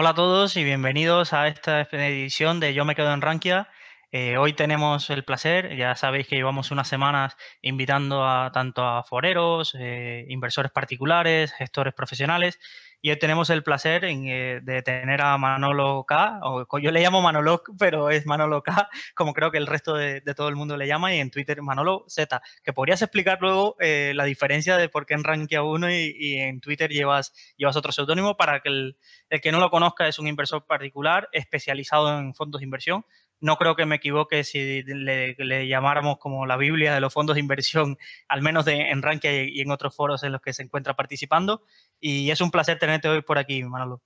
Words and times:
Hola 0.00 0.10
a 0.10 0.14
todos 0.14 0.56
y 0.56 0.62
bienvenidos 0.62 1.32
a 1.32 1.48
esta 1.48 1.80
edición 1.80 2.60
de 2.60 2.72
Yo 2.72 2.84
me 2.84 2.94
quedo 2.94 3.12
en 3.12 3.20
Rankia. 3.20 3.66
Eh, 4.12 4.36
hoy 4.36 4.52
tenemos 4.52 5.10
el 5.10 5.24
placer, 5.24 5.76
ya 5.76 5.96
sabéis 5.96 6.28
que 6.28 6.36
llevamos 6.36 6.70
unas 6.70 6.86
semanas 6.86 7.36
invitando 7.62 8.24
a 8.24 8.52
tanto 8.52 8.86
a 8.86 9.02
foreros, 9.02 9.74
eh, 9.76 10.24
inversores 10.28 10.70
particulares, 10.70 11.52
gestores 11.52 11.94
profesionales 11.94 12.60
y 13.00 13.10
hoy 13.10 13.18
tenemos 13.18 13.50
el 13.50 13.62
placer 13.62 14.04
eh, 14.04 14.60
de 14.62 14.82
tener 14.82 15.22
a 15.22 15.36
Manolo 15.38 16.04
K, 16.06 16.40
o 16.42 16.78
yo 16.78 16.90
le 16.90 17.00
llamo 17.00 17.22
Manolo, 17.22 17.62
pero 17.78 18.10
es 18.10 18.26
Manolo 18.26 18.62
K, 18.62 18.88
como 19.14 19.34
creo 19.34 19.50
que 19.50 19.58
el 19.58 19.66
resto 19.66 19.94
de, 19.94 20.20
todo 20.36 20.48
el 20.48 20.56
mundo 20.56 20.76
le 20.76 20.86
llama, 20.86 21.14
y 21.14 21.18
en 21.18 21.30
Twitter 21.30 21.62
Manolo 21.62 22.04
Z, 22.08 22.40
que 22.62 22.72
podrías 22.72 23.02
explicar 23.02 23.38
luego 23.40 23.76
la 23.78 24.24
diferencia 24.24 24.76
de 24.76 24.88
por 24.88 25.06
qué 25.06 25.14
en 25.14 25.24
Rankia 25.24 25.62
1 25.62 25.90
y, 25.90 26.36
en 26.38 26.60
Twitter 26.60 26.90
llevas, 26.90 27.32
llevas 27.56 27.76
otro 27.76 27.92
seudónimo 27.92 28.36
para 28.36 28.60
que 28.60 28.68
el, 28.68 28.96
el 29.30 29.40
que 29.40 29.52
no 29.52 29.60
lo 29.60 29.70
conozca 29.70 30.08
es 30.08 30.18
un 30.18 30.26
inversor 30.26 30.66
particular 30.66 31.28
especializado 31.32 32.18
en 32.18 32.34
fondos 32.34 32.60
de 32.60 32.64
inversión 32.64 33.04
no 33.40 33.56
creo 33.56 33.76
que 33.76 33.86
me 33.86 33.96
equivoque 33.96 34.44
si 34.44 34.82
le, 34.82 35.68
llamáramos 35.68 36.18
como 36.18 36.46
la 36.46 36.56
Biblia 36.56 36.94
de 36.94 37.00
los 37.00 37.12
fondos 37.12 37.34
de 37.34 37.40
inversión, 37.40 37.98
al 38.28 38.42
menos 38.42 38.64
de, 38.64 38.90
en 38.90 39.02
Rankia 39.02 39.44
y 39.44 39.60
en 39.60 39.70
otros 39.70 39.94
foros 39.94 40.22
en 40.22 40.32
los 40.32 40.40
que 40.40 40.52
se 40.52 40.62
encuentra 40.62 40.94
participando. 40.94 41.62
Y 42.00 42.30
es 42.30 42.40
un 42.40 42.50
placer 42.50 42.78
tenerte 42.78 43.08
hoy 43.08 43.22
por 43.22 43.38
aquí, 43.38 43.62
Manolo. 43.62 44.02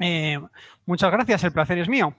Eh, 0.00 0.38
muchas 0.84 1.10
gracias, 1.10 1.44
el 1.44 1.52
placer 1.52 1.78
es 1.78 1.88
mío. 1.88 2.14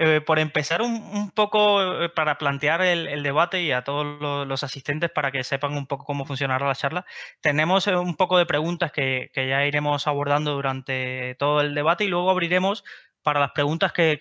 Eh, 0.00 0.20
por 0.20 0.38
empezar 0.38 0.80
un, 0.80 1.32
poco 1.32 2.04
eh, 2.04 2.08
para 2.08 2.38
plantear 2.38 2.82
el, 2.82 3.20
debate 3.24 3.62
y 3.62 3.72
a 3.72 3.82
todos 3.82 4.46
los, 4.46 4.62
asistentes 4.62 5.10
para 5.10 5.32
que 5.32 5.42
sepan 5.42 5.72
un 5.76 5.88
poco 5.88 6.04
cómo 6.04 6.24
funcionará 6.24 6.68
la 6.68 6.76
charla, 6.76 7.04
tenemos 7.40 7.88
un 7.88 8.14
poco 8.14 8.38
de 8.38 8.46
preguntas 8.46 8.92
que, 8.92 9.32
que, 9.34 9.48
ya 9.48 9.66
iremos 9.66 10.06
abordando 10.06 10.52
durante 10.52 11.34
todo 11.34 11.62
el 11.62 11.74
debate 11.74 12.04
y 12.04 12.08
luego 12.08 12.30
abriremos 12.30 12.84
para 13.28 13.40
las 13.40 13.50
preguntas 13.50 13.92
que, 13.92 14.18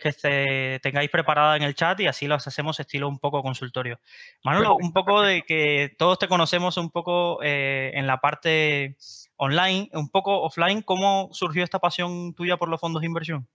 tengáis 0.83 1.09
preparadas 1.09 1.55
en 1.55 1.63
el 1.63 1.75
chat 1.75 1.97
y 2.01 2.07
así 2.07 2.27
las 2.27 2.45
hacemos 2.45 2.77
estilo 2.77 3.07
un 3.07 3.19
poco 3.19 3.41
consultorio. 3.41 4.01
Manolo, 4.43 4.75
un 4.75 4.91
poco 4.91 5.21
de 5.21 5.43
que 5.43 5.95
todos 5.97 6.19
te 6.19 6.27
conocemos 6.27 6.75
un 6.75 6.91
poco 6.91 7.41
eh, 7.41 7.91
en 7.93 8.05
la 8.05 8.17
parte 8.17 8.97
online, 9.37 9.89
un 9.93 10.09
poco 10.09 10.41
offline, 10.41 10.81
¿cómo 10.81 11.29
surgió 11.31 11.63
esta 11.63 11.79
pasión 11.79 12.33
tuya 12.33 12.57
por 12.57 12.67
los 12.67 12.81
fondos 12.81 12.99
de 13.01 13.05
inversión? 13.05 13.47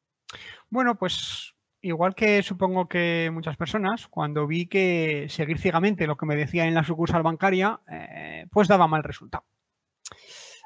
Bueno, 0.70 0.94
pues 0.94 1.54
igual 1.82 2.14
que 2.14 2.42
supongo 2.42 2.88
que 2.88 3.28
muchas 3.30 3.58
personas, 3.58 4.08
cuando 4.08 4.46
vi 4.46 4.68
que 4.68 5.26
seguir 5.28 5.58
ciegamente 5.58 6.06
lo 6.06 6.16
que 6.16 6.24
me 6.24 6.34
decía 6.34 6.64
en 6.64 6.72
la 6.72 6.82
sucursal 6.82 7.22
bancaria, 7.22 7.78
eh, 7.90 8.46
pues 8.50 8.68
daba 8.68 8.86
mal 8.86 9.02
resultado. 9.02 9.44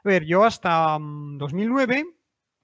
A 0.04 0.08
ver, 0.08 0.24
yo 0.24 0.44
hasta 0.44 0.96
2009 1.00 2.04
mm, 2.04 2.08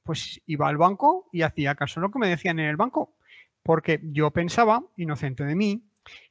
pues 0.03 0.41
iba 0.47 0.69
al 0.69 0.77
banco 0.77 1.29
y 1.33 1.43
hacía 1.43 1.75
caso 1.75 2.01
a 2.01 2.03
lo 2.03 2.11
que 2.11 2.19
me 2.19 2.29
decían 2.29 2.59
en 2.59 2.67
el 2.67 2.77
banco, 2.77 3.15
porque 3.63 4.01
yo 4.03 4.31
pensaba, 4.31 4.83
inocente 4.97 5.45
de 5.45 5.55
mí, 5.55 5.85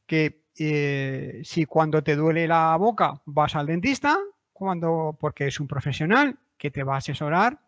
que 0.06 0.44
eh, 0.58 1.42
si 1.44 1.66
cuando 1.66 2.04
te 2.04 2.16
duele 2.16 2.48
la 2.48 2.76
boca 2.76 3.22
vas 3.26 3.56
al 3.56 3.68
dentista, 3.68 4.18
cuando, 4.52 5.18
porque 5.20 5.48
es 5.48 5.60
un 5.60 5.68
profesional 5.68 6.38
que 6.58 6.72
te 6.72 6.84
va 6.84 6.96
a 6.96 6.98
asesorar 6.98 7.60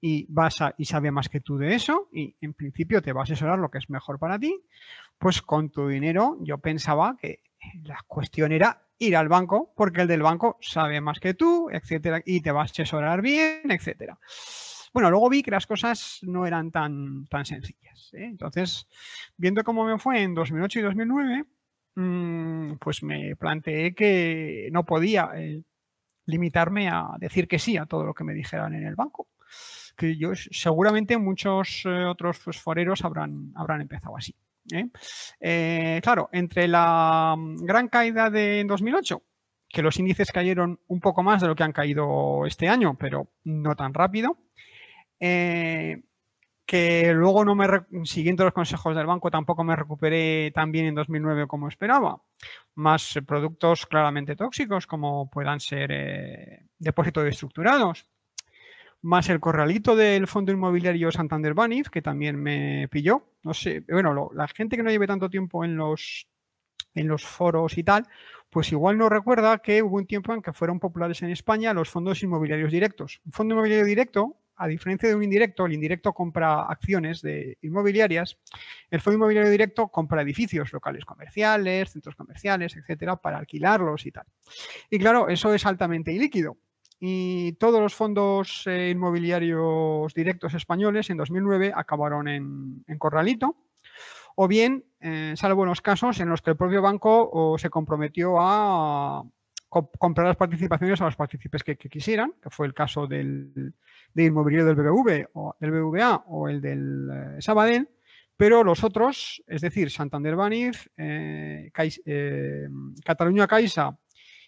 y, 0.00 0.26
vas 0.28 0.58
y 0.76 0.84
sabe 0.84 1.10
más 1.10 1.28
que 1.28 1.40
tú 1.40 1.58
de 1.58 1.74
eso 1.74 2.08
y 2.12 2.36
en 2.40 2.54
principio 2.54 3.02
te 3.02 3.12
va 3.12 3.22
a 3.22 3.24
asesorar 3.24 3.58
lo 3.58 3.70
que 3.70 3.78
es 3.78 3.90
mejor 3.90 4.18
para 4.18 4.38
ti, 4.38 4.62
pues 5.18 5.42
con 5.42 5.70
tu 5.70 5.88
dinero 5.88 6.36
yo 6.40 6.58
pensaba 6.58 7.16
que 7.20 7.42
la 7.82 8.04
cuestión 8.06 8.52
era 8.52 8.82
ir 8.98 9.16
al 9.16 9.28
banco 9.28 9.72
porque 9.76 10.02
el 10.02 10.08
del 10.08 10.22
banco 10.22 10.58
sabe 10.60 11.00
más 11.00 11.18
que 11.20 11.34
tú, 11.34 11.68
etcétera, 11.70 12.22
y 12.24 12.40
te 12.40 12.52
va 12.52 12.62
a 12.62 12.64
asesorar 12.64 13.22
bien, 13.22 13.70
etcétera. 13.70 14.18
Bueno, 14.92 15.10
luego 15.10 15.28
vi 15.28 15.42
que 15.42 15.50
las 15.50 15.66
cosas 15.66 16.20
no 16.22 16.46
eran 16.46 16.70
tan, 16.70 17.26
tan 17.26 17.44
sencillas. 17.44 18.10
¿eh? 18.14 18.24
Entonces, 18.24 18.86
viendo 19.36 19.64
cómo 19.64 19.84
me 19.84 19.98
fue 19.98 20.22
en 20.22 20.34
2008 20.34 20.78
y 20.78 20.82
2009, 20.82 21.44
mm, 21.96 22.72
pues 22.78 23.02
me 23.02 23.36
planteé 23.36 23.94
que 23.94 24.68
no 24.72 24.84
podía 24.84 25.30
eh, 25.34 25.62
limitarme 26.26 26.88
a 26.88 27.08
decir 27.18 27.48
que 27.48 27.58
sí 27.58 27.76
a 27.76 27.86
todo 27.86 28.04
lo 28.04 28.14
que 28.14 28.24
me 28.24 28.34
dijeran 28.34 28.74
en 28.74 28.86
el 28.86 28.94
banco. 28.94 29.28
Que 29.96 30.16
yo 30.16 30.32
seguramente 30.34 31.18
muchos 31.18 31.82
eh, 31.84 32.04
otros 32.04 32.38
foreros 32.38 33.04
habrán, 33.04 33.52
habrán 33.56 33.80
empezado 33.80 34.16
así. 34.16 34.34
claro, 36.02 36.28
entre 36.32 36.68
la 36.68 37.34
mm, 37.36 37.64
gran 37.64 37.88
caída 37.88 38.30
de 38.30 38.64
2008 38.66 39.22
que 39.68 39.82
los 39.82 39.98
índices 39.98 40.32
cayeron 40.32 40.80
un 40.88 41.00
poco 41.00 41.22
más 41.22 41.42
de 41.42 41.48
lo 41.48 41.54
que 41.54 41.62
han 41.62 41.72
caído 41.72 42.46
este 42.46 42.68
año, 42.68 42.96
pero 42.98 43.28
no 43.44 43.76
tan 43.76 43.92
rápido. 43.92 44.38
Eh, 45.20 46.02
que 46.68 47.14
luego 47.14 47.46
no 47.46 47.54
me, 47.54 47.66
siguiendo 48.04 48.44
los 48.44 48.52
consejos 48.52 48.94
del 48.94 49.06
banco, 49.06 49.30
tampoco 49.30 49.64
me 49.64 49.74
recuperé 49.74 50.50
tan 50.54 50.70
bien 50.70 50.84
en 50.84 50.94
2009 50.94 51.46
como 51.46 51.66
esperaba. 51.66 52.20
Más 52.74 53.18
productos 53.26 53.86
claramente 53.86 54.36
tóxicos, 54.36 54.86
como 54.86 55.30
puedan 55.30 55.60
ser 55.60 55.90
eh, 55.90 56.66
depósitos 56.78 57.24
estructurados. 57.24 58.06
Más 59.00 59.30
el 59.30 59.40
corralito 59.40 59.96
del 59.96 60.26
fondo 60.26 60.52
inmobiliario 60.52 61.10
Santander 61.10 61.54
Banif, 61.54 61.88
que 61.88 62.02
también 62.02 62.36
me 62.36 62.86
pilló. 62.88 63.22
No 63.44 63.54
sé, 63.54 63.82
bueno, 63.88 64.28
la 64.34 64.46
gente 64.48 64.76
que 64.76 64.82
no 64.82 64.90
lleve 64.90 65.06
tanto 65.06 65.30
tiempo 65.30 65.64
en 65.64 65.74
los, 65.74 66.28
en 66.94 67.08
los 67.08 67.24
foros 67.24 67.78
y 67.78 67.82
tal, 67.82 68.06
pues 68.50 68.70
igual 68.72 68.98
no 68.98 69.08
recuerda 69.08 69.56
que 69.60 69.82
hubo 69.82 69.96
un 69.96 70.06
tiempo 70.06 70.34
en 70.34 70.42
que 70.42 70.52
fueron 70.52 70.80
populares 70.80 71.22
en 71.22 71.30
España 71.30 71.72
los 71.72 71.88
fondos 71.88 72.22
inmobiliarios 72.22 72.70
directos. 72.70 73.22
Un 73.24 73.32
fondo 73.32 73.54
inmobiliario 73.54 73.86
directo 73.86 74.36
a 74.58 74.66
diferencia 74.66 75.08
de 75.08 75.14
un 75.14 75.22
indirecto, 75.22 75.66
el 75.66 75.72
indirecto 75.72 76.12
compra 76.12 76.62
acciones 76.62 77.22
de 77.22 77.56
inmobiliarias, 77.62 78.36
el 78.90 79.00
fondo 79.00 79.16
inmobiliario 79.16 79.50
directo 79.50 79.88
compra 79.88 80.22
edificios 80.22 80.72
locales 80.72 81.04
comerciales, 81.04 81.92
centros 81.92 82.16
comerciales, 82.16 82.76
etcétera, 82.76 83.16
para 83.16 83.38
alquilarlos 83.38 84.04
y 84.06 84.12
tal. 84.12 84.26
Y 84.90 84.98
claro, 84.98 85.28
eso 85.28 85.54
es 85.54 85.64
altamente 85.64 86.12
ilíquido. 86.12 86.56
Y 87.00 87.52
todos 87.54 87.80
los 87.80 87.94
fondos 87.94 88.64
eh, 88.66 88.90
inmobiliarios 88.90 90.12
directos 90.12 90.54
españoles 90.54 91.08
en 91.10 91.16
2009 91.16 91.72
acabaron 91.74 92.26
en, 92.26 92.84
corralito, 92.98 93.56
o 94.34 94.48
bien, 94.48 94.84
eh, 95.00 95.34
salvo 95.36 95.62
en 95.62 95.68
los 95.68 95.80
casos 95.80 96.18
en 96.18 96.28
los 96.28 96.42
que 96.42 96.50
el 96.50 96.56
propio 96.56 96.82
banco 96.82 97.56
se 97.58 97.70
comprometió 97.70 98.36
a 98.40 99.22
comprar 99.68 100.26
las 100.26 100.36
participaciones 100.36 101.00
a 101.00 101.04
los 101.04 101.16
partícipes 101.16 101.62
que, 101.62 101.76
quisieran, 101.76 102.32
que 102.42 102.50
fue 102.50 102.66
el 102.66 102.74
caso 102.74 103.06
del, 103.06 103.74
inmobiliario 104.14 104.66
del 104.66 104.76
BBV 104.76 105.28
o 105.34 105.54
del 105.60 105.70
BBVA 105.70 106.24
o 106.26 106.48
el 106.48 106.60
del 106.60 107.08
eh, 107.12 107.42
Sabadell, 107.42 107.88
pero 108.36 108.64
los 108.64 108.82
otros, 108.84 109.42
es 109.46 109.60
decir, 109.60 109.90
Santander 109.90 110.36
Banif, 110.36 110.86
eh, 110.96 111.70
eh, 112.06 112.68
Cataluña 113.04 113.46
Caixa 113.46 113.98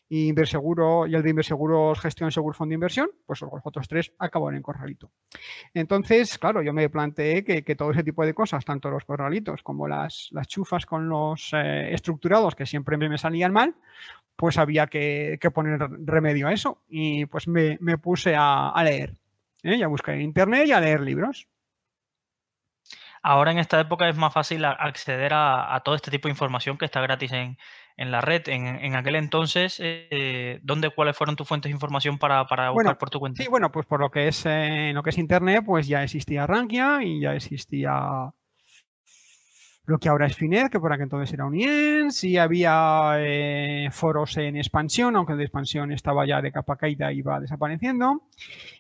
y 0.09 0.29
Inverseguro 0.29 1.07
y 1.07 1.15
el 1.15 1.23
de 1.23 1.31
Inverseguros 1.31 2.01
Gestión 2.01 2.33
Seguro 2.33 2.55
Fondo 2.55 2.71
de 2.71 2.77
Inversión, 2.77 3.11
pues 3.27 3.41
los 3.43 3.51
otros 3.63 3.87
tres 3.89 4.13
acaban 4.19 4.55
en 4.55 4.63
corralito. 4.63 5.11
Entonces, 5.75 6.39
claro, 6.39 6.63
yo 6.63 6.73
me 6.73 6.89
planteé 6.89 7.45
que, 7.45 7.77
todo 7.77 7.91
ese 7.91 8.03
tipo 8.03 8.25
de 8.25 8.35
cosas, 8.35 8.65
tanto 8.65 8.91
los 8.91 9.05
corralitos 9.05 9.63
como 9.63 9.87
las, 9.87 10.29
las 10.33 10.49
chufas 10.49 10.87
con 10.87 11.09
los 11.09 11.53
estructurados, 11.53 12.57
que 12.57 12.67
siempre 12.67 12.97
me 12.97 13.19
salían 13.19 13.53
mal, 13.53 13.75
pues 14.41 14.57
había 14.57 14.87
que, 14.87 15.39
poner 15.53 15.79
remedio 16.07 16.49
a 16.49 16.53
eso. 16.55 16.83
Y 16.89 17.27
pues 17.27 17.47
me, 17.47 17.77
puse 17.99 18.35
a, 18.35 18.73
leer, 18.83 19.13
¿eh? 19.63 19.77
y 19.77 19.83
a 19.83 19.87
buscar 19.87 20.15
en 20.15 20.23
internet 20.23 20.67
y 20.67 20.73
a 20.73 20.81
leer 20.81 21.03
libros. 21.03 21.47
Ahora 23.23 23.53
en 23.53 23.59
esta 23.59 23.79
época 23.79 24.09
es 24.09 24.17
más 24.17 24.33
fácil 24.33 24.65
acceder 24.65 25.33
a, 25.35 25.79
todo 25.85 25.95
este 25.95 26.11
tipo 26.11 26.27
de 26.27 26.33
información 26.33 26.79
que 26.79 26.87
está 26.87 27.03
gratis 27.03 27.33
en, 27.33 27.59
la 27.99 28.23
red. 28.23 28.49
En, 28.49 28.97
aquel 28.97 29.17
entonces, 29.17 29.77
eh, 29.79 30.59
¿dónde, 30.63 30.89
cuáles 30.89 31.19
fueron 31.19 31.37
tus 31.37 31.47
fuentes 31.47 31.69
de 31.69 31.75
información 31.75 32.17
para, 32.17 32.71
buscar 32.71 32.97
por 32.97 33.11
tu 33.11 33.21
cuenta? 33.21 33.43
Sí, 33.43 33.49
bueno, 33.51 33.71
pues 33.71 33.85
por 33.85 34.01
lo 34.01 34.11
que 34.11 34.29
es 34.29 34.47
eh, 34.47 34.93
lo 34.95 35.03
que 35.03 35.11
es 35.11 35.19
internet, 35.19 35.65
pues 35.67 35.87
ya 35.87 36.03
existía 36.03 36.47
Rankia 36.47 37.03
y 37.03 37.21
ya 37.21 37.35
existía 37.35 38.33
lo 39.91 39.99
que 39.99 40.09
ahora 40.09 40.27
es 40.27 40.37
Finet, 40.37 40.71
que 40.71 40.79
por 40.79 40.93
aquel 40.93 41.05
entonces 41.05 41.35
era 41.35 41.47
Uniens, 41.47 42.23
y 42.23 42.39
había 42.39 43.15
eh, 43.19 43.89
foros 43.91 44.37
en 44.37 44.57
expansión, 44.57 45.17
aunque 45.17 45.35
de 45.35 45.43
expansión 45.43 45.91
estaba 45.91 46.25
ya 46.25 46.41
de 46.41 46.53
capa 46.53 46.77
caída 46.77 47.13
y 47.13 47.19
iba 47.19 47.41
desapareciendo. 47.41 48.23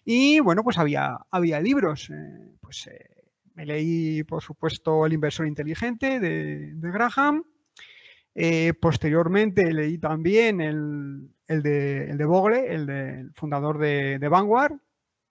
Y 0.05 0.39
bueno, 0.39 0.62
pues 0.62 0.79
había, 0.79 1.19
había 1.33 1.59
libros. 1.61 2.11
Eh, 2.11 2.55
pues 2.61 2.87
eh, 2.87 3.25
me 3.55 3.67
leí, 3.67 4.23
por 4.23 4.41
supuesto, 4.41 5.05
El 5.05 5.12
inversor 5.12 5.49
inteligente 5.49 6.21
de, 6.21 6.75
Graham. 6.77 7.43
posteriormente 8.81 9.73
leí 9.73 9.99
también 9.99 10.61
el, 10.61 11.29
de, 11.49 12.05
el 12.09 12.19
de 12.19 12.25
Bogle, 12.25 12.73
el 12.73 12.87
del 12.87 13.33
fundador 13.35 13.79
de, 13.79 14.21
de, 14.21 14.29
Vanguard, 14.29 14.79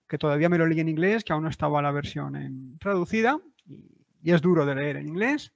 que 0.06 0.18
todavía 0.18 0.50
me 0.50 0.58
lo 0.58 0.66
leí 0.66 0.80
en 0.80 0.90
inglés, 0.90 1.24
que 1.24 1.32
aún 1.32 1.44
no 1.44 1.48
estaba 1.48 1.80
la 1.80 1.90
versión 1.90 2.76
traducida. 2.78 3.38
y 4.22 4.30
es 4.30 4.42
duro 4.42 4.66
de 4.66 4.74
leer 4.74 4.98
en 4.98 5.08
inglés. 5.08 5.54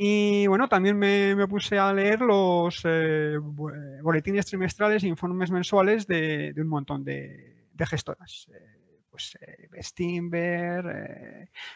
Y 0.00 0.46
bueno, 0.46 0.68
también 0.68 0.96
me, 0.96 1.34
puse 1.48 1.76
a 1.76 1.92
leer 1.92 2.20
los 2.20 2.82
eh, 2.84 3.36
boletines 3.36 4.46
trimestrales 4.46 5.02
e 5.02 5.08
informes 5.08 5.50
mensuales 5.50 6.06
de, 6.06 6.54
un 6.56 6.68
montón 6.68 7.02
de, 7.02 7.66
gestoras. 7.80 8.46
Eh, 8.54 9.02
pues 9.10 9.36
eh, 9.42 9.68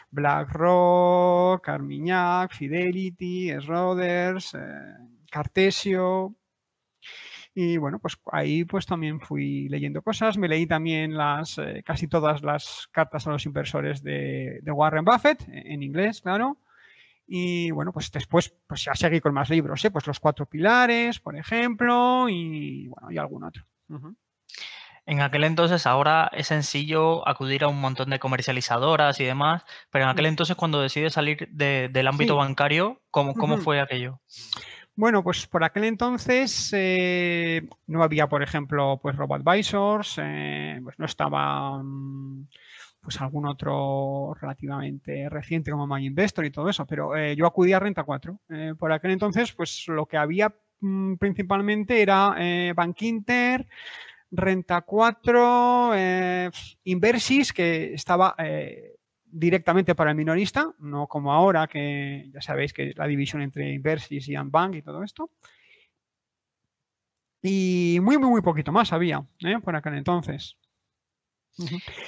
BlackRock, 0.09 1.67
Armignac, 1.67 2.53
Fidelity, 2.53 3.51
Schroders, 3.59 4.55
Cartesio. 5.29 6.33
Y 7.53 7.75
bueno, 7.75 7.99
pues 7.99 8.17
ahí 8.31 8.63
pues 8.63 8.85
también 8.85 9.19
fui 9.19 9.67
leyendo 9.67 10.01
cosas. 10.01 10.37
Me 10.37 10.47
leí 10.47 10.65
también 10.65 11.17
las 11.17 11.59
casi 11.83 12.07
todas 12.07 12.41
las 12.41 12.87
cartas 12.93 13.27
a 13.27 13.31
los 13.31 13.45
inversores 13.45 14.01
de 14.01 14.61
Warren 14.65 15.03
Buffett, 15.03 15.43
en 15.49 15.83
inglés, 15.83 16.21
claro. 16.21 16.57
Y 17.35 17.71
bueno, 17.71 17.91
pues 17.91 18.11
después 18.11 18.53
pues 18.67 18.83
ya 18.83 18.93
seguí 18.93 19.19
con 19.19 19.33
más 19.33 19.49
libros, 19.49 19.83
¿eh? 19.83 19.89
pues 19.89 20.05
los 20.05 20.19
cuatro 20.19 20.45
pilares, 20.45 21.19
por 21.19 21.35
ejemplo, 21.35 22.29
y 22.29 22.87
bueno, 22.89 23.09
y 23.09 23.17
algún 23.17 23.43
otro. 23.43 23.63
En 25.07 25.19
aquel 25.19 25.43
entonces, 25.43 25.87
ahora 25.87 26.29
es 26.31 26.45
sencillo 26.45 27.27
acudir 27.27 27.63
a 27.63 27.69
un 27.69 27.81
montón 27.81 28.11
de 28.11 28.19
comercializadoras 28.19 29.19
y 29.19 29.23
demás, 29.23 29.65
pero 29.89 30.05
en 30.05 30.11
aquel 30.11 30.27
entonces 30.27 30.55
cuando 30.55 30.79
decides 30.79 31.13
salir 31.13 31.49
del 31.49 32.07
ámbito 32.07 32.35
bancario, 32.35 33.01
¿cómo, 33.09 33.33
cómo 33.33 33.57
fue 33.57 33.81
aquello? 33.81 34.21
Bueno, 34.95 35.23
pues 35.23 35.47
por 35.47 35.63
aquel 35.63 35.85
entonces 35.85 36.69
eh, 36.71 37.67
no 37.87 38.03
había, 38.03 38.29
por 38.29 38.43
ejemplo, 38.43 38.99
pues 39.01 39.15
RoboAdvisors, 39.15 40.19
eh, 40.21 40.79
pues 40.83 40.99
no 40.99 41.07
estaba 41.07 41.81
pues 43.03 43.19
algún 43.19 43.45
otro 43.45 44.33
relativamente 44.39 45.27
reciente 45.29 45.71
como 45.71 45.85
My 45.85 46.05
Investor 46.05 46.45
y 46.45 46.51
todo 46.51 46.69
eso, 46.69 46.85
pero 46.85 47.15
eh, 47.17 47.35
yo 47.35 47.45
acudí 47.45 47.73
a 47.73 47.79
Renta 47.79 48.03
4. 48.03 48.39
Eh, 48.49 48.73
por 48.79 48.91
aquel 48.93 49.11
entonces, 49.11 49.51
pues 49.51 49.85
lo 49.89 50.05
que 50.05 50.17
había 50.17 50.55
mm, 50.79 51.15
principalmente 51.15 52.01
era 52.01 52.35
eh, 52.39 52.73
Bank 52.73 53.01
Inter, 53.01 53.67
Renta 54.31 54.81
4, 54.81 55.91
Inversis, 56.85 57.53
que 57.53 57.93
estaba 57.93 58.35
directamente 59.25 59.93
para 59.93 60.09
el 60.09 60.17
minorista, 60.17 60.73
no 60.79 61.05
como 61.05 61.31
ahora, 61.31 61.67
que 61.67 62.31
ya 62.33 62.41
sabéis 62.41 62.73
que 62.73 62.89
es 62.89 62.97
la 62.97 63.05
división 63.05 63.43
entre 63.43 63.71
Inversis 63.71 64.27
y 64.27 64.35
Bank 64.35 64.75
y 64.75 64.81
todo 64.81 65.03
esto. 65.03 65.29
Y 67.43 67.99
muy, 68.01 68.17
muy, 68.17 68.29
muy 68.29 68.41
poquito 68.41 68.71
más 68.71 68.91
había 68.91 69.23
por 69.61 69.75
aquel 69.75 69.95
entonces. 69.95 70.57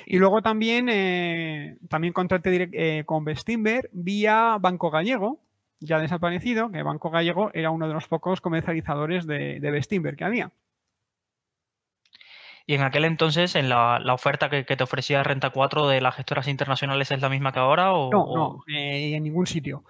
Y 0.06 0.18
luego 0.18 0.42
también, 0.42 0.90
eh, 0.90 1.78
también 1.90 2.14
contraté 2.14 2.70
eh, 2.74 3.04
con 3.06 3.24
Bestimber 3.24 3.90
vía 3.94 4.58
Banco 4.60 4.90
Gallego, 4.90 5.40
ya 5.80 6.00
desaparecido, 6.00 6.72
que 6.72 6.84
Banco 6.84 7.10
Gallego 7.10 7.52
era 7.54 7.70
uno 7.70 7.88
de 7.88 7.94
los 7.94 8.08
pocos 8.08 8.42
comercializadores 8.42 9.28
de, 9.28 9.60
de 9.60 10.16
que 10.18 10.24
había. 10.24 10.52
Y 12.68 12.74
en 12.74 12.82
aquel 12.82 13.06
entonces, 13.06 13.54
en 13.56 13.70
la, 13.70 14.02
oferta 14.12 14.50
que, 14.50 14.64
te 14.64 14.84
ofrecía 14.84 15.22
Renta 15.24 15.52
4 15.52 15.88
de 15.88 16.02
las 16.02 16.16
gestoras 16.16 16.48
internacionales 16.48 17.12
es 17.12 17.22
la 17.22 17.30
misma 17.30 17.52
que 17.52 17.60
ahora? 17.60 17.94
O, 17.94 18.10
no, 18.12 18.26
no, 18.36 18.64
eh, 18.68 19.14
en 19.14 19.24
ningún 19.24 19.46
sitio. 19.46 19.84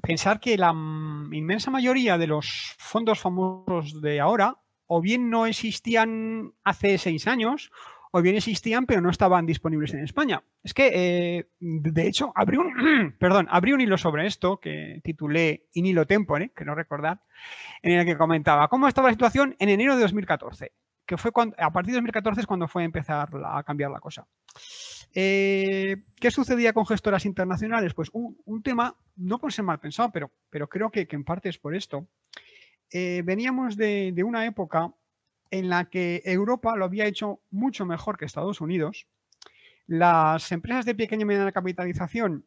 pensar 0.00 0.40
que 0.40 0.56
la 0.56 0.70
inmensa 0.70 1.70
mayoría 1.70 2.16
de 2.16 2.26
los 2.26 2.74
fondos 2.78 3.18
famosos 3.18 4.00
de 4.00 4.20
ahora 4.20 4.56
o 4.86 5.00
bien 5.00 5.30
no 5.30 5.46
existían 5.46 6.52
hace 6.64 6.98
seis 6.98 7.26
años, 7.26 7.70
o 8.12 8.22
bien 8.22 8.36
existían 8.36 8.86
pero 8.86 9.00
no 9.00 9.10
estaban 9.10 9.46
disponibles 9.46 9.92
en 9.94 10.02
España. 10.02 10.42
Es 10.62 10.72
que, 10.72 10.90
eh, 10.94 11.48
de 11.60 12.06
hecho, 12.06 12.32
abrí 12.34 12.56
un, 12.56 13.14
perdón, 13.18 13.46
abrí 13.50 13.72
un 13.72 13.80
hilo 13.80 13.98
sobre 13.98 14.26
esto 14.26 14.58
que 14.58 15.00
titulé 15.04 15.66
In 15.74 15.86
hilo 15.86 16.06
tempore, 16.06 16.50
que 16.56 16.64
no 16.64 16.74
recordar, 16.74 17.20
en 17.82 17.98
el 17.98 18.06
que 18.06 18.16
comentaba 18.16 18.68
cómo 18.68 18.88
estaba 18.88 19.08
la 19.08 19.14
situación 19.14 19.54
en 19.58 19.68
enero 19.68 19.96
de 19.96 20.02
2014, 20.02 20.72
que 21.04 21.16
fue 21.16 21.30
cuando, 21.32 21.56
a 21.58 21.70
partir 21.72 21.92
de 21.92 21.98
2014 21.98 22.40
es 22.40 22.46
cuando 22.46 22.68
fue 22.68 22.82
a 22.82 22.86
empezar 22.86 23.28
a 23.44 23.62
cambiar 23.64 23.90
la 23.90 24.00
cosa. 24.00 24.26
Eh, 25.14 25.96
¿Qué 26.20 26.30
sucedía 26.30 26.72
con 26.72 26.86
gestoras 26.86 27.24
internacionales? 27.24 27.94
Pues 27.94 28.10
un, 28.12 28.62
tema, 28.62 28.96
no 29.16 29.38
por 29.38 29.52
ser 29.52 29.64
mal 29.64 29.80
pensado, 29.80 30.10
pero, 30.12 30.30
pero 30.50 30.68
creo 30.68 30.90
que, 30.90 31.06
que 31.06 31.16
en 31.16 31.24
parte 31.24 31.48
es 31.48 31.58
por 31.58 31.74
esto. 31.74 32.08
Eh, 32.90 33.22
veníamos 33.24 33.76
de, 33.76 34.14
una 34.24 34.46
época 34.46 34.94
en 35.50 35.68
la 35.68 35.86
que 35.86 36.22
Europa 36.24 36.76
lo 36.76 36.84
había 36.84 37.06
hecho 37.06 37.40
mucho 37.50 37.86
mejor 37.86 38.16
que 38.16 38.24
Estados 38.24 38.60
Unidos. 38.60 39.06
Las 39.86 40.50
empresas 40.52 40.84
de 40.84 40.94
pequeña 40.94 41.22
y 41.22 41.26
mediana 41.26 41.52
capitalización 41.52 42.44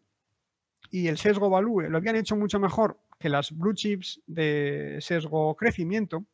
y 0.91 1.07
el 1.07 1.17
sesgo 1.17 1.49
value 1.49 1.89
lo 1.89 1.97
habían 1.97 2.15
hecho 2.15 2.35
mucho 2.35 2.59
mejor 2.59 2.99
que 3.19 3.29
las 3.29 3.51
blue 3.51 3.73
chips 3.73 4.21
de 4.27 4.97
sesgo 5.01 5.55
crecimiento 5.55 6.25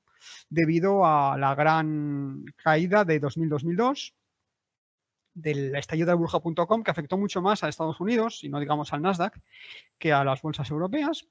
debido 0.49 1.05
a 1.05 1.37
la 1.37 1.53
gran 1.55 2.45
caída 2.57 3.03
de 3.05 3.21
2000-2002 3.21 4.13
del 5.33 5.75
estallido 5.75 6.07
de 6.07 6.15
burja.com 6.15 6.83
que 6.83 6.91
afectó 6.91 7.17
mucho 7.17 7.41
más 7.41 7.63
a 7.63 7.69
Estados 7.69 7.99
Unidos 7.99 8.43
y 8.43 8.49
no 8.49 8.59
digamos 8.59 8.93
al 8.93 9.01
Nasdaq 9.01 9.37
que 9.99 10.13
a 10.13 10.23
las 10.23 10.41
bolsas 10.41 10.69
europeas. 10.71 11.27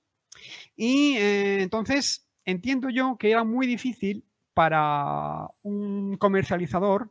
Y 0.77 1.17
eh, 1.17 1.62
entonces 1.62 2.24
entiendo 2.44 2.91
yo 2.91 3.17
que 3.19 3.31
era 3.31 3.44
muy 3.44 3.67
difícil 3.67 4.25
para 4.55 5.49
un 5.62 6.17
comercializador 6.17 7.11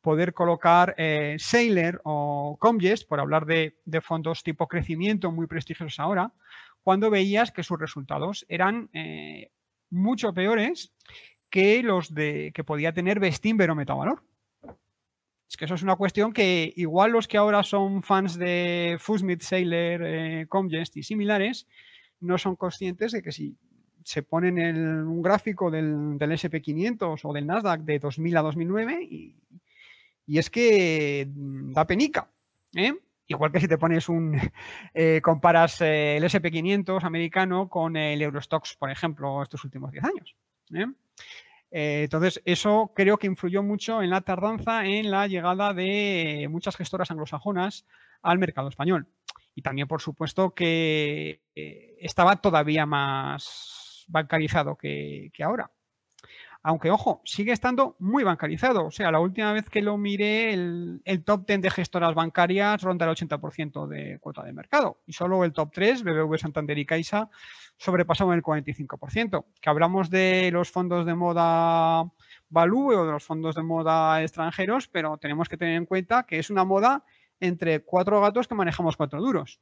poder 0.00 0.34
colocar 0.34 0.94
eh, 0.98 1.36
Sailor 1.38 2.00
o 2.04 2.58
Comgest, 2.60 3.08
por 3.08 3.20
hablar 3.20 3.46
de, 3.46 3.74
fondos 4.02 4.42
tipo 4.42 4.68
crecimiento 4.68 5.32
muy 5.32 5.46
prestigiosos 5.46 5.98
ahora, 5.98 6.32
cuando 6.82 7.10
veías 7.10 7.50
que 7.50 7.62
sus 7.62 7.80
resultados 7.80 8.44
eran 8.48 8.90
eh, 8.92 9.50
mucho 9.88 10.34
peores 10.34 10.92
que 11.48 11.82
los 11.82 12.14
de 12.14 12.52
que 12.54 12.64
podía 12.64 12.92
tener 12.92 13.18
Bestinver 13.18 13.70
o 13.70 13.74
Metavalor. 13.74 14.22
Es 15.48 15.56
que 15.56 15.64
eso 15.64 15.74
es 15.74 15.82
una 15.82 15.96
cuestión 15.96 16.32
que 16.32 16.72
igual 16.76 17.12
los 17.12 17.26
que 17.26 17.38
ahora 17.38 17.62
son 17.62 18.02
fans 18.02 18.36
de 18.38 18.96
Fusmith, 19.00 19.40
Sailor, 19.40 20.02
eh, 20.04 20.46
Comgest 20.48 20.96
y 20.98 21.02
similares, 21.02 21.66
no 22.20 22.36
son 22.36 22.56
conscientes 22.56 23.12
de 23.12 23.22
que 23.22 23.32
si 23.32 23.56
se 24.04 24.22
pone 24.22 24.48
en 24.48 24.76
un 25.06 25.22
gráfico 25.22 25.70
del, 25.70 26.18
SP500 26.18 27.20
o 27.24 27.32
del 27.32 27.46
Nasdaq 27.46 27.80
de 27.80 27.98
2000 27.98 28.36
a 28.36 28.42
2009 28.42 29.02
y, 29.02 29.34
es 30.28 30.50
que 30.50 31.26
mm, 31.34 31.72
da 31.72 31.86
penica. 31.86 32.30
¿eh? 32.76 32.92
Igual 33.26 33.50
que 33.50 33.60
si 33.60 33.68
te 33.68 33.78
pones 33.78 34.08
un, 34.10 34.38
eh, 34.94 35.20
comparas 35.22 35.80
eh, 35.80 36.18
el 36.18 36.24
SP500 36.24 37.02
americano 37.02 37.68
con 37.68 37.96
el 37.96 38.20
Eurostox, 38.20 38.76
por 38.76 38.90
ejemplo, 38.90 39.42
estos 39.42 39.64
últimos 39.64 39.90
10 39.90 40.04
años. 40.04 40.36
entonces, 41.70 42.42
eso 42.44 42.92
creo 42.94 43.16
que 43.16 43.26
influyó 43.26 43.62
mucho 43.62 44.02
en 44.02 44.10
la 44.10 44.20
tardanza 44.20 44.84
en 44.84 45.10
la 45.10 45.26
llegada 45.26 45.72
de 45.72 46.46
muchas 46.50 46.76
gestoras 46.76 47.10
anglosajonas 47.10 47.86
al 48.22 48.38
mercado 48.38 48.68
español. 48.68 49.06
Y 49.54 49.62
también, 49.62 49.88
por 49.88 50.02
supuesto, 50.02 50.52
que 50.52 51.40
estaba 51.54 52.36
todavía 52.36 52.86
más 52.86 53.83
bancarizado 54.06 54.76
que, 54.76 55.30
ahora. 55.42 55.70
Aunque, 56.62 56.90
ojo, 56.90 57.20
sigue 57.26 57.52
estando 57.52 57.94
muy 57.98 58.24
bancarizado. 58.24 58.86
O 58.86 58.90
sea, 58.90 59.10
la 59.10 59.20
última 59.20 59.52
vez 59.52 59.68
que 59.68 59.82
lo 59.82 59.98
miré, 59.98 60.54
el, 60.54 61.22
top 61.24 61.46
10 61.46 61.60
de 61.60 61.70
gestoras 61.70 62.14
bancarias 62.14 62.80
ronda 62.80 63.04
el 63.04 63.14
80% 63.14 63.86
de 63.86 64.18
cuota 64.18 64.42
de 64.42 64.54
mercado. 64.54 65.02
Y 65.06 65.12
solo 65.12 65.44
el 65.44 65.52
top 65.52 65.72
3, 65.74 66.02
BBV, 66.02 66.38
Santander 66.38 66.78
y 66.78 66.86
Caixa, 66.86 67.28
sobrepasaban 67.76 68.36
el 68.36 68.42
45%. 68.42 69.44
Que 69.60 69.70
hablamos 69.70 70.08
de 70.08 70.48
los 70.52 70.70
fondos 70.70 71.04
de 71.04 71.14
moda 71.14 72.10
value 72.48 72.94
o 72.96 73.04
de 73.04 73.12
los 73.12 73.24
fondos 73.24 73.54
de 73.54 73.62
moda 73.62 74.22
extranjeros, 74.22 74.88
pero 74.88 75.18
tenemos 75.18 75.50
que 75.50 75.58
tener 75.58 75.76
en 75.76 75.84
cuenta 75.84 76.24
que 76.24 76.38
es 76.38 76.48
una 76.48 76.64
moda 76.64 77.04
entre 77.40 77.84
cuatro 77.84 78.20
gatos 78.22 78.48
que 78.48 78.54
manejamos 78.54 78.96
cuatro 78.96 79.20
duros. 79.20 79.60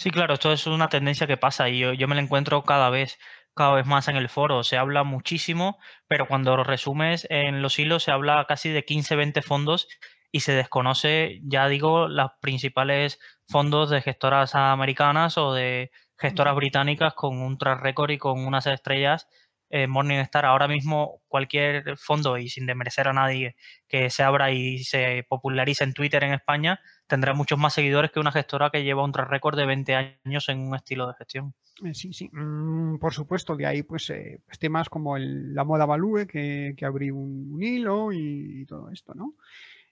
Sí, 0.00 0.10
claro, 0.10 0.32
esto 0.32 0.50
es 0.50 0.66
una 0.66 0.88
tendencia 0.88 1.26
que 1.26 1.36
pasa 1.36 1.68
y 1.68 1.80
yo, 1.80 2.08
me 2.08 2.14
la 2.14 2.22
encuentro 2.22 2.62
cada 2.64 2.88
vez, 2.88 3.18
cada 3.54 3.74
vez 3.74 3.84
más 3.84 4.08
en 4.08 4.16
el 4.16 4.30
foro. 4.30 4.64
Se 4.64 4.78
habla 4.78 5.04
muchísimo, 5.04 5.78
pero 6.08 6.26
cuando 6.26 6.56
lo 6.56 6.64
resumes 6.64 7.26
en 7.28 7.60
los 7.60 7.78
hilos 7.78 8.04
se 8.04 8.10
habla 8.10 8.46
casi 8.48 8.70
de 8.70 8.86
15, 8.86 9.14
20 9.14 9.42
fondos 9.42 9.88
y 10.32 10.40
se 10.40 10.52
desconoce, 10.52 11.40
ya 11.42 11.68
digo, 11.68 12.08
los 12.08 12.30
principales 12.40 13.18
fondos 13.46 13.90
de 13.90 14.00
gestoras 14.00 14.54
americanas 14.54 15.36
o 15.36 15.52
de 15.52 15.90
gestoras 16.18 16.54
británicas 16.56 17.12
con 17.12 17.36
un 17.38 17.58
track 17.58 17.82
record 17.82 18.10
y 18.12 18.18
con 18.18 18.46
unas 18.46 18.66
estrellas 18.66 19.28
eh, 19.68 19.86
Morningstar. 19.86 20.46
Ahora 20.46 20.66
mismo 20.66 21.20
cualquier 21.28 21.98
fondo, 21.98 22.38
y 22.38 22.48
sin 22.48 22.64
desmerecer 22.66 23.06
a 23.08 23.12
nadie, 23.12 23.54
que 23.86 24.08
se 24.08 24.22
abra 24.22 24.50
y 24.50 24.78
se 24.84 25.26
popularice 25.28 25.84
en 25.84 25.92
Twitter 25.92 26.24
en 26.24 26.32
España, 26.32 26.80
tendrá 27.10 27.34
muchos 27.34 27.58
más 27.58 27.74
seguidores 27.74 28.10
que 28.10 28.20
una 28.20 28.32
gestora 28.32 28.70
que 28.70 28.84
lleva 28.84 29.04
un 29.04 29.12
record 29.12 29.58
de 29.58 29.66
20 29.66 29.94
años 30.24 30.48
en 30.48 30.60
un 30.60 30.74
estilo 30.74 31.08
de 31.08 31.14
gestión. 31.14 31.52
Eh, 31.84 31.92
sí, 31.92 32.12
sí, 32.12 32.30
mm, 32.32 32.98
por 32.98 33.12
supuesto, 33.12 33.56
de 33.56 33.66
ahí 33.66 33.82
pues, 33.82 34.08
eh, 34.10 34.40
pues 34.46 34.58
temas 34.58 34.88
como 34.88 35.18
la 35.18 35.64
moda 35.64 35.86
value, 35.86 36.26
que, 36.26 36.74
que 36.76 36.84
abrí 36.84 37.10
un, 37.10 37.58
hilo 37.60 38.12
y, 38.12 38.64
todo 38.66 38.90
esto, 38.90 39.12
¿no? 39.14 39.34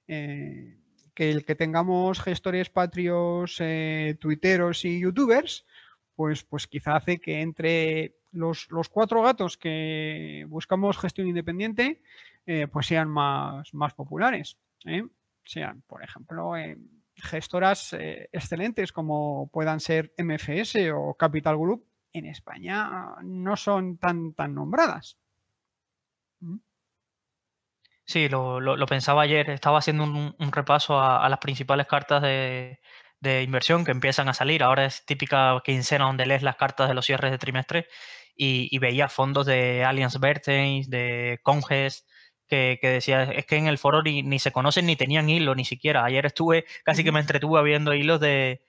Eh, 0.07 0.79
que 1.13 1.31
el 1.31 1.45
que 1.45 1.57
tengamos 1.57 2.21
gestores 2.21 2.71
patrios, 2.71 3.61
tuiteros 4.21 4.85
y 4.85 5.01
youtubers, 5.01 5.67
pues, 6.15 6.45
pues 6.45 6.69
quizá 6.69 6.97
hace 6.97 7.19
que 7.19 7.41
entre 7.41 8.15
los, 8.31 8.69
cuatro 8.91 9.23
gatos 9.23 9.57
que 9.57 10.47
buscamos 10.49 10.97
gestión 10.97 11.27
independiente, 11.27 12.01
pues 12.71 12.87
sean 12.87 13.09
más, 13.09 13.75
más 13.75 13.95
populares. 13.95 14.59
Sean, 15.45 15.83
por 15.89 16.05
ejemplo, 16.05 16.53
gestoras 17.23 17.93
eh, 17.93 18.29
excelentes 18.33 18.93
como 18.93 19.51
puedan 19.53 19.81
ser 19.81 20.13
MFS 20.19 20.91
o 20.95 21.15
Capital 21.15 21.57
Group, 21.57 21.87
en 22.13 22.27
España 22.27 23.17
no 23.23 23.57
son 23.57 23.99
tan, 23.99 24.33
tan 24.35 24.55
nombradas. 24.55 25.19
¿Mm? 26.41 26.59
Sí, 28.09 28.29
lo, 28.31 28.87
pensaba 28.87 29.23
ayer. 29.23 29.51
Estaba 29.51 29.79
haciendo 29.79 30.05
un, 30.05 30.53
repaso 30.53 30.99
a, 30.99 31.29
las 31.29 31.39
principales 31.41 31.87
cartas 31.87 32.23
de, 32.23 32.79
inversión 33.43 33.85
que 33.85 33.91
empiezan 33.91 34.31
a 34.31 34.35
salir. 34.35 34.63
Ahora 34.63 34.87
es 34.87 35.05
típica 35.05 35.61
quincena 35.63 36.07
donde 36.07 36.25
lees 36.25 36.43
las 36.43 36.57
cartas 36.57 36.89
de 36.89 36.95
los 36.95 37.05
cierres 37.05 37.31
de 37.31 37.39
trimestre 37.39 37.87
y, 38.35 38.79
veía 38.79 39.11
fondos 39.11 39.45
de 39.45 39.85
Allianz 39.85 40.19
Bertens, 40.19 40.89
de 40.89 41.41
Conges, 41.43 42.07
que, 42.49 42.79
decía, 42.83 43.25
es 43.25 43.47
que 43.47 43.57
en 43.57 43.67
el 43.67 43.79
foro 43.79 44.03
ni, 44.03 44.39
se 44.39 44.53
conocen 44.53 44.87
ni 44.87 44.97
tenían 44.97 45.29
hilo 45.29 45.55
ni 45.55 45.65
siquiera. 45.65 46.05
Ayer 46.05 46.27
estuve, 46.27 46.65
casi 46.85 47.05
que 47.05 47.13
me 47.13 47.21
entretuve 47.21 47.63
viendo 47.63 47.95
hilos 47.95 48.21
de, 48.21 48.61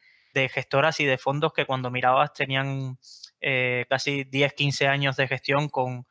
gestoras 0.54 1.00
y 1.00 1.06
de 1.06 1.18
fondos 1.18 1.54
que 1.54 1.66
cuando 1.66 1.90
mirabas 1.90 2.34
tenían 2.34 2.98
eh, 3.42 3.86
casi 3.90 4.24
10, 4.26 4.54
15 4.54 4.88
años 4.88 5.18
de 5.18 5.28
gestión 5.28 5.70
con 5.70 6.06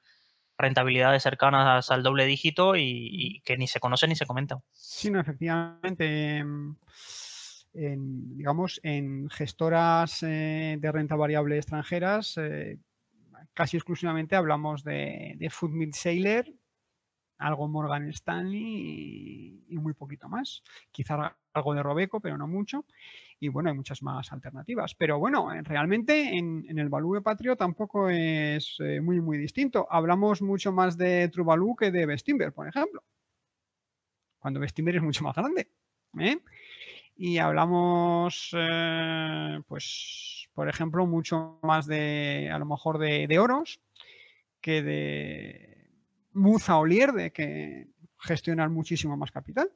rentabilidades 0.59 1.23
cercanas 1.23 1.91
al 1.91 2.03
doble 2.03 2.27
dígito 2.27 2.75
y, 2.77 3.41
que 3.45 3.57
ni 3.57 3.69
se 3.69 3.81
conocen 3.81 4.11
ni 4.11 4.17
se 4.17 4.27
comentan. 4.27 4.59
Sí, 4.73 5.11
no, 5.11 5.21
efectivamente. 5.21 6.39
En, 7.75 8.37
digamos, 8.37 8.81
en 8.83 9.31
gestoras 9.31 10.23
eh, 10.25 10.77
de 10.81 10.93
renta 10.93 11.15
variable 11.15 11.57
extranjeras, 11.57 12.37
eh, 12.39 12.79
casi 13.55 13.77
exclusivamente 13.77 14.35
hablamos 14.35 14.83
de, 14.83 15.35
de 15.37 15.51
Food 15.51 15.71
Mill 15.71 15.95
Sailor, 15.95 16.47
algo 17.39 17.69
Morgan 17.69 18.09
Stanley 18.09 19.65
y, 19.69 19.79
muy 19.79 19.95
poquito 19.95 20.29
más. 20.29 20.63
Quizá 20.91 21.37
algo 21.53 21.75
de 21.75 21.83
Robeco, 21.83 22.21
pero 22.21 22.37
no 22.37 22.47
mucho. 22.47 22.85
Y 23.41 23.49
bueno, 23.49 23.71
hay 23.71 23.77
muchas 23.77 24.03
más 24.03 24.33
alternativas. 24.33 24.95
Pero 24.95 25.19
bueno, 25.19 25.53
eh, 25.53 25.63
realmente 25.63 26.37
en, 26.37 26.79
el 26.79 26.89
Value 26.89 27.23
Patrio 27.23 27.57
tampoco 27.57 28.11
es 28.11 28.77
eh, 28.81 29.01
muy, 29.01 29.21
muy 29.21 29.39
distinto. 29.39 29.87
Hablamos 29.91 30.43
mucho 30.43 30.73
más 30.73 30.97
de 30.97 31.29
True 31.29 31.75
que 31.79 31.91
de 31.91 32.07
Bestimber, 32.07 32.53
por 32.53 32.69
ejemplo. 32.69 33.03
Cuando 34.39 34.61
Bestimber 34.61 34.97
es 34.97 35.03
mucho 35.03 35.25
más 35.25 35.37
grande. 35.37 35.71
¿eh? 36.19 36.39
Y 37.17 37.39
hablamos, 37.39 38.55
pues, 39.67 40.49
por 40.53 40.69
ejemplo, 40.69 41.07
mucho 41.07 41.59
más 41.63 41.87
de, 41.87 42.49
a 42.53 42.59
lo 42.59 42.67
mejor, 42.67 42.99
de 42.99 43.39
oros 43.39 43.81
que 44.61 44.83
de 44.83 45.78
Muza 46.39 46.79
o 46.79 46.87
Lierde, 46.87 47.33
que 47.33 47.89
gestionan 48.19 48.73
muchísimo 48.73 49.17
más 49.17 49.31
capital. 49.31 49.71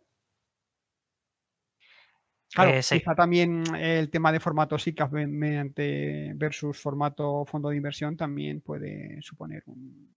Claro, 2.55 2.71
eh, 2.71 2.81
quizá 2.81 3.15
también 3.15 3.65
el 3.77 4.11
tema 4.11 4.31
de 4.31 4.41
formato 4.41 4.79
SICAP 4.79 5.13
mediante 5.13 6.33
versus 6.35 6.79
formato 6.79 7.47
fondo 7.47 7.71
de 7.71 7.77
inversión 7.77 8.17
también 8.17 8.61
puede 8.61 9.23
suponer 9.23 9.63
un, 9.67 10.15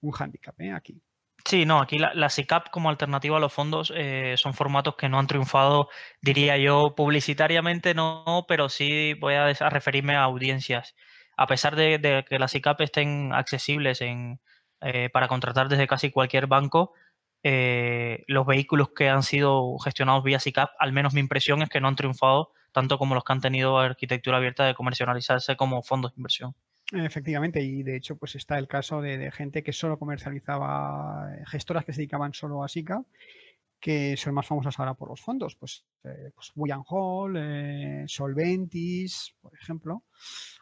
un 0.00 0.10
hándicap 0.12 0.60
¿eh? 0.60 0.72
aquí. 0.72 1.00
Sí, 1.44 1.64
no, 1.64 1.80
aquí 1.80 1.98
la, 1.98 2.28
SICAP 2.28 2.70
como 2.70 2.88
alternativa 2.88 3.36
a 3.36 3.40
los 3.40 3.52
fondos 3.52 3.92
eh, 3.94 4.34
son 4.36 4.54
formatos 4.54 4.96
que 4.96 5.08
no 5.08 5.18
han 5.18 5.26
triunfado, 5.26 5.88
diría 6.20 6.56
yo, 6.56 6.94
publicitariamente 6.96 7.94
no, 7.94 8.44
pero 8.48 8.68
sí 8.68 9.14
voy 9.14 9.34
a, 9.34 9.52
referirme 9.52 10.16
a 10.16 10.22
audiencias. 10.22 10.94
A 11.36 11.46
pesar 11.46 11.76
de, 11.76 11.98
de 11.98 12.24
que 12.28 12.38
las 12.38 12.52
SICAP 12.52 12.80
estén 12.80 13.32
accesibles 13.32 14.00
en, 14.00 14.40
eh, 14.80 15.10
para 15.12 15.28
contratar 15.28 15.68
desde 15.68 15.86
casi 15.86 16.10
cualquier 16.10 16.46
banco 16.46 16.92
eh, 17.48 18.24
los 18.26 18.44
vehículos 18.44 18.88
que 18.90 19.08
han 19.08 19.22
sido 19.22 19.78
gestionados 19.78 20.24
vía 20.24 20.40
SICAP, 20.40 20.70
al 20.80 20.92
menos 20.92 21.14
mi 21.14 21.20
impresión 21.20 21.62
es 21.62 21.68
que 21.68 21.80
no 21.80 21.86
han 21.86 21.94
triunfado 21.94 22.50
tanto 22.72 22.98
como 22.98 23.14
los 23.14 23.22
que 23.22 23.32
han 23.32 23.40
tenido 23.40 23.78
arquitectura 23.78 24.38
abierta 24.38 24.64
de 24.66 24.74
comercializarse 24.74 25.56
como 25.56 25.82
fondos 25.82 26.12
de 26.12 26.18
inversión. 26.18 26.54
Efectivamente, 26.92 27.62
y 27.62 27.84
de 27.84 27.96
hecho, 27.96 28.16
pues 28.16 28.34
está 28.34 28.58
el 28.58 28.66
caso 28.66 29.00
de, 29.00 29.30
gente 29.30 29.62
que 29.62 29.72
solo 29.72 29.96
comercializaba, 29.96 31.36
eh, 31.36 31.44
gestoras 31.46 31.84
que 31.84 31.92
se 31.92 32.00
dedicaban 32.00 32.34
solo 32.34 32.64
a 32.64 32.68
SICAP, 32.68 33.06
que 33.78 34.16
son 34.16 34.34
más 34.34 34.46
famosas 34.46 34.78
ahora 34.80 34.94
por 34.94 35.08
los 35.08 35.20
fondos, 35.20 35.54
pues, 35.54 35.84
eh, 36.02 36.32
pues 36.34 36.52
Hall, 36.88 38.04
Solventis, 38.08 39.36
por 39.40 39.54
ejemplo, 39.54 40.02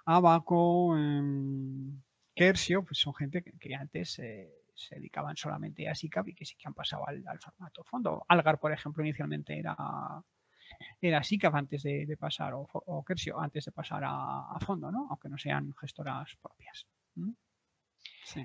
Abaco, 0.05 0.97
em, 0.99 1.99
Kersio, 2.35 2.85
pues 2.85 2.99
son 2.99 3.15
gente 3.15 3.43
que, 3.43 3.75
antes 3.75 4.19
eh, 4.19 4.53
se 4.75 4.97
dedicaban 4.97 5.37
solamente 5.37 5.89
a 5.89 5.95
SICAP 5.95 6.29
y 6.29 6.35
que 6.35 6.45
sí 6.45 6.57
que 6.57 6.67
han 6.67 6.75
pasado 6.75 7.07
al, 7.07 7.23
formato 7.41 7.85
fondo. 7.85 8.25
Algar, 8.29 8.59
por 8.59 8.73
ejemplo, 8.73 9.05
inicialmente 9.05 9.59
era, 9.59 9.77
era 11.01 11.23
SICAP 11.23 11.55
antes 11.55 11.83
de, 11.83 12.17
pasar, 12.19 12.53
o, 12.55 13.05
Kersio 13.07 13.41
antes 13.41 13.65
de 13.67 13.73
pasar 13.73 14.03
a, 14.05 14.59
fondo, 14.61 14.91
¿no? 14.91 15.07
Aunque 15.11 15.29
no 15.29 15.39
sean 15.39 15.73
gestoras 15.75 16.37
propias. 16.43 16.87
Sí. 18.25 18.45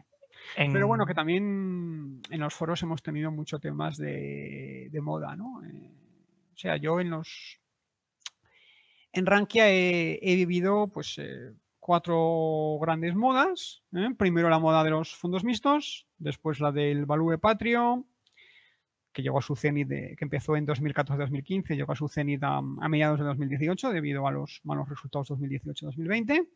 Pero 0.55 0.87
bueno, 0.87 1.05
que 1.05 1.13
también 1.13 2.21
en 2.29 2.39
los 2.39 2.53
foros 2.53 2.81
hemos 2.83 3.01
tenido 3.01 3.31
muchos 3.31 3.59
temas 3.59 3.97
de, 3.97 4.89
moda, 5.01 5.35
¿no? 5.35 5.63
Eh, 5.65 5.91
o 6.53 6.57
sea, 6.57 6.77
yo 6.77 6.99
en 6.99 7.09
los... 7.09 7.59
En 9.11 9.25
Rankia 9.25 9.69
he, 9.69 10.35
vivido, 10.35 10.87
pues... 10.87 11.17
Eh, 11.17 11.53
cuatro 11.89 12.77
grandes 12.79 13.15
modas. 13.15 13.81
¿eh? 13.95 14.09
Primero 14.15 14.47
la 14.47 14.59
moda 14.59 14.83
de 14.83 14.91
los 14.91 15.15
fondos 15.15 15.43
mixtos, 15.43 16.05
después 16.19 16.59
la 16.59 16.71
del 16.71 17.07
Value 17.07 17.39
Patrio, 17.39 18.05
que 19.11 19.23
llegó 19.23 19.39
a 19.39 19.41
su 19.41 19.55
cenit, 19.55 19.89
que 19.89 20.17
empezó 20.19 20.55
en 20.55 20.67
2014-2015, 20.67 21.75
llegó 21.75 21.91
a 21.93 21.95
su 21.95 22.07
cenit 22.07 22.43
a, 22.43 22.61
mediados 22.61 23.17
de 23.17 23.25
2018 23.25 23.89
debido 23.89 24.27
a 24.27 24.31
los 24.31 24.61
malos 24.65 24.87
resultados 24.87 25.31
2018-2020. 25.31 26.47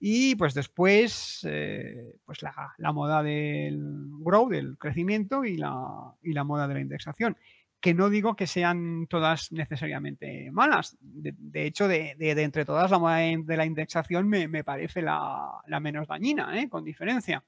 Y 0.00 0.34
pues 0.34 0.52
después, 0.52 1.40
eh, 1.48 2.18
pues 2.26 2.42
la, 2.42 2.92
moda 2.92 3.22
del 3.22 3.80
grow, 4.20 4.50
del 4.50 4.76
crecimiento 4.76 5.46
y 5.46 5.56
la, 5.56 6.12
y 6.22 6.34
la 6.34 6.44
moda 6.44 6.68
de 6.68 6.74
la 6.74 6.80
indexación 6.80 7.38
que 7.86 7.94
no 7.94 8.10
digo 8.10 8.34
que 8.34 8.48
sean 8.48 9.06
todas 9.06 9.52
necesariamente 9.52 10.50
malas. 10.50 10.96
De, 11.00 11.66
hecho, 11.66 11.86
de, 11.86 12.16
entre 12.18 12.64
todas, 12.64 12.90
la 12.90 12.98
moda 12.98 13.18
de 13.18 13.56
la 13.56 13.64
indexación 13.64 14.26
me, 14.28 14.64
parece 14.64 15.02
la, 15.02 15.62
menos 15.80 16.08
dañina, 16.08 16.60
¿eh? 16.60 16.68
con 16.68 16.82
diferencia. 16.82 17.44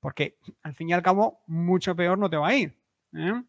Porque 0.00 0.38
al 0.64 0.74
fin 0.74 0.88
y 0.88 0.92
al 0.92 1.04
cabo, 1.04 1.44
mucho 1.46 1.94
peor 1.94 2.18
no 2.18 2.28
te 2.28 2.36
va 2.36 2.48
a 2.48 2.56
ir. 2.56 2.76
¿eh? 3.12 3.44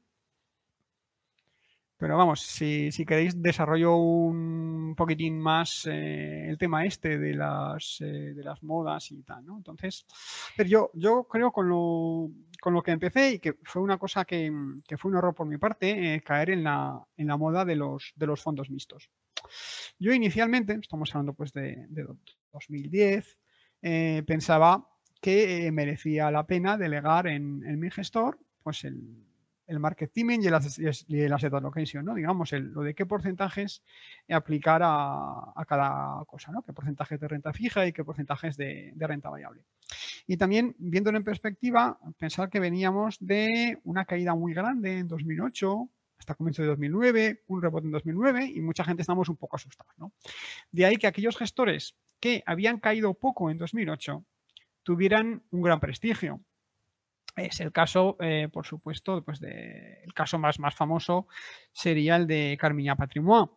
Pero 2.06 2.18
vamos, 2.18 2.42
si, 2.42 2.92
queréis 3.04 3.42
desarrollo 3.42 3.96
un 3.96 4.94
poquitín 4.96 5.40
más 5.40 5.88
eh, 5.88 6.48
el 6.48 6.56
tema 6.56 6.86
este 6.86 7.18
de 7.18 7.34
las, 7.34 8.00
eh, 8.00 8.36
de 8.36 8.44
las 8.44 8.62
modas 8.62 9.12
y 9.12 9.24
tal, 9.24 9.44
¿no? 9.44 9.58
Entonces, 9.58 10.06
pero 10.56 10.70
yo, 10.70 10.92
yo 10.94 11.24
creo 11.24 11.52
con 11.52 11.68
lo, 11.68 12.30
con 12.62 12.76
lo 12.76 12.84
que 12.84 12.92
empecé 12.92 13.32
y 13.32 13.40
que 13.40 13.56
fue 13.64 13.82
una 13.82 13.98
cosa 13.98 14.24
que, 14.24 14.54
fue 14.96 15.10
un 15.10 15.18
error 15.18 15.34
por 15.34 15.48
mi 15.48 15.58
parte, 15.58 16.14
eh, 16.14 16.22
caer 16.22 16.52
en 16.52 16.64
la, 16.64 17.04
en 17.18 17.26
la 17.26 17.38
moda 17.38 17.66
de 17.66 17.76
los, 17.76 18.14
de 18.16 18.28
los 18.28 18.40
fondos 18.40 18.70
mixtos. 18.70 19.10
Yo 19.98 20.14
inicialmente, 20.14 20.78
estamos 20.80 21.10
hablando 21.16 21.34
pues 21.34 21.54
de, 21.54 21.88
de 21.90 22.06
2010, 22.54 23.40
pensaba 24.28 24.88
que 25.20 25.72
merecía 25.72 26.30
la 26.30 26.46
pena 26.46 26.78
delegar 26.78 27.26
en, 27.26 27.64
en 27.66 27.80
mi 27.80 27.90
gestor 27.90 28.38
pues 28.62 28.84
el, 28.84 29.25
el 29.68 29.80
market 29.80 30.12
timing 30.12 30.44
y 30.44 30.48
el, 30.48 30.54
asset 31.34 31.54
allocation, 31.54 32.06
¿no? 32.06 32.14
Digamos, 32.14 32.54
el, 32.54 32.72
lo 32.72 32.82
de 32.82 32.94
qué 32.94 33.06
porcentajes 33.06 33.84
aplicar 34.30 34.82
a, 34.84 35.54
cada 35.68 36.24
cosa, 36.26 36.52
¿no? 36.52 36.62
Qué 36.62 36.74
porcentajes 36.74 37.20
de 37.20 37.28
renta 37.28 37.54
fija 37.54 37.86
y 37.88 37.94
qué 37.94 38.04
porcentajes 38.04 38.58
de, 38.58 38.94
renta 38.98 39.30
variable. 39.30 39.64
Y 40.28 40.38
también, 40.38 40.76
viéndolo 40.78 41.18
en 41.18 41.24
perspectiva, 41.24 42.00
pensar 42.18 42.50
que 42.50 42.60
veníamos 42.60 43.18
de 43.20 43.80
una 43.84 44.06
caída 44.06 44.36
muy 44.36 44.54
grande 44.54 45.00
en 45.00 45.08
2008, 45.08 45.90
hasta 46.18 46.36
comienzo 46.36 46.62
de 46.62 46.70
2009, 46.70 47.44
un 47.48 47.62
rebote 47.62 47.86
en 47.86 47.92
2009 47.92 48.52
y 48.56 48.62
mucha 48.62 48.84
gente 48.84 49.02
estamos 49.02 49.30
un 49.30 49.38
poco 49.38 49.58
asustados. 49.58 49.94
De 50.72 50.86
ahí 50.86 50.96
que 50.96 51.08
aquellos 51.08 51.38
gestores 51.38 51.96
que 52.20 52.44
habían 52.46 52.80
caído 52.80 53.14
poco 53.14 53.52
en 53.52 53.58
2008 53.58 54.24
tuvieran 54.84 55.44
un 55.52 55.62
gran 55.62 55.80
prestigio. 55.80 56.42
Es 57.36 57.60
el 57.60 57.72
caso, 57.72 58.16
eh, 58.20 58.48
por 58.52 58.66
supuesto, 58.66 59.24
pues 59.24 59.40
de, 59.40 60.02
el 60.04 60.14
caso 60.14 60.40
más, 60.40 60.60
más 60.60 60.74
famoso 60.74 61.28
sería 61.74 62.16
el 62.16 62.28
de 62.28 62.58
Carmiña 62.60 62.96
Patrimoine, 62.96 63.52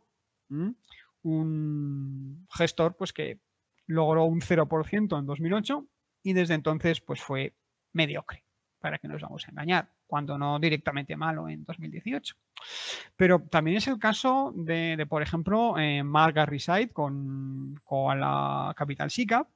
un 1.23 2.47
gestor 2.51 2.97
pues, 2.97 3.13
que 3.13 3.41
logró 3.87 4.25
un 4.25 4.41
0% 4.41 5.19
en 5.19 5.27
2008 5.27 5.87
y 6.23 6.33
desde 6.33 6.55
entonces 6.55 7.01
pues, 7.01 7.21
fue 7.21 7.55
mediocre, 7.93 8.45
para 8.81 8.99
que 8.99 9.09
nos 9.09 9.23
vamos 9.23 9.47
a 9.47 9.51
engañar, 9.53 9.93
cuando 10.07 10.37
no 10.37 10.59
directamente 10.59 11.17
malo 11.17 11.49
en 11.49 11.65
2018. 11.65 12.35
Pero 13.17 13.41
también 13.43 13.77
es 13.77 13.87
el 13.87 13.99
caso 13.99 14.53
de, 14.57 15.07
por 15.09 15.23
ejemplo, 15.23 15.79
eh, 15.79 16.03
Mark 16.03 16.35
con, 16.93 17.81
con 17.85 18.21
la 18.21 18.75
Capital 18.77 19.11
SICAP, 19.11 19.49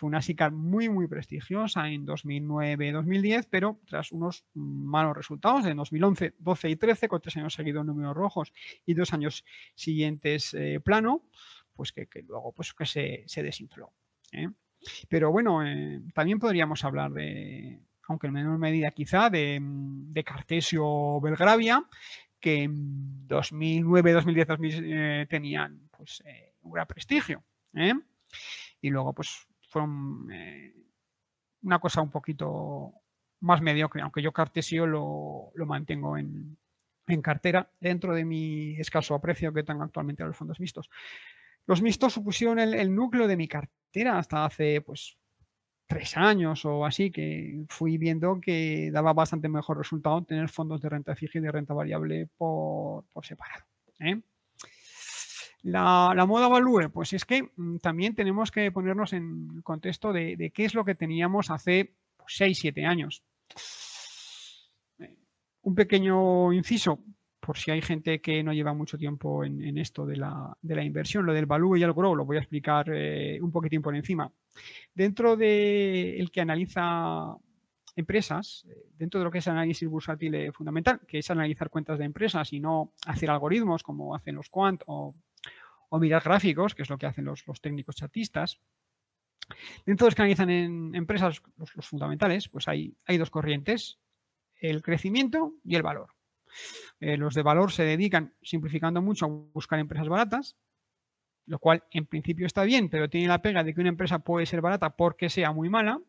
fue 0.00 0.06
una 0.06 0.22
SICAR 0.22 0.50
muy, 0.50 0.88
muy 0.88 1.06
prestigiosa 1.06 1.90
en 1.90 2.06
2009-2010, 2.06 3.48
pero 3.50 3.80
tras 3.86 4.12
unos 4.12 4.46
malos 4.54 5.14
resultados 5.14 5.66
en 5.66 5.76
2011, 5.76 6.36
12 6.38 6.70
y 6.70 6.76
13, 6.76 7.08
con 7.08 7.20
tres 7.20 7.36
años 7.36 7.52
seguidos 7.52 7.84
números 7.84 8.16
rojos 8.16 8.50
y 8.86 8.94
dos 8.94 9.12
años 9.12 9.44
siguientes 9.74 10.54
eh, 10.54 10.80
plano, 10.82 11.26
pues 11.74 11.92
que, 11.92 12.08
luego 12.26 12.50
pues 12.52 12.72
que 12.72 12.86
se, 12.86 13.42
desinfló. 13.42 13.92
¿eh? 14.32 14.48
Pero 15.10 15.30
bueno, 15.32 15.66
eh, 15.66 16.00
también 16.14 16.38
podríamos 16.38 16.82
hablar 16.82 17.12
de, 17.12 17.82
aunque 18.08 18.28
en 18.28 18.32
menor 18.32 18.56
medida 18.56 18.92
quizá, 18.92 19.28
de, 19.28 19.58
de 19.60 20.24
Cartesio 20.24 21.20
Belgravia, 21.20 21.84
que 22.40 22.62
en 22.62 23.28
2009, 23.28 24.12
2010, 24.12 24.46
2000 24.48 25.28
tenían 25.28 25.90
pues 25.94 26.24
un 26.62 26.72
gran 26.72 26.86
prestigio. 26.86 27.44
Y 28.80 28.88
luego, 28.88 29.12
pues 29.12 29.46
fueron 29.70 30.28
eh, 30.32 30.74
una 31.62 31.78
cosa 31.78 32.02
un 32.02 32.10
poquito 32.10 32.92
más 33.40 33.62
mediocre, 33.62 34.02
aunque 34.02 34.20
yo 34.20 34.32
Cartesio 34.32 34.86
lo, 34.86 35.52
mantengo 35.64 36.18
en, 36.18 36.58
cartera 37.22 37.68
dentro 37.80 38.14
de 38.14 38.24
mi 38.24 38.78
escaso 38.78 39.16
aprecio 39.16 39.52
que 39.52 39.64
tengo 39.64 39.82
actualmente 39.82 40.22
a 40.22 40.26
los 40.26 40.36
fondos 40.36 40.60
mixtos. 40.60 40.88
Los 41.66 41.82
mixtos 41.82 42.12
supusieron 42.12 42.60
el, 42.60 42.94
núcleo 42.94 43.26
de 43.26 43.36
mi 43.36 43.48
cartera 43.48 44.16
hasta 44.16 44.44
hace 44.44 44.80
pues 44.80 45.16
tres 45.88 46.16
años 46.16 46.64
o 46.64 46.84
así, 46.84 47.10
que 47.10 47.64
fui 47.68 47.98
viendo 47.98 48.40
que 48.40 48.90
daba 48.92 49.12
bastante 49.12 49.48
mejor 49.48 49.78
resultado 49.78 50.22
tener 50.22 50.48
fondos 50.48 50.80
de 50.80 50.88
renta 50.88 51.16
fija 51.16 51.38
y 51.38 51.42
de 51.42 51.50
renta 51.50 51.74
variable 51.74 52.28
por, 52.36 53.04
separado. 53.22 53.64
¿eh? 53.98 54.20
La, 55.62 56.24
moda 56.26 56.48
value, 56.48 56.88
pues 56.90 57.12
es 57.12 57.24
que 57.24 57.50
mm, 57.56 57.78
también 57.78 58.14
tenemos 58.14 58.50
que 58.50 58.72
ponernos 58.72 59.12
en 59.12 59.60
contexto 59.62 60.12
de, 60.12 60.50
qué 60.54 60.64
es 60.64 60.74
lo 60.74 60.84
que 60.84 60.94
teníamos 60.94 61.50
hace 61.50 61.94
6, 62.26 62.48
pues, 62.48 62.58
7 62.58 62.86
años. 62.86 63.22
Eh, 64.98 65.16
un 65.62 65.74
pequeño 65.74 66.52
inciso, 66.52 67.00
por 67.40 67.58
si 67.58 67.70
hay 67.70 67.82
gente 67.82 68.20
que 68.20 68.42
no 68.42 68.52
lleva 68.52 68.72
mucho 68.72 68.96
tiempo 68.96 69.44
en, 69.44 69.76
esto 69.76 70.06
de 70.06 70.16
la, 70.16 70.56
inversión, 70.62 71.26
lo 71.26 71.34
del 71.34 71.46
value 71.46 71.76
y 71.76 71.82
el 71.82 71.92
grow, 71.92 72.14
lo 72.14 72.24
voy 72.24 72.38
a 72.38 72.40
explicar 72.40 72.90
eh, 72.92 73.38
un 73.42 73.50
poquitín 73.50 73.82
por 73.82 73.94
encima. 73.94 74.30
Dentro 74.94 75.34
el 75.34 76.30
que 76.30 76.40
analiza 76.40 77.36
empresas, 77.96 78.64
eh, 78.66 78.86
dentro 78.96 79.20
de 79.20 79.24
lo 79.24 79.30
que 79.30 79.38
es 79.38 79.48
análisis 79.48 79.88
bursátil 79.88 80.52
fundamental, 80.52 81.00
que 81.06 81.18
es 81.18 81.30
analizar 81.30 81.68
cuentas 81.68 81.98
de 81.98 82.06
empresas 82.06 82.50
y 82.54 82.60
no 82.60 82.94
hacer 83.06 83.30
algoritmos 83.30 83.82
como 83.82 84.14
hacen 84.14 84.36
los 84.36 84.48
quant 84.48 84.82
o 84.86 85.14
o 85.90 85.98
mirar 85.98 86.22
gráficos, 86.22 86.74
que 86.74 86.82
es 86.82 86.90
lo 86.90 86.96
que 86.96 87.06
hacen 87.06 87.24
los, 87.24 87.44
técnicos 87.60 87.96
chatistas. 87.96 88.58
Dentro 89.84 90.04
de 90.04 90.08
los 90.08 90.14
que 90.14 90.22
analizan 90.22 90.50
en 90.50 90.94
empresas, 90.94 91.42
los, 91.56 91.86
fundamentales, 91.86 92.48
pues 92.48 92.68
hay, 92.68 92.96
hay, 93.04 93.18
dos 93.18 93.30
corrientes, 93.30 93.98
el 94.56 94.82
crecimiento 94.82 95.54
y 95.64 95.74
el 95.74 95.82
valor. 95.82 96.14
Eh, 97.00 97.16
los 97.16 97.34
de 97.34 97.42
valor 97.42 97.72
se 97.72 97.82
dedican, 97.82 98.34
simplificando 98.40 99.02
mucho, 99.02 99.26
a 99.26 99.28
buscar 99.28 99.78
empresas 99.78 100.08
baratas, 100.08 100.56
lo 101.46 101.58
cual 101.58 101.82
en 101.90 102.06
principio 102.06 102.46
está 102.46 102.62
bien, 102.62 102.88
pero 102.88 103.10
tiene 103.10 103.26
la 103.26 103.42
pega 103.42 103.64
de 103.64 103.74
que 103.74 103.80
una 103.80 103.88
empresa 103.88 104.20
puede 104.20 104.46
ser 104.46 104.60
barata 104.60 104.90
porque 104.90 105.28
sea 105.28 105.52
muy 105.52 105.68
mala. 105.68 106.00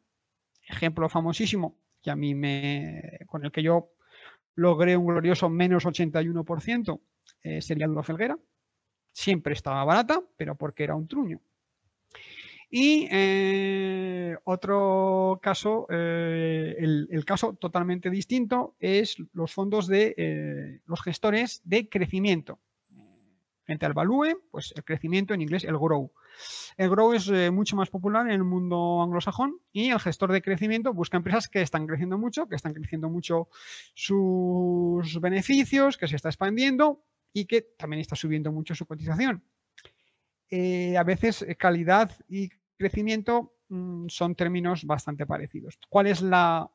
Ejemplo 0.68 1.10
famosísimo 1.10 1.76
que 2.04 2.12
a 2.12 2.16
mí 2.16 2.36
me, 2.36 3.20
con 3.26 3.44
el 3.44 3.52
que 3.52 3.64
yo 3.64 3.94
logré 4.54 4.96
un 4.96 5.08
glorioso 5.08 5.50
menos 5.50 5.86
81% 5.86 7.02
eh, 7.44 7.62
sería 7.62 7.88
Duro 7.88 8.04
Felguera 8.04 8.38
siempre 9.12 9.54
estaba 9.54 9.84
barata, 9.86 10.22
pero 10.38 10.56
porque 10.56 10.84
era 10.84 10.96
un 10.96 11.08
truño. 11.08 11.40
Y 12.74 13.10
eh, 13.12 14.38
otro 14.46 15.40
caso, 15.44 15.88
eh, 15.90 16.74
el, 16.80 17.26
caso 17.26 17.54
totalmente 17.54 18.10
distinto 18.10 18.76
es 18.80 19.18
los 19.34 19.54
fondos 19.54 19.88
de 19.88 20.16
eh, 20.18 20.80
los 20.86 21.02
gestores 21.02 21.62
de 21.66 21.90
crecimiento. 21.90 22.60
Frente 23.66 23.86
al 23.86 23.94
value, 23.94 24.42
pues 24.52 24.74
el 24.76 24.86
crecimiento 24.86 25.34
en 25.34 25.42
inglés, 25.42 25.66
el 25.66 25.78
grow. 25.78 26.14
El 26.78 26.90
grow 26.90 27.14
es 27.14 27.30
mucho 27.52 27.76
más 27.76 27.90
popular 27.90 28.26
en 28.26 28.34
el 28.34 28.44
mundo 28.44 29.02
anglosajón 29.04 29.60
y 29.74 29.90
el 29.90 30.00
gestor 30.00 30.32
de 30.32 30.42
crecimiento 30.42 30.94
busca 30.94 31.18
empresas 31.18 31.50
que 31.50 31.62
están 31.62 31.86
creciendo 31.86 32.18
mucho, 32.18 32.48
que 32.48 32.56
están 32.56 32.74
creciendo 32.74 33.10
mucho 33.10 33.50
sus 33.94 35.20
beneficios, 35.20 35.98
que 35.98 36.08
se 36.08 36.16
está 36.16 36.30
expandiendo, 36.30 37.04
y 37.34 37.46
que 37.46 37.62
también 37.78 38.02
está 38.02 38.16
subiendo 38.16 38.52
mucho 38.52 38.76
su 38.76 38.86
cotización. 38.86 39.44
Eh, 40.50 40.98
a 40.98 41.04
veces 41.04 41.44
eh, 41.44 41.56
calidad 41.56 42.12
y 42.28 42.50
crecimiento 42.78 43.56
mm, 43.70 44.08
son 44.10 44.36
términos 44.36 44.84
bastante 44.84 45.26
parecidos. 45.26 45.80
¿Cuál 45.88 46.08
es 46.08 46.22
la, 46.22 46.70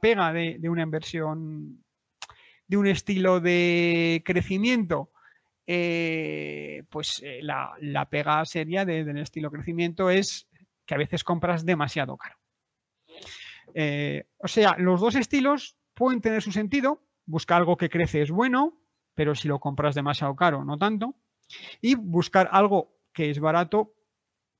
pega 0.00 0.32
de, 0.32 0.68
una 0.68 0.82
inversión, 0.82 1.84
de 2.66 2.76
un 2.76 2.86
estilo 2.86 3.40
de 3.40 4.22
crecimiento? 4.24 5.12
Eh, 5.66 6.84
pues 6.88 7.22
la, 7.42 8.08
pega 8.10 8.42
seria 8.46 8.86
del 8.86 9.18
estilo 9.18 9.50
crecimiento 9.50 10.08
es 10.08 10.48
que 10.86 10.94
a 10.94 10.98
veces 10.98 11.22
compras 11.22 11.66
demasiado 11.66 12.16
caro. 12.16 12.36
o 14.38 14.48
sea, 14.48 14.76
los 14.78 15.00
dos 15.00 15.14
estilos 15.16 15.76
pueden 15.92 16.22
tener 16.22 16.40
su 16.40 16.52
sentido. 16.52 17.04
Busca 17.26 17.56
algo 17.56 17.76
que 17.76 17.90
crece 17.90 18.22
es 18.22 18.30
bueno, 18.30 18.80
pero 19.18 19.34
si 19.34 19.48
lo 19.48 19.58
compras 19.58 19.96
demasiado 19.96 20.36
caro, 20.36 20.64
no 20.64 20.78
tanto. 20.78 21.16
Y 21.80 21.96
buscar 21.96 22.48
algo 22.52 22.94
que 23.12 23.30
es 23.30 23.40
barato, 23.40 23.92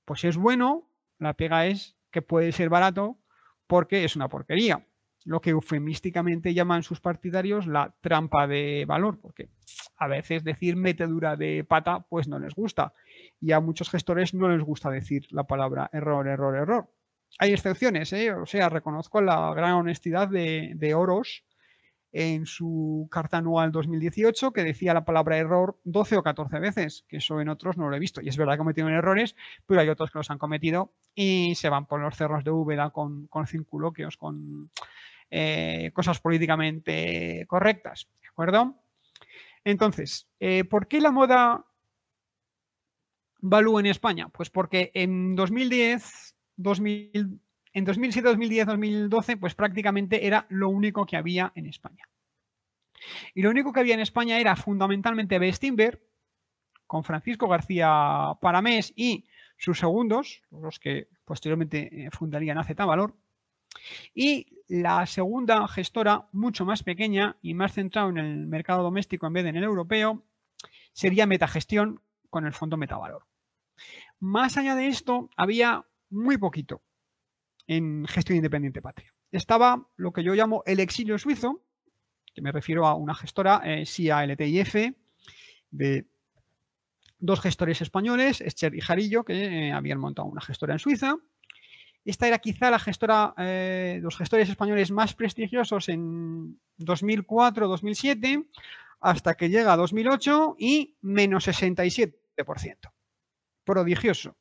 pues 0.04 0.24
es 0.24 0.36
bueno. 0.36 0.90
La 1.20 1.34
pega 1.34 1.66
es 1.66 1.94
que 2.10 2.22
puede 2.22 2.50
ser 2.50 2.68
barato 2.68 3.20
porque 3.68 4.02
es 4.02 4.16
una 4.16 4.28
porquería. 4.28 4.84
Lo 5.24 5.40
que 5.40 5.50
eufemísticamente 5.50 6.54
llaman 6.54 6.82
sus 6.82 7.00
partidarios 7.00 7.68
la 7.68 7.94
trampa 8.00 8.48
de 8.48 8.84
valor, 8.84 9.20
porque 9.20 9.48
a 9.96 10.08
veces 10.08 10.42
decir 10.42 10.74
metedura 10.74 11.36
de 11.36 11.62
pata 11.62 12.00
pues 12.00 12.26
no 12.26 12.40
les 12.40 12.56
gusta. 12.56 12.94
Y 13.40 13.52
a 13.52 13.60
muchos 13.60 13.88
gestores 13.90 14.34
no 14.34 14.48
les 14.48 14.64
gusta 14.64 14.90
decir 14.90 15.28
la 15.30 15.44
palabra 15.44 15.88
error, 15.92 16.26
error, 16.26 16.56
error. 16.56 16.90
Hay 17.38 17.52
excepciones, 17.52 18.12
¿eh? 18.12 18.32
o 18.32 18.44
sea, 18.44 18.70
reconozco 18.70 19.20
la 19.20 19.54
gran 19.54 19.74
honestidad 19.74 20.26
de, 20.26 20.72
de 20.74 20.94
Oros 20.96 21.44
en 22.12 22.46
su 22.46 23.08
carta 23.10 23.38
anual 23.38 23.70
2018 23.70 24.52
que 24.52 24.64
decía 24.64 24.94
la 24.94 25.04
palabra 25.04 25.36
error 25.36 25.78
12 25.84 26.16
o 26.16 26.22
14 26.22 26.58
veces, 26.58 27.04
que 27.08 27.18
eso 27.18 27.40
en 27.40 27.48
otros 27.48 27.76
no 27.76 27.88
lo 27.88 27.96
he 27.96 28.00
visto. 28.00 28.20
Y 28.22 28.28
es 28.28 28.36
verdad 28.36 28.54
que 28.54 28.58
cometieron 28.58 28.92
errores, 28.92 29.36
pero 29.66 29.80
hay 29.80 29.88
otros 29.88 30.10
que 30.10 30.18
los 30.18 30.30
han 30.30 30.38
cometido 30.38 30.92
y 31.14 31.54
se 31.54 31.68
van 31.68 31.86
por 31.86 32.00
los 32.00 32.16
cerros 32.16 32.44
de 32.44 32.50
Úbeda 32.50 32.90
con, 32.90 33.26
con 33.26 33.46
circuloquios, 33.46 34.16
con 34.16 34.70
eh, 35.30 35.90
cosas 35.92 36.20
políticamente 36.20 37.44
correctas. 37.46 38.08
¿De 38.22 38.28
acuerdo? 38.28 38.76
Entonces, 39.64 40.28
eh, 40.40 40.64
¿por 40.64 40.88
qué 40.88 41.00
la 41.00 41.10
moda 41.10 41.64
Valú 43.40 43.78
en 43.78 43.86
España? 43.86 44.28
Pues 44.30 44.50
porque 44.50 44.90
en 44.94 45.36
2010, 45.36 46.34
2000, 46.56 47.40
en 47.72 47.84
2007, 47.84 48.28
2010, 48.28 48.66
2012, 48.66 49.36
pues 49.36 49.54
prácticamente 49.54 50.26
era 50.26 50.46
lo 50.48 50.68
único 50.68 51.06
que 51.06 51.16
había 51.16 51.52
en 51.54 51.66
España. 51.66 52.08
Y 53.34 53.42
lo 53.42 53.50
único 53.50 53.72
que 53.72 53.80
había 53.80 53.94
en 53.94 54.00
España 54.00 54.38
era 54.38 54.56
fundamentalmente 54.56 55.38
Bestinver, 55.38 56.02
con 56.86 57.04
Francisco 57.04 57.48
García 57.48 58.32
Paramés 58.40 58.92
y 58.96 59.26
sus 59.56 59.78
segundos, 59.78 60.42
los 60.50 60.78
que 60.78 61.08
posteriormente 61.24 62.06
eh, 62.06 62.10
fundarían 62.10 62.58
AZ 62.58 62.74
Valor. 62.74 63.14
Y 64.14 64.46
la 64.68 65.04
segunda 65.06 65.68
gestora, 65.68 66.28
mucho 66.32 66.64
más 66.64 66.82
pequeña 66.82 67.36
y 67.42 67.54
más 67.54 67.74
centrada 67.74 68.08
en 68.08 68.18
el 68.18 68.46
mercado 68.46 68.82
doméstico 68.82 69.26
en 69.26 69.34
vez 69.34 69.44
de 69.44 69.50
en 69.50 69.56
el 69.56 69.64
europeo, 69.64 70.24
sería 70.92 71.26
Metagestión 71.26 72.00
con 72.30 72.46
el 72.46 72.54
fondo 72.54 72.76
Metavalor. 72.76 73.26
Más 74.18 74.56
allá 74.56 74.74
de 74.74 74.88
esto, 74.88 75.30
había 75.36 75.84
muy 76.10 76.38
poquito 76.38 76.82
en 77.68 78.06
gestión 78.06 78.36
independiente 78.36 78.82
patria. 78.82 79.14
Estaba 79.30 79.86
lo 79.96 80.12
que 80.12 80.24
yo 80.24 80.34
llamo 80.34 80.64
el 80.66 80.80
exilio 80.80 81.18
suizo, 81.18 81.62
que 82.34 82.42
me 82.42 82.50
refiero 82.50 82.86
a 82.86 82.94
una 82.94 83.14
gestora 83.14 83.60
eh, 83.64 83.86
SIA 83.86 84.26
LTIF 84.26 84.74
de 85.70 86.06
dos 87.18 87.40
gestores 87.40 87.82
españoles, 87.82 88.40
Escher 88.40 88.74
y 88.74 88.80
Jarillo, 88.80 89.24
que 89.24 89.68
eh, 89.68 89.72
habían 89.72 89.98
montado 89.98 90.28
una 90.28 90.40
gestora 90.40 90.72
en 90.72 90.78
Suiza. 90.78 91.16
Esta 92.04 92.26
era 92.26 92.38
quizá 92.38 92.70
la 92.70 92.78
gestora, 92.78 93.34
eh, 93.36 93.98
los 94.02 94.16
gestores 94.16 94.48
españoles 94.48 94.90
más 94.90 95.14
prestigiosos 95.14 95.90
en 95.90 96.58
2004-2007, 96.78 98.48
hasta 99.00 99.34
que 99.34 99.50
llega 99.50 99.74
a 99.74 99.76
2008 99.76 100.56
y 100.58 100.96
menos 101.02 101.46
67%. 101.46 102.14
Prodigioso. 103.64 104.36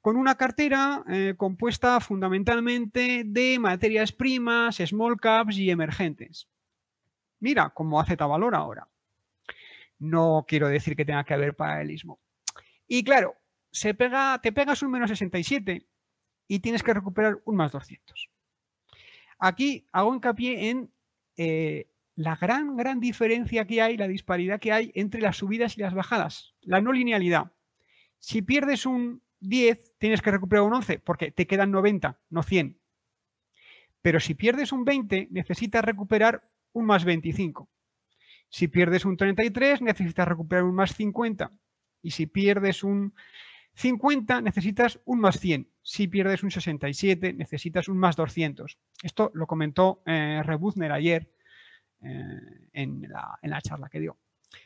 Con 0.00 0.16
una 0.16 0.36
cartera 0.36 1.04
eh, 1.08 1.34
compuesta 1.36 2.00
fundamentalmente 2.00 3.22
de 3.24 3.58
materias 3.58 4.12
primas, 4.12 4.76
small 4.76 5.18
caps 5.20 5.58
y 5.58 5.70
emergentes. 5.70 6.48
Mira 7.40 7.70
cómo 7.70 8.00
hace 8.00 8.16
Tavalor 8.16 8.54
ahora. 8.54 8.88
No 9.98 10.44
quiero 10.46 10.68
decir 10.68 10.96
que 10.96 11.04
tenga 11.04 11.24
que 11.24 11.34
haber 11.34 11.54
paralelismo. 11.54 12.20
Y 12.86 13.02
claro, 13.04 13.36
se 13.70 13.94
pega, 13.94 14.40
te 14.42 14.52
pegas 14.52 14.82
un 14.82 14.90
menos 14.90 15.10
67 15.10 15.86
y 16.48 16.60
tienes 16.60 16.82
que 16.82 16.94
recuperar 16.94 17.40
un 17.44 17.56
más 17.56 17.72
200. 17.72 18.30
Aquí 19.38 19.86
hago 19.92 20.14
hincapié 20.14 20.70
en 20.70 20.90
eh, 21.36 21.90
la 22.14 22.36
gran, 22.36 22.76
gran 22.76 23.00
diferencia 23.00 23.66
que 23.66 23.82
hay, 23.82 23.96
la 23.96 24.08
disparidad 24.08 24.60
que 24.60 24.72
hay 24.72 24.92
entre 24.94 25.20
las 25.20 25.36
subidas 25.36 25.76
y 25.76 25.82
las 25.82 25.94
bajadas, 25.94 26.54
la 26.62 26.80
no 26.80 26.92
linealidad. 26.92 27.52
Si 28.18 28.40
pierdes 28.40 28.86
un 28.86 29.22
10, 29.48 29.98
tienes 29.98 30.22
que 30.22 30.30
recuperar 30.30 30.64
un 30.64 30.74
11 30.74 30.98
porque 31.00 31.30
te 31.30 31.46
quedan 31.46 31.70
90, 31.70 32.20
no 32.30 32.42
100. 32.42 32.78
Pero 34.02 34.20
si 34.20 34.34
pierdes 34.34 34.72
un 34.72 34.84
20, 34.84 35.28
necesitas 35.30 35.84
recuperar 35.84 36.48
un 36.72 36.86
más 36.86 37.04
25. 37.04 37.68
Si 38.48 38.68
pierdes 38.68 39.04
un 39.04 39.16
33, 39.16 39.82
necesitas 39.82 40.28
recuperar 40.28 40.64
un 40.64 40.74
más 40.74 40.94
50. 40.94 41.50
Y 42.02 42.12
si 42.12 42.26
pierdes 42.26 42.84
un 42.84 43.14
50, 43.74 44.40
necesitas 44.40 45.00
un 45.04 45.20
más 45.20 45.38
100. 45.40 45.68
Si 45.82 46.08
pierdes 46.08 46.42
un 46.42 46.50
67, 46.50 47.32
necesitas 47.34 47.88
un 47.88 47.98
más 47.98 48.16
200. 48.16 48.78
Esto 49.02 49.30
lo 49.34 49.46
comentó 49.46 50.02
eh, 50.06 50.42
Rebuzner 50.44 50.92
ayer 50.92 51.30
eh, 52.02 52.68
en, 52.72 53.08
la, 53.08 53.60
charla 53.60 53.88
que 53.88 54.00
dio. 54.00 54.18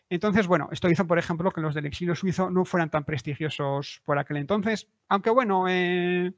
Entonces, 0.08 0.46
bueno, 0.46 0.68
esto 0.72 0.90
hizo, 0.90 1.06
por 1.06 1.18
ejemplo, 1.18 1.52
que 1.52 1.60
los 1.60 1.74
del 1.74 1.86
exilio 1.86 2.14
suizo 2.14 2.50
no 2.50 2.64
fueran 2.64 2.90
tan 2.90 3.04
prestigiosos 3.04 4.02
por 4.04 4.18
aquel 4.18 4.38
entonces. 4.38 4.88
Aunque, 5.08 5.30
bueno, 5.30 5.66
eh, 5.68 6.32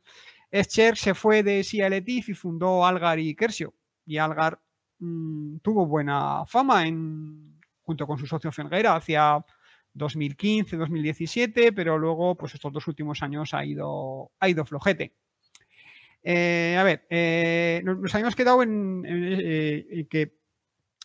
Escher 0.50 0.96
se 0.96 1.14
fue 1.14 1.42
de 1.42 1.64
Sia 1.64 1.88
y 1.88 2.22
fundó 2.35 2.85
Algar 2.85 3.18
y 3.18 3.35
Kersio. 3.35 3.74
Y 4.05 4.18
Algar 4.18 4.61
mm, 4.98 5.59
tuvo 5.59 5.87
buena 5.87 6.44
fama 6.46 6.87
en, 6.87 7.59
junto 7.81 8.07
con 8.07 8.18
su 8.18 8.26
socio 8.26 8.52
Felguera 8.52 8.94
hacia 8.96 9.44
2015, 9.94 10.76
2017, 10.76 11.72
pero 11.72 11.98
luego, 11.98 12.37
pues 12.37 12.55
estos 12.55 12.72
dos 12.72 12.87
últimos 12.88 13.22
años 13.22 13.55
ha 13.55 13.64
ido, 13.64 14.33
ha 14.38 14.48
ido 14.48 14.66
flojete. 14.66 15.14
Eh, 16.22 16.76
a 16.78 16.85
ver, 16.85 17.07
eh, 17.11 17.81
nos, 17.85 18.14
habíamos 18.14 18.37
quedado 18.37 18.62
en, 18.62 19.05
en 19.07 20.07
que 20.07 20.41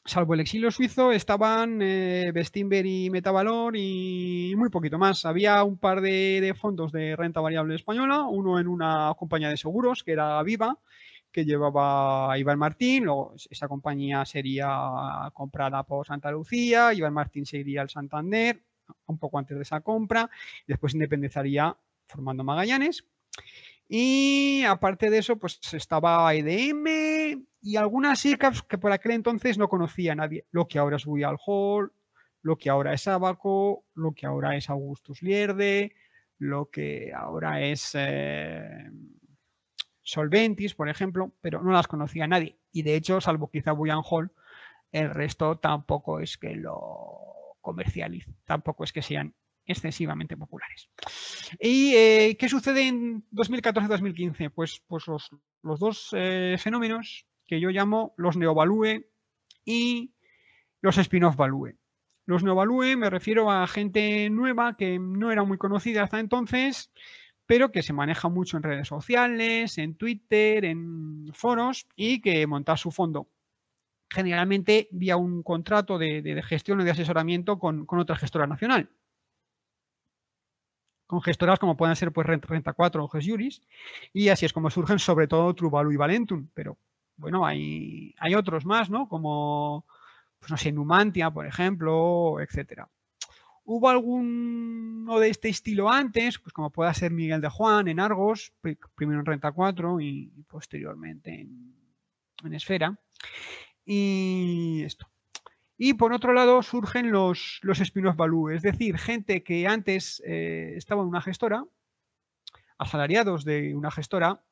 salvo 0.07 0.33
el 0.33 0.39
exilio 0.39 0.71
suizo, 0.71 1.11
estaban 1.11 1.81
eh, 1.81 2.31
y 2.85 3.09
Metavalor 3.09 3.75
y 3.75 4.53
muy 4.55 4.69
poquito 4.69 4.97
más. 4.97 5.25
Había 5.25 5.63
un 5.63 5.77
par 5.77 6.01
de, 6.01 6.55
fondos 6.57 6.91
de 6.91 7.15
renta 7.15 7.41
variable 7.41 7.75
española, 7.75 8.23
uno 8.23 8.59
en 8.59 8.67
una 8.67 9.13
compañía 9.17 9.49
de 9.49 9.57
seguros, 9.57 10.03
que 10.03 10.13
era 10.13 10.41
Viva, 10.43 10.79
que 11.31 11.45
llevaba 11.45 12.31
a 12.31 12.39
Iván 12.39 12.57
Martín, 12.57 13.05
luego 13.05 13.35
esa 13.49 13.67
compañía 13.67 14.25
sería 14.25 15.29
comprada 15.33 15.83
por 15.83 16.07
Santa 16.07 16.31
Lucía, 16.31 16.93
Iván 16.93 17.13
Martín 17.13 17.45
seguiría 17.45 17.81
al 17.81 17.89
Santander, 17.89 18.63
un 19.07 19.19
poco 19.19 19.37
antes 19.37 19.57
de 19.57 19.63
esa 19.63 19.81
compra, 19.81 20.29
después 20.65 20.93
independizaría 20.93 21.75
formando 22.07 22.43
Magallanes. 22.45 23.03
Y 23.87 24.63
aparte 24.63 25.09
de 25.09 25.19
eso, 25.19 25.37
pues 25.37 25.59
estaba 25.73 26.33
IDM 26.35 27.45
y 27.61 27.75
algunas 27.77 28.25
ICAPs 28.25 28.63
que 28.63 28.77
por 28.77 28.91
aquel 28.91 29.13
entonces 29.13 29.57
no 29.57 29.69
conocía 29.69 30.15
nadie. 30.15 30.45
Lo 30.51 30.67
que 30.67 30.79
ahora 30.79 30.97
es 30.97 31.05
Royal 31.05 31.37
Hall, 31.45 31.93
lo 32.41 32.57
que 32.57 32.69
ahora 32.69 32.93
es 32.93 33.07
Abaco, 33.07 33.85
lo 33.93 34.11
que 34.13 34.25
ahora 34.25 34.55
es 34.55 34.69
Augustus 34.69 35.21
Lierde, 35.21 35.95
lo 36.37 36.69
que 36.69 37.13
ahora 37.13 37.61
es 37.61 37.91
eh, 37.95 38.89
Solventis, 40.01 40.75
por 40.75 40.89
ejemplo, 40.89 41.33
pero 41.41 41.61
no 41.61 41.71
las 41.71 41.87
conocía 41.87 42.27
nadie. 42.27 42.57
Y 42.71 42.83
de 42.83 42.95
hecho, 42.95 43.21
salvo 43.21 43.49
quizá 43.49 43.71
Buyan 43.71 44.01
Hall, 44.03 44.31
el 44.91 45.09
resto 45.09 45.57
tampoco 45.57 46.19
es 46.19 46.37
que 46.37 46.55
lo 46.55 47.55
comercialice, 47.61 48.33
tampoco 48.45 48.83
es 48.83 48.93
que 48.93 49.01
sean 49.01 49.33
excesivamente 49.67 50.37
populares. 50.37 50.89
¿Y 51.59 51.93
eh, 51.95 52.37
qué 52.39 52.49
sucede 52.49 52.87
en 52.87 53.23
2014-2015? 53.31 54.51
Pues, 54.53 54.81
pues 54.87 55.05
los, 55.07 55.29
dos 55.61 56.09
eh, 56.13 56.55
fenómenos 56.57 57.27
que 57.45 57.59
yo 57.59 57.69
llamo 57.69 58.13
los 58.17 58.37
neovalue 58.37 59.09
y 59.65 60.13
los 60.81 60.97
spin-off 60.97 61.35
value. 61.35 61.77
Los 62.25 62.43
neovalue 62.43 62.95
me 62.95 63.09
refiero 63.09 63.51
a 63.51 63.67
gente 63.67 64.29
nueva 64.29 64.75
que 64.75 64.99
no 64.99 65.31
era 65.31 65.43
muy 65.43 65.57
conocida 65.57 66.03
hasta 66.03 66.19
entonces, 66.19 66.91
pero 67.45 67.71
que 67.71 67.83
se 67.83 67.93
maneja 67.93 68.29
mucho 68.29 68.57
en 68.57 68.63
redes 68.63 68.87
sociales, 68.87 69.77
en 69.77 69.95
Twitter, 69.95 70.65
en 70.65 71.29
foros 71.33 71.87
y 71.95 72.21
que 72.21 72.45
monta 72.47 72.75
su 72.75 72.91
fondo. 72.91 73.29
Generalmente 74.09 74.87
vía 74.91 75.17
un 75.17 75.43
contrato 75.43 75.97
de, 75.97 76.41
gestión 76.45 76.79
o 76.79 76.83
de 76.83 76.91
asesoramiento 76.91 77.59
con, 77.59 77.85
con 77.85 77.99
otra 77.99 78.15
gestora 78.15 78.47
nacional 78.47 78.89
con 81.07 81.21
gestoras 81.21 81.57
como 81.57 81.77
pueden 81.77 81.95
ser 81.95 82.11
pues 82.11 82.27
Renta 82.27 82.73
4 82.73 83.03
o 83.03 83.07
GESjuris, 83.07 83.61
y 84.13 84.29
así 84.29 84.45
es 84.45 84.53
como 84.53 84.69
surgen 84.69 84.99
sobre 84.99 85.27
todo 85.27 85.53
Truvalu 85.55 85.93
y 85.93 85.97
Valentum, 85.97 86.49
pero 86.53 86.77
bueno, 87.15 87.45
hay, 87.45 88.13
hay 88.19 88.35
otros 88.35 88.65
más, 88.65 88.89
¿no? 88.89 89.09
Como, 89.09 89.85
pues 90.39 90.51
no 90.51 90.57
sé, 90.57 90.71
Numantia, 90.71 91.31
por 91.31 91.47
ejemplo, 91.47 92.39
etcétera. 92.39 92.89
¿Hubo 93.63 93.89
alguno 93.89 95.19
de 95.19 95.29
este 95.29 95.49
estilo 95.49 95.89
antes? 95.89 96.39
Pues 96.39 96.53
como 96.53 96.69
pueda 96.69 96.93
ser 96.93 97.11
Miguel 97.11 97.41
de 97.41 97.49
Juan 97.49 97.87
en 97.87 97.99
Argos, 97.99 98.53
primero 98.95 99.19
en 99.19 99.25
Renta 99.25 99.51
4 99.51 99.99
y, 99.99 100.45
posteriormente 100.47 101.41
en, 101.41 101.75
en 102.43 102.53
Esfera. 102.53 102.97
Y 103.83 104.83
esto. 104.85 105.07
Y 105.77 105.93
por 105.93 106.11
otro 106.11 106.33
lado 106.33 106.63
surgen 106.63 107.11
los, 107.11 107.59
los 107.61 107.79
spin-off 107.79 108.15
value, 108.15 108.49
es 108.49 108.63
decir, 108.63 108.97
gente 108.97 109.43
que 109.43 109.67
antes 109.67 110.21
eh, 110.25 110.73
estaba 110.75 111.03
en 111.03 111.09
una 111.09 111.21
gestora, 111.21 111.63
asalariados 112.79 113.45
de 113.45 113.75
una 113.75 113.91
gestora, 113.91 114.43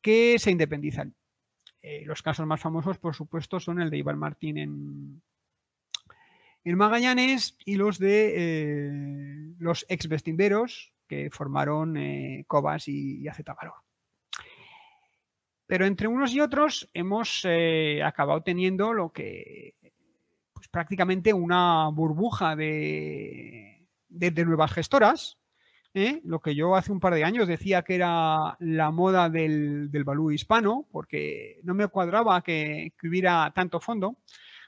que 0.00 0.38
se 0.40 0.50
independizan. 0.50 1.14
Eh, 1.82 2.02
los 2.04 2.20
casos 2.20 2.46
más 2.46 2.60
famosos, 2.60 2.98
por 2.98 3.14
supuesto, 3.14 3.60
son 3.60 3.80
el 3.80 3.90
de 3.90 3.98
Iván 3.98 4.18
Martín 4.18 4.58
en, 4.58 5.22
en 6.64 6.76
Magallanes 6.76 7.56
y 7.64 7.76
los 7.76 8.00
de 8.00 8.32
eh, 8.36 9.54
los 9.58 9.86
ex 9.88 10.08
vestimberos 10.08 10.92
que 11.06 11.30
formaron 11.30 11.94
Cobas 12.48 12.88
y, 12.88 13.24
y 13.24 13.28
Valor. 13.28 13.74
Pero 15.68 15.86
entre 15.86 16.08
unos 16.08 16.32
y 16.32 16.40
otros 16.40 16.90
hemos 16.92 17.46
acabado 18.02 18.42
teniendo 18.42 18.92
lo 18.92 19.12
que 19.12 19.76
prácticamente 20.76 21.32
una 21.32 21.88
burbuja 21.88 22.54
de, 22.54 23.88
nuevas 24.10 24.72
gestoras. 24.72 25.38
¿eh? 25.94 26.20
Lo 26.22 26.40
que 26.40 26.54
yo 26.54 26.76
hace 26.76 26.92
un 26.92 27.00
par 27.00 27.14
de 27.14 27.24
años 27.24 27.48
decía 27.48 27.80
que 27.80 27.94
era 27.94 28.58
la 28.60 28.90
moda 28.90 29.30
del, 29.30 29.90
del 29.90 30.04
hispano, 30.34 30.86
porque 30.92 31.60
no 31.62 31.72
me 31.72 31.88
cuadraba 31.88 32.42
que, 32.42 32.92
hubiera 33.02 33.50
tanto 33.54 33.80
fondo 33.80 34.18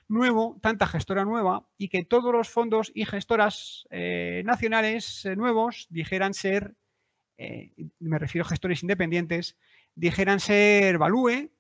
nuevo, 0.09 0.59
tanta 0.63 0.87
gestora 0.87 1.27
nueva 1.27 1.69
y 1.77 1.91
que 1.91 2.07
todos 2.07 2.33
los 2.33 2.49
fondos 2.49 2.91
y 2.95 3.05
gestoras 3.05 3.87
eh, 3.91 4.41
nacionales 4.47 5.27
eh, 5.27 5.37
nuevos 5.37 5.89
dijeran 5.91 6.33
ser, 6.33 6.75
me 7.99 8.19
refiero 8.19 8.47
a 8.47 8.49
gestores 8.49 8.83
independientes, 8.83 9.59
dijeran 9.95 10.41
ser 10.41 10.97
Value, 10.97 11.51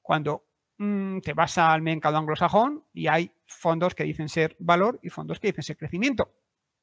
cuando 0.00 0.46
Mm, 0.82 1.20
te 1.20 1.34
vas 1.34 1.58
al 1.58 1.82
mercado 1.82 2.16
anglosajón 2.16 2.84
y 2.94 3.06
hay 3.06 3.30
fondos 3.44 3.94
que 3.94 4.04
dicen 4.04 4.30
ser 4.30 4.56
valor 4.58 4.98
y 5.02 5.10
fondos 5.10 5.38
que 5.38 5.48
dicen 5.48 5.62
ser 5.62 5.76
crecimiento. 5.76 6.32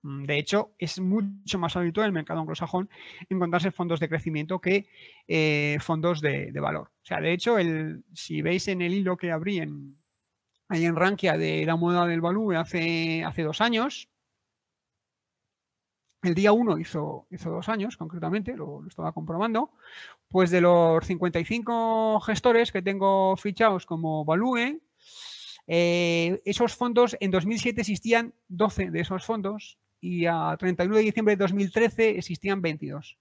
Mm, 0.03 0.25
de 0.25 0.37
hecho, 0.37 0.75
es 0.77 0.99
mucho 0.99 1.57
más 1.57 1.75
habitual 1.75 2.05
en 2.05 2.09
el 2.09 2.13
mercado 2.13 2.39
anglosajón 2.39 2.91
encontrarse 3.27 3.71
fondos 3.71 3.99
de 3.99 4.07
crecimiento 4.07 4.61
que 4.61 4.85
eh, 5.27 5.77
fondos 5.81 6.21
de, 6.21 6.51
valor. 6.59 6.91
O 7.01 7.05
sea, 7.05 7.19
de 7.21 7.33
hecho, 7.33 7.57
el, 7.57 8.03
si 8.13 8.43
veis 8.43 8.67
en 8.67 8.83
el 8.83 8.93
hilo 8.93 9.17
que 9.17 9.31
abrí 9.31 9.57
en, 9.57 9.97
ahí 10.69 10.85
en 10.85 10.95
Rankia 10.95 11.35
de 11.35 11.65
la 11.65 11.75
moda 11.75 12.05
del 12.05 12.21
valor 12.21 12.55
hace, 12.55 13.23
hace 13.23 13.41
dos 13.41 13.61
años, 13.61 14.09
el 16.23 16.33
día 16.33 16.51
1 16.51 16.79
hizo, 16.79 17.27
dos 17.29 17.69
años, 17.69 17.97
concretamente, 17.97 18.55
lo, 18.55 18.85
estaba 18.87 19.11
comprobando. 19.11 19.71
Pues 20.27 20.51
de 20.51 20.61
los 20.61 21.05
55 21.05 22.19
gestores 22.21 22.71
que 22.71 22.81
tengo 22.81 23.35
fichados 23.37 23.85
como 23.85 24.25
Value, 24.25 24.81
Eh, 25.69 26.41
esos 26.45 26.75
fondos, 26.75 27.17
en 27.19 27.29
2007 27.29 27.81
existían 27.81 28.33
12 28.47 28.89
de 28.89 29.01
esos 29.01 29.25
fondos 29.25 29.77
y 29.99 30.25
a 30.25 30.55
31 30.57 30.95
de 30.95 31.01
diciembre 31.01 31.35
de 31.35 31.43
2013 31.43 32.17
existían 32.17 32.61
22. 32.61 33.17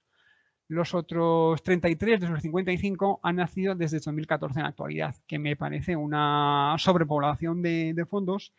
Los 0.68 0.94
otros 0.94 1.62
33 1.62 2.20
de 2.20 2.26
esos 2.26 2.42
55 2.42 3.20
han 3.22 3.36
nacido 3.36 3.74
desde 3.74 3.98
2014 3.98 4.58
en 4.58 4.62
la 4.64 4.68
actualidad, 4.70 5.14
que 5.26 5.38
me 5.38 5.54
parece 5.54 5.94
una 5.94 6.74
sobrepoblación 6.78 7.62
de, 7.62 8.06
fondos 8.08 8.52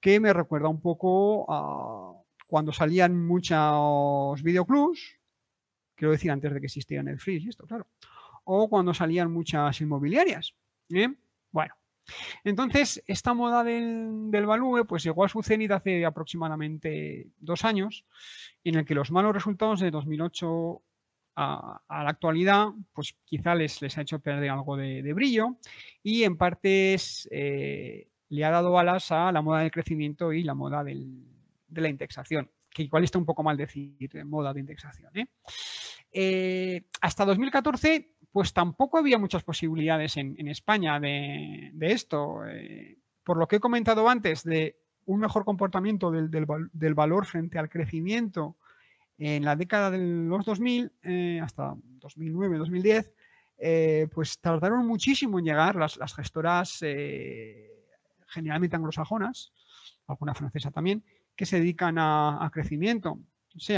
que 0.00 0.20
me 0.20 0.32
recuerda 0.32 0.68
un 0.68 0.80
poco 0.80 1.46
a 1.48 2.12
cuando 2.48 2.72
salían 2.72 3.24
muchos 3.26 4.42
videoclubs, 4.42 5.16
quiero 5.94 6.12
decir 6.12 6.30
antes 6.30 6.52
de 6.52 6.60
que 6.60 6.66
existiera 6.66 7.02
Netflix 7.02 7.44
y 7.44 7.48
esto, 7.50 7.66
claro, 7.66 7.86
o 8.44 8.68
cuando 8.68 8.94
salían 8.94 9.30
muchas 9.30 9.80
inmobiliarias. 9.82 10.54
¿eh? 10.88 11.14
Bueno, 11.52 11.74
entonces, 12.42 13.02
esta 13.06 13.34
moda 13.34 13.62
del, 13.62 14.30
del 14.30 14.46
value 14.46 14.86
pues 14.86 15.04
llegó 15.04 15.24
a 15.24 15.28
su 15.28 15.42
cenit 15.42 15.70
hace 15.70 16.06
aproximadamente 16.06 17.28
dos 17.38 17.66
años, 17.66 18.06
en 18.64 18.76
el 18.76 18.86
que 18.86 18.94
los 18.94 19.10
malos 19.10 19.34
resultados 19.34 19.80
de 19.80 19.90
2008 19.90 20.82
a, 21.36 21.80
la 21.88 22.10
actualidad, 22.10 22.68
pues 22.92 23.14
quizá 23.24 23.54
les, 23.54 23.80
les 23.80 23.96
ha 23.96 24.02
hecho 24.02 24.18
perder 24.18 24.50
algo 24.50 24.76
de, 24.76 25.12
brillo 25.12 25.56
y 26.02 26.24
en 26.24 26.36
partes 26.36 27.28
eh, 27.30 28.08
le 28.30 28.44
ha 28.44 28.50
dado 28.50 28.78
alas 28.78 29.12
a 29.12 29.30
la 29.30 29.42
moda 29.42 29.60
del 29.60 29.70
crecimiento 29.70 30.32
y 30.32 30.42
la 30.42 30.54
moda 30.54 30.82
de 31.68 31.80
la 31.80 31.88
indexación, 31.88 32.50
que 32.70 32.82
igual 32.82 33.04
está 33.04 33.18
un 33.18 33.26
poco 33.26 33.42
mal 33.42 33.56
decir 33.56 34.10
eh, 34.14 34.24
moda 34.24 34.52
de 34.52 34.60
indexación. 34.60 35.10
¿eh? 35.14 36.82
hasta 37.00 37.24
2014 37.26 38.18
pues 38.32 38.52
tampoco 38.52 38.98
había 38.98 39.18
muchas 39.18 39.42
posibilidades 39.42 40.16
en, 40.16 40.48
España 40.48 41.00
de, 41.00 41.72
esto. 41.80 42.46
Eh, 42.46 42.98
por 43.24 43.36
lo 43.36 43.48
que 43.48 43.56
he 43.56 43.60
comentado 43.60 44.08
antes, 44.08 44.44
de 44.44 44.76
un 45.06 45.20
mejor 45.20 45.44
comportamiento 45.44 46.10
del, 46.10 46.94
valor 46.94 47.26
frente 47.26 47.58
al 47.58 47.68
crecimiento 47.68 48.56
en 49.16 49.44
la 49.44 49.56
década 49.56 49.90
de 49.90 49.98
los 49.98 50.44
2000 50.44 50.92
eh, 51.02 51.40
hasta 51.42 51.74
2009-2010, 52.00 53.10
eh, 53.58 54.06
pues 54.14 54.38
tardaron 54.38 54.86
muchísimo 54.86 55.38
en 55.38 55.46
llegar 55.46 55.74
las, 55.76 55.98
gestoras 56.14 56.78
generalmente 58.28 58.76
anglosajonas, 58.76 59.52
alguna 60.06 60.34
francesa 60.34 60.70
también, 60.70 61.02
que 61.38 61.46
se 61.46 61.60
dedican 61.60 61.98
a, 61.98 62.50
crecimiento. 62.52 63.20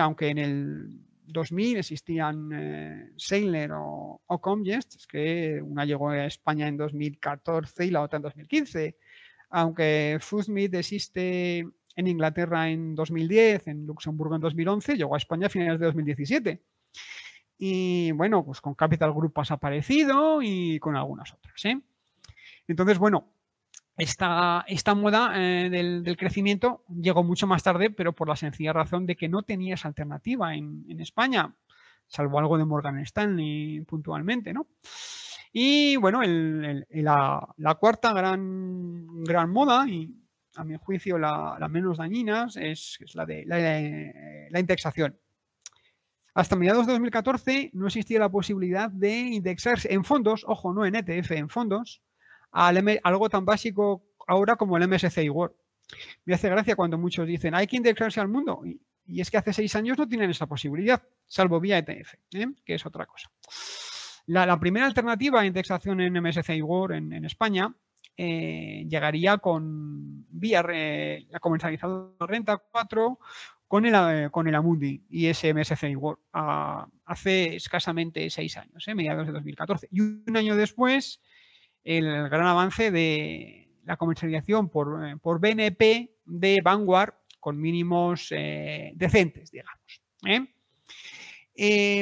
Aunque 0.01 0.29
en 0.31 0.39
el 0.39 0.89
2000 1.27 1.77
existían 1.77 2.51
eh, 2.55 3.13
Sailor 3.19 3.73
o, 3.75 4.41
Comgest, 4.41 5.05
que 5.07 5.61
una 5.63 5.85
llegó 5.85 6.09
a 6.09 6.25
España 6.25 6.67
en 6.69 6.79
2014 6.79 7.85
y 7.85 7.91
la 7.91 8.01
otra 8.01 8.17
en 8.17 8.23
2015. 8.23 8.97
Aunque 9.51 10.17
Foodsmith 10.23 10.75
existe 10.75 11.59
en 11.59 12.07
Inglaterra 12.07 12.71
en 12.71 12.95
2010, 12.95 13.69
en 13.69 13.87
Luxemburgo 13.87 14.37
en 14.37 14.41
2011, 14.41 14.97
llegó 14.97 15.15
a 15.15 15.19
España 15.19 15.49
a 15.49 15.51
finales 15.51 15.79
de 15.79 15.87
2017. 15.87 16.63
Y 17.59 18.11
bueno, 18.13 18.43
pues 18.43 18.63
con 18.63 18.75
Capital 18.75 19.13
Group 19.13 19.35
ha 19.37 19.53
aparecido 19.53 20.41
y 20.41 20.79
con 20.79 20.97
algunas 20.97 21.31
otras. 21.35 21.63
¿eh? 21.67 21.79
Entonces, 22.67 22.97
bueno, 22.97 23.35
esta, 24.01 24.95
moda 24.95 25.33
eh, 25.37 25.69
del, 25.71 26.17
crecimiento 26.17 26.85
llegó 26.89 27.23
mucho 27.23 27.47
más 27.47 27.63
tarde, 27.63 27.91
pero 27.91 28.15
por 28.15 28.29
la 28.29 28.37
sencilla 28.37 28.73
razón 28.73 29.07
de 29.07 29.17
que 29.17 29.29
no 29.29 29.43
tenías 29.43 29.85
alternativa 29.85 30.55
en, 30.55 31.01
España, 31.01 31.55
salvo 32.07 32.39
algo 32.39 32.59
de 32.59 32.65
Morgan 32.65 32.99
Stanley 33.01 33.83
puntualmente, 33.83 34.53
¿no? 34.53 34.67
Y 35.53 35.97
bueno, 35.97 36.21
la, 36.23 37.75
cuarta 37.81 38.13
gran, 38.13 39.25
gran 39.25 39.51
moda, 39.51 39.87
y 39.89 40.15
a 40.57 40.65
mi 40.65 40.77
juicio 40.77 41.19
la, 41.19 41.69
menos 41.71 41.99
dañina, 41.99 42.49
es, 42.55 42.99
la 43.15 43.27
de 43.27 43.45
la, 43.47 44.61
indexación. 44.61 45.19
Hasta 46.33 46.57
mediados 46.57 46.87
de 46.87 46.93
2014 46.93 47.71
no 47.75 47.89
existía 47.89 48.21
la 48.21 48.31
posibilidad 48.31 48.89
de 48.89 49.19
indexarse 49.19 49.93
en 49.93 50.05
fondos, 50.05 50.45
ojo, 50.47 50.73
no 50.73 50.87
en 50.87 50.95
ETF, 50.95 51.33
en 51.33 51.49
fondos, 51.49 52.03
algo 52.53 53.29
tan 53.29 53.45
básico 53.45 54.03
ahora 54.27 54.57
como 54.57 54.77
el 54.77 54.89
MSCI 54.89 55.29
World. 55.29 55.55
Me 56.25 56.35
hace 56.35 56.49
gracia 56.49 56.77
cuando 56.77 56.99
muchos 56.99 57.27
dicen, 57.27 57.55
hay 57.55 57.67
que 57.67 57.77
indexarse 57.77 58.21
al 58.21 58.29
mundo. 58.29 58.63
Y, 58.65 59.21
es 59.21 59.31
que 59.31 59.39
hace 59.39 59.53
seis 59.53 59.75
años 59.75 59.99
no 59.99 60.07
tienen 60.07 60.31
esa 60.31 60.47
posibilidad, 60.47 61.03
salvo 61.27 61.59
vía 61.59 61.79
ETF, 61.79 62.15
¿eh? 62.33 62.47
que 62.65 62.75
es 62.75 62.87
otra 62.87 63.07
cosa. 63.07 63.29
La, 64.27 64.61
primera 64.61 64.87
alternativa 64.87 65.41
a 65.41 65.47
indexación 65.47 66.01
en 66.01 66.23
MSCI 66.23 66.63
World 66.63 67.13
en, 67.13 67.25
España 67.25 67.75
eh, 68.17 68.87
llegaría 68.89 69.39
con 69.39 70.27
vía 70.29 70.63
la 70.63 71.41
comercializadora 71.41 72.27
renta 72.27 72.59
4 72.59 73.19
con 73.67 73.85
el, 73.85 73.95
eh, 73.95 74.29
con 74.31 74.47
el 74.47 74.55
Amundi 74.55 75.03
y 75.09 75.27
ese 75.27 75.53
MSCI 75.53 75.97
World 75.97 76.21
hace 77.05 77.57
escasamente 77.57 78.31
seis 78.31 78.57
años, 78.57 78.87
mediados 78.95 79.27
de 79.27 79.33
2014. 79.33 79.89
Y 79.91 80.01
un 80.01 80.37
año 80.37 80.55
después 80.55 81.21
el 81.85 82.29
gran 82.29 82.47
avance 82.47 82.91
de 82.91 83.61
la 83.85 83.97
comercialización 83.97 84.69
por, 84.69 85.05
eh, 85.07 85.17
por 85.17 85.41
BNP 85.41 86.15
de 86.25 86.61
Vanguard 86.63 87.15
con 87.39 87.61
mínimos 87.61 88.29
eh, 88.31 88.93
decentes, 88.95 89.51
digamos. 89.51 90.03
¿eh? 90.27 90.47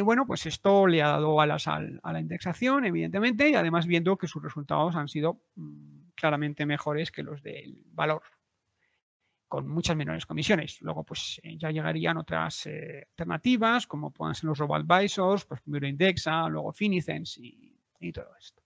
bueno, 0.02 0.26
pues 0.26 0.46
esto 0.46 0.86
le 0.86 1.02
ha 1.02 1.08
dado 1.08 1.40
alas 1.40 1.66
a 1.66 1.80
la 1.80 2.20
indexación, 2.20 2.84
evidentemente, 2.84 3.48
y 3.48 3.54
además 3.54 3.86
viendo 3.86 4.16
que 4.16 4.28
sus 4.28 4.42
resultados 4.42 4.94
han 4.96 5.08
sido 5.08 5.40
mm, 5.56 6.10
claramente 6.14 6.66
mejores 6.66 7.10
que 7.10 7.22
los 7.22 7.42
del 7.42 7.82
valor, 7.92 8.22
con 9.48 9.66
muchas 9.66 9.96
menores 9.96 10.26
comisiones. 10.26 10.80
Luego, 10.82 11.04
pues 11.04 11.40
ya 11.42 11.70
llegarían 11.70 12.18
otras 12.18 12.66
alternativas, 12.66 13.86
como 13.86 14.10
pueden 14.10 14.34
ser 14.34 14.44
los 14.44 14.58
Robo 14.58 14.76
Advisors, 14.76 15.44
pues 15.44 15.60
primero 15.62 15.88
Indexa, 15.88 16.48
luego 16.48 16.72
Finicens 16.72 17.38
y, 17.38 18.12
todo 18.12 18.30
esto. 18.38 18.62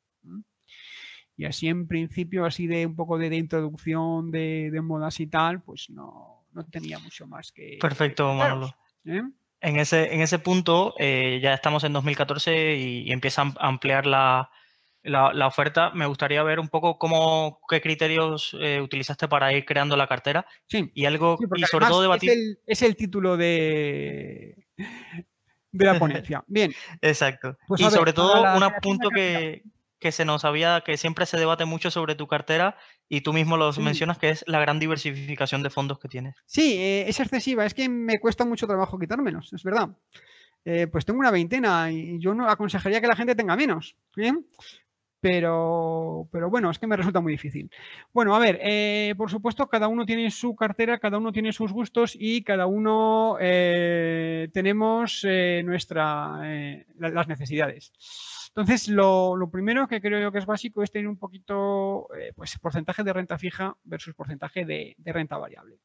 Y 1.36 1.44
así 1.44 1.68
en 1.68 1.86
principio, 1.86 2.44
así 2.44 2.66
de 2.66 2.86
un 2.86 2.94
poco 2.94 3.18
de, 3.18 3.34
introducción 3.34 4.30
de, 4.30 4.70
modas 4.82 5.18
y 5.20 5.26
tal, 5.26 5.62
pues 5.62 5.88
no, 5.90 6.44
tenía 6.70 6.98
mucho 6.98 7.26
más 7.26 7.52
que... 7.52 7.78
Perfecto, 7.80 8.32
Manolo. 8.34 8.74
¿eh? 9.06 9.22
En, 9.60 9.76
ese, 9.78 10.14
en 10.14 10.20
ese 10.20 10.38
punto 10.38 10.94
eh, 10.98 11.40
ya 11.42 11.54
estamos 11.54 11.84
en 11.84 11.92
2014 11.92 12.76
y, 12.76 13.12
empieza 13.12 13.42
a 13.42 13.68
ampliar 13.68 14.06
la, 14.06 14.50
oferta. 15.46 15.90
Me 15.94 16.06
gustaría 16.06 16.42
ver 16.42 16.60
un 16.60 16.68
poco 16.68 16.98
cómo, 16.98 17.60
qué 17.68 17.80
criterios 17.80 18.56
eh, 18.60 18.80
utilizaste 18.82 19.26
para 19.26 19.52
ir 19.52 19.64
creando 19.64 19.96
la 19.96 20.06
cartera. 20.06 20.46
Sí. 20.66 20.90
Y 20.94 21.06
algo, 21.06 21.38
y 21.56 21.62
sobre 21.62 21.86
todo 21.86 22.02
debatir... 22.02 22.30
Es 22.30 22.36
el, 22.36 22.58
es 22.66 22.82
el 22.82 22.96
título 22.96 23.36
de, 23.36 24.66
de 25.72 25.84
la 25.84 25.98
ponencia. 25.98 26.44
Bien. 26.46 26.72
Exacto. 27.00 27.56
Pues 27.66 27.80
y 27.80 27.90
sobre 27.90 28.12
todo 28.12 28.42
un 28.54 28.72
punto 28.80 29.08
que, 29.08 29.62
que 30.02 30.12
se 30.12 30.24
nos 30.24 30.44
había, 30.44 30.82
que 30.84 30.96
siempre 30.96 31.24
se 31.26 31.38
debate 31.38 31.64
mucho 31.64 31.90
sobre 31.90 32.16
tu 32.16 32.26
cartera 32.26 32.76
y 33.08 33.20
tú 33.20 33.32
mismo 33.32 33.56
lo 33.56 33.72
mencionas 33.74 34.18
que 34.18 34.30
es 34.30 34.44
la 34.48 34.60
gran 34.60 34.80
diversificación 34.80 35.62
de 35.62 35.70
fondos 35.70 36.00
que 36.00 36.08
tienes. 36.08 36.34
Sí, 36.44 36.76
eh, 36.76 37.08
es 37.08 37.20
excesiva, 37.20 37.64
es 37.64 37.72
que 37.72 37.88
me 37.88 38.18
cuesta 38.18 38.44
mucho 38.44 38.66
trabajo 38.66 38.98
quitármelos, 38.98 39.52
es 39.52 39.62
verdad. 39.62 39.90
Eh, 40.64 40.88
pues 40.88 41.04
tengo 41.04 41.20
una 41.20 41.30
veintena 41.30 41.90
y 41.90 42.18
yo 42.18 42.34
no 42.34 42.48
aconsejaría 42.48 43.00
que 43.00 43.06
la 43.06 43.16
gente 43.16 43.36
tenga 43.36 43.54
menos. 43.56 43.96
¿bien? 44.16 44.44
Pero, 45.20 46.28
pero 46.32 46.50
bueno, 46.50 46.68
es 46.68 46.80
que 46.80 46.88
me 46.88 46.96
resulta 46.96 47.20
muy 47.20 47.30
difícil. 47.30 47.70
Bueno, 48.12 48.34
a 48.34 48.40
ver, 48.40 48.58
eh, 48.60 49.14
por 49.16 49.30
supuesto, 49.30 49.68
cada 49.68 49.86
uno 49.86 50.04
tiene 50.04 50.32
su 50.32 50.56
cartera, 50.56 50.98
cada 50.98 51.18
uno 51.18 51.30
tiene 51.30 51.52
sus 51.52 51.72
gustos 51.72 52.16
y 52.18 52.42
cada 52.42 52.66
uno 52.66 53.36
tenemos 53.38 55.24
nuestra, 55.62 56.40
las 56.98 57.28
necesidades. 57.28 57.92
Entonces, 58.54 58.88
lo, 58.88 59.48
primero 59.50 59.88
que 59.88 60.02
creo 60.02 60.20
yo 60.20 60.30
que 60.30 60.38
es 60.38 60.44
básico 60.44 60.82
es 60.82 60.92
tener 60.92 61.08
un 61.08 61.16
poquito, 61.16 62.08
eh, 62.14 62.32
pues, 62.36 62.58
porcentaje 62.58 63.02
de 63.02 63.12
renta 63.12 63.38
fija 63.38 63.74
versus 63.82 64.14
porcentaje 64.14 64.66
de, 64.66 64.94
renta 65.06 65.38
variable. 65.38 65.78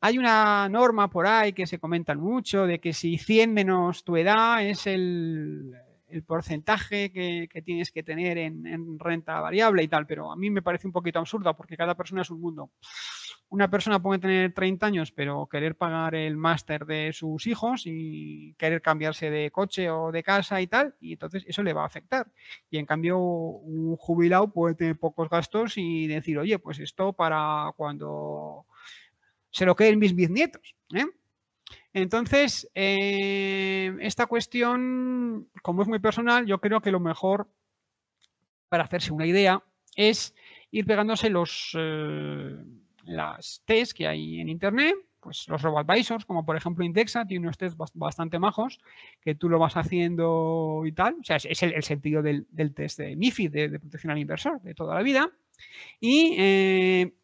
Hay 0.00 0.16
una 0.16 0.68
norma 0.68 1.10
por 1.10 1.26
ahí 1.26 1.52
que 1.52 1.66
se 1.66 1.80
comenta 1.80 2.14
mucho 2.14 2.66
de 2.66 2.78
que 2.78 2.92
si 2.92 3.18
100 3.18 3.52
menos 3.52 4.04
tu 4.04 4.16
edad 4.16 4.64
es 4.64 4.86
el, 4.86 5.72
porcentaje 6.24 7.10
que, 7.12 7.62
tienes 7.62 7.90
que 7.90 8.04
tener 8.04 8.38
en, 8.38 8.64
en, 8.66 8.98
renta 8.98 9.40
variable 9.40 9.82
y 9.82 9.88
tal, 9.88 10.06
pero 10.06 10.30
a 10.30 10.36
mí 10.36 10.50
me 10.50 10.62
parece 10.62 10.86
un 10.86 10.92
poquito 10.92 11.18
absurdo 11.18 11.56
porque 11.56 11.76
cada 11.76 11.96
persona 11.96 12.22
es 12.22 12.30
un 12.30 12.40
mundo 12.40 12.70
una 13.48 13.70
persona 13.70 14.02
puede 14.02 14.20
tener 14.20 14.52
30 14.52 14.86
años, 14.86 15.12
pero 15.12 15.48
querer 15.50 15.76
pagar 15.76 16.14
el 16.14 16.36
máster 16.36 16.84
de 16.84 17.12
sus 17.12 17.46
hijos 17.46 17.82
y 17.84 18.54
querer 18.58 18.82
cambiarse 18.82 19.30
de 19.30 19.50
coche 19.50 19.88
o 19.90 20.10
de 20.10 20.22
casa 20.22 20.60
y 20.60 20.66
tal, 20.66 20.94
y 21.00 21.12
entonces 21.12 21.44
eso 21.46 21.62
le 21.62 21.72
va 21.72 21.82
a 21.82 21.86
afectar. 21.86 22.30
Y 22.70 22.78
en 22.78 22.86
cambio, 22.86 23.18
un 23.18 23.96
jubilado 23.96 24.52
puede 24.52 24.74
tener 24.74 24.98
pocos 24.98 25.30
gastos 25.30 25.74
y 25.76 26.06
decir, 26.08 26.38
oye, 26.38 26.58
pues 26.58 26.80
esto 26.80 27.12
para 27.12 27.72
cuando 27.76 28.66
se 29.50 29.64
lo 29.64 29.76
queden 29.76 29.98
mis 29.98 30.14
bisnietos. 30.14 30.74
¿eh? 30.92 31.06
Entonces, 31.92 32.68
eh, 32.74 33.96
esta 34.00 34.26
cuestión, 34.26 35.48
como 35.62 35.82
es 35.82 35.88
muy 35.88 35.98
personal, 35.98 36.46
yo 36.46 36.60
creo 36.60 36.80
que 36.80 36.90
lo 36.90 37.00
mejor 37.00 37.48
para 38.68 38.84
hacerse 38.84 39.12
una 39.12 39.26
idea 39.26 39.62
es 39.94 40.34
ir 40.70 40.84
pegándose 40.84 41.30
los 41.30 41.70
eh, 41.78 42.56
las 43.06 43.62
tests 43.64 43.94
que 43.94 44.06
hay 44.06 44.40
en 44.40 44.48
internet, 44.48 44.94
pues 45.20 45.48
los 45.48 45.60
robo-advisors, 45.60 46.24
como 46.24 46.44
por 46.44 46.56
ejemplo 46.56 46.84
Indexa, 46.84 47.26
tiene 47.26 47.46
unos 47.46 47.58
tests 47.58 47.76
bastante 47.94 48.38
majos, 48.38 48.78
que 49.20 49.34
tú 49.34 49.48
lo 49.48 49.58
vas 49.58 49.76
haciendo 49.76 50.82
y 50.86 50.92
tal. 50.92 51.16
O 51.20 51.24
sea, 51.24 51.36
es, 51.36 51.62
el, 51.62 51.82
sentido 51.82 52.22
del, 52.22 52.46
test 52.74 52.98
de 52.98 53.16
MIFID, 53.16 53.50
de, 53.50 53.80
protección 53.80 54.12
al 54.12 54.18
inversor, 54.18 54.60
de 54.62 54.74
toda 54.74 54.94
la 54.94 55.02
vida. 55.02 55.28
Y 55.98 56.36
eh, 56.38 57.14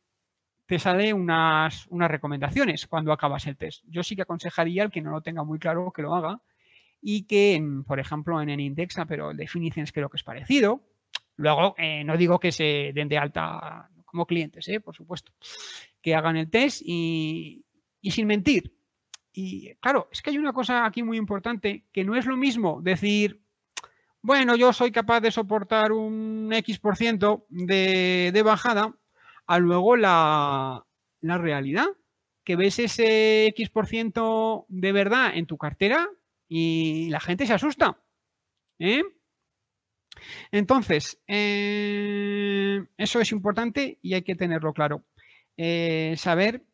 te 0.67 0.79
sale 0.79 1.13
unas, 1.13 1.87
unas 1.89 2.11
recomendaciones 2.11 2.87
cuando 2.87 3.13
acabas 3.13 3.47
el 3.47 3.57
test. 3.57 3.85
Yo 3.87 4.03
sí 4.03 4.17
que 4.17 4.23
aconsejaría 4.23 4.83
al 4.83 4.91
que 4.91 5.01
no 5.01 5.11
lo 5.11 5.21
tenga 5.21 5.45
muy 5.45 5.59
claro 5.59 5.93
que 5.93 6.03
lo 6.03 6.15
haga 6.15 6.41
y 7.01 7.27
que, 7.27 7.63
por 7.87 8.01
ejemplo, 8.01 8.41
en 8.41 8.49
el 8.49 8.61
Indexa, 8.61 9.07
pero 9.07 9.31
el 9.31 9.37
Definitions 9.37 9.93
creo 9.93 10.09
que 10.09 10.17
es 10.17 10.25
parecido. 10.25 10.81
Luego, 11.37 11.75
eh, 11.79 12.05
no 12.05 12.17
digo 12.17 12.39
que 12.39 12.53
se 12.53 12.93
den 12.95 13.09
de 13.09 13.19
alta 13.19 13.91
como 14.13 14.27
clientes, 14.27 14.69
¿eh? 14.69 14.79
por 14.79 14.95
supuesto, 14.95 15.33
que 16.01 16.15
hagan 16.15 16.37
el 16.37 16.51
test 16.51 16.83
y, 16.85 17.65
sin 18.03 18.29
mentir. 18.29 18.73
Y 19.33 19.75
claro, 19.77 20.09
es 20.13 20.23
que 20.23 20.31
hay 20.31 20.39
una 20.39 20.53
cosa 20.53 20.85
aquí 20.85 21.03
muy 21.03 21.17
importante, 21.17 21.87
que 21.91 22.05
no 22.05 22.15
es 22.15 22.27
lo 22.27 22.37
mismo 22.37 22.81
decir, 22.83 23.41
bueno, 24.21 24.55
yo 24.55 24.73
soy 24.73 24.93
capaz 24.93 25.21
de 25.21 25.33
soportar 25.33 25.91
un 25.91 26.51
X% 26.53 27.47
de, 27.49 28.31
de 28.33 28.43
bajada, 28.43 28.95
a 29.47 29.59
luego 29.59 29.97
la, 29.97 30.87
la 31.21 31.39
realidad, 31.39 31.87
que 32.45 32.57
ves 32.57 32.79
ese 32.79 33.47
X% 33.47 34.67
de 34.69 34.93
verdad 34.93 35.33
en 35.35 35.47
tu 35.47 35.57
cartera 35.57 36.09
y 36.49 37.09
la 37.09 37.21
gente 37.21 37.47
se 37.47 37.55
asusta. 37.55 37.99
¿eh? 38.79 39.03
Entonces, 40.51 41.19
eh, 41.27 42.62
eso 42.97 43.21
es 43.21 43.33
importante 43.33 43.99
y 44.03 44.15
hay 44.15 44.23
que 44.23 44.37
tenerlo 44.37 44.73
claro. 44.73 45.05
Eh, 45.57 46.15
saber 46.17 46.65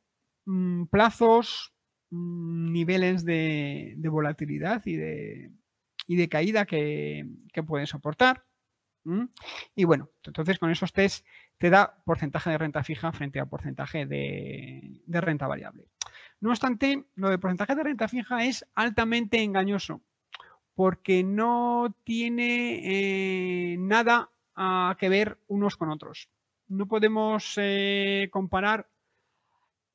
mm, 0.47 0.85
plazos, 0.87 1.75
mm, 2.11 2.73
niveles 2.73 3.25
de, 3.25 3.97
volatilidad 3.99 4.83
y 4.87 4.97
de, 4.97 5.51
de 6.07 6.29
caída 6.29 6.67
que, 6.67 7.27
que 7.53 7.63
pueden 7.63 7.87
soportar. 7.87 8.45
Y 9.75 9.85
bueno, 9.85 10.11
entonces 10.25 10.59
con 10.59 10.71
esos 10.71 10.93
test 10.93 11.25
te 11.57 11.71
da 11.71 12.03
porcentaje 12.05 12.51
de 12.51 12.59
renta 12.59 12.85
fija 12.85 13.13
frente 13.13 13.41
a 13.41 13.47
porcentaje 13.47 14.07
de, 14.07 15.01
renta 15.07 15.47
variable. 15.47 15.89
No 16.41 16.51
obstante, 16.51 17.05
lo 17.15 17.31
de 17.31 17.39
porcentaje 17.39 17.75
de 17.75 17.83
renta 17.83 18.09
fija 18.09 18.45
es 18.45 18.67
altamente 18.75 19.43
engañoso 19.43 20.03
porque 20.75 21.25
no 21.25 21.97
tiene 22.05 23.73
eh, 23.73 23.77
nada 23.79 24.31
a 24.59 24.97
que 24.99 25.09
ver 25.09 25.39
unos 25.47 25.77
con 25.77 25.91
otros. 25.91 26.29
No 26.67 26.87
podemos 26.87 27.55
eh, 27.57 28.29
comparar 28.31 28.89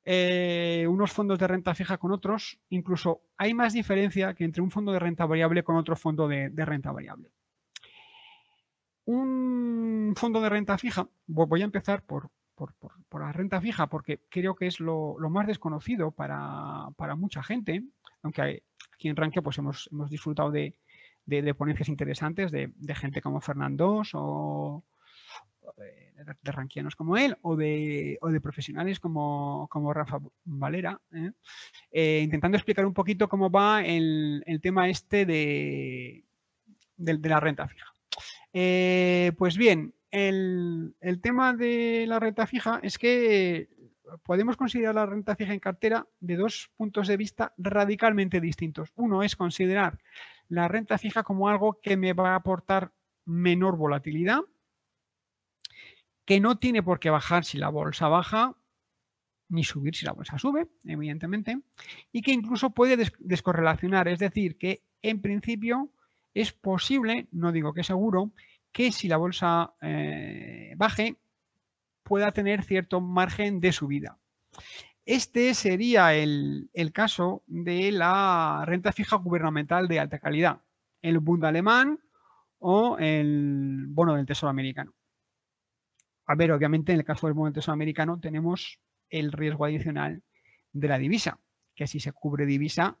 eh, 0.04 0.86
unos 0.88 1.12
fondos 1.12 1.38
de 1.38 1.46
renta 1.46 1.74
fija 1.74 1.98
con 1.98 2.10
otros. 2.12 2.58
Incluso 2.70 3.20
hay 3.36 3.54
más 3.54 3.74
diferencia 3.74 4.34
que 4.34 4.44
entre 4.44 4.62
un 4.62 4.70
fondo 4.70 4.92
de 4.92 4.98
renta 4.98 5.26
variable 5.26 5.62
con 5.62 5.76
otro 5.76 5.94
fondo 5.96 6.26
de 6.26 6.50
renta 6.64 6.90
variable. 6.90 7.30
Un 9.06 10.14
fondo 10.16 10.40
de 10.40 10.48
renta 10.48 10.78
fija, 10.78 11.06
voy 11.26 11.60
a 11.60 11.64
empezar 11.64 12.02
por, 12.04 12.30
la 13.12 13.32
renta 13.32 13.60
fija 13.60 13.86
porque 13.88 14.20
creo 14.30 14.54
que 14.54 14.66
es 14.66 14.80
lo, 14.80 15.16
más 15.28 15.46
desconocido 15.46 16.10
para, 16.10 16.88
mucha 17.16 17.42
gente, 17.42 17.84
aunque 18.22 18.62
aquí 18.94 19.08
en 19.08 19.16
Rankia 19.16 19.42
pues 19.42 19.58
hemos, 19.58 19.88
hemos 19.92 20.08
disfrutado 20.08 20.50
de, 20.50 20.74
ponencias 21.56 21.88
interesantes 21.88 22.50
de, 22.50 22.72
gente 22.94 23.20
como 23.20 23.40
Fernando 23.40 24.02
o 24.12 24.84
de, 25.76 26.52
ranquianos 26.52 26.96
como 26.96 27.16
él 27.16 27.36
o 27.42 27.56
de, 27.56 28.18
de 28.20 28.40
profesionales 28.40 29.00
como, 29.00 29.68
Rafa 29.92 30.18
Valera, 30.44 31.00
¿eh? 31.12 31.32
Eh, 31.90 32.20
intentando 32.22 32.56
explicar 32.56 32.86
un 32.86 32.94
poquito 32.94 33.28
cómo 33.28 33.50
va 33.50 33.82
el, 33.84 34.42
tema 34.62 34.88
este 34.88 35.26
de, 35.26 36.24
de 36.96 37.28
la 37.28 37.40
renta 37.40 37.66
fija. 37.68 37.94
Eh, 38.52 39.32
pues 39.36 39.56
bien, 39.56 39.94
el, 40.12 40.94
tema 41.20 41.54
de 41.54 42.04
la 42.06 42.20
renta 42.20 42.46
fija 42.46 42.78
es 42.82 42.98
que 42.98 43.68
podemos 44.22 44.56
considerar 44.56 44.94
la 44.94 45.06
renta 45.06 45.34
fija 45.34 45.52
en 45.52 45.58
cartera 45.58 46.06
de 46.20 46.36
dos 46.36 46.70
puntos 46.76 47.08
de 47.08 47.16
vista 47.16 47.52
radicalmente 47.58 48.40
distintos. 48.40 48.92
Uno 48.94 49.24
es 49.24 49.34
considerar 49.34 49.98
la 50.54 50.68
renta 50.68 50.98
fija 50.98 51.22
como 51.22 51.48
algo 51.48 51.80
que 51.80 51.96
me 51.96 52.12
va 52.12 52.30
a 52.30 52.36
aportar 52.36 52.92
menor 53.24 53.76
volatilidad, 53.76 54.40
que 56.24 56.40
no 56.40 56.58
tiene 56.58 56.82
por 56.82 57.00
qué 57.00 57.10
bajar 57.10 57.44
si 57.44 57.58
la 57.58 57.68
bolsa 57.68 58.08
baja, 58.08 58.56
ni 59.48 59.64
subir 59.64 59.94
si 59.94 60.06
la 60.06 60.12
bolsa 60.12 60.38
sube, 60.38 60.68
evidentemente, 60.84 61.60
y 62.12 62.22
que 62.22 62.32
incluso 62.32 62.70
puede 62.70 62.96
descorrelacionar, 63.18 64.08
es 64.08 64.18
decir, 64.18 64.56
que 64.56 64.82
en 65.02 65.20
principio 65.20 65.90
es 66.32 66.52
posible, 66.52 67.28
no 67.30 67.52
digo 67.52 67.74
que 67.74 67.84
seguro, 67.84 68.32
que 68.72 68.90
si 68.90 69.06
la 69.06 69.16
bolsa 69.16 69.74
eh, 69.80 70.74
baje 70.76 71.16
pueda 72.02 72.32
tener 72.32 72.62
cierto 72.64 73.00
margen 73.00 73.60
de 73.60 73.72
subida. 73.72 74.18
Este 75.06 75.52
sería 75.52 76.14
el, 76.14 76.70
caso 76.94 77.42
de 77.46 77.92
la 77.92 78.64
renta 78.66 78.90
fija 78.90 79.16
gubernamental 79.16 79.86
de 79.86 80.00
alta 80.00 80.18
calidad, 80.18 80.62
el 81.02 81.18
Bund 81.18 81.44
alemán 81.44 82.00
o 82.58 82.96
el 82.98 83.84
bono 83.88 84.14
del 84.14 84.24
Tesoro 84.24 84.48
americano. 84.48 84.94
A 86.26 86.34
ver, 86.34 86.52
obviamente 86.52 86.92
en 86.92 87.00
el 87.00 87.04
caso 87.04 87.26
del 87.26 87.34
bono 87.34 87.46
del 87.46 87.54
Tesoro 87.54 87.74
americano 87.74 88.18
tenemos 88.18 88.80
el 89.10 89.30
riesgo 89.30 89.66
adicional 89.66 90.22
de 90.72 90.88
la 90.88 90.98
divisa, 90.98 91.38
que 91.74 91.86
si 91.86 92.00
se 92.00 92.12
cubre 92.12 92.46
divisa, 92.46 92.98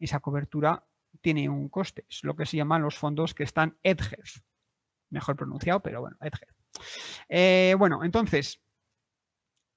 esa 0.00 0.18
cobertura 0.18 0.84
tiene 1.20 1.48
un 1.48 1.68
coste. 1.68 2.04
Es 2.10 2.24
lo 2.24 2.34
que 2.34 2.46
se 2.46 2.56
llaman 2.56 2.82
los 2.82 2.96
fondos 2.96 3.32
que 3.32 3.44
están 3.44 3.78
hedged. 3.84 4.42
Mejor 5.10 5.36
pronunciado, 5.36 5.80
pero 5.80 6.00
bueno, 6.00 6.16
hedged. 6.20 6.48
Eh, 7.28 7.76
bueno, 7.78 8.02
entonces, 8.02 8.60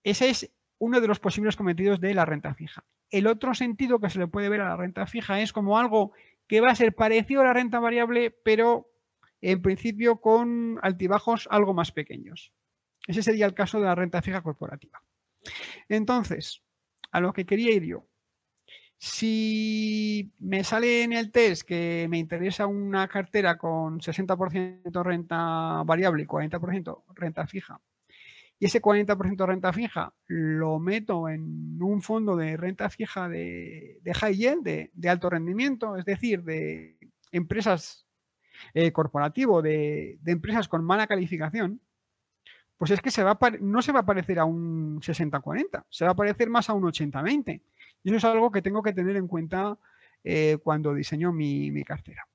ese 0.03 0.29
es 0.29 0.51
uno 0.79 1.01
de 1.01 1.07
los 1.07 1.19
posibles 1.19 1.55
cometidos 1.55 1.99
de 1.99 2.13
la 2.13 2.25
renta 2.25 2.53
fija. 2.53 2.83
El 3.09 3.27
otro 3.27 3.53
sentido 3.53 3.99
que 3.99 4.09
se 4.09 4.19
le 4.19 4.27
puede 4.27 4.49
ver 4.49 4.61
a 4.61 4.69
la 4.69 4.77
renta 4.77 5.05
fija 5.07 5.41
es 5.41 5.53
como 5.53 5.77
algo 5.77 6.11
que 6.47 6.61
va 6.61 6.71
a 6.71 6.75
ser 6.75 6.95
parecido 6.95 7.41
a 7.41 7.45
la 7.45 7.53
renta 7.53 7.79
variable, 7.79 8.31
pero 8.31 8.89
en 9.41 9.61
principio 9.61 10.19
con 10.21 10.79
altibajos 10.81 11.47
algo 11.51 11.73
más 11.73 11.91
pequeños. 11.91 12.53
Ese 13.07 13.23
sería 13.23 13.45
el 13.45 13.53
caso 13.53 13.79
de 13.79 13.85
la 13.85 13.95
renta 13.95 14.21
fija 14.21 14.41
corporativa. 14.41 15.01
Entonces, 15.87 16.63
a 17.11 17.21
lo 17.21 17.33
que 17.33 17.45
quería 17.45 17.73
ir 17.73 17.83
yo. 17.83 18.07
Si 18.99 20.33
me 20.39 20.63
sale 20.63 21.03
en 21.03 21.13
el 21.13 21.31
test 21.31 21.67
que 21.67 22.07
me 22.09 22.17
interesa 22.17 22.65
una 22.65 23.07
cartera 23.07 23.57
con 23.57 23.99
60% 23.99 25.03
renta 25.03 25.83
variable 25.83 26.23
y 26.23 26.25
40% 26.25 27.03
renta 27.13 27.45
fija, 27.45 27.79
y 28.59 28.65
ese 28.65 28.81
40% 28.81 29.45
renta 29.45 29.71
fija 29.71 30.13
lo 30.27 30.79
meto 30.79 31.29
en 31.29 31.81
un 31.81 32.01
fondo 32.01 32.35
de 32.35 32.57
renta 32.57 32.89
fija 32.89 33.29
de, 33.29 33.99
high 34.15 34.35
yield, 34.35 34.63
de, 34.63 35.09
alto 35.09 35.29
rendimiento, 35.29 35.95
es 35.95 36.05
decir, 36.05 36.43
de 36.43 36.97
empresas 37.31 38.07
eh, 38.73 38.91
corporativo, 38.91 39.61
de, 39.61 40.17
empresas 40.25 40.67
con 40.67 40.83
mala 40.83 41.05
calificación, 41.05 41.81
pues 42.77 42.91
es 42.91 43.01
que 43.01 43.11
se 43.11 43.23
va 43.23 43.37
no 43.59 43.81
se 43.81 43.91
va 43.91 44.01
a 44.01 44.05
parecer 44.05 44.39
a 44.39 44.45
un 44.45 45.01
60-40, 45.01 45.85
se 45.89 46.05
va 46.05 46.11
a 46.11 46.15
parecer 46.15 46.49
más 46.49 46.69
a 46.69 46.73
un 46.73 46.83
80-20. 46.83 47.61
Y 48.03 48.09
eso 48.09 48.17
es 48.17 48.25
algo 48.25 48.51
que 48.51 48.61
tengo 48.61 48.81
que 48.81 48.93
tener 48.93 49.17
en 49.17 49.27
cuenta 49.27 49.77
eh, 50.23 50.57
cuando 50.63 50.93
diseño 50.93 51.31
mi, 51.31 51.83
cartera. 51.83 52.27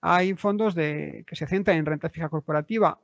Hay 0.00 0.34
fondos 0.34 0.74
de, 0.74 1.24
que 1.26 1.36
se 1.36 1.46
centran 1.46 1.76
en 1.76 1.86
renta 1.86 2.08
fija 2.08 2.28
corporativa 2.28 2.98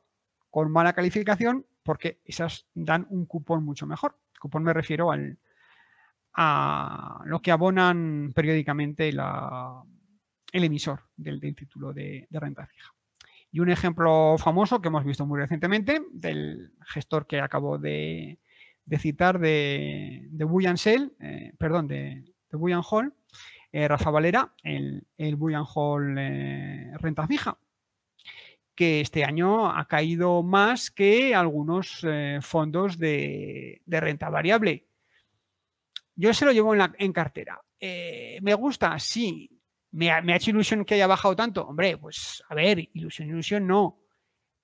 con 0.51 0.71
mala 0.71 0.93
calificación 0.93 1.67
porque 1.89 2.21
esas 2.23 2.67
dan 2.75 3.07
un 3.09 3.25
cupón 3.25 3.65
mucho 3.65 3.87
mejor. 3.87 4.19
Cupón 4.39 4.63
me 4.63 4.75
refiero 4.75 5.11
al, 5.11 5.39
a 6.35 7.23
lo 7.25 7.41
que 7.41 7.51
abonan 7.51 8.35
periódicamente 8.35 9.09
el 9.09 10.65
emisor 10.65 11.01
del, 11.17 11.41
título 11.41 11.95
de, 11.95 12.29
renta 12.31 12.67
fija. 12.67 12.93
Y 13.51 13.61
un 13.61 13.71
ejemplo 13.71 14.37
famoso 14.37 14.83
que 14.83 14.89
hemos 14.89 15.03
visto 15.03 15.25
muy 15.25 15.41
recientemente 15.41 16.03
del 16.13 16.75
gestor 16.85 17.27
que 17.27 17.41
acabo 17.41 17.79
de, 17.79 18.39
citar 18.99 19.39
de, 19.39 20.27
de 20.29 20.45
Buyan 20.45 20.77
eh, 21.21 21.55
perdón, 21.57 21.89
de, 21.89 22.23
de 22.51 22.83
Hall, 22.91 23.15
eh, 23.73 23.89
Rafa 23.89 24.11
Valera, 24.11 24.53
el, 24.63 25.07
el 25.17 25.39
Hall 25.75 26.19
eh, 26.19 26.93
renta 26.99 27.27
fija, 27.27 27.57
que 28.79 29.01
este 29.01 29.25
año 29.25 29.69
ha 29.69 29.89
caído 29.89 30.45
más 30.45 30.93
que 30.93 31.35
algunos 31.35 32.07
fondos 32.43 32.97
de, 32.97 33.83
renta 33.89 34.31
variable. 34.31 34.87
Yo 36.15 36.33
se 36.33 36.45
lo 36.45 36.53
llevo 36.53 36.77
en, 36.77 37.13
cartera. 37.13 37.61
¿Me 37.81 38.55
gusta? 38.55 38.97
Sí. 39.01 39.51
¿Me 39.91 40.13
ha, 40.13 40.23
¿Me 40.23 40.33
ha 40.33 40.37
hecho 40.37 40.51
ilusión 40.51 40.85
que 40.85 40.95
haya 40.95 41.09
bajado 41.09 41.35
tanto? 41.35 41.67
Hombre, 41.67 41.97
pues 41.97 42.45
a 42.49 42.55
ver, 42.55 42.89
ilusión, 42.93 43.31
ilusión 43.31 43.67
no. 43.67 43.99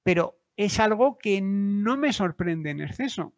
Pero 0.04 0.38
es 0.56 0.78
algo 0.78 1.18
que 1.18 1.40
no 1.42 1.96
me 1.96 2.12
sorprende 2.12 2.70
en 2.70 2.82
exceso. 2.82 3.34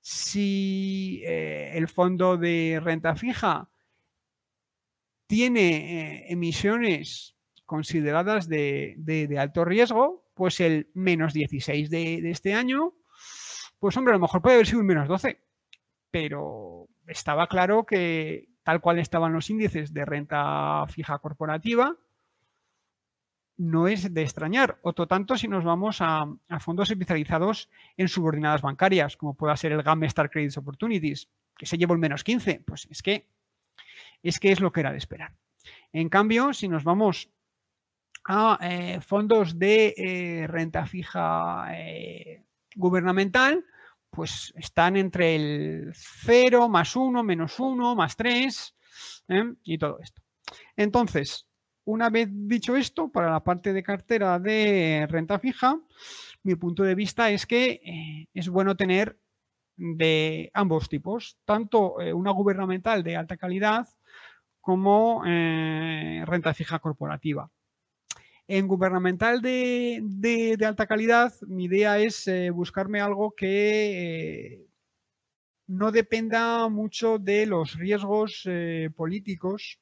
Si 0.00 1.20
eh, 1.22 1.72
el 1.74 1.86
fondo 1.86 2.38
de 2.38 2.80
renta 2.82 3.14
fija 3.14 3.68
tiene 5.26 6.22
eh, 6.22 6.32
emisiones 6.32 7.33
consideradas 7.66 8.48
de, 8.48 9.36
alto 9.38 9.64
riesgo, 9.64 10.24
pues 10.34 10.60
el 10.60 10.90
menos 10.94 11.32
16 11.32 11.90
de, 11.90 12.30
este 12.30 12.54
año, 12.54 12.94
pues 13.78 13.96
hombre, 13.96 14.12
a 14.12 14.16
lo 14.16 14.22
mejor 14.22 14.42
puede 14.42 14.56
haber 14.56 14.66
sido 14.66 14.80
un 14.80 14.86
menos 14.86 15.08
12, 15.08 15.40
pero 16.10 16.88
estaba 17.06 17.46
claro 17.46 17.84
que 17.84 18.48
tal 18.62 18.80
cual 18.80 18.98
estaban 18.98 19.32
los 19.32 19.50
índices 19.50 19.92
de 19.92 20.04
renta 20.04 20.86
fija 20.88 21.18
corporativa, 21.18 21.96
no 23.56 23.86
es 23.88 24.12
de 24.12 24.22
extrañar. 24.22 24.78
Otro 24.82 25.06
tanto 25.06 25.36
si 25.36 25.48
nos 25.48 25.64
vamos 25.64 25.98
a, 26.00 26.26
fondos 26.60 26.90
especializados 26.90 27.70
en 27.96 28.08
subordinadas 28.08 28.62
bancarias, 28.62 29.16
como 29.16 29.34
pueda 29.34 29.56
ser 29.56 29.72
el 29.72 29.82
GAM 29.82 30.02
Star 30.04 30.30
Credits 30.30 30.56
Opportunities, 30.56 31.28
que 31.56 31.66
se 31.66 31.78
lleva 31.78 31.94
un 31.94 32.00
menos 32.00 32.24
15. 32.24 32.62
Pues 32.66 32.88
es 32.90 33.02
que, 33.02 33.28
es 34.22 34.40
que 34.40 34.50
es 34.50 34.60
lo 34.60 34.72
que 34.72 34.80
era 34.80 34.92
de 34.92 34.98
esperar. 34.98 35.34
En 35.92 36.08
cambio, 36.08 36.52
si 36.52 36.68
nos 36.68 36.84
vamos 36.84 37.30
a 38.24 38.58
eh, 38.62 39.00
fondos 39.00 39.58
de 39.58 39.94
eh, 39.96 40.46
renta 40.46 40.86
fija 40.86 41.66
eh, 41.72 42.44
gubernamental, 42.74 43.64
pues 44.10 44.52
están 44.56 44.96
entre 44.96 45.36
el 45.36 45.92
0, 45.94 46.68
más 46.68 46.96
1, 46.96 47.22
menos 47.22 47.58
1, 47.58 47.94
más 47.94 48.16
3 48.16 48.76
y 49.64 49.78
todo 49.78 49.98
esto. 50.00 50.22
Entonces, 50.76 51.48
una 51.84 52.10
vez 52.10 52.28
dicho 52.30 52.76
esto, 52.76 53.10
para 53.10 53.30
la 53.30 53.42
parte 53.42 53.72
de 53.72 53.82
cartera 53.82 54.38
de 54.38 55.06
renta 55.10 55.38
fija, 55.38 55.78
mi 56.42 56.54
punto 56.54 56.82
de 56.84 56.94
vista 56.94 57.30
es 57.30 57.46
que 57.46 58.28
es 58.32 58.48
bueno 58.48 58.76
tener 58.76 59.18
de 59.76 60.50
ambos 60.54 60.88
tipos, 60.88 61.38
tanto 61.44 61.96
una 62.14 62.30
gubernamental 62.30 63.02
de 63.02 63.16
alta 63.16 63.36
calidad 63.36 63.88
como 64.60 65.22
renta 65.24 66.54
fija 66.54 66.78
corporativa. 66.78 67.50
En 68.46 68.68
gubernamental 68.68 69.40
de, 69.40 70.58
alta 70.66 70.86
calidad, 70.86 71.32
mi 71.46 71.64
idea 71.64 71.98
es 71.98 72.30
buscarme 72.52 73.00
algo 73.00 73.34
que 73.34 74.66
no 75.66 75.90
dependa 75.90 76.68
mucho 76.68 77.18
de 77.18 77.46
los 77.46 77.74
riesgos 77.78 78.46
políticos 78.94 79.78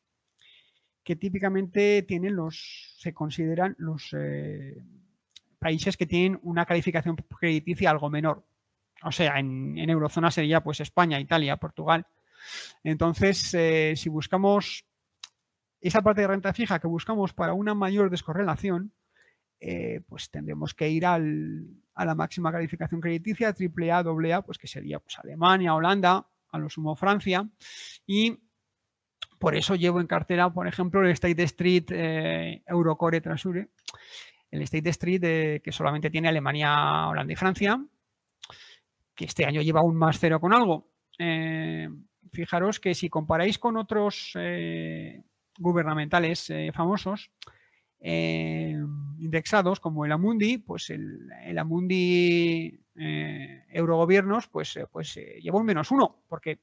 que 1.03 1.17
típicamente 1.17 2.03
tienen 2.03 2.37
los, 2.37 2.95
se 2.99 3.13
consideran 3.13 3.75
los 3.79 4.15
eh, 4.17 4.77
países 5.59 5.97
que 5.97 6.07
tienen 6.07 6.39
una 6.43 6.65
calificación 6.65 7.17
crediticia 7.17 7.91
algo 7.91 8.11
menor. 8.11 8.45
O 9.03 9.11
sea, 9.11 9.39
en, 9.39 9.79
eurozona 9.79 10.31
sería 10.31 10.63
pues 10.63 10.81
España, 10.81 11.19
Italia, 11.19 11.57
Portugal. 11.57 12.07
Entonces, 12.85 13.53
eh, 13.55 13.95
si 13.97 14.09
buscamos 14.09 14.85
esa 15.83 16.01
parte 16.01 16.20
de 16.20 16.28
renta 16.28 16.53
fija 16.53 16.78
que 16.78 16.87
buscamos 16.87 17.35
para 17.35 17.55
una 17.55 17.74
mayor 17.74 18.09
descorrelación, 18.09 18.93
eh, 19.61 20.01
pues 20.09 20.30
tendremos 20.30 20.74
que 20.74 20.89
ir 20.89 21.05
al, 21.05 21.66
a 21.95 22.05
la 22.05 22.14
máxima 22.14 22.53
calificación 22.53 23.01
crediticia, 23.01 23.49
AAA, 23.49 23.99
AA, 23.99 24.43
pues 24.43 24.59
que 24.59 24.68
sería 24.68 25.01
pues, 25.01 25.18
Alemania, 25.18 25.74
Holanda, 25.74 26.26
a 26.51 26.59
lo 26.59 26.70
sumo 26.70 26.95
Francia, 26.95 27.49
y 28.07 28.39
por 29.39 29.57
eso 29.57 29.74
llevo 29.74 30.01
en 30.01 30.07
cartera, 30.07 30.51
por 30.53 30.68
ejemplo, 30.68 31.01
el 31.01 31.11
State 31.11 31.43
Street 31.43 31.85
eh, 31.91 32.62
Eurocore 32.66 33.20
Trasure, 33.20 33.68
el 34.53 34.62
State 34.62 34.91
Street 34.91 35.24
eh, 35.24 35.61
que 35.64 35.72
solamente 35.72 36.11
tiene 36.11 36.28
Alemania, 36.28 37.09
Holanda 37.09 37.33
y 37.33 37.37
Francia, 37.37 37.85
que 39.16 39.24
este 39.24 39.45
año 39.45 39.62
lleva 39.62 39.83
un 39.83 39.97
más 39.97 40.18
cero 40.20 40.41
con 40.41 40.55
algo. 40.55 40.93
Fijaros 42.33 42.80
que 42.80 42.95
si 42.95 43.09
comparáis 43.09 43.59
con 43.59 43.76
otros 43.76 44.35
gubernamentales 45.59 46.53
famosos, 46.75 47.31
indexados 48.01 49.81
como 49.81 50.05
el 50.05 50.13
Amundi, 50.13 50.59
pues 50.59 50.91
el, 50.91 51.29
el 51.45 51.59
Amundi 51.59 52.81
Eurogobiernos, 52.95 54.49
pues, 54.49 54.79
pues 54.91 55.15
lleva 55.41 55.59
un 55.59 55.67
menos 55.67 55.91
uno, 55.91 56.25
porque 56.29 56.61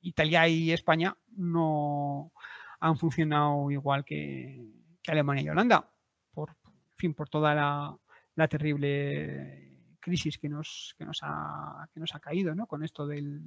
Italia 0.00 0.48
y 0.48 0.72
España 0.72 1.16
no 1.36 2.32
han 2.80 2.96
funcionado 2.96 3.70
igual 3.70 4.04
que, 4.04 4.64
Alemania 5.06 5.42
y 5.42 5.48
Holanda, 5.48 5.90
por, 6.32 6.56
fin, 6.96 7.14
por 7.14 7.28
toda 7.28 7.54
la, 7.54 8.48
terrible 8.48 9.96
crisis 10.00 10.38
que 10.38 10.48
nos, 10.48 10.94
nos, 10.98 11.20
ha, 11.22 11.88
nos 11.94 12.14
ha 12.14 12.20
caído 12.20 12.54
con 12.66 12.84
esto 12.84 13.06
del, 13.06 13.42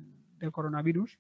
coronavirus. 0.52 1.20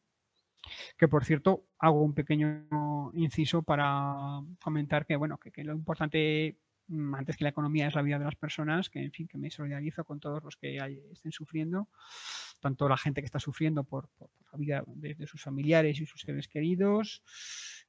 Que 0.98 1.08
por 1.08 1.26
cierto, 1.26 1.66
hago 1.80 2.02
un 2.02 2.14
pequeño 2.14 3.12
inciso 3.14 3.64
para 3.64 4.42
comentar 4.64 5.06
que, 5.06 5.16
bueno, 5.16 5.38
que, 5.38 5.64
lo 5.64 5.74
importante 5.74 6.58
mm, 6.88 7.16
antes 7.16 7.38
que 7.38 7.44
la 7.44 7.50
economía 7.50 7.88
es 7.88 7.96
la 7.96 8.02
vida 8.02 8.20
de 8.20 8.26
las 8.26 8.36
personas, 8.36 8.90
que 8.90 9.04
en 9.04 9.12
fin, 9.12 9.28
que 9.28 9.38
me 9.38 9.50
solidarizo 9.50 10.06
con 10.06 10.20
todos 10.20 10.44
los 10.44 10.58
que 10.58 10.78
estén 11.12 11.32
sufriendo 11.32 11.90
tanto 12.62 12.88
la 12.88 12.96
gente 12.96 13.22
que 13.22 13.26
está 13.26 13.40
sufriendo 13.40 13.84
por, 13.84 14.10
la 14.52 14.58
vida 14.58 14.84
de, 14.88 15.28
sus 15.28 15.42
familiares 15.42 16.00
y 16.00 16.06
sus 16.06 16.22
seres 16.22 16.48
queridos, 16.48 17.24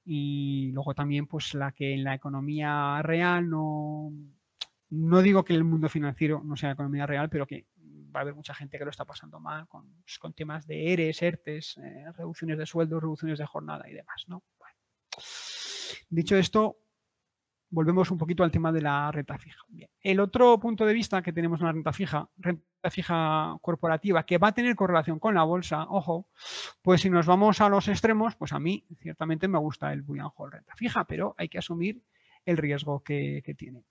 y 0.05 0.73
luego 0.73 0.95
también 0.95 1.29
pues 1.29 1.55
la 1.55 1.71
que 1.71 1.95
en 1.95 2.03
la 2.03 2.15
economía 2.15 3.01
real 3.03 3.49
no, 3.49 4.13
no 4.91 5.23
digo 5.23 5.45
que 5.45 5.55
el 5.55 5.63
mundo 5.63 5.89
financiero 5.89 6.43
no 6.45 6.57
sea 6.57 6.73
economía 6.73 7.07
real, 7.07 7.29
pero 7.29 7.47
que 7.47 7.67
va 8.15 8.21
a 8.21 8.23
haber 8.23 8.35
mucha 8.35 8.55
gente 8.55 8.79
que 8.79 8.85
lo 8.85 8.91
está 8.91 9.05
pasando 9.05 9.41
mal 9.41 9.67
con, 9.69 10.03
pues, 10.03 10.35
temas 10.35 10.67
de 10.67 10.93
ERES, 10.93 11.23
ERTES, 11.23 11.79
eh, 11.79 12.05
reducciones 12.17 12.59
de 12.59 12.67
sueldos, 12.67 13.03
reducciones 13.03 13.39
de 13.39 13.47
jornada 13.47 13.89
y 13.89 13.95
demás, 13.95 14.25
¿no? 14.29 14.43
Dicho 16.09 16.37
esto, 16.37 16.79
volvemos 17.73 18.11
un 18.11 18.19
poquito 18.19 18.45
al 18.45 18.51
tema 18.51 18.71
de 18.71 18.83
la 18.83 19.11
renta 19.11 19.39
fija. 19.39 19.61
El 20.01 20.21
otro 20.21 20.61
punto 20.61 20.85
de 20.85 20.93
vista 20.93 21.23
que 21.23 21.33
tenemos 21.33 21.61
en 21.61 21.67
la 21.67 21.73
renta 21.73 21.93
fija, 21.93 22.29
renta 22.37 22.91
fija 22.91 23.57
corporativa, 23.63 24.25
que 24.25 24.39
va 24.39 24.49
a 24.49 24.53
tener 24.53 24.77
correlación 24.77 25.19
con 25.19 25.35
la 25.35 25.43
bolsa, 25.43 25.87
ojo, 25.89 26.29
pues 26.83 27.01
si 27.01 27.11
nos 27.11 27.27
vamos 27.27 27.61
a 27.61 27.69
los 27.69 27.89
extremos, 27.89 28.37
pues 28.37 28.53
a 28.53 28.61
mí 28.61 28.87
ciertamente 29.01 29.49
me 29.49 29.59
gusta 29.59 29.93
el 29.93 30.03
bullion 30.03 30.31
hold 30.37 30.53
renta 30.53 30.75
fija, 30.77 31.07
pero 31.07 31.35
hay 31.39 31.49
que 31.49 31.59
asumir 31.59 32.03
el 32.45 32.59
riesgo 32.59 33.03
que, 33.03 33.43
tiene. 33.57 33.85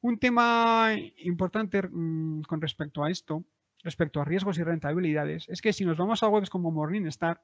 Un 0.00 0.18
tema 0.18 0.94
importante 1.18 1.82
mm, 1.82 2.42
con 2.42 2.60
respecto 2.60 3.02
a 3.02 3.10
esto, 3.10 3.44
respecto 3.82 4.20
a 4.20 4.24
riesgos 4.24 4.58
y 4.58 4.62
rentabilidades, 4.62 5.48
es 5.48 5.60
que 5.60 5.72
si 5.72 5.84
nos 5.84 5.96
vamos 5.96 6.22
a 6.22 6.28
webs 6.28 6.50
como 6.50 6.70
Morningstar, 6.70 7.42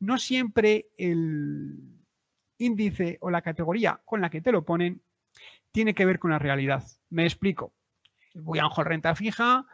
no 0.00 0.18
siempre 0.18 0.88
el 0.98 2.04
índice 2.58 3.18
o 3.20 3.30
la 3.30 3.42
categoría 3.42 4.00
con 4.04 4.20
la 4.20 4.30
que 4.30 4.40
te 4.40 4.52
lo 4.52 4.64
ponen 4.64 5.02
tiene 5.72 5.94
que 5.94 6.04
ver 6.04 6.18
con 6.18 6.30
la 6.30 6.38
realidad. 6.38 6.84
Me 7.10 7.24
explico. 7.24 7.74
El 8.32 8.42
Buyanjo 8.42 8.84
renta 8.84 9.14
fija 9.14 9.66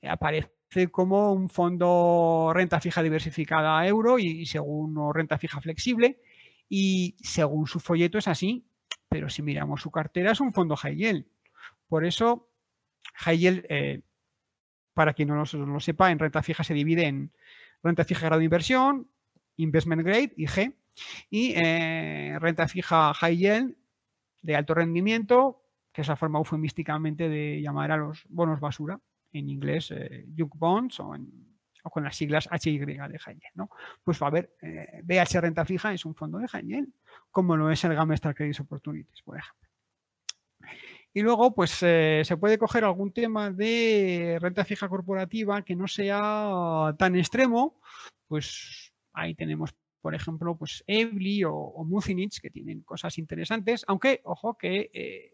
eh, 0.00 0.08
aparece 0.08 0.50
como 0.90 1.32
un 1.32 1.48
fondo 1.48 2.52
renta 2.54 2.80
fija 2.80 3.02
diversificada 3.02 3.78
a 3.78 3.86
euro 3.86 4.18
y, 4.18 4.46
según 4.46 4.96
renta 5.14 5.38
fija 5.38 5.60
flexible 5.60 6.20
y 6.68 7.16
según 7.20 7.66
su 7.66 7.80
folleto 7.80 8.18
es 8.18 8.28
así, 8.28 8.64
pero 9.10 9.28
si 9.28 9.42
miramos 9.42 9.82
su 9.82 9.90
cartera 9.90 10.30
es 10.30 10.40
un 10.40 10.54
fondo 10.54 10.76
high 10.76 10.96
yield. 10.96 11.26
Por 11.88 12.06
eso 12.06 12.48
high 13.16 13.38
yield, 13.38 13.66
eh, 13.68 14.02
para 14.94 15.12
quien 15.12 15.28
no 15.28 15.34
lo, 15.34 15.66
lo, 15.66 15.80
sepa, 15.80 16.10
en 16.10 16.18
renta 16.18 16.42
fija 16.42 16.64
se 16.64 16.72
divide 16.72 17.06
en 17.06 17.32
renta 17.82 18.04
fija 18.04 18.26
grado 18.26 18.38
de 18.38 18.44
inversión, 18.44 19.10
investment 19.56 20.02
grade 20.02 20.32
y 20.36 20.46
G. 20.46 20.76
Y 21.28 21.54
eh, 21.56 22.38
renta 22.38 22.68
fija 22.68 23.12
high 23.14 23.36
yield 23.36 23.76
de 24.42 24.56
alto 24.56 24.74
rendimiento, 24.74 25.64
que 25.92 26.02
es 26.02 26.08
la 26.08 26.16
forma 26.16 26.38
eufemísticamente 26.38 27.28
de 27.28 27.60
llamar 27.60 27.90
a 27.90 27.96
los 27.96 28.24
bonos 28.28 28.60
basura, 28.60 29.00
en 29.32 29.48
inglés 29.48 29.90
eh, 29.90 30.26
junk 30.36 30.54
bonds 30.56 31.00
o, 31.00 31.14
con 31.90 32.04
las 32.04 32.16
siglas 32.16 32.48
HY 32.48 32.78
de 32.78 33.18
high 33.18 33.34
yield. 33.34 33.54
¿no? 33.54 33.70
Pues 34.04 34.22
a 34.22 34.30
ver, 34.30 34.54
eh, 34.62 35.00
BH 35.02 35.40
renta 35.40 35.64
fija 35.64 35.92
es 35.92 36.04
un 36.04 36.14
fondo 36.14 36.38
de 36.38 36.46
high 36.46 36.64
yield, 36.64 36.92
como 37.30 37.56
lo 37.56 37.70
es 37.70 37.82
el 37.84 37.94
Gamma 37.94 38.14
Star 38.14 38.34
Credit 38.34 38.60
Opportunities, 38.60 39.22
por 39.22 39.38
ejemplo. 39.38 39.68
Y 41.12 41.22
luego, 41.22 41.54
pues 41.54 41.70
se 41.70 42.36
puede 42.38 42.58
coger 42.58 42.84
algún 42.84 43.12
tema 43.12 43.50
de 43.50 44.38
renta 44.40 44.64
fija 44.64 44.88
corporativa 44.88 45.62
que 45.62 45.74
no 45.74 45.88
sea 45.88 46.94
tan 46.98 47.16
extremo, 47.16 47.80
pues 48.28 48.92
ahí 49.12 49.34
tenemos 49.34 49.74
por 50.00 50.14
ejemplo, 50.14 50.56
pues 50.56 50.82
Evli 50.86 51.44
o, 51.44 51.54
o 51.54 52.00
que 52.42 52.50
tienen 52.50 52.82
cosas 52.82 53.18
interesantes, 53.18 53.84
aunque, 53.86 54.20
ojo, 54.24 54.56
que 54.56 54.90
eh, 54.92 55.32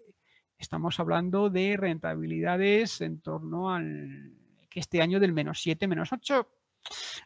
estamos 0.58 0.98
hablando 0.98 1.50
de 1.50 1.76
rentabilidades 1.76 3.00
en 3.00 3.20
torno 3.20 3.72
al 3.72 4.32
que 4.68 4.80
este 4.80 5.00
año 5.00 5.20
del 5.20 5.32
menos 5.32 5.60
7, 5.62 5.86
menos 5.86 6.12
8, 6.12 6.48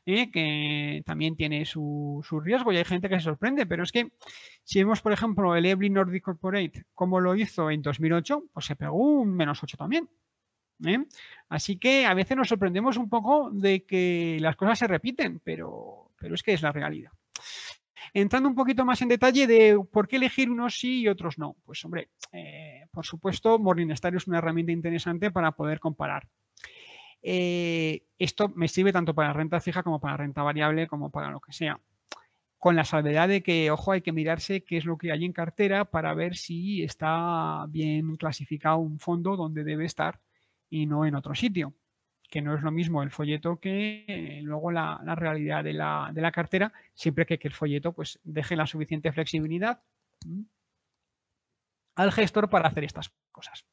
¿eh? 0.07 0.31
que 0.31 1.03
también 1.05 1.37
tiene 1.37 1.65
su, 1.65 2.25
riesgo 2.45 2.73
y 2.73 2.77
hay 2.77 2.85
gente 2.85 3.09
que 3.09 3.17
se 3.17 3.25
sorprende, 3.25 3.67
pero 3.67 3.83
es 3.83 3.93
que 3.93 4.13
si 4.65 4.79
vemos, 4.79 5.01
por 5.01 5.13
ejemplo, 5.13 5.55
el 5.57 5.67
Evelyn 5.67 5.95
Nordic 5.95 6.25
Corporate, 6.25 6.85
como 6.95 7.21
lo 7.21 7.35
hizo 7.35 7.71
en 7.71 7.83
2008, 7.83 8.45
pues 8.53 8.67
se 8.67 8.77
pegó 8.77 8.97
un 8.97 9.35
menos 9.35 9.63
8 9.63 9.77
también. 9.77 10.09
¿eh? 10.85 11.05
Así 11.49 11.79
que 11.79 12.07
a 12.07 12.15
veces 12.15 12.37
nos 12.37 12.49
sorprendemos 12.49 12.97
un 12.97 13.09
poco 13.09 13.51
de 13.51 13.85
que 13.85 14.39
las 14.41 14.57
cosas 14.57 14.79
se 14.79 14.87
repiten, 14.87 15.41
pero, 15.45 16.11
pero 16.19 16.35
es 16.35 16.43
que 16.43 16.53
es 16.53 16.63
la 16.63 16.73
realidad. 16.73 17.13
Entrando 18.13 18.49
un 18.49 18.55
poquito 18.55 18.85
más 18.85 19.03
en 19.03 19.09
detalle 19.09 19.47
de 19.47 19.79
por 19.93 20.09
qué 20.09 20.17
elegir 20.17 20.51
unos 20.51 20.79
sí 20.79 21.03
y 21.03 21.09
otros 21.09 21.39
no. 21.39 21.57
Pues 21.65 21.85
hombre, 21.85 22.11
eh, 22.33 22.87
por 22.91 23.05
supuesto, 23.05 23.59
Morningstar 23.59 24.15
es 24.17 24.27
una 24.27 24.39
herramienta 24.39 24.73
interesante 24.73 25.31
para 25.31 25.53
poder 25.53 25.79
comparar. 25.79 26.29
Eh, 27.23 28.05
esto 28.19 28.49
me 28.49 28.69
sirve 28.69 28.93
tanto 28.93 29.15
para 29.15 29.33
renta 29.33 29.61
fija 29.61 29.83
como 29.83 30.01
para 30.01 30.17
renta 30.17 30.43
variable, 30.43 30.87
como 30.87 31.11
para 31.11 31.31
lo 31.31 31.41
que 31.41 31.53
sea. 31.53 31.81
Con 32.59 32.77
la 32.77 32.85
salvedad 32.85 33.29
de 33.29 33.43
que, 33.43 33.71
ojo, 33.71 33.93
hay 33.93 34.03
que 34.03 34.13
mirarse 34.13 34.65
qué 34.65 34.77
es 34.77 34.85
lo 34.85 34.99
que 34.99 35.13
hay 35.13 35.25
en 35.25 35.33
cartera 35.33 35.87
para 35.87 36.13
ver 36.15 36.37
si 36.37 36.83
está 36.83 37.67
bien 37.69 38.17
clasificado 38.17 38.79
un 38.79 38.99
fondo 38.99 39.37
donde 39.37 39.65
debe 39.65 39.87
estar 39.87 40.21
y 40.69 40.87
no 40.87 41.07
en 41.07 41.15
otro 41.15 41.35
sitio, 41.35 41.75
que 42.29 42.43
no 42.43 42.55
es 42.55 42.63
lo 42.63 42.71
mismo 42.71 43.03
el 43.03 43.11
folleto 43.11 43.59
que 43.59 44.05
eh, 44.07 44.41
luego 44.43 44.71
la, 44.71 45.01
realidad 45.17 45.65
de 45.65 45.73
la, 45.73 46.33
cartera, 46.33 46.73
siempre 46.95 47.27
que, 47.27 47.39
el 47.43 47.55
folleto 47.55 47.93
pues, 47.93 48.21
deje 48.23 48.57
la 48.57 48.67
suficiente 48.67 49.11
flexibilidad 49.11 49.83
al 51.97 52.13
gestor 52.13 52.49
para 52.49 52.69
hacer 52.69 52.85
estas 52.85 53.13
cosas. 53.33 53.67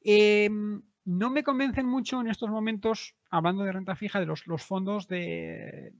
Em, 0.00 0.82
no 1.04 1.30
me 1.30 1.42
convencen 1.42 1.86
mucho 1.86 2.20
en 2.20 2.28
estos 2.28 2.50
momentos, 2.50 3.16
hablando 3.30 3.64
de 3.64 3.72
renta 3.72 3.96
fija, 3.96 4.20
de 4.20 4.26
los, 4.26 4.44
fondos 4.62 5.08
de, 5.08 5.94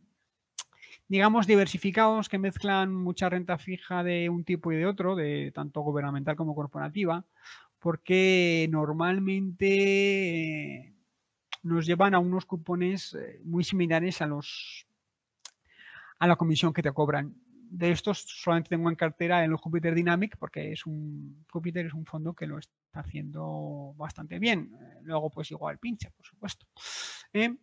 digamos, 1.08 1.46
diversificados 1.46 2.28
que 2.28 2.38
mezclan 2.38 2.94
mucha 2.94 3.28
renta 3.28 3.58
fija 3.58 4.04
de 4.04 4.28
un 4.28 4.44
tipo 4.44 4.70
y 4.72 4.76
de 4.76 4.86
otro, 4.86 5.16
de 5.16 5.50
tanto 5.54 5.80
gubernamental 5.80 6.36
como 6.36 6.54
corporativa, 6.54 7.24
porque 7.78 8.68
normalmente 8.70 10.94
nos 11.62 11.86
llevan 11.86 12.14
a 12.14 12.20
unos 12.20 12.44
cupones 12.44 13.14
eh, 13.14 13.40
muy 13.44 13.64
similares 13.64 14.20
a 14.20 14.26
los 14.26 14.86
a 16.18 16.26
la 16.28 16.36
comisión 16.36 16.72
que 16.72 16.82
te 16.82 16.92
cobran. 16.92 17.34
De 17.68 17.90
estos 17.90 18.24
solamente 18.26 18.70
tengo 18.70 18.88
en 18.88 18.96
cartera 18.96 19.44
el 19.44 19.56
Jupiter 19.56 19.94
Dynamic 19.94 20.36
porque 20.36 20.72
es 20.72 20.86
un 20.86 21.44
Jupiter 21.50 21.86
es 21.86 21.94
un 21.94 22.06
fondo 22.06 22.34
que 22.34 22.46
lo 22.46 22.58
está 22.58 22.81
haciendo 22.92 23.94
bastante 23.96 24.38
bien. 24.38 24.70
Eh, 24.74 24.98
luego 25.02 25.30
pues 25.30 25.50
igual 25.50 25.78
pinche, 25.78 26.10
por 26.10 26.26
supuesto. 26.26 26.66
¿eh? 27.32 27.56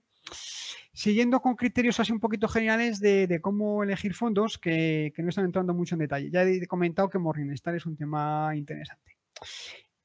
Siguiendo 0.93 1.39
con 1.41 1.55
criterios 1.55 1.99
así 1.99 2.11
un 2.11 2.19
poquito 2.19 2.47
generales 2.47 2.99
de, 2.99 3.39
cómo 3.41 3.83
elegir 3.83 4.13
fondos 4.13 4.57
que, 4.57 5.13
que, 5.15 5.23
no 5.23 5.29
están 5.29 5.45
entrando 5.45 5.73
mucho 5.73 5.95
en 5.95 5.99
detalle. 5.99 6.29
Ya 6.29 6.43
he 6.43 6.67
comentado 6.67 7.09
que 7.09 7.19
Morningstar 7.19 7.75
es 7.75 7.85
un 7.85 7.95
tema 7.95 8.51
interesante 8.55 9.15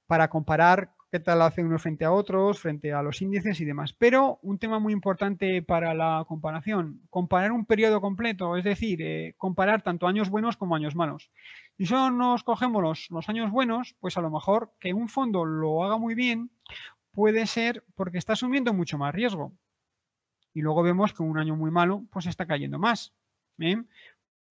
para 0.06 0.28
comparar 0.28 0.92
qué 1.10 1.20
tal 1.20 1.42
hace 1.42 1.62
unos 1.62 1.80
frente 1.80 2.04
a 2.04 2.10
otros, 2.10 2.58
frente 2.58 2.92
a 2.92 3.00
los 3.00 3.22
índices 3.22 3.60
y 3.60 3.64
demás. 3.64 3.92
Pero 3.92 4.40
un 4.42 4.58
tema 4.58 4.80
muy 4.80 4.92
importante 4.92 5.62
para 5.62 5.94
la 5.94 6.24
comparación, 6.26 7.02
comparar 7.08 7.52
un 7.52 7.66
periodo 7.66 8.00
completo, 8.00 8.56
es 8.56 8.64
decir, 8.64 9.00
eh, 9.00 9.34
comparar 9.38 9.82
tanto 9.82 10.08
años 10.08 10.28
buenos 10.28 10.56
como 10.56 10.74
años 10.74 10.96
malos. 10.96 11.30
Si 11.76 11.86
solo 11.86 12.10
nos 12.10 12.44
cogemos 12.44 12.82
los, 12.82 13.10
los 13.10 13.28
años 13.28 13.50
buenos, 13.50 13.96
pues 14.00 14.16
a 14.16 14.20
lo 14.20 14.30
mejor 14.30 14.72
que 14.78 14.92
un 14.92 15.08
fondo 15.08 15.44
lo 15.44 15.84
haga 15.84 15.98
muy 15.98 16.14
bien 16.14 16.50
puede 17.10 17.46
ser 17.46 17.84
porque 17.94 18.18
está 18.18 18.34
asumiendo 18.34 18.72
mucho 18.72 18.98
más 18.98 19.14
riesgo. 19.14 19.52
Y 20.52 20.60
luego 20.60 20.82
vemos 20.82 21.12
que 21.12 21.22
un 21.22 21.38
año 21.38 21.56
muy 21.56 21.70
malo, 21.70 22.04
pues 22.10 22.26
está 22.26 22.46
cayendo 22.46 22.78
más. 22.78 23.12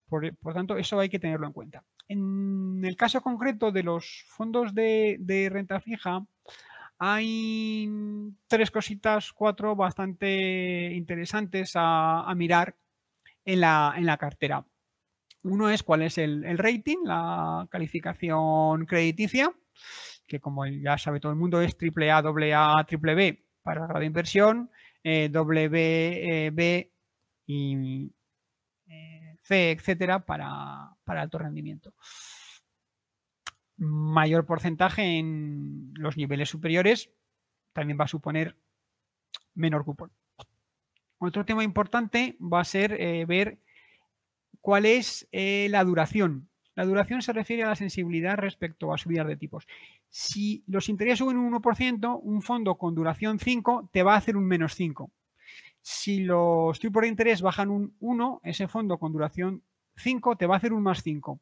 Por, 0.08 0.36
por 0.36 0.54
tanto, 0.54 0.76
eso 0.76 1.00
hay 1.00 1.08
que 1.08 1.18
tenerlo 1.18 1.46
en 1.46 1.52
cuenta. 1.52 1.84
En 2.08 2.82
el 2.84 2.96
caso 2.96 3.22
concreto 3.22 3.72
de 3.72 3.82
los 3.82 4.24
fondos 4.28 4.74
de, 4.74 5.48
renta 5.50 5.80
fija, 5.80 6.26
hay 6.98 7.88
tres 8.46 8.70
cositas, 8.70 9.32
cuatro 9.32 9.74
bastante 9.74 10.92
interesantes 10.92 11.72
a, 11.74 12.32
mirar 12.36 12.76
en 13.44 13.60
la, 13.60 14.16
cartera. 14.18 14.66
Uno 15.44 15.70
es 15.70 15.82
cuál 15.82 16.02
es 16.02 16.18
el, 16.18 16.58
rating, 16.58 16.98
la 17.04 17.68
calificación 17.70 18.86
crediticia, 18.86 19.52
que 20.26 20.40
como 20.40 20.66
ya 20.66 20.98
sabe 20.98 21.20
todo 21.20 21.32
el 21.32 21.38
mundo 21.38 21.60
es 21.60 21.76
AAA, 21.76 22.18
AA, 22.18 22.86
B 23.14 23.44
para 23.62 23.86
grado 23.86 24.00
de 24.00 24.06
inversión, 24.06 24.70
eh, 25.02 25.30
WB 25.30 26.90
y 27.46 28.10
C, 29.42 29.72
etcétera, 29.72 30.24
para, 30.24 30.96
alto 31.06 31.38
rendimiento. 31.38 31.92
Mayor 33.76 34.46
porcentaje 34.46 35.18
en 35.18 35.92
los 35.94 36.16
niveles 36.16 36.48
superiores 36.48 37.10
también 37.74 37.98
va 38.00 38.04
a 38.04 38.08
suponer 38.08 38.56
menor 39.54 39.84
cupón. 39.84 40.10
Otro 41.18 41.44
tema 41.44 41.64
importante 41.64 42.36
va 42.40 42.60
a 42.60 42.64
ser 42.64 42.92
eh, 42.98 43.26
ver 43.26 43.58
cuál 44.64 44.86
es 44.86 45.28
eh, 45.30 45.68
la 45.68 45.84
duración. 45.84 46.48
La 46.74 46.86
duración 46.86 47.20
se 47.20 47.34
refiere 47.34 47.64
a 47.64 47.68
la 47.68 47.76
sensibilidad 47.76 48.38
respecto 48.38 48.94
a 48.94 48.96
subidas 48.96 49.26
de 49.26 49.36
tipos. 49.36 49.66
Si 50.08 50.64
los 50.66 50.88
intereses 50.88 51.18
suben 51.18 51.36
un 51.36 51.52
1%, 51.52 52.20
un 52.22 52.40
fondo 52.40 52.76
con 52.76 52.94
duración 52.94 53.38
5 53.38 53.90
te 53.92 54.02
va 54.02 54.14
a 54.14 54.16
hacer 54.16 54.38
un 54.38 54.46
menos 54.46 54.74
5. 54.74 55.10
Si 55.82 56.20
los 56.20 56.78
tipos 56.80 57.02
de 57.02 57.08
interés 57.08 57.42
bajan 57.42 57.68
un 57.68 57.94
1, 58.00 58.40
ese 58.42 58.66
fondo 58.66 58.96
con 58.96 59.12
duración 59.12 59.62
5 59.96 60.36
te 60.36 60.46
va 60.46 60.54
a 60.54 60.56
hacer 60.56 60.72
un 60.72 60.82
más 60.82 61.02
5. 61.02 61.38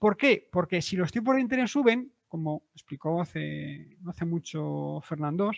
¿Por 0.00 0.16
qué? 0.16 0.48
Porque 0.50 0.82
si 0.82 0.96
los 0.96 1.12
tipos 1.12 1.36
de 1.36 1.42
interés 1.42 1.70
suben, 1.70 2.12
como 2.26 2.64
explicó 2.74 3.22
hace, 3.22 3.98
no 4.00 4.10
hace 4.10 4.24
mucho 4.24 5.00
Fernando, 5.04 5.52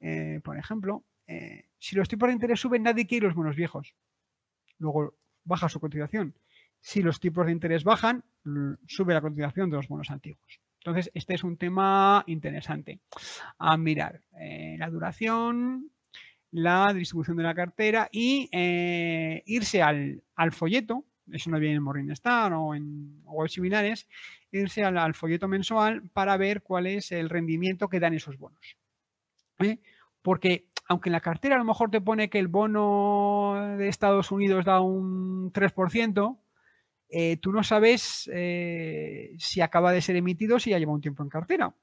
eh, 0.00 0.40
por 0.42 0.58
ejemplo, 0.58 1.04
eh, 1.28 1.66
si 1.78 1.94
los 1.94 2.08
tipos 2.08 2.26
de 2.28 2.32
interés 2.32 2.58
suben, 2.58 2.82
nadie 2.82 3.06
quiere 3.06 3.26
los 3.26 3.36
buenos 3.36 3.54
viejos. 3.54 3.94
Luego 4.78 5.14
baja 5.44 5.68
su 5.68 5.80
cotización. 5.80 6.34
Si 6.80 7.02
los 7.02 7.20
tipos 7.20 7.46
de 7.46 7.52
interés 7.52 7.84
bajan, 7.84 8.24
sube 8.86 9.14
la 9.14 9.20
cotización 9.20 9.70
de 9.70 9.76
los 9.76 9.88
bonos 9.88 10.10
antiguos. 10.10 10.60
Entonces, 10.80 11.10
este 11.14 11.34
es 11.34 11.44
un 11.44 11.58
tema 11.58 12.24
interesante 12.26 13.00
a 13.58 13.76
mirar. 13.76 14.22
Eh, 14.40 14.76
la 14.78 14.88
duración, 14.88 15.90
la 16.52 16.92
distribución 16.94 17.36
de 17.36 17.42
la 17.42 17.54
cartera 17.54 18.08
y 18.10 18.48
eh, 18.50 19.42
irse 19.44 19.82
al, 19.82 20.22
folleto, 20.52 21.04
eso 21.30 21.50
no 21.50 21.60
viene 21.60 21.76
en 21.76 21.82
Morningstar 21.82 22.52
o 22.54 22.74
en 22.74 23.22
web 23.24 23.48
similares, 23.48 24.08
irse 24.50 24.82
al, 24.82 25.14
folleto 25.14 25.48
mensual 25.48 26.02
para 26.14 26.36
ver 26.38 26.62
cuál 26.62 26.86
es 26.86 27.12
el 27.12 27.28
rendimiento 27.28 27.88
que 27.88 28.00
dan 28.00 28.14
esos 28.14 28.38
bonos. 28.38 28.76
¿eh? 29.58 29.78
Porque 30.22 30.66
aunque 30.90 31.08
en 31.08 31.14
la 31.14 31.20
cartera 31.20 31.54
a 31.54 31.58
lo 31.58 31.64
mejor 31.64 31.90
te 31.90 32.00
pone 32.00 32.28
que 32.28 32.38
el 32.38 32.48
bono 32.48 33.76
de 33.78 33.88
Estados 33.88 34.30
Unidos 34.30 34.64
da 34.64 34.80
un 34.80 35.52
3%, 35.52 36.38
eh, 37.08 37.36
tú 37.38 37.52
no 37.52 37.64
sabes 37.64 38.28
si 39.38 39.60
acaba 39.60 39.92
de 39.92 40.02
ser 40.02 40.16
emitido 40.16 40.58
si 40.58 40.70
ya 40.70 40.78
lleva 40.78 40.92
un 40.92 41.00
tiempo 41.00 41.22
en 41.22 41.28
cartera. 41.28 41.74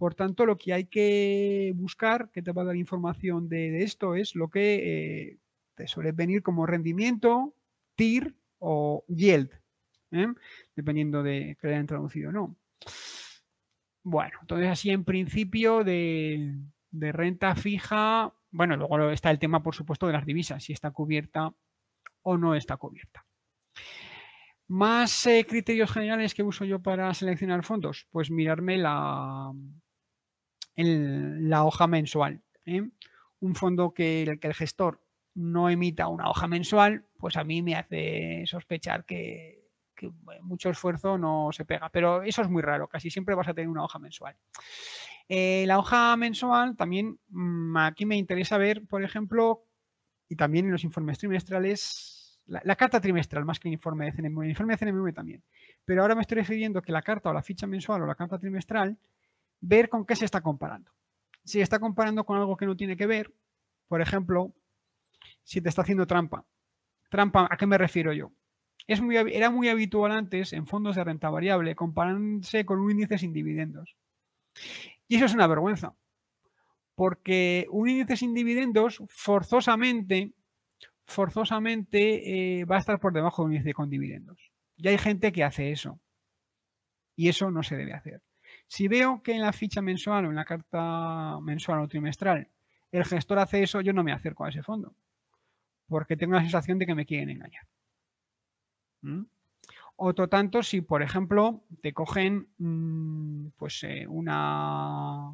Por 0.00 0.14
tanto, 0.14 0.46
lo 0.46 0.56
que 0.56 0.72
hay 0.72 0.86
que 0.86 1.74
buscar, 1.76 2.30
que 2.30 2.40
te 2.40 2.52
va 2.52 2.62
a 2.62 2.64
dar 2.64 2.76
información 2.76 3.50
de, 3.50 3.82
esto, 3.82 4.14
es 4.14 4.34
lo 4.34 4.48
que 4.48 4.76
eh, 5.32 5.38
te 5.74 5.86
suele 5.88 6.12
venir 6.12 6.42
como 6.42 6.64
rendimiento, 6.64 7.54
TIR 7.96 8.34
o 8.60 9.04
yield, 9.08 9.50
¿eh? 10.12 10.28
dependiendo 10.74 11.22
de 11.22 11.54
que 11.60 11.66
le 11.66 11.74
hayan 11.74 11.86
traducido 11.86 12.30
o 12.30 12.32
no. 12.32 12.56
Bueno, 14.02 14.38
entonces 14.40 14.68
así 14.68 14.88
en 14.88 15.04
principio 15.04 15.84
de, 15.84 16.54
renta 16.92 17.54
fija, 17.54 18.32
bueno, 18.50 18.76
luego 18.76 19.10
está 19.10 19.30
el 19.30 19.38
tema, 19.38 19.62
por 19.62 19.74
supuesto, 19.74 20.06
de 20.06 20.12
las 20.12 20.26
divisas, 20.26 20.62
si 20.64 20.72
está 20.72 20.90
cubierta 20.90 21.52
o 22.22 22.36
no 22.36 22.54
está 22.54 22.76
cubierta. 22.76 23.26
Más 24.68 25.26
eh, 25.26 25.44
criterios 25.48 25.90
generales 25.90 26.34
que 26.34 26.42
uso 26.42 26.64
yo 26.64 26.80
para 26.80 27.12
seleccionar 27.14 27.64
fondos, 27.64 28.06
pues 28.10 28.30
mirarme 28.30 28.78
la, 28.78 29.52
la 30.76 31.64
hoja 31.64 31.86
mensual. 31.86 32.42
¿eh? 32.66 32.88
Un 33.40 33.54
fondo 33.54 33.92
que 33.92 34.22
el 34.22 34.54
gestor 34.54 35.02
no 35.34 35.68
emita 35.70 36.08
una 36.08 36.28
hoja 36.28 36.46
mensual, 36.46 37.06
pues 37.18 37.36
a 37.36 37.44
mí 37.44 37.62
me 37.62 37.76
hace 37.76 38.44
sospechar 38.46 39.04
que, 39.04 39.58
mucho 40.42 40.70
esfuerzo 40.70 41.18
no 41.18 41.50
se 41.52 41.64
pega. 41.64 41.90
Pero 41.90 42.22
eso 42.22 42.40
es 42.42 42.48
muy 42.48 42.62
raro, 42.62 42.88
casi 42.88 43.10
siempre 43.10 43.34
vas 43.34 43.48
a 43.48 43.54
tener 43.54 43.68
una 43.68 43.84
hoja 43.84 43.98
mensual. 43.98 44.36
Eh, 45.32 45.64
la 45.68 45.78
hoja 45.78 46.16
mensual 46.16 46.76
también, 46.76 47.20
mm, 47.28 47.76
aquí 47.76 48.04
me 48.04 48.16
interesa 48.16 48.58
ver, 48.58 48.84
por 48.88 49.04
ejemplo, 49.04 49.64
y 50.28 50.34
también 50.34 50.64
en 50.64 50.72
los 50.72 50.82
informes 50.82 51.18
trimestrales, 51.18 52.40
la, 52.46 52.74
carta 52.74 53.00
trimestral 53.00 53.44
más 53.44 53.60
que 53.60 53.68
el 53.68 53.74
informe 53.74 54.06
de 54.06 54.12
CNM, 54.12 54.42
el 54.42 54.50
informe 54.50 54.74
de 54.74 54.78
CNM 54.78 55.12
también. 55.12 55.44
Pero 55.84 56.02
ahora 56.02 56.16
me 56.16 56.22
estoy 56.22 56.38
refiriendo 56.38 56.82
que 56.82 56.90
la 56.90 57.02
carta 57.02 57.30
o 57.30 57.32
la 57.32 57.44
ficha 57.44 57.68
mensual 57.68 58.02
o 58.02 58.06
la 58.06 58.16
carta 58.16 58.40
trimestral 58.40 58.98
ver 59.60 59.88
con 59.88 60.04
qué 60.04 60.16
se 60.16 60.24
está 60.24 60.40
comparando. 60.40 60.90
Si 61.44 61.60
está 61.60 61.78
comparando 61.78 62.24
con 62.24 62.36
algo 62.36 62.56
que 62.56 62.66
no 62.66 62.76
tiene 62.76 62.96
que 62.96 63.06
ver, 63.06 63.32
por 63.86 64.00
ejemplo, 64.00 64.52
si 65.44 65.60
te 65.60 65.68
está 65.68 65.82
haciendo 65.82 66.08
trampa. 66.08 66.44
Trampa, 67.08 67.46
¿a 67.48 67.56
qué 67.56 67.66
me 67.66 67.78
refiero 67.78 68.12
yo? 68.12 68.32
Era 68.84 69.50
muy 69.50 69.68
habitual 69.68 70.10
antes 70.10 70.52
en 70.52 70.66
fondos 70.66 70.96
de 70.96 71.04
renta 71.04 71.30
variable 71.30 71.76
compararse 71.76 72.64
con 72.64 72.80
un 72.80 72.90
índice 72.90 73.16
sin 73.16 73.32
dividendos. 73.32 73.94
Y 75.10 75.16
eso 75.16 75.24
es 75.24 75.34
una 75.34 75.48
vergüenza, 75.48 75.96
porque 76.94 77.66
un 77.72 77.88
índice 77.88 78.16
sin 78.16 78.32
dividendos 78.32 79.02
forzosamente, 79.08 80.34
forzosamente 81.04 82.60
eh, 82.60 82.64
va 82.64 82.76
a 82.76 82.78
estar 82.78 83.00
por 83.00 83.12
debajo 83.12 83.42
de 83.42 83.46
un 83.46 83.52
índice 83.54 83.74
con 83.74 83.90
dividendos. 83.90 84.52
Y 84.76 84.86
hay 84.86 84.98
gente 84.98 85.32
que 85.32 85.42
hace 85.42 85.72
eso. 85.72 85.98
Y 87.16 87.28
eso 87.28 87.50
no 87.50 87.64
se 87.64 87.76
debe 87.76 87.92
hacer. 87.92 88.22
Si 88.68 88.86
veo 88.86 89.20
que 89.20 89.32
en 89.32 89.40
la 89.40 89.52
ficha 89.52 89.82
mensual 89.82 90.26
o 90.26 90.28
en 90.28 90.36
la 90.36 90.44
carta 90.44 91.40
mensual 91.40 91.80
o 91.80 91.88
trimestral 91.88 92.48
el 92.92 93.04
gestor 93.04 93.40
hace 93.40 93.64
eso, 93.64 93.80
yo 93.80 93.92
no 93.92 94.04
me 94.04 94.12
acerco 94.12 94.44
a 94.44 94.50
ese 94.50 94.62
fondo. 94.62 94.94
Porque 95.88 96.16
tengo 96.16 96.34
la 96.34 96.42
sensación 96.42 96.78
de 96.78 96.86
que 96.86 96.94
me 96.94 97.04
quieren 97.04 97.30
engañar. 97.30 97.66
¿Mm? 99.02 99.24
Otro 100.02 100.30
tanto 100.30 100.62
si, 100.62 100.80
por 100.80 101.02
ejemplo, 101.02 101.62
te 101.82 101.92
cogen 101.92 102.48
mm, 102.56 103.48
pues, 103.58 103.84
eh, 103.84 104.06
una, 104.08 105.30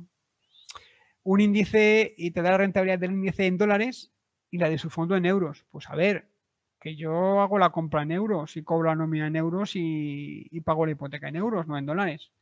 un 1.22 1.40
índice 1.40 2.12
y 2.18 2.32
te 2.32 2.42
da 2.42 2.50
la 2.50 2.58
rentabilidad 2.58 2.98
del 2.98 3.12
índice 3.12 3.46
en 3.46 3.58
dólares 3.58 4.12
y 4.50 4.58
la 4.58 4.68
de 4.68 4.78
su 4.78 4.90
fondo 4.90 5.14
en 5.14 5.24
euros. 5.24 5.64
Pues 5.70 5.88
a 5.88 5.94
ver, 5.94 6.32
que 6.80 6.96
yo 6.96 7.40
hago 7.40 7.60
la 7.60 7.70
compra 7.70 8.02
en 8.02 8.10
euros 8.10 8.56
y 8.56 8.64
cobro 8.64 8.88
la 8.88 8.96
nómina 8.96 9.28
en 9.28 9.36
euros 9.36 9.70
y, 9.76 10.60
pago 10.64 10.84
la 10.84 10.92
hipoteca 10.92 11.28
en 11.28 11.36
euros, 11.36 11.68
no 11.68 11.78
en 11.78 11.86
dólares. 11.86 12.32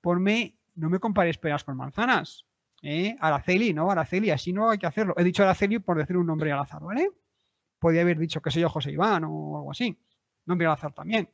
Por 0.00 0.20
mí, 0.20 0.56
no 0.76 0.88
me 0.88 1.00
compares 1.00 1.36
peras 1.36 1.64
con 1.64 1.76
manzanas. 1.76 2.46
¿eh? 2.80 3.16
Araceli, 3.18 3.74
no, 3.74 3.90
Araceli, 3.90 4.30
así 4.30 4.52
no 4.52 4.70
hay 4.70 4.78
que 4.78 4.86
hacerlo. 4.86 5.14
He 5.18 5.24
dicho 5.24 5.42
Araceli 5.42 5.80
por 5.80 5.98
decir 5.98 6.16
un 6.16 6.28
nombre 6.28 6.52
al 6.52 6.60
azar, 6.60 6.80
¿vale? 6.80 7.10
Podría 7.80 8.02
haber 8.02 8.20
dicho 8.20 8.40
que 8.40 8.52
soy 8.52 8.62
yo 8.62 8.68
José 8.68 8.92
Iván 8.92 9.24
o 9.24 9.56
algo 9.56 9.72
así. 9.72 9.98
Nombre 10.46 10.68
al 10.68 10.74
azar 10.74 10.92
también. 10.92 11.28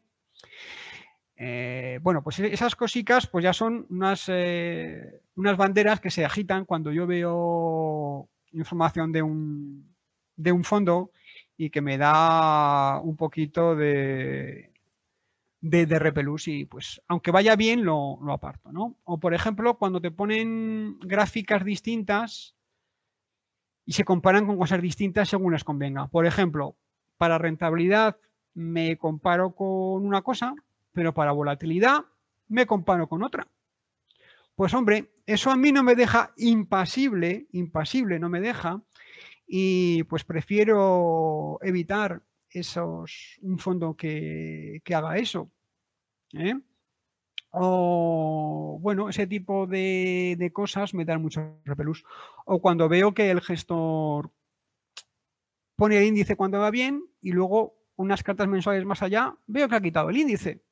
Eh, 1.41 2.01
bueno, 2.03 2.23
pues 2.23 2.41
esas 2.41 2.75
cositas 2.75 3.29
pues 3.29 3.45
ya 3.45 3.53
son 3.53 3.87
unas, 3.91 4.25
eh, 4.29 5.23
unas 5.37 5.57
banderas 5.57 6.01
que 6.01 6.11
se 6.11 6.25
agitan 6.25 6.65
cuando 6.65 6.91
yo 6.91 7.07
veo 7.07 8.29
información 8.53 9.13
de 9.13 9.23
un, 9.23 9.95
de 10.35 10.51
un 10.51 10.65
fondo 10.65 11.13
y 11.57 11.71
que 11.71 11.81
me 11.81 11.97
da 11.97 13.01
un 13.01 13.17
poquito 13.17 13.77
de, 13.77 14.73
de, 15.61 15.99
repelús 16.01 16.49
y 16.49 16.65
pues 16.65 17.01
aunque 17.07 17.31
vaya 17.31 17.55
bien 17.55 17.85
lo, 17.85 18.19
lo, 18.21 18.33
aparto, 18.33 18.73
¿no? 18.73 18.97
O 19.05 19.21
por 19.21 19.33
ejemplo 19.33 19.79
cuando 19.79 20.01
te 20.01 20.11
ponen 20.11 20.99
gráficas 21.01 21.65
distintas 21.65 22.57
y 23.85 23.93
se 23.93 24.05
comparan 24.05 24.45
con 24.45 24.59
cosas 24.59 24.83
distintas 24.83 25.29
según 25.29 25.53
les 25.53 25.65
convenga. 25.65 26.09
Por 26.09 26.27
ejemplo, 26.27 26.77
para 27.17 27.39
rentabilidad 27.39 28.17
me 28.55 28.97
comparo 28.97 29.55
con 29.55 30.05
una 30.05 30.23
cosa, 30.23 30.55
pero 30.93 31.15
para 31.15 31.33
volatilidad 31.33 32.05
me 32.49 32.67
comparo 32.67 33.09
con 33.09 33.23
otra. 33.23 33.47
Pues 34.55 34.75
hombre, 34.75 35.13
eso 35.27 35.51
a 35.51 35.57
mí 35.57 35.71
no 35.71 35.83
me 35.83 35.95
deja 35.95 36.33
impasible, 36.37 37.47
impasible 37.53 38.19
no 38.19 38.29
me 38.29 38.41
deja, 38.41 38.83
y 39.47 40.03
pues 40.05 40.25
prefiero 40.25 41.59
evitar 41.63 42.23
esos, 42.51 43.39
un 43.41 43.59
fondo 43.59 43.97
que, 43.97 44.83
haga 44.93 45.17
eso. 45.17 45.51
¿eh? 46.33 46.55
O 47.51 48.79
bueno, 48.81 49.09
ese 49.09 49.27
tipo 49.27 49.67
de, 49.67 50.37
de, 50.39 50.53
cosas 50.53 50.93
me 50.93 51.05
dan 51.05 51.23
mucho 51.23 51.61
repelús. 51.65 52.05
O 52.45 52.61
cuando 52.61 52.89
veo 52.89 53.15
que 53.15 53.31
el 53.31 53.41
gestor 53.41 54.33
pone 55.77 55.99
el 55.99 56.05
índice 56.05 56.37
cuando 56.37 56.59
va 56.59 56.71
bien 56.71 57.05
y 57.23 57.33
luego 57.33 57.78
unas 57.99 58.23
cartas 58.23 58.49
mensuales 58.49 58.85
más 58.87 59.03
allá, 59.03 59.37
veo 59.47 59.69
que 59.69 59.77
ha 59.77 59.81
quitado 59.81 60.09
el 60.09 60.17
índice, 60.17 60.63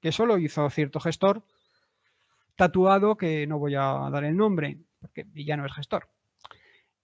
que 0.00 0.08
eso 0.08 0.26
lo 0.26 0.36
hizo 0.38 0.68
cierto 0.70 0.98
gestor 0.98 1.44
tatuado 2.60 3.16
que 3.16 3.46
no 3.46 3.58
voy 3.58 3.74
a 3.74 4.10
dar 4.12 4.22
el 4.22 4.36
nombre, 4.36 4.76
porque 5.00 5.24
ya 5.34 5.56
no 5.56 5.64
es 5.64 5.72
gestor. 5.72 6.10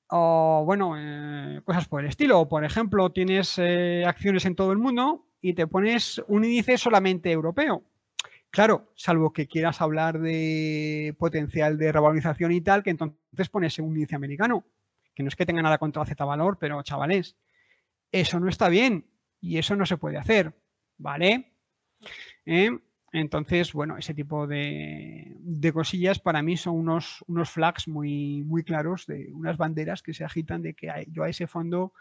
O 0.09 0.63
bueno, 0.67 0.95
eh, 0.99 1.63
cosas 1.65 1.89
por 1.89 2.03
el 2.03 2.09
estilo. 2.09 2.47
Por 2.47 2.63
ejemplo, 2.63 3.11
tienes 3.11 3.55
eh, 3.57 4.05
acciones 4.07 4.45
en 4.45 4.55
todo 4.55 4.73
el 4.73 4.79
mundo 4.79 5.27
y 5.41 5.55
te 5.55 5.67
pones 5.67 6.23
un 6.29 6.45
índice 6.45 6.77
solamente 6.77 7.33
europeo. 7.33 7.85
Claro, 8.51 8.93
salvo 8.97 9.33
que 9.33 9.49
quieras 9.49 9.81
hablar 9.81 10.21
de 10.21 11.15
potencial 11.19 11.79
de 11.79 11.91
revalorización 11.91 12.53
y 12.53 12.61
tal, 12.61 12.83
que 12.83 12.91
entonces 12.91 13.49
pones 13.51 13.79
un 13.79 13.97
índice 13.97 14.15
americano. 14.15 14.67
Que 15.15 15.23
no 15.23 15.29
es 15.29 15.37
que 15.37 15.47
tenga 15.47 15.63
nada 15.63 15.79
contra 15.79 16.05
Z 16.05 16.23
valor, 16.23 16.59
pero 16.61 16.83
chavales, 16.83 17.35
eso 18.13 18.39
no 18.39 18.51
está 18.51 18.69
bien. 18.69 19.07
Y 19.41 19.59
eso 19.59 19.77
no 19.77 19.87
se 19.87 19.97
puede 19.97 20.19
hacer, 20.19 20.55
¿vale? 20.99 21.53
¿Eh? 22.45 22.71
Entonces, 23.13 23.73
bueno, 23.73 23.97
ese 23.97 24.15
tipo 24.15 24.47
de, 24.47 25.37
cosillas 25.73 26.19
para 26.19 26.43
mí 26.43 26.57
son 26.57 26.77
unos, 26.77 27.25
unos 27.29 27.51
flags 27.51 27.89
muy, 27.89 28.43
muy 28.43 28.63
claros, 28.63 29.07
de 29.07 29.31
unas 29.33 29.57
banderas 29.57 30.03
que 30.03 30.13
se 30.13 30.25
agitan 30.25 30.63
de 30.63 30.75
que 30.75 31.07
yo 31.11 31.23
a 31.23 31.29
ese 31.29 31.47
fondo 31.47 31.93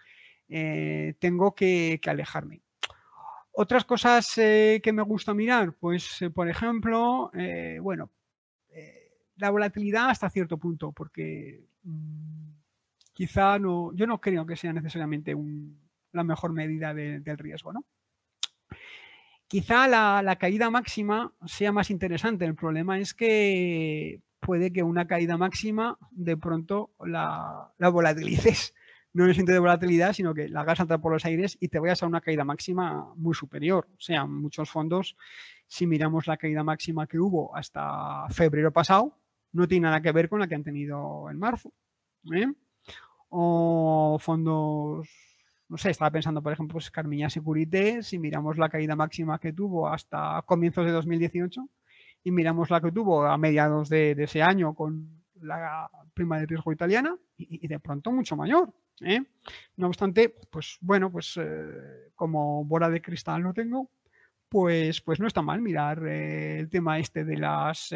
eh, 0.49 1.15
tengo 1.19 1.55
que, 1.55 1.99
alejarme. 2.05 2.61
Otras 3.51 3.85
cosas 3.85 4.37
eh, 4.37 4.81
que 4.83 4.91
me 4.91 5.03
gusta 5.03 5.33
mirar, 5.33 5.73
pues 5.73 6.19
por 6.33 6.49
ejemplo, 6.49 7.31
bueno, 7.81 8.11
la 9.37 9.49
volatilidad 9.49 10.09
hasta 10.09 10.29
cierto 10.29 10.57
punto, 10.57 10.91
porque 10.91 11.63
mm, 11.83 12.49
quizá 13.13 13.59
no, 13.59 13.93
yo 13.93 14.07
no 14.07 14.19
creo 14.19 14.45
que 14.45 14.55
sea 14.55 14.73
necesariamente 14.73 15.35
un, 15.35 15.84
la 16.15 16.23
mejor 16.23 16.53
medida 16.53 16.93
del 16.93 17.37
riesgo, 17.37 17.73
¿no? 17.73 17.85
Quizá 19.47 19.87
la, 19.87 20.35
caída 20.39 20.71
máxima 20.71 21.31
sea 21.45 21.71
más 21.71 21.91
interesante. 21.91 22.45
El 22.45 22.55
problema 22.55 22.97
es 22.99 23.13
que 23.13 24.21
puede 24.39 24.73
que 24.73 24.81
una 24.81 25.05
caída 25.07 25.37
máxima 25.37 25.97
de 26.11 26.35
pronto 26.35 26.91
la, 27.05 27.71
volatilices. 27.79 28.73
No 29.13 29.23
en 29.23 29.29
el 29.29 29.35
sentido 29.35 29.53
de 29.53 29.59
volatilidad, 29.59 30.11
sino 30.11 30.33
que 30.33 30.49
la 30.49 30.61
hagas 30.61 30.79
saltar 30.79 30.99
por 30.99 31.13
los 31.13 31.23
aires 31.23 31.57
y 31.61 31.69
te 31.69 31.79
vayas 31.79 32.03
a 32.03 32.07
una 32.07 32.19
caída 32.19 32.43
máxima 32.43 33.13
muy 33.15 33.33
superior. 33.33 33.87
O 33.97 34.01
sea, 34.01 34.25
muchos 34.25 34.69
fondos, 34.69 35.15
si 35.67 35.87
miramos 35.87 36.27
la 36.27 36.35
caída 36.35 36.63
máxima 36.65 37.07
que 37.07 37.17
hubo 37.17 37.55
hasta 37.55 38.27
febrero 38.29 38.73
pasado, 38.73 39.17
no 39.53 39.69
tiene 39.69 39.85
nada 39.85 40.01
que 40.01 40.11
ver 40.11 40.27
con 40.27 40.41
la 40.41 40.47
que 40.47 40.55
han 40.55 40.65
tenido 40.65 41.29
en 41.29 41.39
marzo. 41.39 41.71
¿eh? 42.33 42.51
O 43.29 44.17
fondos 44.19 45.07
no 45.67 45.77
sé, 45.77 45.89
estaba 45.89 46.11
pensando, 46.11 46.41
por 46.41 46.53
ejemplo, 46.53 46.73
pues 46.73 46.91
Carmiña 46.91 47.29
Securité, 47.29 48.03
si 48.03 48.19
miramos 48.19 48.57
la 48.57 48.69
caída 48.69 48.95
máxima 48.95 49.39
que 49.39 49.53
tuvo 49.53 49.87
hasta 49.87 50.43
comienzos 50.45 50.85
de 50.85 50.91
2018 50.91 51.67
y 52.23 52.31
miramos 52.31 52.69
la 52.69 52.81
que 52.81 52.91
tuvo 52.91 53.23
a 53.25 53.37
mediados 53.37 53.89
de, 53.89 54.11
ese 54.11 54.41
año 54.41 54.73
con 54.75 55.23
la 55.41 55.89
prima 56.13 56.39
de 56.39 56.45
riesgo 56.45 56.71
italiana 56.71 57.15
y, 57.37 57.67
de 57.67 57.79
pronto 57.79 58.11
mucho 58.11 58.35
mayor. 58.35 58.73
¿eh? 59.01 59.21
No 59.77 59.87
obstante, 59.87 60.33
pues 60.49 60.77
bueno, 60.81 61.11
pues 61.11 61.37
eh, 61.37 62.11
como 62.15 62.63
bola 62.65 62.89
de 62.89 63.01
cristal 63.01 63.43
no 63.43 63.53
tengo, 63.53 63.89
pues, 64.49 65.01
pues 65.01 65.19
no 65.19 65.27
está 65.27 65.41
mal 65.41 65.61
mirar 65.61 66.05
eh, 66.07 66.59
el 66.59 66.69
tema 66.69 66.99
este 66.99 67.23
de 67.23 67.37
las 67.37 67.89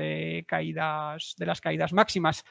caídas, 0.47 1.35
de 1.37 1.45
las 1.45 1.61
caídas 1.61 1.93
máximas. 1.93 2.43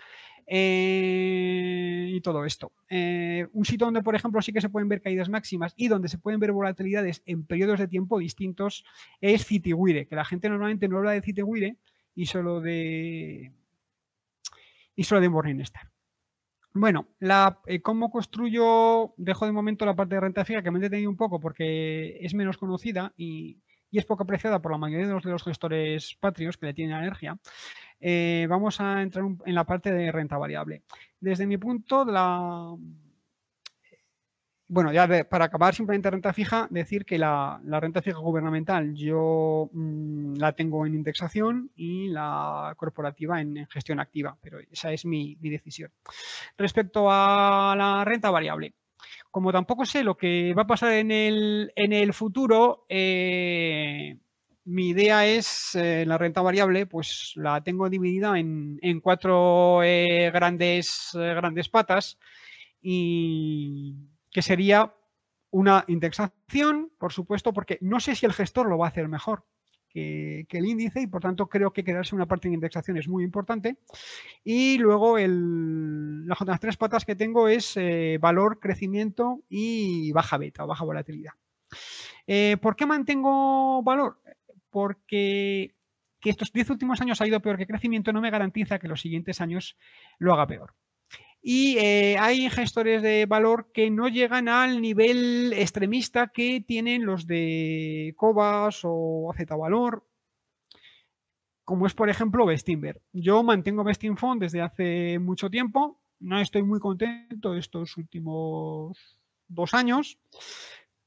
Eh, 0.51 2.09
y 2.11 2.21
todo 2.23 2.47
esto. 2.47 2.73
Eh, 2.89 3.47
un 3.53 3.67
sitio 3.67 3.85
donde, 3.85 4.03
por 4.03 4.15
ejemplo, 4.15 4.41
sí 4.41 4.51
que 4.51 4.63
se 4.63 4.71
pueden 4.71 4.89
ver 4.89 5.03
caídas 5.03 5.29
máximas 5.29 5.75
y 5.77 5.89
donde 5.89 6.09
se 6.09 6.17
pueden 6.17 6.41
ver 6.41 6.53
volatilidades 6.53 7.23
en 7.27 7.45
periodos 7.45 7.79
de 7.79 7.87
tiempo 7.87 8.19
distintos 8.19 8.85
es 9.21 9.45
Citywire, 9.45 10.07
que 10.07 10.17
la 10.17 10.25
gente 10.25 10.49
normalmente 10.49 10.89
no 10.89 10.97
habla 10.97 11.13
de 11.13 11.21
Citywire 11.21 11.77
y 12.15 12.27
solo 12.27 12.63
de 12.63 13.53
y 14.97 15.05
solo 15.05 15.21
de 15.21 15.29
Morningstar. 15.29 15.91
Bueno, 16.73 17.09
la, 17.19 17.61
eh, 17.67 17.83
¿cómo 17.83 18.11
construyo? 18.11 19.13
Dejo 19.19 19.45
de 19.45 19.53
momento 19.53 19.85
la 19.85 19.97
parte 19.97 20.15
de 20.15 20.23
renta 20.23 20.47
fija 20.47 20.63
que 20.63 20.71
me 20.71 20.79
he 20.79 20.83
detenido 20.83 21.11
un 21.11 21.17
poco 21.17 21.41
porque 21.41 22.19
es 22.21 22.33
menos 22.33 22.57
conocida 22.57 23.13
y, 23.19 23.61
y 23.91 23.99
es 23.99 24.05
poco 24.05 24.23
apreciada 24.23 24.61
por 24.61 24.73
la 24.73 24.79
mayoría 24.79 25.07
de 25.07 25.31
los, 25.31 25.43
gestores 25.43 26.17
patrios 26.21 26.57
que 26.57 26.67
le 26.67 26.75
tienen 26.75 26.97
alergia. 26.97 27.39
Eh, 28.01 28.47
vamos 28.49 28.81
a 28.81 29.03
entrar 29.03 29.25
en 29.45 29.55
la 29.55 29.65
parte 29.65 29.93
de 29.93 30.13
renta 30.13 30.39
variable. 30.39 30.83
Desde 31.21 31.47
mi 31.47 31.57
punto, 31.57 32.05
la... 32.05 32.77
Bueno, 34.71 34.93
ya 34.93 35.09
para 35.31 35.47
acabar 35.47 35.75
simplemente 35.75 36.11
renta 36.11 36.35
fija, 36.35 36.69
decir 36.71 37.07
que 37.07 37.17
la, 37.17 37.59
renta 37.65 38.03
fija 38.03 38.19
gubernamental 38.19 38.95
yo 38.95 39.71
mm, 39.73 40.35
la 40.37 40.53
tengo 40.53 40.85
en 40.85 40.95
indexación 40.95 41.71
y 41.75 42.09
la 42.09 42.75
corporativa 42.77 43.41
en, 43.41 43.67
gestión 43.71 43.99
activa, 43.99 44.37
pero 44.43 44.59
esa 44.71 44.93
es 44.93 45.07
mi, 45.07 45.37
decisión. 45.37 45.91
Respecto 46.59 47.07
a 47.11 47.75
la 47.79 48.05
renta 48.05 48.31
variable, 48.31 48.75
como 49.31 49.53
tampoco 49.53 49.85
sé 49.85 50.05
lo 50.05 50.17
que 50.17 50.55
va 50.55 50.63
a 50.63 50.67
pasar 50.67 50.93
en 50.93 51.11
el, 51.11 51.73
en 51.77 51.93
el 51.93 52.13
futuro, 52.15 52.87
eh, 52.89 54.19
mi 54.65 54.89
idea 54.89 55.27
es 55.27 55.75
eh, 55.75 56.05
la 56.07 56.19
renta 56.19 56.43
variable, 56.43 56.87
pues 56.87 57.33
la 57.37 57.63
tengo 57.63 57.89
dividida 57.89 58.39
en, 58.39 59.01
cuatro 59.03 59.83
eh, 59.83 60.31
grandes, 60.33 61.11
grandes 61.15 61.69
patas 61.69 62.19
y 62.81 63.97
que 64.31 64.43
sería 64.43 64.95
una 65.51 65.85
indexación, 65.89 66.93
por 66.99 67.13
supuesto, 67.13 67.53
porque 67.53 67.79
no 67.81 68.01
sé 68.01 68.15
si 68.15 68.27
el 68.27 68.35
gestor 68.35 68.69
lo 68.69 68.79
va 68.79 68.87
a 68.87 68.91
hacer 68.91 69.09
mejor 69.09 69.45
que, 69.89 70.47
el 70.49 70.67
índice 70.67 71.01
y 71.01 71.07
por 71.07 71.23
tanto 71.23 71.49
creo 71.49 71.73
que 71.73 71.85
quedarse 71.85 72.15
una 72.15 72.27
parte 72.27 72.49
en 72.49 72.55
indexación 72.55 72.97
es 72.97 73.09
muy 73.09 73.25
importante. 73.25 73.79
Y 74.45 74.79
luego 74.79 75.17
las 75.19 76.61
tres 76.61 76.77
patas 76.77 77.05
que 77.05 77.17
tengo 77.17 77.49
es 77.49 77.77
eh, 77.77 78.19
valor, 78.21 78.61
crecimiento 78.61 79.43
y 79.49 80.13
baja 80.13 80.39
beta 80.39 80.65
o 80.65 80.67
baja 80.67 80.85
volatilidad. 80.85 81.33
Eh, 82.27 82.57
¿Por 82.61 82.77
qué 82.77 82.87
mantengo 82.87 83.83
valor? 83.83 84.21
Porque 84.71 85.75
que 86.21 86.31
estos 86.31 86.53
10 86.53 86.71
últimos 86.71 87.01
años 87.01 87.21
ha 87.21 87.27
ido 87.27 87.41
peor 87.41 87.57
que 87.57 87.67
crecimiento 87.67 88.13
no 88.13 88.21
me 88.21 88.31
garantiza 88.31 88.79
que 88.79 88.89
los 88.89 89.01
siguientes 89.01 89.41
años 89.41 89.77
lo 90.19 90.35
haga 90.35 90.47
peor. 90.47 90.75
Y 91.41 91.79
eh, 91.79 92.17
hay 92.19 92.51
gestores 92.51 93.03
de 93.03 93.27
valor 93.27 93.71
que 93.73 93.91
no 93.91 94.09
llegan 94.09 94.49
al 94.49 94.81
nivel 94.81 95.53
extremista 95.53 96.29
que 96.29 96.61
tienen 96.61 97.07
los 97.07 97.27
de 97.27 98.15
Cobas 98.17 98.81
o 98.83 99.33
Z 99.37 99.55
Valor, 99.55 100.05
como 101.65 101.87
es 101.87 101.95
por 101.95 102.11
ejemplo 102.11 102.45
Bestinver. 102.45 103.01
Yo 103.13 103.43
mantengo 103.43 103.85
Bestinfond 103.85 104.41
desde 104.41 104.63
hace 104.63 105.19
mucho 105.19 105.49
tiempo, 105.49 106.01
no 106.21 106.41
estoy 106.41 106.63
muy 106.63 106.81
contento 106.81 107.55
estos 107.55 107.97
últimos 107.97 109.19
dos 109.47 109.75
años, 109.75 110.19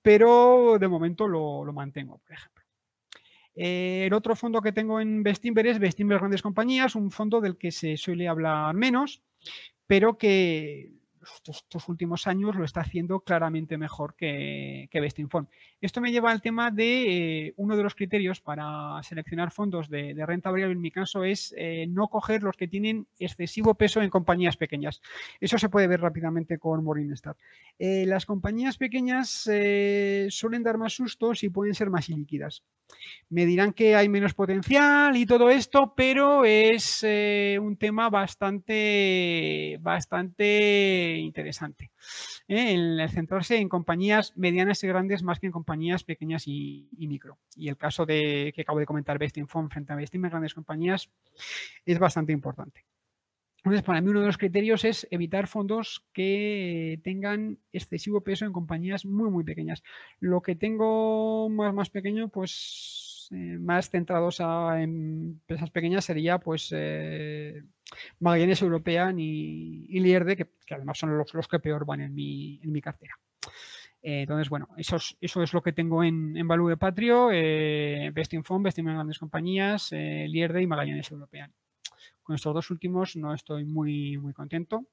pero 0.02 0.78
de 0.80 0.88
momento 0.88 1.28
lo, 1.28 1.72
mantengo, 1.74 2.20
por 2.20 2.34
ejemplo. 2.34 2.64
Eh, 3.54 4.06
el 4.08 4.14
otro 4.14 4.36
fondo 4.36 4.62
que 4.62 4.72
tengo 4.72 5.02
en 5.02 5.24
Bestinver 5.24 5.68
es 5.68 5.80
Bestinver 5.80 6.20
Grandes 6.20 6.42
Compañías, 6.42 6.96
un 6.96 7.12
fondo 7.12 7.42
del 7.42 7.58
que 7.58 7.72
se 7.72 7.98
suele 7.98 8.28
hablar 8.28 8.74
menos, 8.74 9.22
pero 9.88 10.18
que 10.18 10.92
estos, 11.46 11.88
últimos 11.88 12.28
años 12.28 12.56
lo 12.56 12.66
está 12.66 12.82
haciendo 12.82 13.22
claramente 13.22 13.78
mejor 13.78 14.16
que, 14.16 14.88
que 14.92 15.02
Esto 15.82 16.00
me 16.00 16.12
lleva 16.12 16.32
al 16.32 16.44
tema 16.44 16.70
de 16.70 17.48
eh, 17.48 17.54
uno 17.58 17.76
de 17.76 17.82
los 17.82 17.96
criterios 17.96 18.40
para 18.40 19.02
seleccionar 19.02 19.52
fondos 19.52 19.90
de, 19.90 20.14
renta 20.28 20.52
variable, 20.52 20.74
en 20.74 20.82
mi 20.82 20.92
caso, 20.92 21.24
es 21.24 21.56
eh, 21.58 21.88
no 21.90 22.08
coger 22.08 22.44
los 22.44 22.56
que 22.56 22.68
tienen 22.68 23.08
excesivo 23.18 23.74
peso 23.74 24.00
en 24.02 24.12
compañías 24.12 24.58
pequeñas. 24.58 25.02
Eso 25.40 25.58
se 25.58 25.70
puede 25.70 25.88
ver 25.88 26.02
rápidamente 26.02 26.60
con 26.60 26.84
Morningstar. 26.84 27.36
Eh, 27.80 28.06
las 28.06 28.28
compañías 28.28 28.78
pequeñas 28.78 29.50
suelen 30.30 30.64
dar 30.64 30.78
más 30.78 30.94
sustos 30.94 31.44
y 31.44 31.50
pueden 31.50 31.74
ser 31.74 31.90
más 31.90 32.10
ilíquidas. 32.10 32.64
Me 33.30 33.46
dirán 33.46 33.72
que 33.74 33.96
hay 33.96 34.10
menos 34.10 34.34
potencial 34.34 35.16
y 35.16 35.26
todo 35.26 35.50
esto, 35.50 35.94
pero 35.96 36.44
es 36.44 37.02
eh, 37.04 37.58
un 37.62 37.78
tema 37.78 38.10
bastante, 38.10 39.78
bastante 39.80 41.16
interesante. 41.18 41.92
¿eh? 42.48 42.74
El, 42.74 43.10
centrarse 43.10 43.58
en 43.58 43.70
compañías 43.70 44.34
medianas 44.36 44.84
y 44.84 44.88
grandes 44.88 45.24
más 45.24 45.40
que 45.40 45.46
en 45.48 45.54
compañías 45.54 45.71
pequeñas 46.04 46.48
y, 46.48 46.90
micro. 46.98 47.38
Y 47.56 47.70
el 47.70 47.78
caso 47.78 48.06
de 48.06 48.52
que 48.56 48.62
acabo 48.62 48.80
de 48.80 48.86
comentar, 48.86 49.18
Bestinfond 49.18 49.72
frente 49.72 49.94
a 49.94 49.96
Bestin, 49.96 50.22
grandes 50.22 50.54
compañías, 50.54 51.10
es 51.86 52.00
bastante 52.00 52.32
importante. 52.32 52.86
Entonces, 53.58 53.84
para 53.84 54.02
mí 54.02 54.10
uno 54.10 54.22
de 54.22 54.26
los 54.26 54.38
criterios 54.38 54.86
es 54.86 55.08
evitar 55.12 55.46
fondos 55.48 56.04
que 56.14 57.00
tengan 57.04 57.60
excesivo 57.72 58.22
peso 58.22 58.46
en 58.46 58.54
compañías 58.54 59.06
muy, 59.06 59.30
muy 59.30 59.44
pequeñas. 59.44 59.84
Lo 60.20 60.42
que 60.42 60.56
tengo 60.56 61.48
más, 61.50 61.72
más 61.74 61.90
pequeño, 61.92 62.30
pues 62.30 63.30
eh, 63.32 63.58
más 63.60 63.90
centrados 63.90 64.40
en 64.40 65.40
empresas 65.40 65.70
pequeñas 65.70 66.04
sería 66.04 66.40
pues 66.40 66.70
eh, 66.76 67.64
Magallanes 68.20 68.62
European 68.62 69.20
y, 69.20 70.00
Lierde, 70.00 70.36
que, 70.36 70.48
además 70.72 70.98
son 70.98 71.18
los, 71.18 71.34
los, 71.34 71.48
que 71.48 71.60
peor 71.60 71.86
van 71.86 72.02
en 72.02 72.14
mi, 72.14 72.60
en 72.64 72.72
mi 72.72 72.82
cartera. 72.82 73.14
Eh, 74.02 74.22
entonces, 74.22 74.50
bueno, 74.50 74.68
eso 74.78 74.98
es, 74.98 75.54
lo 75.54 75.62
que 75.62 75.74
tengo 75.74 76.04
en, 76.04 76.48
Value 76.48 76.70
de 76.70 76.78
Patrio, 76.78 77.30
eh, 77.32 78.12
Besting 78.14 78.44
Fund, 78.44 78.66
Besting 78.66 78.86
Grandes 78.86 79.20
Compañías, 79.20 79.92
eh, 79.92 80.26
Lierde 80.28 80.62
y 80.62 80.68
Magallanes 80.68 81.12
European. 81.12 81.54
Con 82.24 82.36
estos 82.36 82.54
dos 82.54 82.72
últimos 82.72 83.16
no 83.16 83.34
estoy 83.34 83.66
muy, 83.66 84.18
muy 84.18 84.34
contento, 84.34 84.86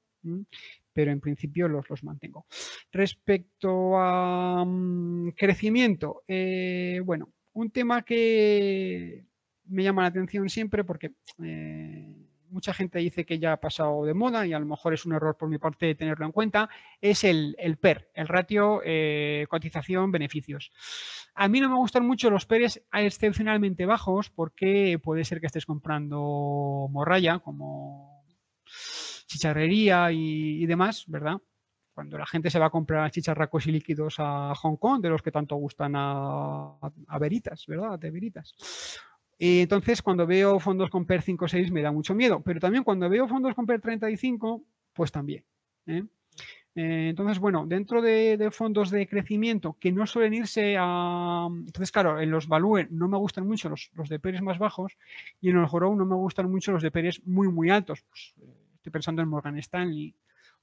pero 0.93 1.11
en 1.11 1.19
principio 1.19 1.67
los, 1.67 1.89
los 1.89 2.03
mantengo. 2.03 2.45
Respecto 2.91 3.97
a 3.97 4.63
mm, 4.65 5.29
crecimiento, 5.29 6.23
eh, 6.27 7.01
bueno, 7.03 7.31
un 7.53 7.71
tema 7.71 8.03
que 8.03 9.25
me 9.65 9.83
llama 9.83 10.03
la 10.03 10.09
atención 10.09 10.49
siempre 10.49 10.83
porque 10.83 11.13
eh, 11.43 12.18
mucha 12.51 12.73
gente 12.73 12.99
dice 12.99 13.25
que 13.25 13.39
ya 13.39 13.53
ha 13.53 13.59
pasado 13.59 14.05
de 14.05 14.13
moda 14.13 14.45
y 14.45 14.53
a 14.53 14.59
lo 14.59 14.65
mejor 14.65 14.93
es 14.93 15.05
un 15.05 15.13
error 15.13 15.37
por 15.37 15.49
mi 15.49 15.57
parte 15.57 15.95
tenerlo 15.95 16.25
en 16.25 16.31
cuenta, 16.31 16.69
es 17.01 17.23
el, 17.23 17.55
PER, 17.79 18.09
el 18.13 18.27
ratio 18.27 18.81
eh, 18.83 19.45
cotización-beneficios. 19.49 20.71
A 21.35 21.47
mí 21.47 21.59
no 21.59 21.69
me 21.69 21.75
gustan 21.75 22.05
mucho 22.05 22.29
los 22.29 22.45
PERs 22.45 22.81
excepcionalmente 22.91 23.85
bajos 23.85 24.29
porque 24.29 24.99
puede 25.01 25.23
ser 25.25 25.39
que 25.39 25.47
estés 25.47 25.65
comprando 25.65 26.87
morralla 26.89 27.39
como 27.39 28.23
chicharrería 29.27 30.11
y, 30.11 30.65
demás, 30.65 31.05
¿verdad? 31.07 31.37
Cuando 31.93 32.17
la 32.17 32.25
gente 32.25 32.49
se 32.49 32.59
va 32.59 32.67
a 32.67 32.71
comprar 32.71 33.11
chicharracos 33.11 33.67
y 33.67 33.71
líquidos 33.71 34.15
a 34.17 34.53
Hong 34.55 34.77
Kong, 34.77 35.01
de 35.01 35.09
los 35.09 35.21
que 35.21 35.31
tanto 35.31 35.55
gustan 35.55 35.93
a, 35.95 36.77
a 37.07 37.19
veritas, 37.19 37.65
¿verdad? 37.67 37.99
De 37.99 38.09
veritas. 38.09 38.55
Y 39.41 39.61
entonces, 39.61 40.01
cuando 40.01 40.27
veo 40.27 40.59
fondos 40.59 40.89
con 40.89 41.05
PER 41.05 41.21
5 41.21 41.45
o 41.45 41.47
6 41.47 41.71
me 41.71 41.81
da 41.81 41.93
mucho 41.93 42.13
miedo, 42.13 42.41
pero 42.41 42.59
también 42.59 42.83
cuando 42.83 43.09
veo 43.09 43.25
fondos 43.25 43.55
con 43.55 43.65
PER 43.65 43.79
35, 43.79 44.61
pues 44.91 45.13
también. 45.13 45.45
¿eh? 45.87 46.03
Eh, 46.75 47.07
entonces, 47.09 47.39
bueno, 47.39 47.65
dentro 47.65 48.01
de, 48.01 48.49
fondos 48.51 48.91
de 48.91 49.07
crecimiento 49.07 49.77
que 49.79 49.93
no 49.93 50.05
suelen 50.05 50.33
irse 50.33 50.75
a... 50.77 51.47
Entonces, 51.49 51.89
claro, 51.89 52.19
en 52.19 52.29
los 52.29 52.49
Value 52.49 52.87
no 52.89 53.07
me 53.07 53.17
gustan 53.17 53.47
mucho 53.47 53.69
los, 53.69 54.09
de 54.09 54.19
PERs 54.19 54.41
más 54.41 54.59
bajos 54.59 54.97
y 55.39 55.49
en 55.49 55.57
el 55.57 55.67
Horror 55.71 55.95
no 55.95 56.05
me 56.05 56.15
gustan 56.15 56.51
mucho 56.51 56.73
los 56.73 56.83
de 56.83 56.91
PERs 56.91 57.25
muy, 57.25 57.47
muy 57.47 57.69
altos. 57.69 58.03
Pues, 58.09 58.33
eh, 58.41 58.53
estoy 58.75 58.91
pensando 58.91 59.21
en 59.21 59.29
Morgan 59.29 59.57
Stanley, 59.57 60.13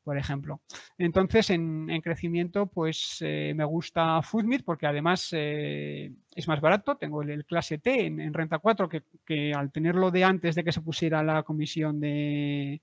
por 0.07 0.17
ejemplo. 0.17 0.61
Entonces, 0.99 1.51
en, 1.51 1.89
crecimiento, 2.01 2.67
pues 2.67 3.19
eh, 3.23 3.53
me 3.57 3.65
gusta 3.65 4.23
Foodmeat 4.23 4.63
porque 4.63 4.87
además 4.87 5.31
eh, 5.33 6.13
es 6.33 6.47
más 6.47 6.61
barato. 6.61 6.97
Tengo 6.97 7.23
el, 7.23 7.45
clase 7.45 7.79
T 7.79 8.07
en, 8.07 8.33
renta 8.33 8.61
4 8.61 8.89
que, 8.89 9.53
al 9.53 9.73
tenerlo 9.73 10.13
de 10.13 10.23
antes 10.23 10.55
de 10.55 10.63
que 10.63 10.71
se 10.71 10.81
pusiera 10.81 11.25
la 11.25 11.43
comisión 11.43 11.99
de 11.99 12.81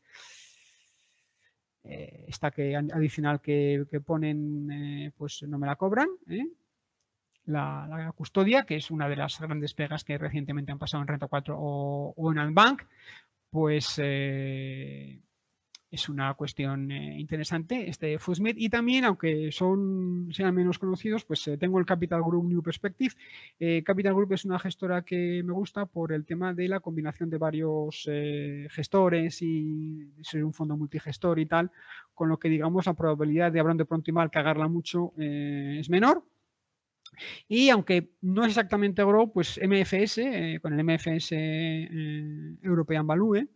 eh, 1.86 2.26
esta 2.28 2.52
que 2.52 2.76
adicional 2.76 3.40
que, 3.40 3.88
ponen, 4.06 5.14
pues 5.18 5.44
no 5.44 5.58
me 5.58 5.68
la 5.68 5.78
cobran. 5.78 6.10
La, 7.46 8.12
custodia, 8.18 8.66
que 8.66 8.76
es 8.76 8.92
una 8.92 9.08
de 9.08 9.16
las 9.16 9.40
grandes 9.40 9.74
pegas 9.74 10.04
que 10.04 10.18
recientemente 10.18 10.74
han 10.74 10.80
pasado 10.80 11.02
en 11.02 11.08
Renta 11.08 11.28
4 11.28 11.56
o, 11.58 12.14
o 12.18 12.32
en 12.34 12.40
Albank, 12.40 12.84
pues 13.50 13.98
es 15.94 16.10
una 16.10 16.34
cuestión 16.34 16.92
eh, 16.92 17.20
interesante 17.20 17.88
este 17.88 18.18
FUSMED 18.18 18.56
y 18.58 18.68
también 18.70 19.06
aunque 19.06 19.52
son 19.52 20.30
sean 20.32 20.56
menos 20.56 20.80
conocidos 20.80 21.24
pues 21.24 21.48
eh, 21.48 21.56
tengo 21.56 21.78
el 21.78 21.86
Capital 21.86 22.24
Group 22.24 22.48
New 22.48 22.64
Perspective. 22.64 23.14
Eh, 23.60 23.84
Capital 23.86 24.16
Group 24.16 24.34
es 24.34 24.44
una 24.44 24.58
gestora 24.58 25.04
que 25.06 25.44
me 25.46 25.54
gusta 25.54 25.86
por 25.86 26.12
el 26.12 26.26
tema 26.26 26.52
de 26.52 26.68
la 26.68 26.80
combinación 26.80 27.30
de 27.30 27.38
varios 27.38 28.10
gestores 28.72 29.42
y 29.44 30.12
ser 30.24 30.44
un 30.44 30.54
fondo 30.54 30.76
multigestor 30.76 31.38
y 31.38 31.46
tal 31.46 31.70
con 32.16 32.28
lo 32.28 32.40
que 32.40 32.50
digamos 32.50 32.88
la 32.88 32.96
probabilidad 32.96 33.52
de 33.52 33.60
hablando 33.60 33.84
de 33.84 33.88
pronto 33.88 34.10
y 34.10 34.14
mal 34.14 34.32
cagarla 34.32 34.68
mucho 34.68 35.14
es 35.18 35.90
menor. 35.92 36.24
Y 37.48 37.70
aunque 37.70 38.14
no 38.22 38.44
es 38.44 38.50
exactamente 38.50 39.04
Grow, 39.04 39.32
pues 39.32 39.60
MFS, 39.62 40.20
con 40.62 40.74
el 40.74 40.84
MFS 40.84 41.34
European 42.64 43.06
Value, 43.06 43.48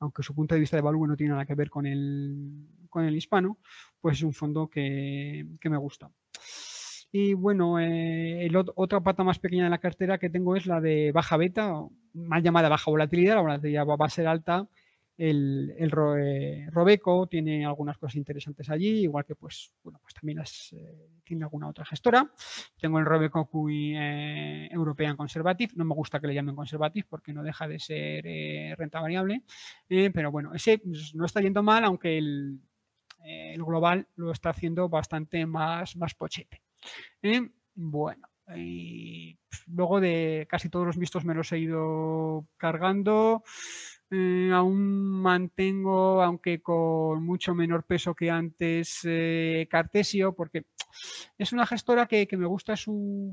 aunque 0.00 0.22
su 0.22 0.34
punto 0.34 0.54
de 0.54 0.60
vista 0.60 0.76
de 0.76 0.82
value 0.82 1.06
no 1.06 1.16
tiene 1.16 1.32
nada 1.32 1.46
que 1.46 1.54
ver 1.54 1.70
con 1.70 1.86
el, 1.86 2.66
con 2.88 3.04
el 3.04 3.16
hispano, 3.16 3.58
pues 4.00 4.18
es 4.18 4.22
un 4.22 4.32
fondo 4.32 4.68
que, 4.68 5.46
me 5.62 5.76
gusta. 5.76 6.10
Y 7.12 7.34
bueno, 7.34 7.78
eh, 7.78 8.50
otra 8.74 9.00
pata 9.00 9.24
más 9.24 9.38
pequeña 9.38 9.64
de 9.64 9.70
la 9.70 9.78
cartera 9.78 10.18
que 10.18 10.30
tengo 10.30 10.56
es 10.56 10.66
la 10.66 10.80
de 10.80 11.12
baja 11.12 11.36
beta, 11.36 11.72
más 12.14 12.42
llamada 12.42 12.68
baja 12.68 12.90
volatilidad, 12.90 13.36
la 13.36 13.42
volatilidad 13.42 13.86
va 13.86 14.06
a 14.06 14.10
ser 14.10 14.26
alta 14.26 14.68
el, 15.20 15.74
el 15.76 15.90
Robeco 15.90 17.26
tiene 17.26 17.66
algunas 17.66 17.98
cosas 17.98 18.16
interesantes 18.16 18.70
allí, 18.70 19.02
igual 19.02 19.26
que 19.26 19.34
pues, 19.34 19.70
bueno, 19.84 19.98
pues 20.00 20.14
también 20.14 20.38
las, 20.38 20.72
eh, 20.72 21.10
tiene 21.22 21.44
alguna 21.44 21.68
otra 21.68 21.84
gestora. 21.84 22.32
Tengo 22.80 22.98
el 22.98 23.04
Robeco 23.04 23.44
QI 23.50 23.96
eh, 23.96 24.68
European 24.72 25.18
Conservative, 25.18 25.74
no 25.76 25.84
me 25.84 25.94
gusta 25.94 26.20
que 26.20 26.26
le 26.26 26.32
llamen 26.32 26.56
Conservative 26.56 27.06
porque 27.08 27.34
no 27.34 27.42
deja 27.42 27.68
de 27.68 27.78
ser 27.78 28.26
eh, 28.26 28.74
renta 28.78 29.00
variable, 29.00 29.44
pero 29.86 30.32
bueno, 30.32 30.54
ese 30.54 30.78
pues, 30.78 31.14
no 31.14 31.26
está 31.26 31.42
yendo 31.42 31.62
mal, 31.62 31.84
aunque 31.84 32.16
el, 32.16 32.58
el, 33.22 33.62
global 33.62 34.08
lo 34.16 34.32
está 34.32 34.50
haciendo 34.50 34.88
bastante 34.88 35.44
más, 35.44 35.96
más 35.96 36.14
pochete. 36.14 36.62
bueno, 37.74 38.26
y 38.56 39.38
luego 39.66 40.00
de 40.00 40.46
casi 40.48 40.70
todos 40.70 40.86
los 40.86 40.96
vistos 40.96 41.26
me 41.26 41.34
los 41.34 41.52
he 41.52 41.58
ido 41.58 42.46
cargando. 42.56 43.44
Eh, 44.12 44.50
aún 44.52 45.22
mantengo, 45.22 46.20
aunque 46.20 46.60
con 46.60 47.24
mucho 47.24 47.54
menor 47.54 47.84
peso 47.84 48.14
que 48.14 48.28
antes, 48.28 49.00
eh, 49.04 49.68
Cartesio, 49.70 50.34
porque 50.34 50.66
es 51.38 51.52
una 51.52 51.64
gestora 51.64 52.06
que, 52.06 52.26
me 52.32 52.46
gusta 52.46 52.76
su, 52.76 53.32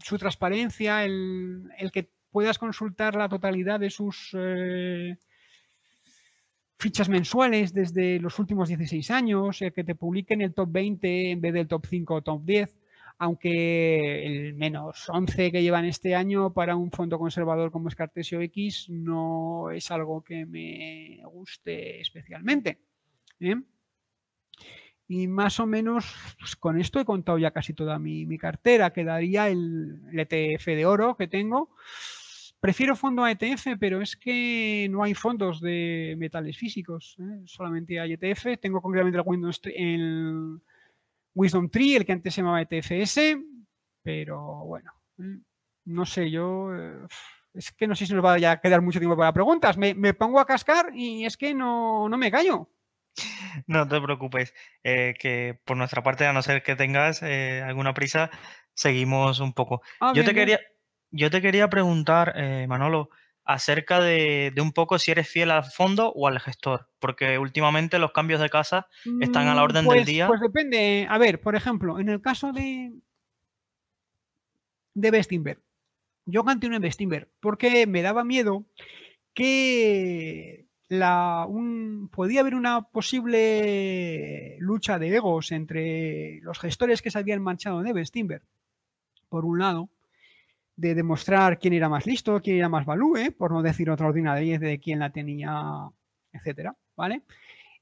su 0.00 0.18
transparencia, 0.18 1.04
el, 1.04 1.90
que 1.92 2.10
puedas 2.32 2.58
consultar 2.58 3.14
la 3.14 3.28
totalidad 3.28 3.78
de 3.78 3.90
sus 3.90 4.30
eh, 4.36 5.16
fichas 6.76 7.08
mensuales 7.08 7.72
desde 7.72 8.18
los 8.18 8.40
últimos 8.40 8.68
16 8.68 9.12
años, 9.12 9.62
el 9.62 9.72
que 9.72 9.84
te 9.84 9.94
publiquen 9.94 10.40
el 10.40 10.54
top 10.54 10.72
20 10.72 11.30
en 11.30 11.40
vez 11.40 11.54
del 11.54 11.68
top 11.68 11.86
5 11.86 12.14
o 12.14 12.22
top 12.22 12.44
10 12.44 12.83
aunque 13.18 14.26
el 14.26 14.54
menos 14.54 15.08
11 15.08 15.52
que 15.52 15.62
llevan 15.62 15.84
este 15.84 16.14
año 16.14 16.52
para 16.52 16.76
un 16.76 16.90
fondo 16.90 17.18
conservador 17.18 17.70
como 17.70 17.88
es 17.88 17.94
Cartesio 17.94 18.40
X 18.40 18.88
no 18.90 19.70
es 19.70 19.90
algo 19.90 20.22
que 20.22 20.46
me 20.46 21.20
guste 21.24 22.00
especialmente. 22.00 22.80
¿eh? 23.40 23.56
Y 25.06 25.28
más 25.28 25.60
o 25.60 25.66
menos 25.66 26.06
pues, 26.38 26.56
con 26.56 26.80
esto 26.80 26.98
he 26.98 27.04
contado 27.04 27.38
ya 27.38 27.50
casi 27.50 27.74
toda 27.74 27.98
mi, 27.98 28.38
cartera. 28.38 28.92
Quedaría 28.92 29.48
el, 29.48 30.00
ETF 30.12 30.66
de 30.66 30.86
oro 30.86 31.16
que 31.16 31.28
tengo. 31.28 31.70
Prefiero 32.58 32.96
fondo 32.96 33.22
a 33.22 33.30
ETF, 33.30 33.76
pero 33.78 34.00
es 34.00 34.16
que 34.16 34.88
no 34.90 35.02
hay 35.02 35.12
fondos 35.12 35.60
de 35.60 36.14
metales 36.18 36.56
físicos. 36.56 37.16
¿eh? 37.20 37.42
Solamente 37.44 38.00
hay 38.00 38.14
ETF. 38.14 38.58
Tengo 38.60 38.80
concretamente 38.80 39.18
el 39.18 39.24
Windows, 39.26 39.60
el, 39.64 40.62
Wisdom 41.34 41.68
Tree, 41.68 41.96
el 41.96 42.04
que 42.04 42.12
antes 42.12 42.34
se 42.34 42.40
llamaba 42.40 42.62
ETFS, 42.62 43.36
pero 44.02 44.64
bueno, 44.64 44.92
no 45.84 46.06
sé, 46.06 46.30
yo 46.30 46.74
eh, 46.74 47.06
es 47.54 47.72
que 47.72 47.86
no 47.86 47.94
sé 47.94 48.06
si 48.06 48.14
nos 48.14 48.24
va 48.24 48.34
a 48.34 48.60
quedar 48.60 48.82
mucho 48.82 48.98
tiempo 48.98 49.16
para 49.16 49.32
preguntas. 49.32 49.76
Me, 49.76 50.14
pongo 50.14 50.40
a 50.40 50.46
cascar 50.46 50.90
y 50.94 51.24
es 51.24 51.36
que 51.36 51.54
no, 51.54 52.08
me 52.08 52.30
callo. 52.30 52.70
No 53.66 53.86
te 53.86 54.00
preocupes, 54.00 54.52
eh, 54.82 55.14
que 55.18 55.60
por 55.64 55.76
nuestra 55.76 56.02
parte, 56.02 56.26
a 56.26 56.32
no 56.32 56.42
ser 56.42 56.62
que 56.62 56.74
tengas 56.74 57.22
eh, 57.22 57.62
alguna 57.62 57.94
prisa, 57.94 58.30
seguimos 58.74 59.38
un 59.38 59.52
poco. 59.52 59.82
Ah, 60.00 60.12
yo, 60.14 60.24
te 60.24 60.34
quería, 60.34 60.60
yo 61.10 61.30
te 61.30 61.40
quería 61.40 61.70
preguntar, 61.70 62.34
Manolo, 62.66 63.10
acerca 63.44 64.00
de, 64.00 64.52
un 64.60 64.72
poco 64.72 64.98
si 64.98 65.10
eres 65.10 65.28
fiel 65.28 65.50
al 65.50 65.64
fondo 65.64 66.12
o 66.14 66.26
al 66.26 66.40
gestor, 66.40 66.88
porque 66.98 67.38
últimamente 67.38 67.98
los 67.98 68.12
cambios 68.12 68.40
de 68.40 68.50
casa 68.50 68.86
están 69.20 69.48
a 69.48 69.54
la 69.54 69.60
mm, 69.60 69.64
orden 69.64 69.84
del 69.84 69.94
pues, 69.96 70.06
día. 70.06 70.26
Pues 70.26 70.40
depende. 70.40 71.06
A 71.08 71.18
ver, 71.18 71.40
por 71.40 71.54
ejemplo, 71.54 71.98
en 71.98 72.08
el 72.08 72.20
caso 72.20 72.52
de, 72.52 72.92
de 74.94 75.10
Bestinver, 75.10 75.60
yo 76.24 76.44
canté 76.44 76.66
un 76.66 76.80
Bestinver 76.80 77.30
porque 77.40 77.86
me 77.86 78.02
daba 78.02 78.24
miedo 78.24 78.64
que 79.34 80.66
la, 80.88 81.46
un, 81.48 82.08
podía 82.10 82.40
haber 82.40 82.54
una 82.54 82.82
posible 82.82 84.56
lucha 84.60 84.98
de 84.98 85.16
egos 85.16 85.52
entre 85.52 86.40
los 86.40 86.58
gestores 86.58 87.02
que 87.02 87.10
se 87.10 87.18
habían 87.18 87.42
manchado 87.42 87.82
de 87.82 87.92
Bestinver, 87.92 88.42
por 89.28 89.44
un 89.44 89.58
lado, 89.58 89.90
de 90.76 90.94
demostrar 90.94 91.58
quién 91.58 91.74
era 91.74 91.88
más 91.88 92.06
listo, 92.06 92.40
quién 92.40 92.58
era 92.58 92.68
más 92.68 92.86
value, 92.86 93.30
por 93.32 93.52
no 93.52 93.62
decir 93.62 93.90
otra 93.90 94.08
ordinaria 94.08 94.58
de 94.58 94.80
quién 94.80 94.98
la 94.98 95.10
tenía, 95.10 95.52
etcétera, 96.32 96.74
¿vale? 96.96 97.22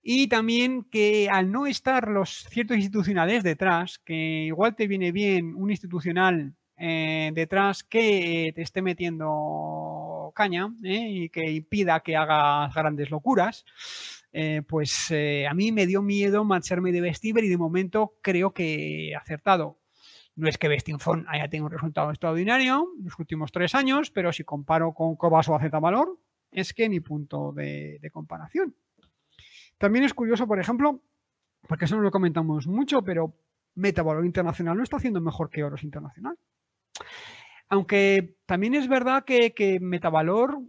Y 0.02 0.26
también 0.26 0.84
que 0.84 1.28
al 1.30 1.52
no 1.52 1.66
estar 1.66 2.08
los 2.08 2.44
ciertos 2.50 2.76
institucionales 2.76 3.44
detrás, 3.44 3.98
que 4.00 4.44
igual 4.46 4.74
te 4.74 4.88
viene 4.88 5.12
bien 5.12 5.54
un 5.54 5.70
institucional 5.70 6.54
eh, 6.76 7.30
detrás 7.34 7.84
que 7.84 8.52
te 8.56 8.62
esté 8.62 8.82
metiendo 8.82 10.32
caña 10.34 10.74
¿eh? 10.82 11.06
y 11.08 11.28
que 11.28 11.48
impida 11.48 12.00
que 12.00 12.16
hagas 12.16 12.74
grandes 12.74 13.10
locuras, 13.10 13.64
eh, 14.32 14.62
pues 14.66 15.12
a 15.48 15.54
mí 15.54 15.70
me 15.70 15.86
dio 15.86 16.02
miedo 16.02 16.44
marcharme 16.44 16.90
de 16.90 17.00
Vestiver 17.00 17.44
y 17.44 17.48
de 17.48 17.58
momento 17.58 18.14
creo 18.22 18.52
que 18.52 19.10
he 19.10 19.14
acertado. 19.14 19.81
No 20.34 20.48
es 20.48 20.56
que 20.56 20.68
Bestinfon 20.68 21.26
haya 21.28 21.48
tenido 21.48 21.66
un 21.66 21.72
resultado 21.72 22.10
extraordinario 22.10 22.88
en 22.98 23.04
los 23.04 23.18
últimos 23.18 23.52
tres 23.52 23.74
años, 23.74 24.10
pero 24.10 24.32
si 24.32 24.44
comparo 24.44 24.94
con 24.94 25.16
Cobas 25.16 25.48
o 25.48 25.58
Valor, 25.58 26.18
es 26.50 26.72
que 26.72 26.88
ni 26.88 27.00
punto 27.00 27.52
de, 27.52 28.00
comparación. 28.12 28.74
También 29.78 30.04
es 30.04 30.14
curioso, 30.14 30.46
por 30.46 30.58
ejemplo, 30.58 31.02
porque 31.66 31.84
eso 31.84 31.96
no 31.96 32.02
lo 32.02 32.10
comentamos 32.10 32.66
mucho, 32.66 33.02
pero 33.02 33.34
Metavalor 33.74 34.24
Internacional 34.24 34.76
no 34.76 34.82
está 34.82 34.96
haciendo 34.96 35.20
mejor 35.20 35.50
que 35.50 35.64
Oros 35.64 35.82
Internacional. 35.82 36.38
Aunque 37.68 38.36
también 38.46 38.74
es 38.74 38.88
verdad 38.88 39.24
que, 39.24 39.52
que 39.54 39.80
Metavalor 39.80 40.60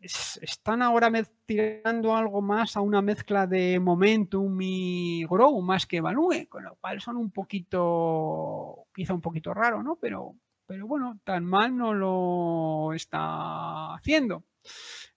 están 0.00 0.82
ahora 0.82 1.10
tirando 1.46 2.14
algo 2.14 2.42
más 2.42 2.76
a 2.76 2.80
una 2.80 3.02
mezcla 3.02 3.46
de 3.46 3.80
momentum 3.80 4.58
y 4.60 5.24
grow 5.24 5.60
más 5.62 5.86
que 5.86 6.00
value, 6.00 6.46
con 6.48 6.64
lo 6.64 6.76
cual 6.76 7.00
son 7.00 7.16
un 7.16 7.30
poquito, 7.30 8.86
quizá 8.94 9.14
un 9.14 9.20
poquito 9.20 9.54
raro, 9.54 9.82
¿no? 9.82 9.96
Pero, 9.96 10.34
pero 10.66 10.86
bueno, 10.86 11.18
tan 11.24 11.44
mal 11.44 11.76
no 11.76 11.94
lo 11.94 12.92
está 12.92 13.94
haciendo. 13.94 14.44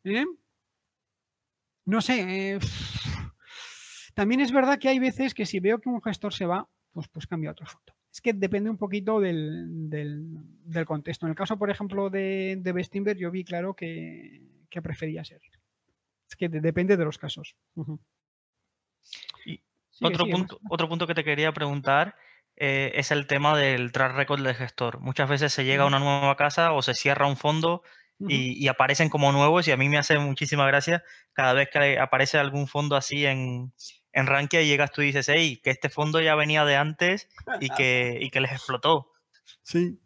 ¿eh? 0.03 0.25
No 1.85 2.01
sé. 2.01 2.53
Eh, 2.53 2.59
también 4.13 4.41
es 4.41 4.51
verdad 4.51 4.79
que 4.79 4.89
hay 4.89 4.99
veces 4.99 5.33
que 5.33 5.45
si 5.45 5.59
veo 5.59 5.79
que 5.79 5.89
un 5.89 6.01
gestor 6.01 6.33
se 6.33 6.45
va, 6.45 6.67
pues, 6.93 7.07
pues 7.09 7.27
cambio 7.27 7.49
a 7.49 7.53
otro 7.53 7.65
foto. 7.65 7.93
Es 8.11 8.21
que 8.21 8.33
depende 8.33 8.71
un 8.71 8.77
poquito 8.77 9.19
del, 9.19 9.89
del, 9.89 10.85
contexto. 10.85 11.25
En 11.25 11.31
el 11.31 11.35
caso, 11.35 11.57
por 11.57 11.69
ejemplo, 11.69 12.09
de, 12.09 12.57
de 12.59 13.15
yo 13.17 13.29
vi 13.29 13.43
claro 13.43 13.75
que, 13.75 14.41
que 14.69 14.81
prefería 14.81 15.23
seguir. 15.23 15.51
Es 16.29 16.35
que 16.35 16.49
depende 16.49 16.95
de 16.95 17.05
los 17.05 17.17
casos. 17.17 17.55
otro, 20.01 20.25
punto, 20.27 20.59
otro 20.69 20.87
punto 20.87 21.07
que 21.07 21.15
te 21.15 21.23
quería 21.23 21.51
preguntar 21.51 22.15
eh, 22.55 22.91
es 22.95 23.11
el 23.11 23.25
tema 23.25 23.57
del 23.57 23.91
track 23.91 24.15
record 24.15 24.43
del 24.43 24.55
gestor. 24.55 24.99
Muchas 24.99 25.29
veces 25.29 25.53
se 25.53 25.63
llega 25.63 25.83
a 25.83 25.87
una 25.87 25.99
nueva 25.99 26.35
casa 26.35 26.73
o 26.73 26.81
se 26.81 26.93
cierra 26.93 27.27
un 27.27 27.37
fondo 27.37 27.83
y, 28.27 28.67
aparecen 28.67 29.07
como 29.07 29.31
nuevos 29.31 29.65
y 29.67 29.71
a 29.71 29.77
mí 29.77 29.87
me 29.87 29.97
hace 29.97 30.19
muchísima 30.19 30.67
gracia 30.67 31.05
cada 31.31 31.53
vez 31.53 31.69
que 31.71 31.97
aparece 31.97 32.37
algún 32.37 32.67
fondo 32.67 32.97
así 32.97 33.25
en, 33.25 33.71
en 34.11 34.27
Rankia 34.27 34.61
y 34.61 34.67
llegas 34.67 34.91
tú 34.91 35.01
y 35.01 35.05
dices, 35.05 35.29
hey, 35.29 35.61
que 35.63 35.69
este 35.69 35.89
fondo 35.89 36.19
ya 36.19 36.35
venía 36.35 36.65
de 36.65 36.75
antes 36.75 37.29
y 37.61 37.69
que, 37.69 38.17
y 38.19 38.29
que 38.29 38.41
les 38.41 38.51
explotó. 38.51 39.13
Sí, 39.61 40.01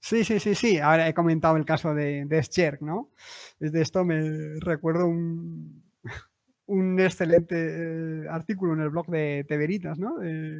Sí, 0.00 0.24
sí, 0.24 0.38
sí, 0.40 0.54
sí. 0.54 0.78
Ahora 0.78 1.08
he 1.08 1.14
comentado 1.14 1.56
el 1.56 1.64
caso 1.64 1.94
de, 1.94 2.24
de 2.24 2.78
¿no? 2.80 3.10
Desde 3.58 3.82
esto 3.82 4.04
me 4.04 4.58
recuerdo 4.60 5.06
un, 5.06 5.82
un 6.66 7.00
excelente 7.00 7.56
eh, 7.56 8.28
artículo 8.28 8.74
en 8.74 8.80
el 8.80 8.90
blog 8.90 9.06
de 9.08 9.44
Teveritas, 9.48 9.98
¿no? 9.98 10.16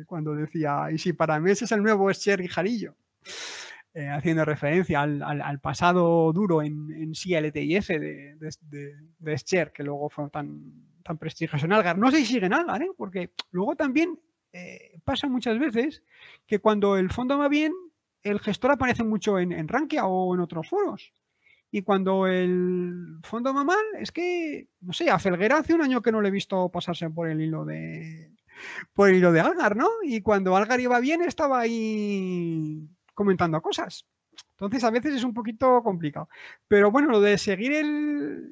cuando 0.06 0.34
decía, 0.34 0.88
y 0.92 0.98
si 0.98 1.12
para 1.12 1.38
mí 1.40 1.50
ese 1.50 1.66
es 1.66 1.72
el 1.72 1.82
nuevo 1.82 2.12
Scherk 2.12 2.42
y 2.42 2.48
Jarillo, 2.48 2.96
eh, 3.94 4.06
haciendo 4.08 4.44
referencia 4.44 5.02
al, 5.02 5.60
pasado 5.60 6.32
duro 6.32 6.62
en, 6.62 6.90
en 6.92 7.12
CLTIF 7.12 7.88
de, 7.88 8.36
de, 8.38 8.94
de, 9.18 9.70
que 9.74 9.82
luego 9.82 10.08
fue 10.08 10.28
tan, 10.30 10.72
tan 11.02 11.18
prestigioso 11.18 11.66
en 11.66 11.72
Algar. 11.72 11.98
No 11.98 12.10
sé 12.10 12.18
si 12.18 12.26
sigue 12.26 12.46
en 12.46 12.52
Algar, 12.52 12.82
¿eh? 12.82 12.90
Porque 12.96 13.32
luego 13.50 13.74
también 13.76 14.18
eh, 14.52 15.00
pasa 15.04 15.26
muchas 15.26 15.58
veces 15.58 16.02
que 16.46 16.58
cuando 16.58 16.96
el 16.96 17.10
fondo 17.10 17.38
va 17.38 17.48
bien, 17.48 17.72
el 18.28 18.40
gestor 18.40 18.72
aparece 18.72 19.04
mucho 19.04 19.38
en, 19.38 19.68
Rankia 19.68 20.06
o 20.06 20.34
en 20.34 20.40
otros 20.40 20.68
foros. 20.68 21.12
Y 21.70 21.82
cuando 21.82 22.26
el 22.26 23.18
fondo 23.22 23.52
va 23.52 23.64
mal, 23.64 23.84
es 23.98 24.10
que, 24.10 24.68
no 24.80 24.92
sé, 24.92 25.10
a 25.10 25.18
Felguera 25.18 25.58
hace 25.58 25.74
un 25.74 25.82
año 25.82 26.00
que 26.00 26.12
no 26.12 26.22
le 26.22 26.28
he 26.28 26.32
visto 26.32 26.70
pasarse 26.70 27.10
por 27.10 27.28
el 27.28 27.40
hilo 27.40 27.64
de 27.64 28.32
por 28.92 29.08
el 29.08 29.16
hilo 29.16 29.32
de 29.32 29.40
Algar, 29.40 29.76
¿no? 29.76 29.88
Y 30.02 30.20
cuando 30.22 30.56
Algar 30.56 30.80
iba 30.80 30.98
bien, 30.98 31.22
estaba 31.22 31.60
ahí 31.60 32.88
comentando 33.14 33.60
cosas. 33.62 34.06
Entonces 34.52 34.82
a 34.82 34.90
veces 34.90 35.14
es 35.14 35.24
un 35.24 35.34
poquito 35.34 35.82
complicado. 35.82 36.28
Pero 36.66 36.90
bueno, 36.90 37.08
lo 37.10 37.20
de 37.20 37.38
seguir 37.38 37.72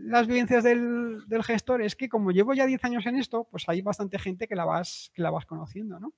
las 0.03 0.27
vivencias 0.27 0.63
del, 0.63 1.25
del, 1.27 1.43
gestor 1.43 1.83
es 1.83 1.97
que 1.97 2.09
como 2.09 2.31
llevo 2.31 2.55
ya 2.55 2.67
10 2.67 2.85
años 2.85 3.07
en 3.07 3.17
esto, 3.17 3.49
pues 3.51 3.69
hay 3.69 3.83
bastante 3.83 4.19
gente 4.19 4.47
que 4.47 4.55
la 4.55 4.65
vas, 4.65 5.11
que 5.15 5.23
la 5.23 5.31
vas 5.31 5.47
conociendo, 5.47 5.99
¿no? 5.99 6.13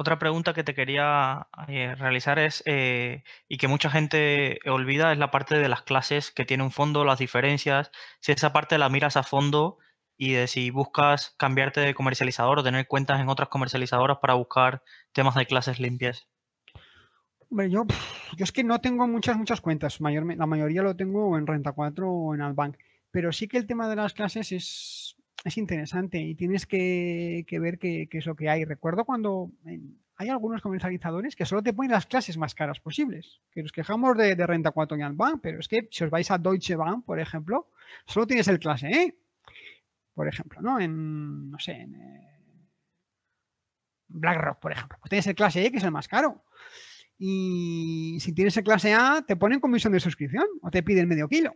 Otra 0.00 0.20
pregunta 0.20 0.54
que 0.54 0.62
te 0.62 0.76
quería 0.76 1.48
eh, 1.66 1.92
realizar 1.96 2.38
es, 2.38 2.62
eh, 2.66 3.24
y 3.48 3.56
que 3.56 3.66
mucha 3.66 3.90
gente 3.90 4.60
olvida, 4.66 5.10
es 5.10 5.18
la 5.18 5.32
parte 5.32 5.58
de 5.58 5.68
las 5.68 5.82
clases 5.82 6.30
que 6.30 6.44
tiene 6.44 6.62
un 6.62 6.70
fondo, 6.70 7.04
las 7.04 7.18
diferencias, 7.18 7.90
si 8.20 8.30
esa 8.30 8.52
parte 8.52 8.78
la 8.78 8.90
miras 8.90 9.16
a 9.16 9.24
fondo 9.24 9.78
y 10.16 10.34
de 10.34 10.46
si 10.46 10.70
buscas 10.70 11.34
cambiarte 11.36 11.80
de 11.80 11.94
comercializador 11.94 12.60
o 12.60 12.62
tener 12.62 12.86
cuentas 12.86 13.20
en 13.20 13.28
otras 13.28 13.48
comercializadoras 13.48 14.18
para 14.18 14.34
buscar 14.34 14.84
temas 15.10 15.34
de 15.34 15.46
clases 15.46 15.80
limpias. 15.80 16.28
Hombre, 17.50 17.68
yo, 17.68 17.84
yo 18.36 18.44
es 18.44 18.52
que 18.52 18.62
no 18.62 18.80
tengo 18.80 19.08
muchas, 19.08 19.36
muchas 19.36 19.60
cuentas. 19.60 20.00
Mayor, 20.00 20.32
la 20.36 20.46
mayoría 20.46 20.82
lo 20.82 20.94
tengo 20.94 21.36
en 21.36 21.44
Renta 21.44 21.72
4 21.72 22.08
o 22.08 22.36
en 22.36 22.42
Altbank. 22.42 22.76
Pero 23.10 23.32
sí 23.32 23.48
que 23.48 23.58
el 23.58 23.66
tema 23.66 23.88
de 23.88 23.96
las 23.96 24.14
clases 24.14 24.52
es, 24.52 25.16
es 25.44 25.56
interesante 25.56 26.18
y 26.18 26.34
tienes 26.34 26.66
que, 26.66 27.44
ver 27.60 27.78
qué, 27.78 28.08
es 28.10 28.26
lo 28.26 28.34
que 28.34 28.48
hay. 28.48 28.64
Recuerdo 28.64 29.04
cuando 29.04 29.50
hay 30.16 30.28
algunos 30.28 30.60
comercializadores 30.62 31.36
que 31.36 31.46
solo 31.46 31.62
te 31.62 31.72
ponen 31.72 31.92
las 31.92 32.06
clases 32.06 32.36
más 32.36 32.54
caras 32.54 32.80
posibles. 32.80 33.40
Que 33.52 33.62
nos 33.62 33.72
quejamos 33.72 34.16
de, 34.16 34.34
Renta 34.34 34.72
4 34.72 34.98
y 34.98 35.16
Bank, 35.16 35.40
pero 35.42 35.60
es 35.60 35.68
que 35.68 35.88
si 35.90 36.04
os 36.04 36.10
vais 36.10 36.30
a 36.30 36.38
Deutsche 36.38 36.76
Bank, 36.76 37.04
por 37.04 37.20
ejemplo, 37.20 37.70
solo 38.06 38.26
tienes 38.26 38.48
el 38.48 38.58
clase 38.58 38.88
E. 38.88 39.18
Por 40.14 40.26
ejemplo, 40.26 40.60
¿no? 40.60 40.80
En, 40.80 41.50
no 41.50 41.58
sé, 41.60 41.72
en 41.72 41.94
eh, 41.94 42.68
BlackRock, 44.08 44.58
por 44.58 44.72
ejemplo. 44.72 44.98
Pues 45.00 45.10
tienes 45.10 45.26
el 45.28 45.36
clase 45.36 45.64
E, 45.64 45.70
que 45.70 45.78
es 45.78 45.84
el 45.84 45.92
más 45.92 46.08
caro. 46.08 46.44
Y 47.16 48.18
si 48.20 48.32
tienes 48.32 48.56
el 48.56 48.64
clase 48.64 48.94
A, 48.94 49.24
te 49.26 49.36
ponen 49.36 49.60
comisión 49.60 49.92
de 49.92 50.00
suscripción 50.00 50.46
o 50.62 50.70
te 50.70 50.82
piden 50.82 51.08
medio 51.08 51.28
kilo. 51.28 51.54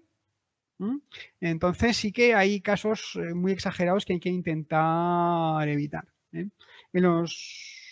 Entonces 1.40 1.96
sí 1.96 2.12
que 2.12 2.34
hay 2.34 2.60
casos 2.60 3.16
eh, 3.16 3.34
muy 3.34 3.52
exagerados 3.52 4.04
que 4.04 4.14
hay 4.14 4.20
que 4.20 4.28
intentar 4.28 5.68
evitar. 5.68 6.06
¿eh? 6.32 6.48
Los 6.92 7.82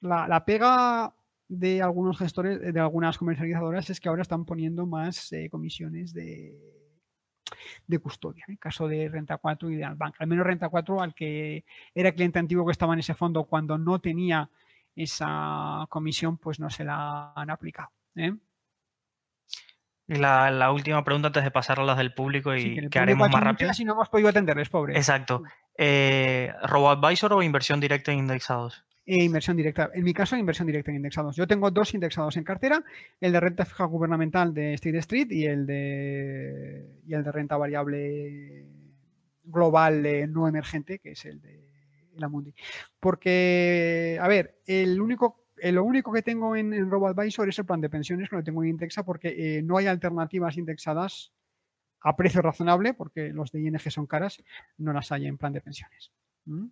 la, 0.00 0.44
pega 0.44 1.14
de 1.48 1.82
algunos 1.82 2.18
gestores, 2.18 2.60
de 2.60 2.80
algunas 2.80 3.18
comercializadoras, 3.18 3.90
es 3.90 4.00
que 4.00 4.08
ahora 4.08 4.22
están 4.22 4.44
poniendo 4.44 4.86
más 4.86 5.32
eh, 5.32 5.48
comisiones 5.50 6.12
de, 6.12 6.58
de 7.86 7.98
custodia. 7.98 8.44
En 8.48 8.56
caso 8.56 8.88
de 8.88 9.08
Renta 9.08 9.38
4 9.38 9.70
y 9.70 9.76
de 9.76 9.84
Albank. 9.84 10.16
Al 10.18 10.26
menos 10.26 10.46
Renta 10.46 10.68
4, 10.68 11.00
al 11.00 11.14
que 11.14 11.64
era 11.94 12.12
cliente 12.12 12.38
antiguo 12.38 12.66
que 12.66 12.72
estaba 12.72 12.94
en 12.94 13.00
ese 13.00 13.14
fondo 13.14 13.44
cuando 13.44 13.78
no 13.78 14.00
tenía 14.00 14.50
esa 14.94 15.86
comisión, 15.88 16.38
pues 16.38 16.60
no 16.60 16.68
se 16.70 16.84
la 16.84 17.32
han 17.34 17.50
aplicado. 17.50 17.90
¿eh? 18.16 18.34
La, 20.06 20.72
última 20.72 21.04
pregunta 21.04 21.28
antes 21.28 21.44
de 21.44 21.50
pasar 21.50 21.80
a 21.80 21.84
las 21.84 21.96
del 21.96 22.12
público 22.12 22.54
y 22.54 22.88
que, 22.88 22.98
haremos 22.98 23.30
más 23.30 23.42
rápido. 23.42 23.72
Si 23.72 23.84
no 23.84 23.92
hemos 23.92 24.08
podido 24.08 24.28
atenderles, 24.28 24.68
pobre. 24.68 24.96
Exacto. 24.96 25.42
Eh, 25.78 26.52
¿Robo-advisor 26.64 27.32
o 27.32 27.42
inversión 27.42 27.80
directa 27.80 28.12
en 28.12 28.18
indexados? 28.18 28.84
E 29.04 29.24
inversión 29.24 29.56
directa. 29.56 29.90
En 29.94 30.04
mi 30.04 30.14
caso, 30.14 30.36
inversión 30.36 30.66
directa 30.66 30.90
en 30.90 30.98
indexados. 30.98 31.34
Yo 31.34 31.46
tengo 31.46 31.70
dos 31.70 31.92
indexados 31.94 32.36
en 32.36 32.44
cartera, 32.44 32.84
el 33.20 33.32
de 33.32 33.40
renta 33.40 33.64
fija 33.64 33.84
gubernamental 33.84 34.54
de 34.54 34.74
State 34.74 34.98
Street 34.98 35.26
y 35.30 35.46
el 35.46 35.66
de, 35.66 37.00
y 37.06 37.14
el 37.14 37.24
de 37.24 37.32
renta 37.32 37.56
variable 37.56 38.66
global 39.44 40.02
no 40.32 40.46
emergente, 40.46 40.98
que 41.00 41.12
es 41.12 41.24
el 41.24 41.40
de 41.40 41.68
la 42.16 42.28
Mundi. 42.28 42.54
Porque, 43.00 44.18
a 44.20 44.28
ver, 44.28 44.60
el 44.66 45.00
único, 45.00 45.41
lo 45.70 45.84
único 45.84 46.12
que 46.12 46.22
tengo 46.22 46.56
en, 46.56 46.72
en 46.72 46.90
RoboAdvisor 46.90 47.48
es 47.48 47.58
el 47.58 47.66
plan 47.66 47.80
de 47.80 47.88
pensiones, 47.88 48.28
que 48.28 48.42
tengo 48.42 48.64
en 48.64 48.70
Indexa, 48.70 49.04
porque 49.04 49.58
eh, 49.58 49.62
no 49.62 49.76
hay 49.76 49.86
alternativas 49.86 50.56
indexadas 50.56 51.32
a 52.00 52.16
precio 52.16 52.42
razonable, 52.42 52.94
porque 52.94 53.28
los 53.28 53.52
de 53.52 53.60
ING 53.60 53.78
son 53.90 54.06
caras, 54.06 54.42
no 54.76 54.92
las 54.92 55.12
hay 55.12 55.26
en 55.26 55.38
plan 55.38 55.52
de 55.52 55.60
pensiones. 55.60 56.10
¿Mm? 56.46 56.66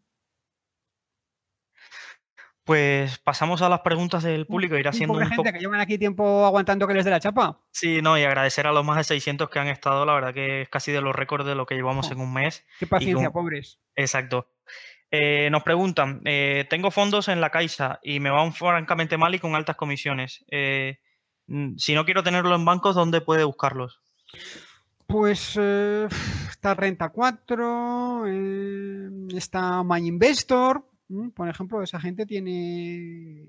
Pues 2.64 3.18
pasamos 3.18 3.62
a 3.62 3.68
las 3.68 3.80
preguntas 3.80 4.22
del 4.22 4.47
público. 4.47 4.76
Irá 4.76 4.93
siendo 4.93 5.14
un 5.14 5.26
gente 5.26 5.53
que 5.53 5.59
llevan 5.59 5.80
aquí 5.80 5.99
tiempo 5.99 6.45
aguantando 6.45 6.86
que 6.86 6.95
les 6.95 7.05
dé 7.05 7.11
la 7.11 7.18
chapa. 7.18 7.59
Sí, 7.72 8.01
no, 8.01 8.16
y 8.16 8.22
agradecer 8.22 8.66
a 8.66 8.72
los 8.72 8.84
más 8.84 8.97
de 8.99 9.05
600 9.05 9.51
que 9.51 9.59
han 9.59 9.66
estado. 9.66 10.05
La 10.05 10.14
verdad 10.14 10.32
que 10.32 10.62
es 10.62 10.68
casi 10.68 10.93
de 10.93 11.01
los 11.01 11.16
récords 11.16 11.45
de 11.45 11.57
lo 11.57 11.66
que 11.66 11.74
llevamos 11.74 12.12
en 12.12 12.20
un 12.20 12.32
mes. 12.32 12.64
Qué 12.78 12.86
paciencia, 12.86 13.30
pobres. 13.32 13.80
Exacto. 13.97 14.47
Eh, 15.11 15.50
nos 15.50 15.64
preguntan, 15.64 16.20
eh, 16.24 16.66
tengo 16.70 16.90
fondos 16.90 17.28
en 17.28 17.40
la 17.40 17.50
Caixa 17.50 17.98
y 18.02 18.20
me 18.20 18.30
van 18.30 18.52
francamente 18.52 19.16
mal 19.16 19.34
y 19.34 19.40
con 19.40 19.54
altas 19.54 19.76
comisiones. 19.76 20.44
Eh, 20.50 20.98
mm, 21.48 21.76
si 21.76 21.94
no 21.94 22.04
quiero 22.04 22.22
tenerlo 22.22 22.54
en 22.54 22.64
bancos, 22.64 22.94
¿dónde 22.94 23.20
puede 23.20 23.44
buscarlos? 23.44 24.00
Pues 25.06 25.56
está 25.56 26.74
Renta 26.74 27.08
4, 27.08 28.26
está 29.34 29.82
My 29.82 30.06
Investor, 30.06 30.86
por 31.34 31.48
ejemplo, 31.48 31.82
esa 31.82 31.98
gente 31.98 32.26
tiene 32.26 33.48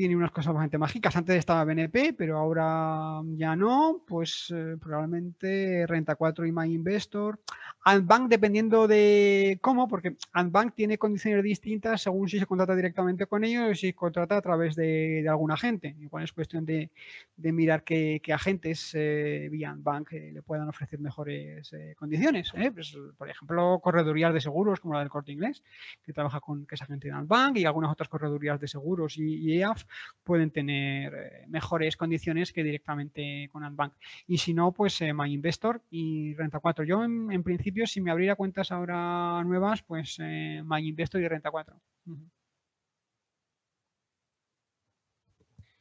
tiene 0.00 0.16
unas 0.16 0.30
cosas 0.30 0.54
bastante 0.54 0.78
mágicas. 0.78 1.14
Antes 1.14 1.36
estaba 1.36 1.62
BNP, 1.62 2.14
pero 2.14 2.38
ahora 2.38 3.20
ya 3.36 3.54
no. 3.54 4.02
Pues 4.06 4.50
eh, 4.50 4.78
probablemente 4.80 5.86
Renta 5.86 6.14
4 6.14 6.46
y 6.46 6.52
My 6.52 6.72
Investor. 6.72 7.38
Antbank, 7.84 8.30
dependiendo 8.30 8.88
de 8.88 9.58
cómo, 9.60 9.88
porque 9.88 10.16
Antbank 10.32 10.74
tiene 10.74 10.96
condiciones 10.96 11.44
distintas 11.44 12.00
según 12.00 12.30
si 12.30 12.38
se 12.38 12.46
contrata 12.46 12.74
directamente 12.74 13.26
con 13.26 13.44
ellos 13.44 13.70
o 13.70 13.74
si 13.74 13.88
se 13.88 13.94
contrata 13.94 14.38
a 14.38 14.40
través 14.40 14.74
de, 14.74 15.26
algún 15.28 15.50
agente. 15.50 15.94
Igual 16.00 16.24
es 16.24 16.32
cuestión 16.32 16.64
de, 16.64 16.90
mirar 17.36 17.84
qué, 17.84 18.22
agentes 18.32 18.92
eh, 18.94 19.48
vía 19.50 19.68
Antbank 19.68 20.12
eh, 20.12 20.30
le 20.32 20.40
puedan 20.40 20.68
ofrecer 20.68 20.98
mejores 20.98 21.74
condiciones. 21.96 22.52
Pues, 22.72 22.96
por 23.18 23.28
ejemplo, 23.28 23.78
corredurías 23.82 24.32
de 24.32 24.40
seguros 24.40 24.80
como 24.80 24.94
la 24.94 25.00
del 25.00 25.10
Corte 25.10 25.32
Inglés, 25.32 25.62
que 26.02 26.14
trabaja 26.14 26.40
con 26.40 26.64
que 26.64 26.76
es 26.76 26.82
agente 26.82 27.08
de 27.08 27.14
Antbank, 27.14 27.58
y 27.58 27.66
algunas 27.66 27.92
otras 27.92 28.08
corredurías 28.08 28.58
de 28.58 28.68
seguros 28.68 29.18
y, 29.18 29.36
y 29.36 29.58
EAF 29.58 29.84
pueden 30.24 30.50
tener 30.50 31.14
eh, 31.14 31.44
mejores 31.48 31.96
condiciones 31.96 32.52
que 32.52 32.62
directamente 32.62 33.48
con 33.52 33.64
Antbank. 33.64 33.94
Y 34.26 34.38
si 34.38 34.54
no, 34.54 34.72
pues 34.72 35.00
eh, 35.00 35.12
MyInvestor 35.12 35.82
y 35.90 36.34
Renta 36.34 36.60
4. 36.60 36.84
Yo, 36.84 37.04
en, 37.04 37.42
principio, 37.42 37.86
si 37.86 38.00
me 38.00 38.10
abriera 38.10 38.36
cuentas 38.36 38.70
ahora 38.72 39.42
nuevas, 39.44 39.82
pues 39.82 40.18
eh, 40.20 40.62
MyInvestor 40.64 41.20
y 41.20 41.28
Renta 41.28 41.50
4. 41.50 41.80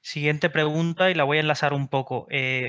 Siguiente 0.02 0.50
pregunta 0.50 1.12
y 1.12 1.14
la 1.14 1.24
voy 1.24 1.38
a 1.38 1.42
enlazar 1.42 1.74
un 1.74 1.88
poco. 1.88 2.28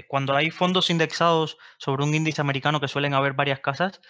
cuando 0.08 0.34
hay 0.36 0.50
fondos 0.50 0.90
indexados 0.90 1.56
sobre 1.78 2.04
un 2.04 2.14
índice 2.14 2.40
americano 2.40 2.80
que 2.80 2.88
suelen 2.88 3.14
haber 3.14 3.32
varias 3.32 3.60
casas, 3.60 4.00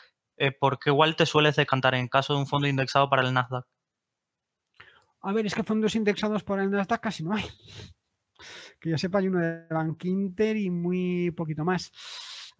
¿por 0.58 0.78
qué 0.78 0.90
igual 0.90 1.16
te 1.16 1.26
sueles 1.26 1.54
decantar 1.54 1.94
en 1.94 2.08
caso 2.08 2.32
de 2.34 2.40
un 2.40 2.46
fondo 2.46 2.66
indexado 2.66 3.08
para 3.08 3.22
el 3.22 3.32
Nasdaq? 3.34 3.66
A 5.22 5.32
ver, 5.32 5.46
es 5.46 5.54
que 5.54 5.62
fondos 5.62 5.94
indexados 5.94 6.42
por 6.42 6.60
el 6.60 6.70
Nasdaq 6.70 7.00
casi 7.00 7.22
no 7.22 7.34
hay. 7.34 7.44
Que 8.80 8.90
yo 8.90 8.98
sepa, 8.98 9.18
hay 9.18 9.28
uno 9.28 9.40
de 9.40 9.66
Bank 9.68 10.04
Inter 10.04 10.56
y 10.56 10.70
muy 10.70 11.30
poquito 11.32 11.64
más. 11.64 11.92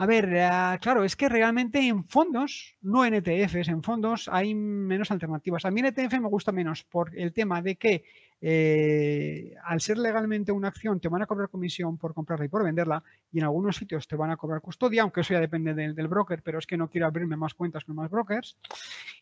A 0.01 0.07
ver, 0.07 0.31
eh, 0.33 0.79
claro, 0.81 1.05
es 1.05 1.15
que 1.15 1.29
realmente 1.29 1.79
en 1.87 2.09
fondos, 2.09 2.75
no 2.81 3.05
en 3.05 3.13
ETFs, 3.13 3.69
en 3.69 3.83
fondos 3.83 4.31
hay 4.33 4.55
menos 4.55 5.11
alternativas. 5.11 5.67
A 5.67 5.71
mí 5.71 5.81
en 5.81 5.93
ETF 5.95 6.15
me 6.21 6.29
gusta 6.29 6.53
menos 6.53 6.85
por 6.85 7.15
el 7.15 7.35
tema 7.35 7.61
de 7.61 7.77
que 7.77 8.05
eh, 8.41 9.55
al 9.63 9.83
ser 9.83 9.99
legalmente 9.99 10.53
una 10.53 10.69
acción 10.69 11.01
te 11.01 11.09
van 11.09 11.21
a 11.21 11.27
cobrar 11.27 11.51
comisión 11.51 11.99
por 11.99 12.15
comprarla 12.15 12.47
y 12.47 12.49
por 12.49 12.65
venderla 12.65 13.05
y 13.31 13.41
en 13.41 13.45
algunos 13.45 13.77
sitios 13.77 14.09
te 14.09 14.17
van 14.17 14.31
a 14.31 14.39
cobrar 14.39 14.63
custodia, 14.63 15.03
aunque 15.03 15.21
eso 15.21 15.35
ya 15.35 15.41
depende 15.41 15.75
del, 15.75 16.09
broker, 16.09 16.43
pero 16.43 16.59
es 16.61 16.67
que 16.67 16.79
no 16.79 16.89
quiero 16.89 17.07
abrirme 17.07 17.37
más 17.37 17.53
cuentas 17.53 17.85
con 17.85 17.95
más 17.95 18.11
brokers. 18.11 18.57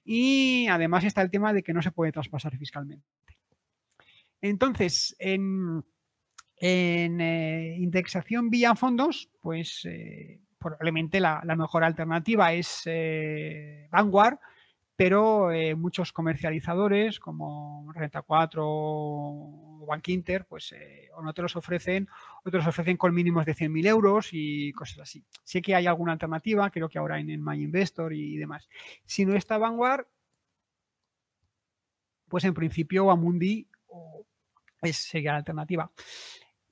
Y 0.04 0.68
además 0.68 1.02
está 1.02 1.22
el 1.22 1.30
tema 1.32 1.52
de 1.52 1.64
que 1.64 1.72
no 1.72 1.82
se 1.82 1.90
puede 1.90 2.12
traspasar 2.12 2.56
fiscalmente. 2.56 3.04
Entonces, 4.40 5.16
en, 5.18 5.82
eh, 6.60 7.74
indexación 7.80 8.48
vía 8.48 8.76
fondos, 8.76 9.28
pues 9.40 9.84
probablemente 10.58 11.20
la, 11.20 11.42
mejor 11.56 11.84
alternativa 11.84 12.52
es 12.52 12.82
eh, 12.86 13.88
Vanguard, 13.90 14.38
pero 14.96 15.52
eh, 15.52 15.74
muchos 15.74 16.12
comercializadores 16.12 17.20
como 17.20 17.90
Renta 17.94 18.22
4 18.22 18.64
o 18.66 19.86
Bank 19.86 20.08
Inter, 20.08 20.44
pues 20.46 20.72
eh, 20.72 21.08
o 21.14 21.22
no 21.22 21.32
te 21.32 21.42
los 21.42 21.54
ofrecen, 21.56 22.08
o 22.44 22.50
te 22.50 22.56
los 22.56 22.66
ofrecen 22.66 22.96
con 22.96 23.14
mínimos 23.14 23.46
de 23.46 23.54
100.000 23.54 23.86
euros 23.86 24.28
y 24.32 24.72
cosas 24.72 24.98
así. 25.00 25.24
Sé 25.44 25.62
que 25.62 25.74
hay 25.74 25.86
alguna 25.86 26.12
alternativa, 26.12 26.70
creo 26.70 26.88
que 26.88 26.98
ahora 26.98 27.20
en, 27.20 27.30
en 27.30 27.44
My 27.44 27.62
Investor 27.62 28.12
y 28.12 28.36
demás. 28.36 28.68
Si 29.04 29.24
no 29.24 29.34
está 29.36 29.56
Vanguard, 29.56 30.06
pues 32.28 32.44
en 32.44 32.54
principio 32.54 33.10
Amundi 33.10 33.68
es, 34.82 34.96
sería 34.96 35.32
la 35.32 35.38
alternativa. 35.38 35.90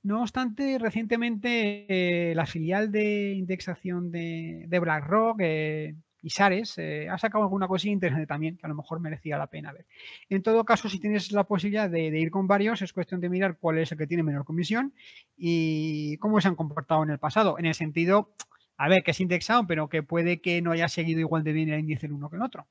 No 0.03 0.21
obstante, 0.21 0.77
recientemente 0.79 1.85
eh, 1.89 2.35
la 2.35 2.45
filial 2.45 2.91
de 2.91 3.33
indexación 3.33 4.11
de, 4.11 4.67
BlackRock, 4.69 5.39
eh, 5.41 5.95
Isares, 6.21 6.77
eh, 6.77 7.09
ha 7.09 7.17
sacado 7.17 7.43
alguna 7.43 7.67
cosilla 7.67 7.93
interesante 7.93 8.27
también 8.27 8.57
que 8.57 8.65
a 8.65 8.69
lo 8.69 8.75
mejor 8.75 8.99
merecía 8.99 9.37
la 9.37 9.47
pena 9.47 9.73
ver. 9.73 9.85
En 10.29 10.41
todo 10.43 10.63
caso, 10.65 10.89
si 10.89 10.99
tienes 10.99 11.31
la 11.31 11.45
posibilidad 11.45 11.89
de, 11.89 12.07
ir 12.07 12.31
con 12.31 12.47
varios, 12.47 12.81
es 12.81 12.93
cuestión 12.93 13.21
de 13.21 13.29
mirar 13.29 13.57
cuál 13.59 13.79
es 13.79 13.91
el 13.91 13.97
que 13.97 14.07
tiene 14.07 14.23
menor 14.23 14.45
comisión 14.45 14.93
y 15.35 16.17
cómo 16.17 16.41
se 16.41 16.47
han 16.47 16.55
comportado 16.55 17.03
en 17.03 17.11
el 17.11 17.19
pasado. 17.19 17.59
En 17.59 17.65
el 17.65 17.73
sentido, 17.73 18.33
a 18.77 18.89
ver, 18.89 19.03
que 19.03 19.11
es 19.11 19.19
indexado, 19.19 19.65
pero 19.67 19.89
que 19.89 20.03
puede 20.03 20.41
que 20.41 20.61
no 20.61 20.71
haya 20.71 20.87
seguido 20.87 21.19
igual 21.19 21.43
de 21.43 21.53
bien 21.53 21.69
el 21.69 21.79
índice 21.79 22.05
en 22.05 22.13
uno 22.13 22.29
que 22.29 22.35
en 22.35 22.41
otro. 22.43 22.67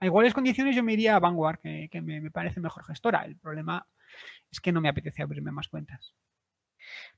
A 0.00 0.06
iguales 0.06 0.32
condiciones 0.32 0.74
yo 0.74 0.82
me 0.82 0.94
iría 0.94 1.16
a 1.16 1.20
Vanguard, 1.20 1.58
que, 1.60 2.00
me, 2.02 2.30
parece 2.30 2.60
mejor 2.60 2.84
gestora. 2.84 3.24
El 3.24 3.36
problema 3.36 3.86
es 4.50 4.60
que 4.60 4.72
no 4.72 4.80
me 4.80 4.88
apetece 4.88 5.22
abrirme 5.22 5.52
más 5.52 5.68
cuentas. 5.68 6.14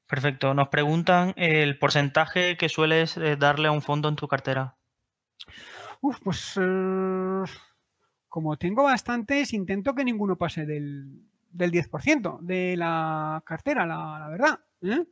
Perfecto. 0.06 0.54
Nos 0.54 0.68
preguntan 0.68 1.32
el 1.36 1.78
porcentaje 1.78 2.56
que 2.56 2.68
sueles 2.68 3.16
eh, 3.16 3.36
darle 3.36 3.68
a 3.68 3.72
un 3.72 3.82
fondo 3.82 4.08
en 4.08 4.16
tu 4.16 4.28
cartera. 4.28 4.76
Uf, 6.00 6.18
pues 6.22 6.58
eh, 6.60 7.44
como 8.28 8.56
tengo 8.58 8.82
bastantes, 8.84 9.52
intento 9.52 9.94
que 9.94 10.04
ninguno 10.04 10.36
pase 10.36 10.66
del, 10.66 11.22
10% 11.52 12.40
de 12.40 12.76
la 12.76 13.42
cartera, 13.46 13.86
la, 13.86 14.28
verdad. 14.28 14.60
¿eh? 14.82 15.06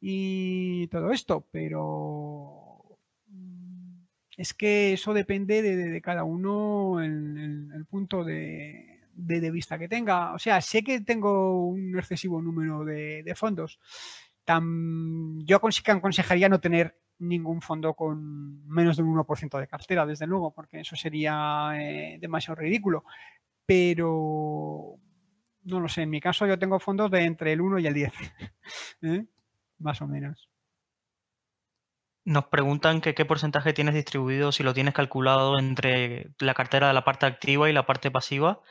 Y 0.00 0.86
todo 0.88 1.10
esto, 1.10 1.46
pero 1.50 2.98
mm, 3.26 4.04
es 4.36 4.54
que 4.54 4.92
eso 4.92 5.12
depende 5.12 5.62
de, 5.62 6.00
cada 6.00 6.24
uno 6.24 7.00
el, 7.00 7.70
el 7.74 7.86
punto 7.86 8.24
de, 8.24 8.93
de, 9.14 9.50
vista 9.50 9.78
que 9.78 9.88
tenga. 9.88 10.34
O 10.34 10.38
sea, 10.38 10.60
sé 10.60 10.82
que 10.82 11.00
tengo 11.00 11.66
un 11.68 11.98
excesivo 11.98 12.40
número 12.42 12.84
de, 12.84 13.32
fondos. 13.36 13.78
yo 14.46 15.56
aconsejaría 15.56 16.48
no 16.48 16.60
tener 16.60 16.98
ningún 17.18 17.62
fondo 17.62 17.94
con 17.94 18.66
menos 18.66 18.96
de 18.96 19.02
un 19.02 19.16
1% 19.16 19.58
de 19.58 19.68
cartera, 19.68 20.06
desde 20.06 20.26
luego, 20.26 20.52
porque 20.52 20.80
eso 20.80 20.96
sería 20.96 21.72
eh, 21.76 22.18
demasiado 22.20 22.60
ridículo. 22.60 23.04
Pero 23.66 24.98
no 25.64 25.80
lo 25.80 25.88
sé, 25.88 26.02
en 26.02 26.10
mi 26.10 26.20
caso 26.20 26.46
yo 26.46 26.58
tengo 26.58 26.78
fondos 26.78 27.10
de 27.10 27.24
entre 27.24 27.52
el 27.52 27.60
1 27.60 27.78
y 27.78 27.86
el 27.86 27.94
10, 27.94 28.12
¿eh? 29.02 29.24
más 29.78 30.00
o 30.02 30.06
menos. 30.06 30.48
Nos 32.26 32.46
preguntan 32.46 33.02
que 33.02 33.14
qué 33.14 33.26
porcentaje 33.26 33.74
tienes 33.74 33.94
distribuido, 33.94 34.50
si 34.50 34.62
lo 34.62 34.72
tienes 34.72 34.94
calculado 34.94 35.58
entre 35.58 36.30
la 36.38 36.54
cartera 36.54 36.88
de 36.88 36.94
la 36.94 37.04
parte 37.04 37.26
activa 37.26 37.68
y 37.68 37.74
la 37.74 37.84
parte 37.84 38.10
pasiva 38.10 38.62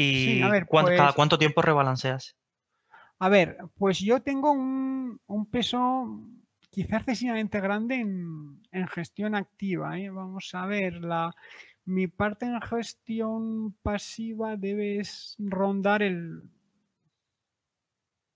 y 0.00 0.40
cada 0.40 0.64
pues 0.64 1.14
cuánto 1.14 1.38
tiempo 1.38 1.60
rebalanceas. 1.60 2.36
A 3.18 3.28
ver, 3.28 3.58
pues 3.76 3.98
yo 3.98 4.22
tengo 4.22 4.52
un, 4.52 5.18
peso 5.50 6.20
quizás 6.70 7.00
excesivamente 7.00 7.60
grande 7.60 7.96
en, 7.96 8.88
gestión 8.88 9.34
activa. 9.34 9.98
¿eh? 9.98 10.08
Vamos 10.10 10.54
a 10.54 10.66
ver, 10.66 11.02
la, 11.02 11.34
mi 11.84 12.06
parte 12.06 12.46
en 12.46 12.60
gestión 12.60 13.72
pasiva 13.82 14.56
debe 14.56 15.02
rondar 15.38 16.02
el 16.02 16.42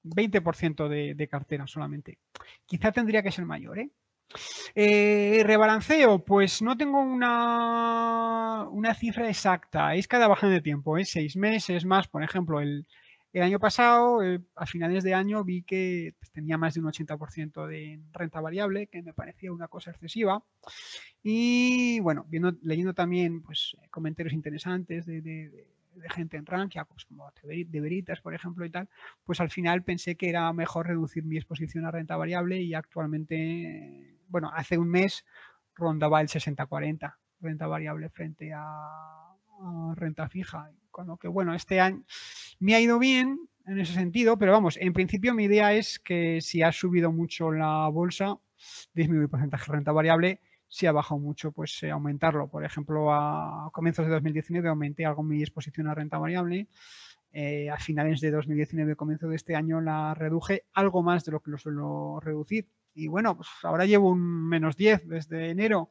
20% 0.02 0.88
de, 0.88 1.14
de 1.14 1.28
cartera 1.28 1.68
solamente. 1.68 2.18
Quizá 2.66 2.90
tendría 2.90 3.22
que 3.22 3.30
ser 3.30 3.44
mayor, 3.44 3.78
¿eh? 3.78 3.92
Eh, 4.74 5.42
rebalanceo, 5.44 6.24
pues 6.24 6.62
no 6.62 6.76
tengo 6.76 7.00
una, 7.00 8.68
una 8.70 8.94
cifra 8.94 9.28
exacta, 9.28 9.94
es 9.94 10.08
cada 10.08 10.28
bajada 10.28 10.52
de 10.52 10.60
tiempo, 10.60 10.98
es 10.98 11.10
seis 11.10 11.36
meses 11.36 11.84
más, 11.84 12.08
por 12.08 12.22
ejemplo, 12.22 12.60
el, 12.60 12.86
año 13.34 13.58
pasado, 13.58 14.22
eh, 14.22 14.40
a 14.56 14.66
finales 14.66 15.04
de 15.04 15.14
año, 15.14 15.42
vi 15.44 15.62
que 15.62 16.14
pues, 16.18 16.30
tenía 16.32 16.58
más 16.58 16.74
de 16.74 16.80
un 16.80 16.86
80% 16.86 17.66
de 17.66 18.00
renta 18.12 18.40
variable, 18.40 18.88
que 18.88 19.02
me 19.02 19.14
parecía 19.14 19.52
una 19.52 19.68
cosa 19.68 19.90
excesiva. 19.90 20.42
Y 21.22 22.00
bueno, 22.00 22.26
viendo, 22.28 22.52
leyendo 22.62 22.92
también 22.92 23.42
pues, 23.42 23.76
comentarios 23.90 24.34
interesantes 24.34 25.06
de 25.06 25.22
gente 26.10 26.36
en 26.36 26.46
Rankia, 26.46 26.84
pues 26.84 27.04
como 27.04 27.30
de 27.42 27.80
Veritas, 27.80 28.20
por 28.20 28.34
ejemplo, 28.34 28.64
y 28.64 28.70
tal, 28.70 28.88
pues 29.24 29.40
al 29.40 29.50
final 29.50 29.82
pensé 29.82 30.16
que 30.16 30.28
era 30.28 30.52
mejor 30.52 30.86
reducir 30.86 31.24
mi 31.24 31.36
exposición 31.36 31.84
a 31.84 31.90
renta 31.90 32.16
variable 32.16 32.60
y 32.60 32.74
actualmente, 32.74 34.18
bueno, 34.28 34.50
hace 34.54 34.78
un 34.78 34.88
mes 34.88 35.24
rondaba 35.74 36.20
el 36.20 36.28
60-40 36.28 37.16
renta 37.42 37.66
variable 37.66 38.08
frente 38.08 38.52
a, 38.54 39.34
renta 39.94 40.28
fija. 40.28 40.70
Con 40.90 41.06
lo 41.06 41.16
que, 41.16 41.28
bueno, 41.28 41.54
este 41.54 41.80
año 41.80 42.04
me 42.58 42.74
ha 42.74 42.80
ido 42.80 42.98
bien 42.98 43.48
en 43.66 43.78
ese 43.78 43.94
sentido, 43.94 44.38
pero 44.38 44.52
vamos, 44.52 44.76
en 44.78 44.92
principio 44.92 45.34
mi 45.34 45.44
idea 45.44 45.72
es 45.72 45.98
que 45.98 46.40
si 46.40 46.62
ha 46.62 46.72
subido 46.72 47.12
mucho 47.12 47.52
la 47.52 47.88
bolsa, 47.88 48.38
disminuir 48.92 49.28
porcentaje 49.28 49.66
de 49.66 49.72
renta 49.72 49.92
variable 49.92 50.40
si 50.72 50.86
ha 50.86 50.92
bajado 50.92 51.20
mucho, 51.20 51.52
pues 51.52 51.82
eh, 51.82 51.90
aumentarlo. 51.90 52.48
Por 52.48 52.64
ejemplo, 52.64 53.12
a 53.12 53.68
comienzos 53.74 54.06
de 54.06 54.12
2019 54.12 54.70
aumenté 54.70 55.04
algo 55.04 55.22
mi 55.22 55.42
exposición 55.42 55.86
a 55.86 55.94
renta 55.94 56.16
variable. 56.16 56.66
Eh, 57.30 57.68
a 57.68 57.76
finales 57.76 58.22
de 58.22 58.30
2019, 58.30 58.96
comienzo 58.96 59.28
de 59.28 59.36
este 59.36 59.54
año, 59.54 59.82
la 59.82 60.14
reduje 60.14 60.64
algo 60.72 61.02
más 61.02 61.26
de 61.26 61.32
lo 61.32 61.40
que 61.40 61.50
lo 61.50 61.58
suelo 61.58 62.20
reducir. 62.20 62.70
Y 62.94 63.06
bueno, 63.06 63.36
pues 63.36 63.50
ahora 63.64 63.84
llevo 63.84 64.08
un 64.08 64.48
menos 64.48 64.74
10 64.74 65.08
desde 65.08 65.50
enero, 65.50 65.90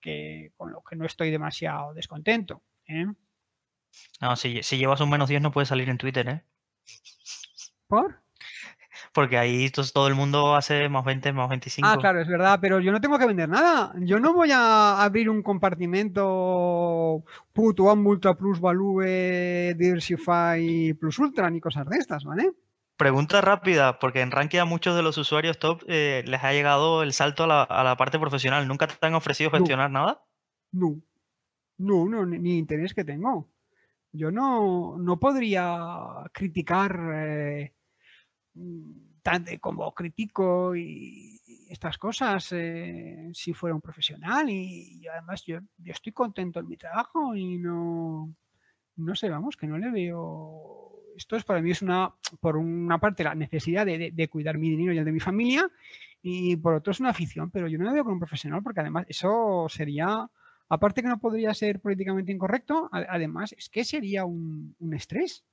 que, 0.00 0.50
con 0.56 0.72
lo 0.72 0.82
que 0.82 0.96
no 0.96 1.06
estoy 1.06 1.30
demasiado 1.30 1.94
descontento. 1.94 2.62
¿eh? 2.88 3.06
No, 4.20 4.34
si, 4.34 4.60
si 4.64 4.76
llevas 4.76 5.00
un 5.02 5.10
menos 5.10 5.28
10 5.28 5.40
no 5.40 5.52
puedes 5.52 5.68
salir 5.68 5.88
en 5.88 5.98
Twitter, 5.98 6.28
¿eh? 6.28 6.44
¿Por? 7.86 8.23
Porque 9.14 9.38
ahí 9.38 9.70
todo 9.70 10.08
el 10.08 10.16
mundo 10.16 10.56
hace 10.56 10.88
más 10.88 11.04
20, 11.04 11.32
más 11.32 11.48
25. 11.48 11.88
Ah, 11.88 11.96
claro, 11.98 12.20
es 12.20 12.26
verdad, 12.26 12.58
pero 12.60 12.80
yo 12.80 12.90
no 12.90 13.00
tengo 13.00 13.16
que 13.16 13.26
vender 13.26 13.48
nada. 13.48 13.92
Yo 14.00 14.18
no 14.18 14.34
voy 14.34 14.50
a 14.50 15.02
abrir 15.02 15.30
un 15.30 15.42
compartimento 15.42 17.22
put 17.52 17.78
one 17.78 18.02
ultra 18.06 18.34
plus 18.34 18.60
value 18.60 19.74
diversify 19.74 20.94
plus 20.94 21.18
ultra 21.20 21.48
ni 21.48 21.60
cosas 21.60 21.88
de 21.88 21.96
estas, 21.96 22.24
¿vale? 22.24 22.52
Pregunta 22.96 23.40
rápida, 23.40 24.00
porque 24.00 24.20
en 24.20 24.32
Rankia 24.32 24.62
a 24.62 24.66
muchos 24.66 24.96
de 24.96 25.02
los 25.02 25.16
usuarios 25.16 25.60
top 25.60 25.82
eh, 25.86 26.24
les 26.26 26.42
ha 26.42 26.52
llegado 26.52 27.04
el 27.04 27.12
salto 27.12 27.44
a 27.44 27.84
la, 27.84 27.96
parte 27.96 28.18
profesional. 28.18 28.66
¿Nunca 28.66 28.88
te 28.88 29.06
han 29.06 29.14
ofrecido 29.14 29.50
gestionar 29.50 29.92
nada? 29.92 30.22
No, 30.72 31.00
no, 31.78 32.08
no, 32.08 32.26
ni, 32.26 32.58
interés 32.58 32.94
que 32.94 33.04
tengo. 33.04 33.48
Yo 34.12 34.32
no, 34.32 34.96
no 34.98 35.18
podría 35.18 35.78
criticar 36.32 36.98
eh, 37.14 37.74
tan 39.24 39.46
como 39.58 39.92
critico 39.94 40.76
y, 40.76 41.40
estas 41.70 41.98
cosas 41.98 42.52
eh, 42.52 43.30
si 43.32 43.54
fuera 43.54 43.74
un 43.74 43.80
profesional 43.80 44.48
y, 44.48 45.04
además 45.08 45.42
yo, 45.44 45.58
yo, 45.78 45.92
estoy 45.92 46.12
contento 46.12 46.60
en 46.60 46.68
mi 46.68 46.76
trabajo 46.76 47.34
y 47.34 47.58
no, 47.58 48.32
no 48.96 49.14
sé, 49.16 49.28
vamos, 49.28 49.56
que 49.56 49.66
no 49.66 49.78
le 49.78 49.90
veo... 49.90 50.92
Esto 51.16 51.36
es 51.36 51.44
para 51.44 51.62
mí 51.62 51.70
es 51.70 51.80
una, 51.80 52.12
por 52.40 52.56
una 52.56 52.98
parte, 52.98 53.24
la 53.24 53.34
necesidad 53.34 53.86
de, 53.86 54.28
cuidar 54.28 54.58
mi 54.58 54.68
dinero 54.68 54.92
y 54.92 54.98
el 54.98 55.04
de 55.04 55.12
mi 55.12 55.20
familia 55.20 55.68
y 56.22 56.56
por 56.56 56.74
otro 56.74 56.90
es 56.90 57.00
una 57.00 57.10
afición, 57.10 57.50
pero 57.50 57.66
yo 57.66 57.78
no 57.78 57.84
le 57.84 57.92
veo 57.92 58.04
como 58.04 58.14
un 58.14 58.20
profesional 58.20 58.62
porque 58.62 58.80
además 58.80 59.06
eso 59.08 59.66
sería, 59.68 60.28
aparte 60.68 61.02
que 61.02 61.08
no 61.08 61.18
podría 61.18 61.54
ser 61.54 61.80
políticamente 61.80 62.32
incorrecto, 62.32 62.90
además 62.92 63.54
es 63.56 63.68
que 63.68 63.84
sería 63.84 64.24
un, 64.24 64.76
un 64.78 64.94
estrés. 64.94 65.44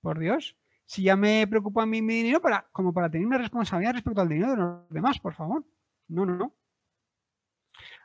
Por 0.00 0.18
Dios 0.18 0.56
si 0.92 1.04
ya 1.04 1.16
me 1.16 1.46
preocupa 1.46 1.84
a 1.84 1.86
mí 1.86 2.02
mi 2.02 2.16
dinero 2.16 2.42
para, 2.42 2.68
como 2.70 2.92
para 2.92 3.10
tener 3.10 3.26
una 3.26 3.38
responsabilidad 3.38 3.94
respecto 3.94 4.20
al 4.20 4.28
dinero 4.28 4.50
de 4.50 4.56
los 4.58 4.90
demás, 4.90 5.18
por 5.20 5.32
favor. 5.32 5.64
No, 6.08 6.26
no, 6.26 6.36
no. 6.36 6.54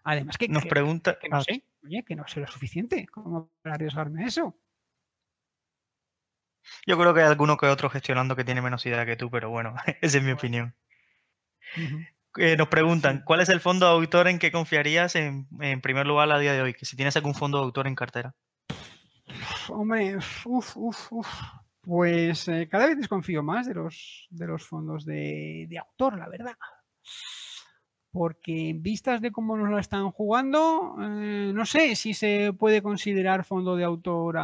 Además 0.05 0.37
que 0.37 0.47
nos 0.47 0.65
pregunta 0.65 1.19
que 1.19 1.27
no 1.27 1.35
ah. 1.35 1.43
sé, 1.43 1.65
oye, 1.83 2.05
que 2.07 2.15
no 2.15 2.25
sé 2.29 2.39
lo 2.39 2.47
suficiente 2.47 3.05
como 3.07 3.51
para 3.61 3.75
arriesgarme 3.75 4.23
a 4.23 4.27
eso. 4.27 4.55
Yo 6.85 6.97
creo 6.97 7.13
que 7.13 7.19
hay 7.19 7.27
alguno 7.27 7.57
que 7.57 7.65
otro 7.65 7.89
gestionando 7.89 8.37
que 8.37 8.45
tiene 8.45 8.61
menos 8.61 8.85
idea 8.85 9.05
que 9.05 9.17
tú, 9.17 9.29
pero 9.29 9.49
bueno, 9.49 9.75
esa 10.01 10.19
es 10.19 10.23
mi 10.23 10.31
opinión. 10.31 10.73
Eh, 12.37 12.55
nos 12.55 12.69
preguntan, 12.69 13.21
¿cuál 13.25 13.41
es 13.41 13.49
el 13.49 13.59
fondo 13.59 13.85
de 13.85 13.91
autor 13.91 14.29
en 14.29 14.39
que 14.39 14.53
confiarías 14.53 15.15
en, 15.15 15.49
en, 15.59 15.81
primer 15.81 16.07
lugar 16.07 16.31
a 16.31 16.39
día 16.39 16.53
de 16.53 16.61
hoy? 16.61 16.73
Que 16.73 16.85
si 16.85 16.95
tienes 16.95 17.17
algún 17.17 17.35
fondo 17.35 17.57
de 17.57 17.65
autor 17.65 17.85
en 17.85 17.95
cartera. 17.95 18.33
Hombre, 19.67 20.15
uff, 20.15 20.77
uff, 20.77 21.11
uff. 21.11 21.27
Pues 21.87 22.49
eh, 22.49 22.67
cada 22.69 22.87
vez 22.87 22.97
desconfío 22.97 23.41
más 23.43 23.65
de 23.65 23.73
los, 23.73 24.27
de 24.29 24.45
los 24.45 24.65
fondos 24.65 25.05
de, 25.05 25.69
autor, 25.79 26.17
la 26.17 26.27
verdad. 26.27 26.57
Porque 28.11 28.71
en 28.71 28.83
vistas 28.83 29.21
de 29.21 29.31
cómo 29.31 29.55
nos 29.55 29.69
la 29.71 29.79
están 29.79 30.11
jugando, 30.11 30.97
eh, 30.99 31.51
no 31.55 31.65
sé 31.65 31.95
si 31.95 32.13
se 32.13 32.51
puede 32.51 32.81
considerar 32.81 33.45
fondo 33.45 33.77
de 33.77 33.85
autor. 33.85 34.37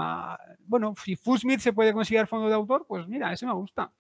bueno, 0.66 0.94
si 1.04 1.18
Fusmith 1.18 1.60
se 1.60 1.74
puede 1.74 1.91
considerar 1.91 2.28
fondo 2.28 2.48
de 2.48 2.56
autor, 2.56 2.86
pues 2.88 3.10
mira, 3.10 3.34
ese 3.34 3.46
me 3.46 3.54
gusta. 3.54 3.91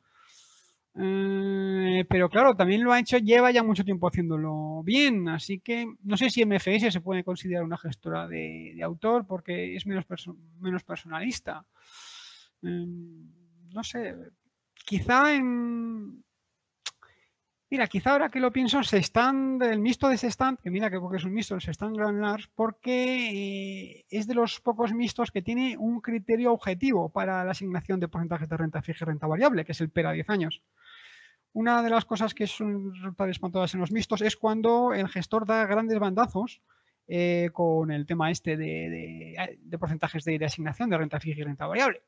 Eh, 0.95 2.05
pero 2.07 2.29
claro, 2.29 2.55
también 2.55 2.81
lo 2.81 2.93
ha 2.93 2.99
hecho, 2.99 3.17
lleva 3.17 3.51
ya 3.51 3.61
mucho 3.61 3.83
tiempo 3.83 4.07
haciéndolo 4.07 4.83
bien, 4.83 5.27
así 5.27 5.59
que 5.59 5.91
no 6.03 6.15
sé 6.15 6.29
si 6.29 6.45
MFS 6.45 6.93
se 6.93 7.01
puede 7.01 7.25
considerar 7.25 7.63
una 7.63 7.77
gestora 7.77 8.25
de, 8.25 8.79
autor 8.81 9.27
porque 9.27 9.75
es 9.75 9.85
menos, 9.85 10.05
menos 10.61 10.83
personalista. 10.85 11.65
Em, 12.63 13.29
no 13.73 13.83
sé, 13.83 14.15
quizá 14.85 15.35
en... 15.35 16.23
Mira, 17.69 17.87
quizá 17.87 18.11
ahora 18.11 18.29
que 18.29 18.39
lo 18.39 18.53
pienso, 18.53 18.83
se 18.83 18.99
están, 18.99 19.59
el 19.63 19.79
mixto 19.79 20.07
de 20.07 20.15
stand, 20.15 20.59
que 20.59 20.69
mira 20.69 20.91
que 20.91 20.99
porque 20.99 21.17
es 21.17 21.23
un 21.23 21.33
mixto, 21.33 21.59
se 21.59 21.71
están 21.71 21.93
granulars, 21.93 22.47
porque 22.53 23.31
eh, 23.31 24.05
es 24.11 24.27
de 24.27 24.35
los 24.35 24.61
pocos 24.61 24.93
mixtos 24.93 25.31
que 25.31 25.41
tiene 25.41 25.75
un 25.75 25.99
criterio 25.99 26.53
objetivo 26.53 27.09
para 27.09 27.43
la 27.43 27.49
asignación 27.49 27.99
de 27.99 28.07
porcentajes 28.07 28.47
de 28.47 28.57
renta 28.57 28.83
fija 28.83 29.05
y 29.05 29.07
renta 29.07 29.25
variable, 29.25 29.65
que 29.65 29.71
es 29.71 29.81
el 29.81 29.89
PER 29.89 30.05
a 30.05 30.11
10 30.11 30.29
años. 30.29 30.61
Una 31.51 31.81
de 31.81 31.89
las 31.89 32.05
cosas 32.05 32.35
que 32.35 32.45
son 32.45 32.93
espantadas 33.27 33.73
en 33.73 33.79
los 33.79 33.91
mixtos 33.91 34.21
es 34.21 34.37
cuando 34.37 34.93
el 34.93 35.09
gestor 35.09 35.47
da 35.47 35.65
grandes 35.65 35.97
bandazos 35.97 36.61
eh, 37.07 37.49
con 37.53 37.89
el 37.89 38.05
tema 38.05 38.29
este 38.29 38.55
de, 38.55 39.77
porcentajes 39.79 40.23
de, 40.25 40.45
asignación 40.45 40.91
de 40.91 40.97
renta 40.99 41.19
fija 41.19 41.41
y 41.41 41.43
renta 41.43 41.65
variable 41.65 42.03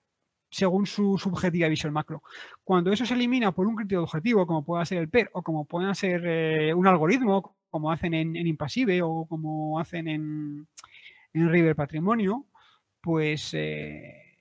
según 0.49 0.85
su 0.85 1.17
subjetiva 1.17 1.67
visión 1.67 1.93
macro. 1.93 2.23
Cuando 2.63 2.91
eso 2.91 3.05
se 3.05 3.13
elimina 3.13 3.51
por 3.51 3.67
un 3.67 3.76
criterio 3.76 4.03
objetivo, 4.03 4.47
como 4.47 4.63
pueda 4.63 4.85
ser 4.85 4.99
el 4.99 5.09
PER 5.09 5.30
o 5.34 5.43
como 5.43 5.65
pueda 5.65 5.93
ser 5.93 6.23
eh, 6.26 6.73
un 6.73 6.88
algoritmo, 6.88 7.57
como 7.69 7.91
hacen 7.91 8.13
en, 8.13 8.35
Impasive 8.35 9.01
o 9.01 9.26
como 9.27 9.80
hacen 9.80 10.07
en, 10.07 10.67
River 11.34 11.76
Patrimonio, 11.76 12.45
pues 13.01 13.53
eh, 13.53 14.38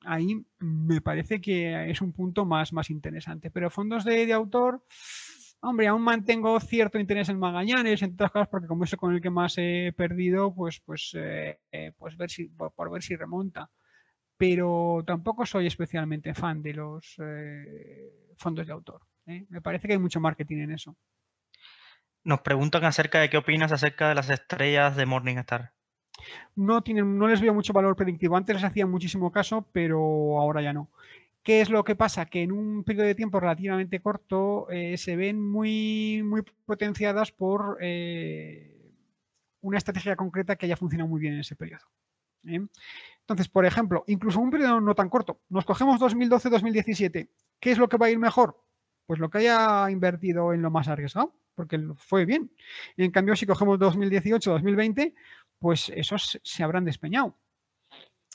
ahí 0.00 0.44
me 0.58 1.00
parece 1.00 1.40
que 1.40 1.88
es 1.88 2.00
un 2.00 2.12
punto 2.12 2.44
más, 2.44 2.72
más 2.72 2.90
interesante. 2.90 3.52
Pero 3.52 3.70
fondos 3.70 4.04
de, 4.04 4.32
autor, 4.32 4.84
hombre, 5.60 5.86
aún 5.86 6.02
mantengo 6.02 6.58
cierto 6.58 6.98
interés 6.98 7.28
en 7.28 7.38
Magallanes, 7.38 8.02
entre 8.02 8.14
otras 8.14 8.32
cosas, 8.32 8.48
porque 8.48 8.66
como 8.66 8.82
es 8.82 8.96
con 8.96 9.14
el 9.14 9.20
que 9.20 9.30
más 9.30 9.54
he 9.58 9.92
perdido, 9.96 10.52
pues, 10.52 10.80
pues, 10.80 11.12
eh, 11.14 11.60
pues 11.96 12.16
ver 12.16 12.30
si, 12.30 12.46
por 12.48 12.90
ver 12.90 13.02
si 13.04 13.14
remonta 13.14 13.70
pero 14.36 15.02
tampoco 15.06 15.46
soy 15.46 15.66
especialmente 15.66 16.34
fan 16.34 16.62
de 16.62 16.74
los 16.74 17.16
eh, 17.18 18.32
fondos 18.36 18.66
de 18.66 18.72
autor. 18.72 19.02
¿eh? 19.26 19.46
Me 19.48 19.60
parece 19.60 19.86
que 19.86 19.94
hay 19.94 19.98
mucho 19.98 20.20
marketing 20.20 20.58
en 20.58 20.72
eso. 20.72 20.96
Nos 22.24 22.40
preguntan 22.40 22.84
acerca 22.84 23.20
de 23.20 23.28
qué 23.30 23.36
opinas 23.36 23.70
acerca 23.70 24.08
de 24.08 24.14
las 24.14 24.30
estrellas 24.30 24.96
de 24.96 25.06
Morningstar. 25.06 25.72
No, 26.56 26.82
tienen, 26.82 27.18
no 27.18 27.28
les 27.28 27.40
veo 27.40 27.52
mucho 27.52 27.72
valor 27.72 27.96
predictivo. 27.96 28.36
Antes 28.36 28.56
les 28.56 28.64
hacía 28.64 28.86
muchísimo 28.86 29.30
caso, 29.30 29.68
pero 29.72 29.98
ahora 30.40 30.62
ya 30.62 30.72
no. 30.72 30.90
¿Qué 31.42 31.60
es 31.60 31.68
lo 31.68 31.84
que 31.84 31.94
pasa? 31.94 32.24
Que 32.24 32.42
en 32.42 32.52
un 32.52 32.84
periodo 32.84 33.06
de 33.06 33.14
tiempo 33.14 33.38
relativamente 33.38 34.00
corto 34.00 34.70
eh, 34.70 34.96
se 34.96 35.14
ven 35.16 35.38
muy, 35.38 36.22
muy 36.24 36.42
potenciadas 36.64 37.30
por 37.30 37.78
una 39.60 39.78
estrategia 39.78 40.16
concreta 40.16 40.56
que 40.56 40.64
haya 40.64 40.76
funcionado 40.76 41.08
muy 41.08 41.20
bien 41.20 41.34
en 41.34 41.40
ese 41.40 41.56
periodo. 41.56 41.84
¿Eh? 42.46 42.60
Entonces, 43.20 43.48
por 43.48 43.64
ejemplo, 43.64 44.04
incluso 44.06 44.40
un 44.40 44.50
periodo 44.50 44.80
no 44.80 44.94
tan 44.94 45.08
corto, 45.08 45.40
nos 45.48 45.64
cogemos 45.64 46.00
2012-2017, 46.00 47.28
¿qué 47.58 47.70
es 47.70 47.78
lo 47.78 47.88
que 47.88 47.96
va 47.96 48.06
a 48.06 48.10
ir 48.10 48.18
mejor? 48.18 48.60
Pues 49.06 49.18
lo 49.18 49.30
que 49.30 49.38
haya 49.38 49.90
invertido 49.90 50.52
en 50.52 50.62
lo 50.62 50.70
más 50.70 50.88
arriesgado 50.88 51.34
porque 51.54 51.80
fue 51.96 52.24
bien. 52.24 52.50
En 52.96 53.10
cambio, 53.10 53.36
si 53.36 53.46
cogemos 53.46 53.78
2018-2020, 53.78 55.14
pues 55.58 55.90
esos 55.94 56.40
se 56.42 56.62
habrán 56.62 56.84
despeñado. 56.84 57.36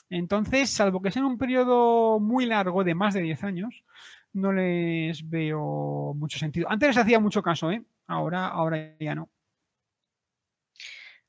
Entonces, 0.08 0.70
salvo 0.70 1.00
que 1.00 1.12
sea 1.12 1.24
un 1.24 1.38
periodo 1.38 2.18
muy 2.18 2.46
largo 2.46 2.82
de 2.82 2.94
más 2.94 3.14
de 3.14 3.20
10 3.20 3.44
años, 3.44 3.84
no 4.32 4.52
les 4.52 5.28
veo 5.28 6.14
mucho 6.14 6.38
sentido. 6.38 6.68
Antes 6.70 6.88
les 6.88 6.98
hacía 6.98 7.20
mucho 7.20 7.42
caso, 7.42 7.70
¿eh? 7.70 7.84
Ahora, 8.06 8.48
ahora 8.48 8.96
ya 8.98 9.14
no. 9.14 9.28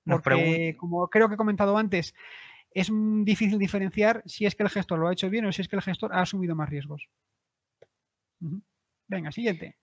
Porque, 0.04 0.76
como 0.80 1.08
creo 1.10 1.28
que 1.28 1.36
he 1.36 1.38
comentado 1.38 1.78
antes, 1.78 2.16
es 2.74 2.90
difícil 3.24 3.60
diferenciar 3.60 4.24
si 4.26 4.46
es 4.46 4.56
que 4.56 4.64
el 4.64 4.70
gestor 4.70 5.00
lo 5.00 5.08
ha 5.08 5.14
hecho 5.14 5.30
bien 5.30 5.46
o 5.46 5.52
si 5.52 5.62
es 5.62 5.68
que 5.68 5.76
el 5.76 5.82
gestor 5.82 6.14
ha 6.14 6.22
asumido 6.22 6.56
más 6.56 6.70
riesgos. 6.70 7.10
Venga, 9.08 9.32
siguiente. 9.32 9.78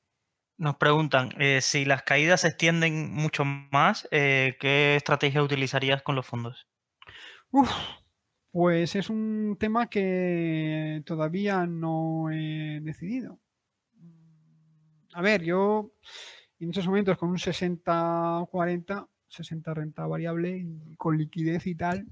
Nos 0.56 0.76
preguntan, 0.76 1.30
eh, 1.38 1.60
si 1.60 1.84
las 1.84 2.02
caídas 2.02 2.40
se 2.40 2.48
extienden 2.48 3.12
mucho 3.12 3.44
más, 3.44 4.08
eh, 4.10 4.56
¿qué 4.58 4.96
estrategia 4.96 5.42
utilizarías 5.42 6.02
con 6.02 6.16
los 6.16 6.26
fondos? 6.26 6.66
pues 8.50 8.96
es 8.96 9.08
un 9.08 9.56
tema 9.58 9.88
que 9.88 11.02
todavía 11.06 11.66
no 11.66 12.30
he 12.30 12.80
decidido. 12.82 13.38
A 15.14 15.22
ver, 15.22 15.42
yo 15.42 15.92
en 16.58 16.70
estos 16.70 16.86
momentos 16.86 17.16
con 17.18 17.30
un 17.30 17.38
60-40, 17.38 19.08
60 19.28 19.74
renta 19.74 20.06
variable, 20.06 20.66
con 20.96 21.16
liquidez 21.16 21.66
y 21.66 21.74
tal, 21.74 22.06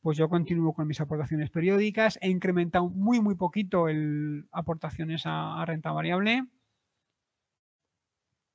pues 0.00 0.16
yo 0.18 0.28
continúo 0.28 0.72
con 0.72 0.86
mis 0.86 1.00
aportaciones 1.00 1.50
periódicas. 1.50 2.18
He 2.22 2.28
incrementado 2.28 2.88
muy, 2.88 3.20
muy 3.20 3.34
poquito 3.34 3.88
el 3.88 4.48
aportaciones 4.52 5.22
a 5.24 5.64
renta 5.66 5.92
variable 5.92 6.46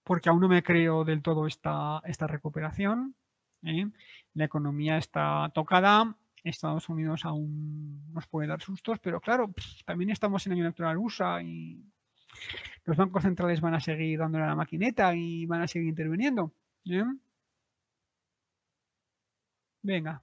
porque 0.04 0.30
aún 0.30 0.42
no 0.42 0.50
me 0.50 0.64
creo 0.64 1.04
del 1.04 1.22
todo 1.22 1.48
esta, 1.48 2.02
esta 2.06 2.28
recuperación. 2.28 3.16
¿eh? 3.64 3.88
La 4.34 4.46
economía 4.46 4.98
está 4.98 5.52
tocada, 5.54 6.18
Estados 6.44 6.90
Unidos 6.90 7.26
aún 7.26 8.12
nos 8.12 8.28
puede 8.28 8.50
dar 8.50 8.62
sustos, 8.62 9.00
pero 9.00 9.22
claro, 9.22 9.54
también 9.86 10.10
estamos 10.10 10.46
en 10.46 10.54
año 10.54 10.64
electoral 10.64 10.98
USA 10.98 11.42
y 11.42 11.82
los 12.84 12.98
bancos 12.98 13.24
centrales 13.24 13.62
van 13.62 13.76
a 13.76 13.80
seguir 13.80 14.20
dándole 14.20 14.44
a 14.44 14.48
la 14.48 14.56
maquineta 14.56 15.16
y 15.16 15.46
van 15.46 15.62
a 15.62 15.68
seguir 15.68 15.88
interviniendo. 15.88 16.52
¿eh? 16.86 17.04
Venga. 19.84 20.22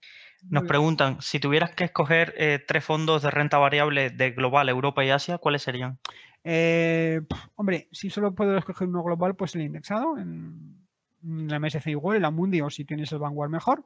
Nos 0.49 0.65
preguntan, 0.65 1.21
si 1.21 1.39
tuvieras 1.39 1.73
que 1.73 1.85
escoger 1.85 2.35
eh, 2.39 2.65
tres 2.67 2.83
fondos 2.83 3.23
de 3.23 3.31
renta 3.31 3.59
variable 3.59 4.09
de 4.09 4.31
global, 4.31 4.71
Europa 4.71 5.05
y 5.05 5.11
Asia, 5.11 5.37
¿cuáles 5.37 5.63
serían? 5.63 5.99
Eh, 6.43 7.21
hombre, 7.57 7.89
si 7.93 8.09
solo 8.09 8.35
puedo 8.35 8.57
escoger 8.57 8.89
uno 8.89 9.03
global, 9.03 9.37
pues 9.37 9.55
el 9.55 9.61
indexado. 9.61 10.17
En, 10.19 10.81
la 11.23 11.61
MSC 11.61 11.89
igual, 11.89 12.17
el 12.17 12.25
Amundi 12.25 12.63
o 12.63 12.71
si 12.71 12.87
tienes 12.87 13.13
el 13.13 13.19
Vanguard 13.19 13.51
mejor. 13.51 13.85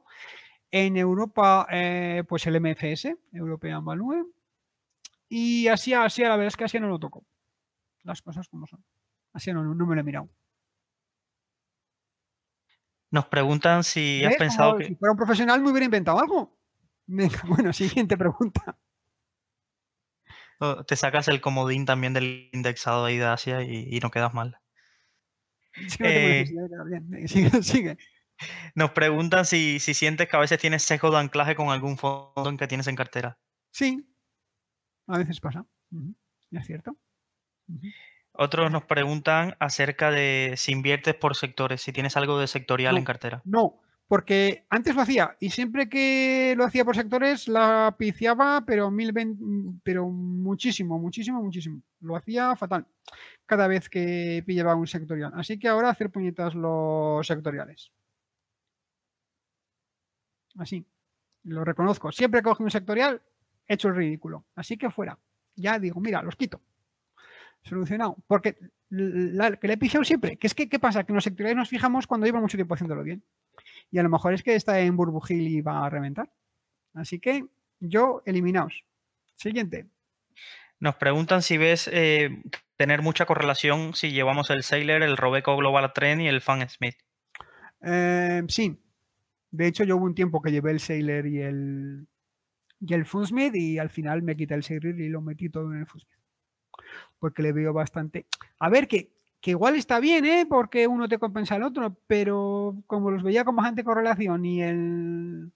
En 0.71 0.95
Europa, 0.95 1.67
eh, 1.69 2.23
pues 2.27 2.47
el 2.47 2.61
MFS, 2.61 3.13
European 3.33 3.83
Value. 3.83 4.33
Y 5.27 5.67
Asia, 5.67 6.05
Asia, 6.05 6.29
la 6.29 6.37
verdad 6.37 6.47
es 6.47 6.55
que 6.55 6.63
Asia 6.63 6.79
no 6.79 6.87
lo 6.87 6.99
toco. 6.99 7.25
Las 8.03 8.21
cosas 8.21 8.47
como 8.47 8.65
son. 8.65 8.81
Asia 9.33 9.53
no, 9.53 9.63
no 9.63 9.85
me 9.85 9.95
lo 9.95 10.01
he 10.01 10.03
mirado. 10.05 10.29
Nos 13.11 13.27
preguntan 13.27 13.83
si 13.83 14.23
has 14.25 14.35
pensado 14.35 14.77
que... 14.77 14.85
Si 14.85 14.95
fuera 14.95 15.11
un 15.11 15.17
profesional 15.17 15.61
me 15.61 15.69
hubiera 15.69 15.85
inventado 15.85 16.19
algo. 16.19 16.57
bueno, 17.07 17.73
siguiente 17.73 18.17
pregunta. 18.17 18.77
Te 20.87 20.95
sacas 20.95 21.27
el 21.27 21.41
comodín 21.41 21.85
también 21.85 22.13
del 22.13 22.49
indexado 22.53 23.05
ahí 23.05 23.17
de 23.17 23.25
Asia 23.25 23.61
y, 23.61 23.99
no 23.99 24.11
quedas 24.11 24.33
mal. 24.33 24.59
Eh, 25.99 26.45
sigue, 27.27 27.97
Nos 28.75 28.91
preguntan 28.91 29.45
si, 29.45 29.77
sientes 29.79 30.29
que 30.29 30.37
a 30.37 30.39
veces 30.39 30.57
tienes 30.57 30.83
sesgo 30.83 31.11
de 31.11 31.17
anclaje 31.17 31.53
con 31.53 31.67
algún 31.67 31.97
fondo 31.97 32.49
en 32.49 32.55
que 32.55 32.67
tienes 32.67 32.87
en 32.87 32.95
cartera. 32.95 33.37
Sí, 33.71 34.09
a 35.07 35.17
veces 35.17 35.41
pasa. 35.41 35.65
Es 36.51 36.65
cierto. 36.65 36.97
Otros 38.37 38.71
nos 38.71 38.83
preguntan 38.83 39.55
acerca 39.59 40.11
de 40.11 40.53
si 40.57 40.71
inviertes 40.71 41.15
por 41.15 41.35
sectores, 41.35 41.81
si 41.81 41.91
tienes 41.91 42.17
algo 42.17 42.39
de 42.39 42.47
sectorial 42.47 42.97
en 42.97 43.05
cartera. 43.05 43.41
No, 43.45 43.79
porque 44.07 44.65
antes 44.69 44.95
lo 44.95 45.01
hacía 45.01 45.35
y 45.39 45.49
siempre 45.49 45.89
que 45.89 46.53
lo 46.57 46.65
hacía 46.65 46.85
por 46.85 46.95
sectores 46.95 47.47
la 47.47 47.95
piciaba, 47.97 48.63
pero, 48.65 48.91
mil 48.91 49.13
pero 49.83 50.07
muchísimo, 50.09 50.99
muchísimo, 50.99 51.41
muchísimo. 51.41 51.81
Lo 52.01 52.15
hacía 52.15 52.55
fatal 52.55 52.85
cada 53.45 53.67
vez 53.67 53.89
que 53.89 54.43
pillaba 54.45 54.75
un 54.75 54.87
sectorial. 54.87 55.31
Así 55.35 55.57
que 55.57 55.67
ahora 55.67 55.89
hacer 55.89 56.11
puñetas 56.11 56.53
los 56.53 57.25
sectoriales. 57.25 57.91
Así, 60.57 60.85
lo 61.43 61.63
reconozco. 61.63 62.11
Siempre 62.11 62.41
que 62.41 62.45
coge 62.45 62.63
un 62.63 62.71
sectorial, 62.71 63.21
he 63.67 63.73
hecho 63.73 63.87
el 63.87 63.95
ridículo. 63.95 64.45
Así 64.55 64.77
que 64.77 64.89
fuera. 64.89 65.17
Ya 65.55 65.79
digo, 65.79 65.99
mira, 65.99 66.21
los 66.21 66.35
quito. 66.35 66.61
Solucionado. 67.65 68.15
Porque 68.27 68.53
que 68.89 69.67
le 69.67 69.73
he 69.73 69.77
pillado 69.77 70.05
siempre. 70.05 70.37
Que 70.37 70.47
es 70.47 70.55
que, 70.55 70.69
¿qué 70.69 70.79
pasa? 70.79 71.03
Que 71.03 71.11
en 71.11 71.15
los 71.15 71.23
sectoriales 71.23 71.57
nos 71.57 71.69
fijamos 71.69 72.07
cuando 72.07 72.25
lleva 72.25 72.39
mucho 72.39 72.57
tiempo 72.57 72.75
haciéndolo 72.75 73.03
bien 73.03 73.23
y 73.91 73.99
a 73.99 74.03
lo 74.03 74.09
mejor 74.09 74.33
es 74.33 74.43
que 74.43 74.55
está 74.55 74.79
en 74.79 74.95
burbujil 74.95 75.47
y 75.47 75.61
va 75.61 75.85
a 75.85 75.89
reventar. 75.89 76.31
Así 76.93 77.19
que 77.19 77.45
yo, 77.79 78.21
eliminaos. 78.25 78.85
Siguiente. 79.35 79.87
Nos 80.79 80.95
preguntan 80.95 81.41
si 81.41 81.57
ves 81.57 81.89
eh, 81.91 82.41
tener 82.77 83.01
mucha 83.01 83.25
correlación 83.25 83.93
si 83.93 84.11
llevamos 84.11 84.49
el 84.49 84.63
Sailor, 84.63 85.03
el 85.03 85.17
Robeco 85.17 85.55
Global 85.57 85.91
Trend 85.93 86.21
y 86.21 86.27
el 86.27 86.41
Fan 86.41 86.67
Smith. 86.69 86.95
Eh, 87.81 88.43
sí. 88.47 88.81
De 89.51 89.67
hecho, 89.67 89.83
yo 89.83 89.97
hubo 89.97 90.05
un 90.05 90.15
tiempo 90.15 90.41
que 90.41 90.51
llevé 90.51 90.71
el 90.71 90.79
Sailor 90.79 91.27
y 91.27 91.41
el, 91.41 92.07
y 92.79 92.93
el 92.93 93.05
Funsmith 93.05 93.55
y 93.55 93.77
al 93.77 93.89
final 93.89 94.21
me 94.21 94.35
quité 94.35 94.53
el 94.53 94.63
Sailor 94.63 94.99
y 94.99 95.09
lo 95.09 95.21
metí 95.21 95.49
todo 95.49 95.71
en 95.71 95.79
el 95.79 95.85
Funsmith. 95.85 96.19
Porque 97.19 97.41
le 97.41 97.53
veo 97.53 97.73
bastante. 97.73 98.25
A 98.59 98.69
ver, 98.69 98.87
que 98.87 99.15
que 99.45 99.51
igual 99.51 99.75
está 99.75 99.99
bien, 99.99 100.25
¿eh? 100.25 100.47
Porque 100.49 100.87
uno 100.87 101.07
te 101.07 101.19
compensa 101.19 101.53
al 101.53 101.61
otro, 101.61 101.95
pero 102.07 102.75
como 102.87 103.11
los 103.11 103.21
veía 103.21 103.45
con 103.45 103.55
bastante 103.55 103.83
correlación 103.83 104.43
y 104.43 104.63
el, 104.63 105.51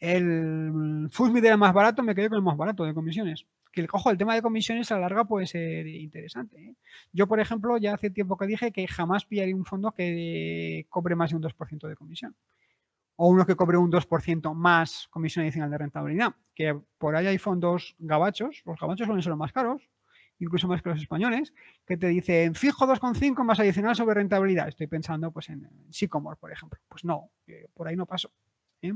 el 0.00 1.08
Fullmid 1.12 1.44
era 1.44 1.56
más 1.56 1.72
barato, 1.72 2.02
me 2.02 2.12
quedé 2.12 2.28
con 2.28 2.38
el 2.38 2.42
más 2.42 2.56
barato 2.56 2.82
de 2.82 2.92
comisiones. 2.92 3.46
Que 3.70 3.82
el 3.82 3.86
cojo, 3.86 4.10
el 4.10 4.18
tema 4.18 4.34
de 4.34 4.42
comisiones 4.42 4.90
a 4.90 4.96
la 4.96 5.02
larga 5.02 5.26
puede 5.26 5.46
ser 5.46 5.86
interesante. 5.86 6.60
¿eh? 6.60 6.74
Yo, 7.12 7.28
por 7.28 7.38
ejemplo, 7.38 7.76
ya 7.76 7.94
hace 7.94 8.10
tiempo 8.10 8.36
que 8.36 8.48
dije 8.48 8.72
que 8.72 8.88
jamás 8.88 9.24
pillaría 9.24 9.54
un 9.54 9.64
fondo 9.64 9.92
que 9.92 10.84
cobre 10.88 11.14
más 11.14 11.30
de 11.30 11.36
un 11.36 11.42
2% 11.44 11.86
de 11.86 11.94
comisión. 11.94 12.34
O 13.14 13.28
uno 13.28 13.46
que 13.46 13.54
cobre 13.54 13.76
un 13.76 13.92
2% 13.92 14.54
más 14.54 15.06
comisión 15.12 15.44
adicional 15.44 15.70
de 15.70 15.78
rentabilidad. 15.78 16.34
Que 16.52 16.76
por 16.98 17.14
ahí 17.14 17.28
hay 17.28 17.38
fondos 17.38 17.94
gabachos, 18.00 18.62
los 18.66 18.80
gabachos 18.80 19.06
suelen 19.06 19.22
ser 19.22 19.30
los 19.30 19.38
más 19.38 19.52
caros, 19.52 19.88
incluso 20.38 20.68
más 20.68 20.82
que 20.82 20.90
los 20.90 21.00
españoles, 21.00 21.52
que 21.86 21.96
te 21.96 22.08
dicen 22.08 22.54
fijo 22.54 22.86
2,5 22.86 23.44
más 23.44 23.60
adicional 23.60 23.94
sobre 23.94 24.14
rentabilidad. 24.14 24.68
Estoy 24.68 24.86
pensando 24.86 25.30
pues 25.30 25.48
en, 25.48 25.68
Sycomore, 25.90 26.36
por 26.36 26.52
ejemplo. 26.52 26.80
Pues 26.88 27.04
no, 27.04 27.30
por 27.74 27.88
ahí 27.88 27.96
no 27.96 28.06
paso. 28.06 28.30
¿eh? 28.82 28.92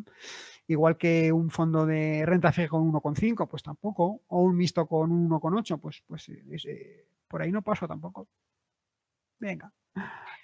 Igual 0.67 0.97
que 0.97 1.33
un 1.33 1.51
fondo 1.51 1.87
de 1.87 2.25
renta 2.27 2.53
fija 2.53 2.69
con 2.69 2.93
1,5, 2.93 3.49
pues 3.49 3.63
tampoco. 3.63 4.23
O 4.29 4.43
un 4.43 4.57
mixto 4.57 4.87
con 4.87 5.29
1,8, 5.31 5.81
pues, 5.81 6.03
pues 6.07 6.29
eh, 6.29 7.07
por 7.27 7.43
ahí 7.43 7.53
no 7.53 7.63
paso 7.63 7.87
tampoco. 7.87 8.29
Venga, 9.39 9.73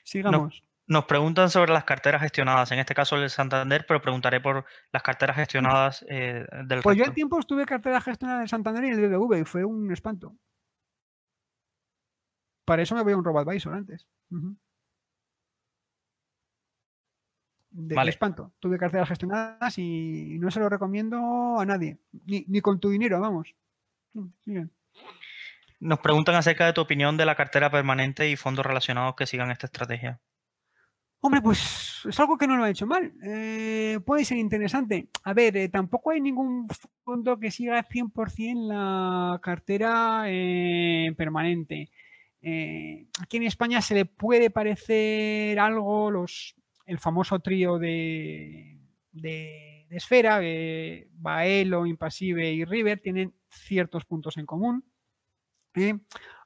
sigamos. 0.05 0.63
Nos 0.87 1.07
preguntan 1.07 1.49
sobre 1.49 1.73
las 1.73 1.85
carteras 1.85 2.21
gestionadas, 2.21 2.71
en 2.71 2.79
este 2.79 2.95
caso 2.95 3.17
el 3.17 3.31
Santander, 3.31 3.87
pero 3.89 4.03
preguntaré 4.03 4.41
por 4.41 4.67
las 4.93 5.03
carteras 5.03 5.37
gestionadas 5.37 6.05
eh, 6.11 6.45
del 6.67 6.83
Pues 6.83 6.99
yo 6.99 7.05
el 7.05 7.15
tiempo 7.15 7.39
estuve 7.39 7.65
cartera 7.65 8.03
gestionada 8.03 8.41
del 8.41 8.51
Santander 8.51 8.85
y 8.85 8.89
el 8.91 9.09
BBV 9.09 9.41
y 9.41 9.45
fue 9.45 9.65
un 9.65 9.91
espanto. 9.91 10.37
Para 12.65 12.83
eso 12.83 12.95
me 12.95 13.03
voy 13.03 13.13
a 13.13 13.17
un 13.17 13.25
RoboAdvisor 13.25 13.75
antes. 13.75 14.07
De 17.71 18.09
espanto. 18.09 18.53
Tuve 18.61 18.79
carteras 18.79 19.09
gestionadas 19.09 19.79
y 19.79 20.39
no 20.39 20.51
se 20.51 20.61
lo 20.61 20.69
recomiendo 20.69 21.59
a 21.59 21.67
nadie. 21.67 21.99
Ni, 22.27 22.61
con 22.61 22.79
tu 22.79 22.89
dinero, 22.89 23.21
vamos. 23.21 23.55
Nos 25.81 25.99
preguntan 25.99 26.37
acerca 26.37 26.67
de 26.67 26.73
tu 26.73 26.81
opinión 26.81 27.17
de 27.17 27.27
la 27.27 27.35
cartera 27.35 27.71
permanente 27.71 28.31
y 28.31 28.37
fondos 28.37 28.65
relacionados 28.65 29.17
que 29.17 29.27
sigan 29.27 29.51
esta 29.51 29.67
estrategia. 29.67 30.21
Hombre, 31.19 31.41
pues 31.41 32.03
es 32.07 32.21
algo 32.21 32.37
que 32.39 32.47
no 32.47 32.57
lo 32.57 32.65
ha 32.65 32.71
hecho 32.71 32.87
mal. 32.87 33.13
Eh, 33.25 33.99
puede 34.05 34.25
ser 34.25 34.37
interesante. 34.37 35.09
A 35.25 35.33
ver, 35.33 35.57
eh, 35.57 35.69
tampoco 35.69 36.11
hay 36.11 36.21
ningún 36.21 36.69
fondo 37.03 37.41
que 37.41 37.51
siga 37.51 37.83
100% 37.83 38.69
la 38.69 39.41
cartera 39.43 40.25
eh, 40.27 41.13
permanente. 41.17 41.91
Aquí 43.21 43.37
en 43.37 43.43
España 43.45 43.81
se 43.81 43.95
le 43.95 44.05
puede 44.05 44.51
parecer 44.51 45.59
algo 45.59 46.11
los, 46.11 46.55
el 46.87 46.99
famoso 46.99 47.39
trío 47.41 47.79
de, 47.79 48.79
de, 49.13 49.87
de 49.89 49.97
Esfera, 49.97 50.41
Baelo, 51.13 51.87
Impasive 51.87 52.53
y 52.53 52.65
River, 52.65 53.01
tienen 53.01 53.35
ciertos 53.49 54.05
puntos 54.05 54.37
en 54.37 54.47
común. 54.47 54.85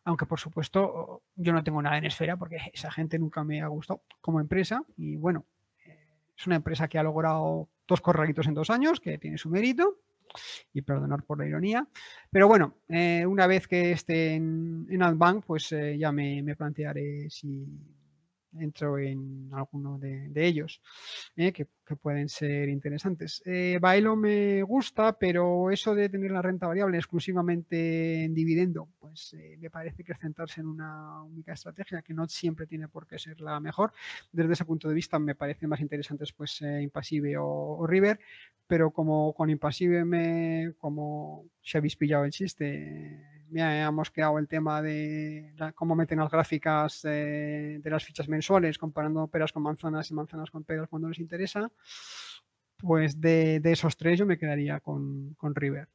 Aunque, 0.05 0.27
por 0.27 0.41
supuesto, 0.41 1.23
yo 1.37 1.53
no 1.53 1.63
tengo 1.63 1.83
nada 1.83 1.99
en 1.99 2.07
esfera 2.07 2.37
porque 2.37 2.59
esa 2.73 2.91
gente 2.91 3.19
nunca 3.19 3.45
me 3.45 3.61
ha 3.61 3.67
gustado 3.67 4.03
como 4.21 4.41
empresa. 4.41 4.83
Y 4.97 5.17
bueno, 5.17 5.45
es 6.37 6.47
una 6.47 6.57
empresa 6.57 6.89
que 6.89 6.99
ha 6.99 7.03
logrado 7.03 7.69
dos 7.87 8.01
corralitos 8.01 8.47
en 8.47 8.55
dos 8.55 8.71
años, 8.71 9.01
que 9.01 9.19
tiene 9.19 9.39
su 9.39 9.51
mérito. 9.51 9.99
Y 10.73 10.83
perdonar 10.83 11.23
por 11.25 11.39
la 11.39 11.47
ironía. 11.47 11.87
Pero 12.31 12.49
bueno, 12.49 12.77
eh, 12.89 13.25
una 13.27 13.47
vez 13.47 13.67
que 13.69 13.93
esté 13.93 14.35
en, 14.35 14.87
en 14.91 15.03
Adbank, 15.03 15.45
pues 15.47 15.73
eh, 15.73 15.97
ya 15.99 16.13
me, 16.13 16.43
me 16.43 16.57
plantearé 16.57 17.29
si, 17.31 17.67
entro 18.59 18.99
en 18.99 19.51
alguno 19.53 19.99
de, 19.99 20.31
ellos, 20.35 20.81
¿eh? 21.37 21.53
que, 21.53 21.67
pueden 22.03 22.29
ser 22.29 22.69
interesantes. 22.69 23.43
Eh, 23.47 23.79
Bailo 23.81 24.15
me 24.15 24.63
gusta, 24.63 25.19
pero 25.19 25.71
eso 25.71 25.95
de 25.95 26.11
tener 26.11 26.31
la 26.31 26.43
renta 26.43 26.67
variable 26.67 26.99
exclusivamente 26.99 28.25
en 28.25 28.35
dividendo, 28.35 28.91
pues 28.99 29.35
eh, 29.39 29.57
me 29.59 29.71
parece 29.71 30.05
que 30.05 30.15
centrarse 30.15 30.61
en 30.61 30.67
una 30.67 31.23
única 31.23 31.55
estrategia 31.55 32.03
que 32.03 32.13
no 32.13 32.29
siempre 32.29 32.67
tiene 32.67 32.89
por 32.89 33.07
qué 33.07 33.19
ser 33.19 33.41
la 33.41 33.59
mejor. 33.59 33.93
Desde 34.31 34.53
ese 34.53 34.67
punto 34.67 34.87
de 34.87 34.95
vista 34.95 35.19
me 35.19 35.35
parecen 35.35 35.71
más 35.71 35.81
interesantes 35.81 36.31
pues 36.33 36.61
Impasive 36.61 37.37
o, 37.39 37.87
River, 37.87 38.21
pero 38.67 38.91
como 38.91 39.33
con 39.33 39.49
Impasive 39.49 40.05
me, 40.05 40.75
como 40.77 41.47
si 41.63 41.79
habéis 41.79 41.97
pillado 41.97 42.25
el 42.25 42.33
chiste, 42.33 43.38
me 43.51 43.83
hemos 43.83 44.11
quedado 44.11 44.39
el 44.39 44.49
tema 44.49 44.83
de 44.83 45.53
cómo 45.75 45.95
meten 45.95 46.19
las 46.19 46.31
gráficas 46.31 47.03
de 47.03 47.83
las 47.85 48.05
fichas 48.05 48.29
mensuales 48.29 48.79
comparando 48.79 49.27
peras 49.29 49.53
con 49.53 49.63
manzanas 49.63 50.11
y 50.11 50.15
manzanas 50.15 50.51
con 50.51 50.65
peras 50.65 50.89
cuando 50.89 51.09
les 51.09 51.19
interesa. 51.19 51.71
Pues 52.79 53.21
de, 53.21 53.61
esos 53.65 53.97
tres 53.97 54.19
yo 54.19 54.27
me 54.27 54.39
quedaría 54.39 54.81
con, 54.81 55.37
River. 55.41 55.89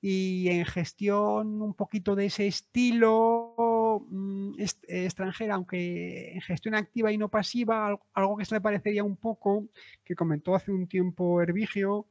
Y 0.00 0.48
en 0.48 0.64
gestión 0.64 1.62
un 1.62 1.74
poquito 1.74 2.14
de 2.14 2.26
ese 2.26 2.46
estilo 2.46 4.06
mm, 4.10 4.54
extranjera, 4.86 5.54
aunque 5.54 6.34
en 6.34 6.40
gestión 6.42 6.74
activa 6.74 7.10
y 7.10 7.18
no 7.18 7.30
pasiva, 7.30 7.98
algo 8.12 8.36
que 8.36 8.44
se 8.44 8.54
le 8.54 8.60
parecería 8.60 9.02
un 9.02 9.16
poco, 9.16 9.66
que 10.04 10.14
comentó 10.14 10.54
hace 10.54 10.70
un 10.70 10.86
tiempo 10.86 11.40
Hervigio, 11.40 12.06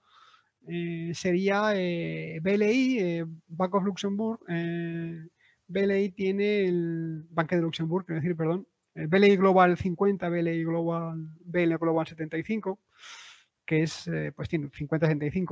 eh, 0.68 1.12
sería 1.14 1.74
eh, 1.76 2.40
BLI, 2.42 3.00
eh, 3.00 3.26
Bank 3.48 3.76
of 3.76 3.84
Luxembourg. 3.84 4.40
BLI 5.68 6.10
tiene 6.12 6.66
el 6.66 7.26
Banque 7.30 7.56
de 7.56 7.62
Luxemburgo, 7.62 8.06
quiero 8.06 8.22
decir, 8.22 8.36
perdón. 8.36 8.68
BLI 8.96 9.38
Global 9.38 9.76
50, 9.76 10.30
BLI 10.30 10.64
Global, 10.64 11.30
BLI 11.46 11.78
Global 11.78 12.06
75, 12.06 12.80
que 13.66 13.84
es, 13.84 14.10
pues 14.36 14.50
tiene 14.50 14.68
50-75, 14.70 15.46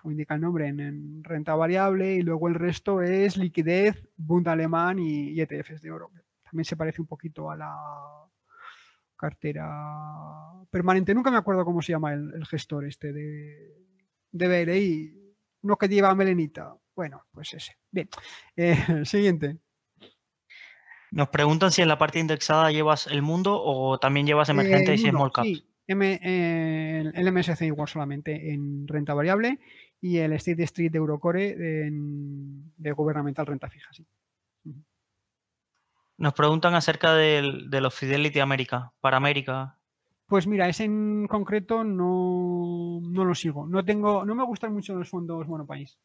como 0.00 0.10
indica 0.10 0.34
el 0.34 0.40
nombre, 0.40 0.66
en, 0.66 1.22
renta 1.22 1.54
variable, 1.54 2.16
y 2.16 2.22
luego 2.22 2.48
el 2.48 2.54
resto 2.54 3.02
es 3.02 3.36
liquidez, 3.36 4.08
Bund 4.16 4.48
alemán 4.48 4.98
y, 4.98 5.40
ETFs 5.40 5.80
de 5.80 5.92
oro. 5.92 6.10
También 6.42 6.64
se 6.64 6.76
parece 6.76 7.00
un 7.00 7.06
poquito 7.06 7.50
a 7.50 7.56
la 7.56 7.76
cartera 9.16 9.70
permanente. 10.70 11.14
Nunca 11.14 11.30
me 11.30 11.36
acuerdo 11.36 11.64
cómo 11.64 11.82
se 11.82 11.92
llama 11.92 12.14
el 12.14 12.44
gestor 12.46 12.84
este 12.84 13.12
de, 13.12 13.87
de 14.32 14.64
BLI, 14.64 15.34
uno 15.62 15.76
que 15.76 15.88
lleva 15.88 16.14
melenita. 16.14 16.76
Bueno, 16.94 17.24
pues 17.30 17.54
ese. 17.54 17.76
Bien, 17.90 18.08
eh, 18.56 19.04
siguiente. 19.04 19.58
Nos 21.10 21.28
preguntan 21.28 21.72
si 21.72 21.82
en 21.82 21.88
la 21.88 21.98
parte 21.98 22.18
indexada 22.18 22.70
llevas 22.70 23.06
el 23.06 23.22
mundo 23.22 23.60
o 23.62 23.98
también 23.98 24.26
llevas 24.26 24.48
emergente 24.48 24.94
y 24.94 24.98
small 24.98 25.32
cap. 25.32 25.44
Sí. 25.44 25.64
Eh, 25.90 27.10
el 27.14 27.32
MSC 27.32 27.62
igual 27.62 27.88
solamente 27.88 28.52
en 28.52 28.86
renta 28.86 29.14
variable 29.14 29.58
y 30.02 30.18
el 30.18 30.34
State 30.34 30.62
Street 30.64 30.90
de 30.90 30.98
Eurocore 30.98 31.56
de 31.56 32.92
gubernamental 32.92 33.46
renta 33.46 33.70
fija. 33.70 33.90
Sí. 33.92 34.06
Nos 36.18 36.34
preguntan 36.34 36.74
acerca 36.74 37.14
de, 37.14 37.42
de 37.68 37.80
los 37.80 37.94
Fidelity 37.94 38.40
América, 38.40 38.92
para 39.00 39.16
América, 39.16 39.77
pues 40.28 40.46
mira, 40.46 40.68
ese 40.68 40.84
en 40.84 41.26
concreto 41.26 41.82
no, 41.84 43.00
lo 43.02 43.34
sigo. 43.34 43.66
No 43.66 43.82
tengo, 43.82 44.26
no 44.26 44.34
me 44.34 44.44
gustan 44.44 44.74
mucho 44.74 44.94
los 44.94 45.08
fondos 45.08 45.48
monopaís. 45.48 45.98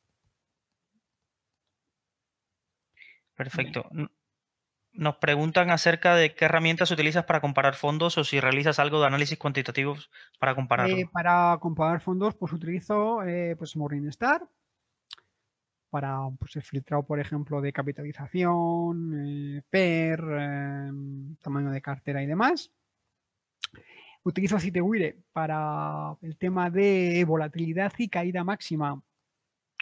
Perfecto. 3.35 3.89
Nos 4.93 5.17
preguntan 5.17 5.71
acerca 5.71 6.15
de 6.15 6.35
qué 6.35 6.45
herramientas 6.45 6.89
utilizas 6.91 7.25
para 7.25 7.41
comparar 7.41 7.75
fondos 7.75 8.17
o 8.17 8.23
si 8.23 8.39
realizas 8.39 8.79
algo 8.79 9.01
de 9.01 9.07
análisis 9.07 9.37
cuantitativo 9.37 9.97
para 10.39 10.55
compararlo. 10.55 10.95
Eh, 10.95 11.09
para 11.11 11.57
comparar 11.59 11.99
fondos, 11.99 12.33
pues 12.35 12.53
utilizo 12.53 13.23
eh, 13.23 13.55
pues 13.57 13.75
Morningstar 13.75 14.47
para 15.89 16.29
pues, 16.39 16.55
el 16.55 16.63
filtrado, 16.63 17.03
por 17.03 17.19
ejemplo, 17.19 17.59
de 17.59 17.73
capitalización, 17.73 19.57
eh, 19.57 19.61
PER, 19.69 20.21
tamaño 21.41 21.71
de 21.71 21.81
cartera 21.81 22.23
y 22.23 22.25
demás. 22.25 22.71
Utilizo 24.23 24.59
Citewire 24.59 25.17
para 25.33 26.15
el 26.21 26.37
tema 26.37 26.69
de 26.69 27.23
volatilidad 27.27 27.91
y 27.97 28.07
caída 28.07 28.43
máxima 28.43 29.01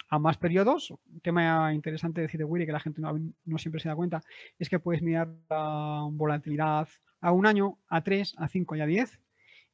a 0.10 0.20
más 0.20 0.38
periodos. 0.38 0.92
Un 0.92 1.22
tema 1.22 1.74
interesante 1.74 2.22
de 2.22 2.28
Citewire 2.28 2.66
que 2.66 2.72
la 2.72 2.80
gente 2.80 3.02
no, 3.02 3.58
siempre 3.58 3.80
se 3.80 3.90
da 3.90 3.96
cuenta 3.96 4.22
es 4.60 4.70
que 4.70 4.80
puedes 4.80 5.02
mirar 5.02 5.30
la 5.50 6.08
volatilidad 6.12 6.88
a 7.22 7.32
un 7.32 7.46
año, 7.46 7.78
a 7.88 8.04
tres, 8.04 8.34
a 8.38 8.48
cinco 8.48 8.76
y 8.76 8.82
a 8.82 8.86
diez 8.86 9.20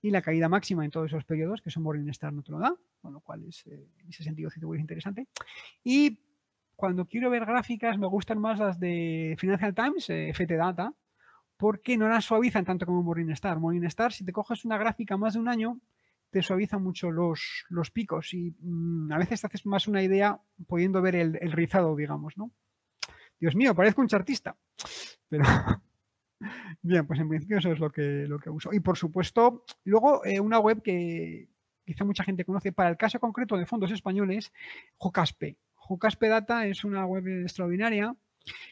y 0.01 0.11
la 0.11 0.21
caída 0.21 0.47
máxima 0.47 0.85
en 0.85 0.91
todos 0.91 1.07
esos 1.07 1.23
periodos, 1.23 1.61
que 1.61 1.71
son 1.71 1.83
Morningstar 1.83 2.31
no 2.31 2.43
te 2.43 2.51
lo 2.51 2.59
da, 2.59 2.75
con 3.01 3.13
lo 3.13 3.19
cual 3.21 3.45
es, 3.45 3.65
eh, 3.65 3.87
en 3.99 4.09
ese 4.09 4.23
sentido 4.23 4.51
Citewire 4.51 4.79
es 4.79 4.83
interesante. 4.83 5.27
Y 5.83 6.19
cuando 6.75 7.05
quiero 7.05 7.29
ver 7.31 7.45
gráficas 7.45 7.97
me 7.97 8.05
gustan 8.07 8.39
más 8.39 8.59
las 8.59 8.79
de 8.79 9.35
Financial 9.39 9.73
Times, 9.73 10.09
eh, 10.09 10.29
FT 10.29 10.55
Data, 10.55 10.93
porque 11.57 11.97
no 11.97 12.07
la 12.07 12.21
suavizan 12.21 12.65
tanto 12.65 12.85
como 12.85 13.03
Morningstar. 13.03 13.59
Morningstar, 13.59 14.13
si 14.13 14.23
te 14.23 14.31
coges 14.31 14.63
una 14.63 14.77
gráfica 14.77 15.17
más 15.17 15.33
de 15.33 15.39
un 15.39 15.49
año, 15.49 15.79
te 16.29 16.41
suaviza 16.43 16.77
mucho 16.77 17.11
los, 17.11 17.65
los 17.69 17.91
picos 17.91 18.33
y 18.33 18.55
mm, 18.59 19.11
a 19.11 19.17
veces 19.17 19.41
te 19.41 19.47
haces 19.47 19.65
más 19.65 19.87
una 19.87 20.03
idea 20.03 20.39
pudiendo 20.67 21.01
ver 21.01 21.15
el, 21.15 21.51
rizado, 21.51 21.95
digamos, 21.95 22.37
¿no? 22.37 22.51
Dios 23.39 23.55
mío, 23.55 23.75
parezco 23.75 24.01
un 24.01 24.07
chartista. 24.07 24.55
Pero 25.29 25.43
bien, 26.81 27.05
pues 27.07 27.19
en 27.19 27.29
principio 27.29 27.57
eso 27.57 27.71
es 27.71 27.79
lo 27.79 27.91
que, 27.91 28.25
lo 28.27 28.39
que 28.39 28.49
uso. 28.49 28.71
Y 28.73 28.79
por 28.79 28.97
supuesto, 28.97 29.63
luego 29.83 30.23
eh, 30.25 30.39
una 30.39 30.59
web 30.59 30.81
que 30.81 31.49
quizá 31.85 32.03
mucha 32.03 32.23
gente 32.23 32.45
conoce 32.45 32.71
para 32.71 32.89
el 32.89 32.97
caso 32.97 33.19
concreto 33.19 33.57
de 33.57 33.65
fondos 33.65 33.91
españoles, 33.91 34.51
Jocaspe. 34.97 35.57
Jocaspe 35.75 36.27
Data 36.27 36.67
es 36.67 36.83
una 36.83 37.05
web 37.05 37.25
extraordinaria 37.43 38.15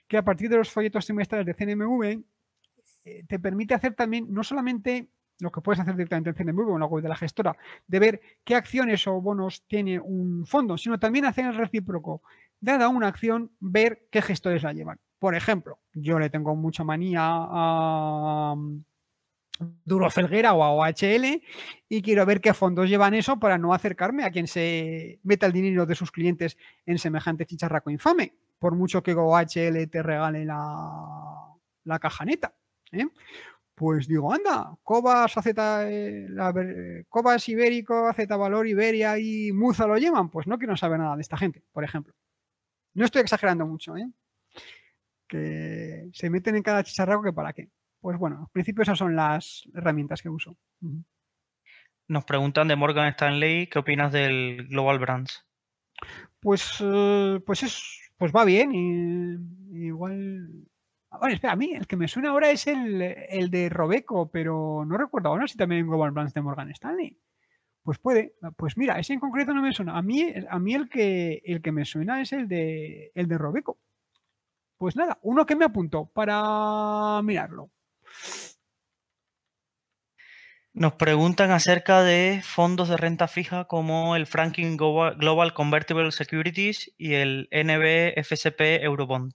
que 0.08 0.18
a 0.18 0.24
partir 0.24 0.50
de 0.50 0.58
los 0.58 0.70
folletos 0.70 1.06
trimestrales 1.06 1.46
de 1.46 1.54
CNMV 1.54 2.24
te 3.28 3.40
permite 3.40 3.74
hacer 3.74 3.94
también, 3.94 4.28
no 4.30 4.44
solamente 4.44 5.10
lo 5.40 5.52
que 5.52 5.62
puedes 5.62 5.80
hacer 5.80 5.96
directamente 5.96 6.30
en 6.30 6.36
CNMV 6.36 6.70
o 6.70 6.74
en 6.76 6.80
la 6.80 6.86
web 6.86 7.04
de 7.04 7.10
la 7.10 7.16
gestora, 7.16 7.58
de 7.88 8.00
ver 8.00 8.22
qué 8.44 8.56
acciones 8.56 9.06
o 9.08 9.22
bonos 9.22 9.64
tiene 9.68 10.00
un 10.00 10.46
fondo, 10.46 10.78
sino 10.78 11.00
también 11.00 11.26
hacer 11.26 11.46
el 11.46 11.56
recíproco. 11.56 12.22
Dada 12.60 12.88
una 12.88 13.08
acción, 13.08 13.52
ver 13.60 14.08
qué 14.12 14.22
gestores 14.22 14.64
la 14.64 14.74
llevan. 14.74 15.00
Por 15.20 15.36
ejemplo, 15.36 15.80
yo 15.94 16.20
le 16.20 16.30
tengo 16.30 16.56
mucha 16.56 16.84
manía 16.84 17.22
a 17.24 18.56
mm, 18.56 18.84
Duro 19.84 20.10
Felguera 20.10 20.54
o 20.54 20.64
a 20.64 20.72
OHL 20.72 21.42
y 21.90 22.02
quiero 22.02 22.26
ver 22.26 22.42
qué 22.42 22.54
fondos 22.54 22.90
llevan 22.90 23.14
eso 23.14 23.40
para 23.40 23.58
no 23.58 23.74
acercarme 23.74 24.24
a 24.24 24.32
quien 24.32 24.48
se 24.48 25.20
meta 25.24 25.46
el 25.46 25.54
dinero 25.54 25.86
de 25.86 25.96
sus 25.96 26.12
clientes 26.12 26.58
en 26.86 26.98
semejante 26.98 27.46
chicharraco 27.46 27.90
infame, 27.90 28.34
por 28.60 28.76
mucho 28.76 29.04
que 29.04 29.14
OHL 29.14 29.90
te 29.90 30.04
regale 30.04 30.46
la, 30.46 31.56
la 31.84 32.00
caja 32.00 32.26
neta. 32.26 32.54
¿Eh? 32.96 33.08
Pues 33.74 34.08
digo, 34.08 34.34
anda, 34.34 34.76
Cobas, 34.84 35.38
AZ, 35.38 35.48
eh, 35.88 37.04
Cobas 37.10 37.50
Ibérico, 37.50 38.08
AZ 38.08 38.28
Valor, 38.28 38.68
Iberia 38.68 39.18
y 39.20 39.52
Muza 39.52 39.86
lo 39.86 39.98
llevan. 39.98 40.30
Pues 40.30 40.48
no 40.48 40.58
quiero 40.58 40.78
saber 40.78 41.00
nada 41.00 41.16
de 41.16 41.22
esta 41.22 41.38
gente, 41.38 41.62
por 41.74 41.84
ejemplo. 41.84 42.14
No 42.94 43.04
estoy 43.04 43.22
exagerando 43.22 43.66
mucho, 43.66 43.98
¿eh? 43.98 44.10
Que 45.28 46.10
se 46.14 46.30
meten 46.30 46.56
en 46.56 46.64
cada 46.64 46.84
chicharraco 46.84 47.24
que 47.24 47.34
para 47.34 47.52
qué. 47.52 47.70
Pues 48.00 48.18
bueno, 48.18 48.38
en 48.40 48.48
principio 48.54 48.84
esas 48.84 48.98
son 48.98 49.16
las 49.16 49.68
herramientas 49.74 50.22
que 50.22 50.30
uso. 50.30 50.56
Nos 52.08 52.24
preguntan 52.24 52.68
de 52.70 52.76
Morgan 52.78 53.08
Stanley, 53.10 53.68
¿qué 53.68 53.80
opinas 53.80 54.14
del 54.14 54.68
Global 54.70 55.00
Brands? 55.00 55.46
Pues, 56.40 56.82
pues 57.46 57.64
es 57.64 58.06
pues 58.18 58.32
va 58.32 58.46
bien. 58.46 58.74
Y, 58.74 59.86
igual. 59.88 60.50
Bueno, 61.20 61.36
espera, 61.36 61.54
a 61.54 61.56
mí 61.56 61.74
el 61.74 61.88
que 61.88 61.98
me 61.98 62.08
suena 62.08 62.30
ahora 62.30 62.52
es 62.52 62.68
el, 62.68 63.50
de 63.52 63.70
Robeco, 63.70 64.30
pero 64.32 64.84
no 64.86 64.98
recuerdo 64.98 65.30
ahora 65.30 65.48
si 65.48 65.58
también 65.58 65.82
en 65.82 65.88
Global 65.88 66.12
Brands 66.12 66.34
de 66.34 66.42
Morgan 66.42 66.72
Stanley. 66.72 67.18
Pues 67.84 68.00
puede. 68.00 68.36
Pues 68.58 68.78
mira, 68.78 69.00
ese 69.00 69.14
en 69.14 69.20
concreto 69.20 69.54
no 69.54 69.62
me 69.62 69.74
suena. 69.74 69.98
A 69.98 70.02
mí, 70.02 70.34
a 70.50 70.60
mí 70.60 70.74
el, 70.74 70.90
que, 70.90 71.42
el 71.46 71.62
que 71.62 71.72
me 71.72 71.86
suena 71.86 72.22
es 72.22 72.34
el 72.34 72.48
de, 72.48 73.12
el 73.16 73.28
de 73.28 73.38
Robeco. 73.38 73.80
Pues 74.78 74.96
nada, 74.96 75.20
uno 75.22 75.46
que 75.46 75.56
me 75.56 75.66
apuntó 75.66 76.08
para 76.08 77.22
mirarlo. 77.24 77.72
Nos 80.74 80.96
preguntan 80.96 81.52
acerca 81.52 82.04
de 82.04 82.42
fondos 82.44 82.90
de 82.90 82.98
renta 82.98 83.30
fija 83.30 83.64
como 83.64 84.18
el 84.18 84.28
Franklin 84.28 84.76
Global 84.76 85.54
Convertible 85.54 86.12
Securities 86.12 86.94
y 86.98 87.14
el 87.14 87.48
NBFSP 87.52 88.84
Eurobond. 88.84 89.32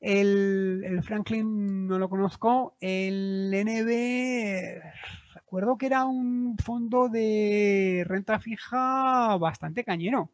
El, 0.00 0.82
el, 0.84 1.02
Franklin 1.02 1.86
no 1.86 1.98
lo 1.98 2.08
conozco. 2.08 2.76
El 2.80 3.50
NB, 3.50 4.80
recuerdo 5.34 5.76
que 5.76 5.86
era 5.86 6.04
un 6.04 6.56
fondo 6.58 7.08
de 7.08 8.04
renta 8.06 8.38
fija 8.38 9.36
bastante 9.38 9.84
cañero 9.84 10.30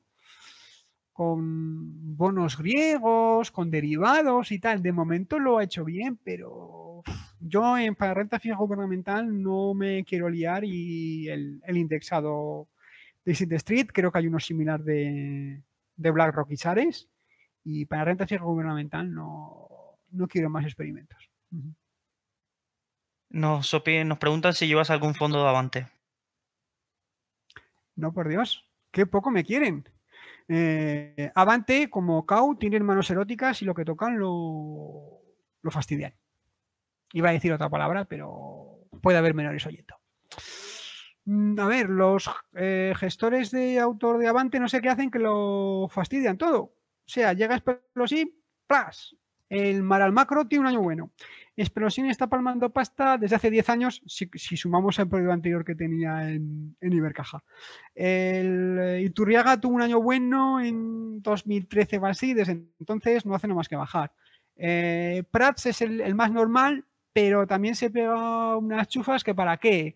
con 1.14 2.16
bonos 2.16 2.58
griegos, 2.58 3.52
con 3.52 3.70
derivados 3.70 4.50
y 4.50 4.58
tal. 4.58 4.82
De 4.82 4.92
momento 4.92 5.38
lo 5.38 5.58
ha 5.58 5.64
hecho 5.64 5.84
bien, 5.84 6.18
pero 6.22 7.02
yo 7.40 7.78
en 7.78 7.94
para 7.94 8.14
renta 8.14 8.40
fija 8.40 8.56
gubernamental 8.56 9.40
no 9.42 9.74
me 9.74 10.04
quiero 10.04 10.28
liar 10.28 10.64
y 10.64 11.28
el, 11.28 11.62
indexado 11.68 12.68
de 13.24 13.32
Street, 13.32 13.88
creo 13.92 14.10
que 14.10 14.18
hay 14.18 14.26
uno 14.26 14.40
similar 14.40 14.82
de, 14.82 15.62
BlackRock 15.96 16.50
y 16.50 16.56
Chares. 16.56 17.08
Y 17.64 17.86
para 17.86 18.04
renta 18.04 18.26
fija 18.26 18.44
gubernamental 18.44 19.12
no, 19.12 19.98
quiero 20.28 20.50
más 20.50 20.64
experimentos. 20.64 21.30
Nos, 23.30 23.72
nos 24.04 24.18
preguntan 24.18 24.52
si 24.52 24.66
llevas 24.66 24.90
algún 24.90 25.14
fondo 25.14 25.42
de 25.42 25.48
Avante. 25.48 25.88
No, 27.96 28.12
por 28.12 28.28
Dios, 28.28 28.68
qué 28.90 29.06
poco 29.06 29.30
me 29.30 29.44
quieren. 29.44 29.88
Eh, 30.48 31.30
Avante, 31.34 31.88
como 31.88 32.26
Kau, 32.26 32.56
tienen 32.56 32.84
manos 32.84 33.10
eróticas 33.10 33.62
y 33.62 33.64
lo 33.64 33.74
que 33.74 33.84
tocan 33.84 34.18
lo, 34.18 35.22
lo 35.62 35.70
fastidian. 35.70 36.14
Iba 37.12 37.30
a 37.30 37.32
decir 37.32 37.52
otra 37.52 37.70
palabra, 37.70 38.04
pero 38.04 38.80
puede 39.00 39.18
haber 39.18 39.34
menores 39.34 39.66
oyendo. 39.66 39.96
Mm, 41.24 41.58
a 41.58 41.66
ver, 41.66 41.88
los 41.88 42.30
eh, 42.54 42.92
gestores 42.96 43.50
de 43.50 43.78
autor 43.78 44.18
de 44.18 44.28
Avante 44.28 44.60
no 44.60 44.68
sé 44.68 44.80
qué 44.80 44.90
hacen 44.90 45.10
que 45.10 45.18
lo 45.18 45.88
fastidian 45.90 46.36
todo. 46.36 46.74
O 47.06 47.10
sea, 47.10 47.32
llega 47.32 47.56
Explosive, 47.56 48.32
¡plas! 48.66 49.16
El 49.48 49.82
mar 49.82 50.02
al 50.02 50.12
macro 50.12 50.46
tiene 50.46 50.62
un 50.62 50.66
año 50.68 50.82
bueno. 50.82 51.12
Explosive 51.56 52.08
está 52.08 52.26
palmando 52.26 52.72
pasta 52.72 53.18
desde 53.18 53.36
hace 53.36 53.50
10 53.50 53.68
años, 53.68 54.02
si, 54.06 54.26
sumamos 54.56 54.98
el 54.98 55.08
periodo 55.08 55.32
anterior 55.32 55.64
que 55.64 55.76
tenía 55.76 56.28
en, 56.30 56.76
Ibercaja. 56.80 57.44
El 57.94 58.78
eh, 58.80 59.02
Iturriaga 59.02 59.60
tuvo 59.60 59.76
un 59.76 59.82
año 59.82 60.00
bueno 60.00 60.60
en 60.60 61.22
2013 61.22 61.98
o 61.98 62.06
así, 62.06 62.34
desde 62.34 62.64
entonces 62.80 63.24
no 63.24 63.34
hace 63.34 63.46
nada 63.46 63.58
más 63.58 63.68
que 63.68 63.76
bajar. 63.76 64.12
Eh, 64.56 65.22
Prats 65.30 65.66
es 65.66 65.82
el, 65.82 66.00
el, 66.00 66.14
más 66.14 66.32
normal, 66.32 66.84
pero 67.12 67.46
también 67.46 67.76
se 67.76 67.90
pega 67.90 68.56
unas 68.56 68.88
chufas 68.88 69.22
que 69.22 69.34
para 69.34 69.56
qué 69.58 69.94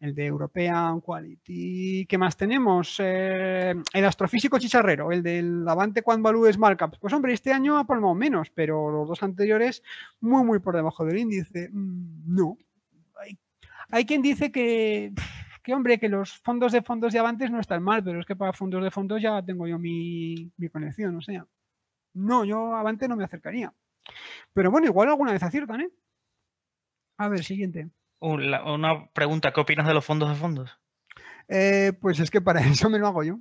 el, 0.00 0.14
de 0.14 0.26
European 0.26 1.00
Quality. 1.00 2.06
¿Qué 2.06 2.18
más 2.18 2.36
tenemos? 2.36 2.96
Eh, 2.98 3.74
el 3.92 4.04
astrofísico 4.04 4.58
chicharrero, 4.58 5.12
el 5.12 5.22
del 5.22 5.66
Avante 5.68 6.02
Quant 6.02 6.22
Value 6.22 6.52
Small 6.52 6.76
Caps. 6.76 6.98
Pues 6.98 7.12
hombre, 7.12 7.32
este 7.32 7.52
año 7.52 7.78
ha 7.78 7.86
palmado 7.86 8.14
menos, 8.14 8.50
pero 8.50 8.90
los 8.90 9.08
dos 9.08 9.22
anteriores 9.22 9.82
muy, 10.20 10.44
muy 10.44 10.58
por 10.58 10.76
debajo 10.76 11.04
del 11.04 11.18
índice. 11.18 11.68
Mm, 11.72 12.34
no. 12.34 12.58
Hay, 13.90 14.04
quien 14.04 14.20
dice 14.20 14.50
que, 14.50 15.12
que, 15.62 15.74
hombre, 15.74 15.98
que 15.98 16.08
los 16.08 16.38
fondos 16.38 16.72
de 16.72 16.82
fondos 16.82 17.12
de 17.12 17.20
Avantes 17.20 17.50
no 17.50 17.60
están 17.60 17.82
mal, 17.82 18.02
pero 18.02 18.18
es 18.18 18.26
que 18.26 18.34
para 18.34 18.52
fondos 18.52 18.82
de 18.82 18.90
fondos 18.90 19.22
ya 19.22 19.42
tengo 19.44 19.66
yo 19.68 19.78
mi, 19.78 20.50
mi 20.56 20.68
conexión, 20.68 21.16
o 21.16 21.20
sea. 21.20 21.46
No, 22.14 22.44
yo 22.44 22.74
Avante 22.74 23.08
no 23.08 23.16
me 23.16 23.24
acercaría. 23.24 23.72
Pero 24.52 24.70
bueno, 24.70 24.86
igual 24.86 25.08
alguna 25.08 25.32
vez 25.32 25.42
aciertan, 25.42 25.82
¿eh? 25.82 25.90
A 27.18 27.28
ver, 27.28 27.44
siguiente 27.44 27.90
una 28.34 29.08
pregunta, 29.12 29.52
¿qué 29.52 29.60
opinas 29.60 29.86
de 29.86 29.94
los 29.94 30.04
fondos 30.04 30.28
de 30.28 30.34
fondos? 30.34 30.78
Eh, 31.48 31.92
pues 32.00 32.18
es 32.20 32.30
que 32.30 32.40
para 32.40 32.60
eso 32.66 32.90
me 32.90 32.98
lo 32.98 33.06
hago 33.06 33.22
yo. 33.22 33.38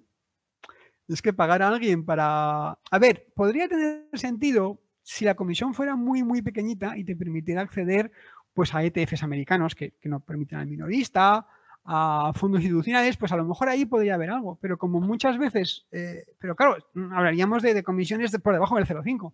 Es 1.07 1.21
que 1.21 1.33
pagar 1.33 1.61
a 1.61 1.67
alguien 1.67 2.05
para... 2.05 2.71
A 2.71 2.99
ver, 2.99 3.27
podría 3.35 3.67
tener 3.67 4.07
sentido 4.13 4.81
si 5.03 5.23
la 5.23 5.35
comisión 5.35 5.73
fuera 5.73 5.95
muy, 5.95 6.23
muy 6.23 6.41
pequeñita 6.41 6.97
y 6.97 7.03
te 7.03 7.15
permitiera 7.15 7.61
acceder 7.61 8.11
pues 8.53 8.73
a 8.73 8.83
ETFs 8.83 9.21
americanos 9.21 9.75
que, 9.75 9.93
no 10.05 10.21
permiten 10.21 10.57
al 10.57 10.67
minorista, 10.67 11.45
a 11.83 12.31
fondos 12.33 12.61
institucionales, 12.61 13.17
pues 13.17 13.31
a 13.31 13.35
lo 13.35 13.43
mejor 13.43 13.69
ahí 13.69 13.85
podría 13.85 14.15
haber 14.15 14.31
algo. 14.31 14.57
Pero 14.61 14.77
como 14.77 14.99
muchas 14.99 15.37
veces, 15.37 15.85
eh, 15.91 16.25
pero 16.39 16.55
claro, 16.55 16.77
hablaríamos 17.11 17.61
de, 17.61 17.83
comisiones 17.83 18.35
por 18.39 18.53
debajo 18.53 18.77
del 18.77 18.87
0,5. 18.87 19.33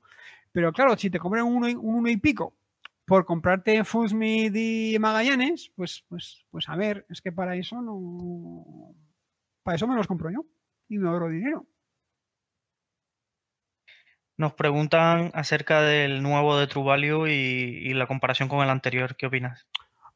Pero 0.51 0.73
claro, 0.73 0.97
si 0.97 1.09
te 1.09 1.19
cobran 1.19 1.45
un 1.45 1.63
un 1.63 1.77
uno 1.95 2.09
y 2.09 2.17
pico 2.17 2.53
por 3.11 3.25
comprarte 3.25 3.83
Fusmid 3.83 4.55
y 4.55 4.97
Magallanes, 4.97 5.69
pues, 5.75 6.05
pues, 6.07 6.45
pues 6.49 6.69
a 6.69 6.77
ver, 6.77 7.05
es 7.09 7.21
que 7.21 7.33
para 7.33 7.57
eso 7.57 7.81
no. 7.81 8.95
Para 9.63 9.75
eso 9.75 9.85
me 9.85 9.95
los 9.95 10.07
compro 10.07 10.29
yo 10.29 10.45
y 10.87 10.97
me 10.97 11.09
ahorro 11.09 11.27
dinero. 11.27 11.67
Nos 14.37 14.53
preguntan 14.53 15.29
acerca 15.33 15.81
del 15.81 16.23
nuevo 16.23 16.55
de 16.55 16.67
True 16.67 16.85
Value 16.85 17.27
y, 17.27 17.93
la 17.95 18.07
comparación 18.07 18.47
con 18.47 18.63
el 18.63 18.69
anterior. 18.69 19.17
¿Qué 19.17 19.25
opinas? 19.25 19.67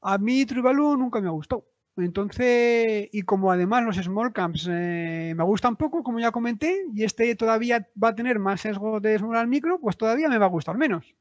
A 0.02 0.18
mí 0.18 0.46
True 0.46 0.62
Value 0.62 0.96
nunca 0.96 1.20
me 1.20 1.30
gustado. 1.30 1.66
Entonces, 1.98 3.10
y 3.12 3.24
como 3.24 3.52
además 3.52 3.84
los 3.84 3.98
small 3.98 4.32
camps 4.32 4.70
eh, 4.72 5.34
me 5.36 5.44
gustan 5.44 5.76
poco, 5.76 6.02
como 6.02 6.22
ya 6.22 6.32
comenté, 6.32 6.86
y 6.94 7.04
este 7.04 7.36
todavía 7.36 7.90
va 8.02 8.10
a 8.10 8.16
tener 8.16 8.40
más 8.40 8.62
sesgo 8.62 9.02
de 9.02 9.20
small 9.20 9.36
al 9.36 9.50
micro, 9.50 9.82
pues 9.82 9.98
todavía 9.98 10.30
me 10.30 10.38
va 10.38 10.46
a 10.46 10.50
gustar 10.50 10.78
menos. 10.78 11.14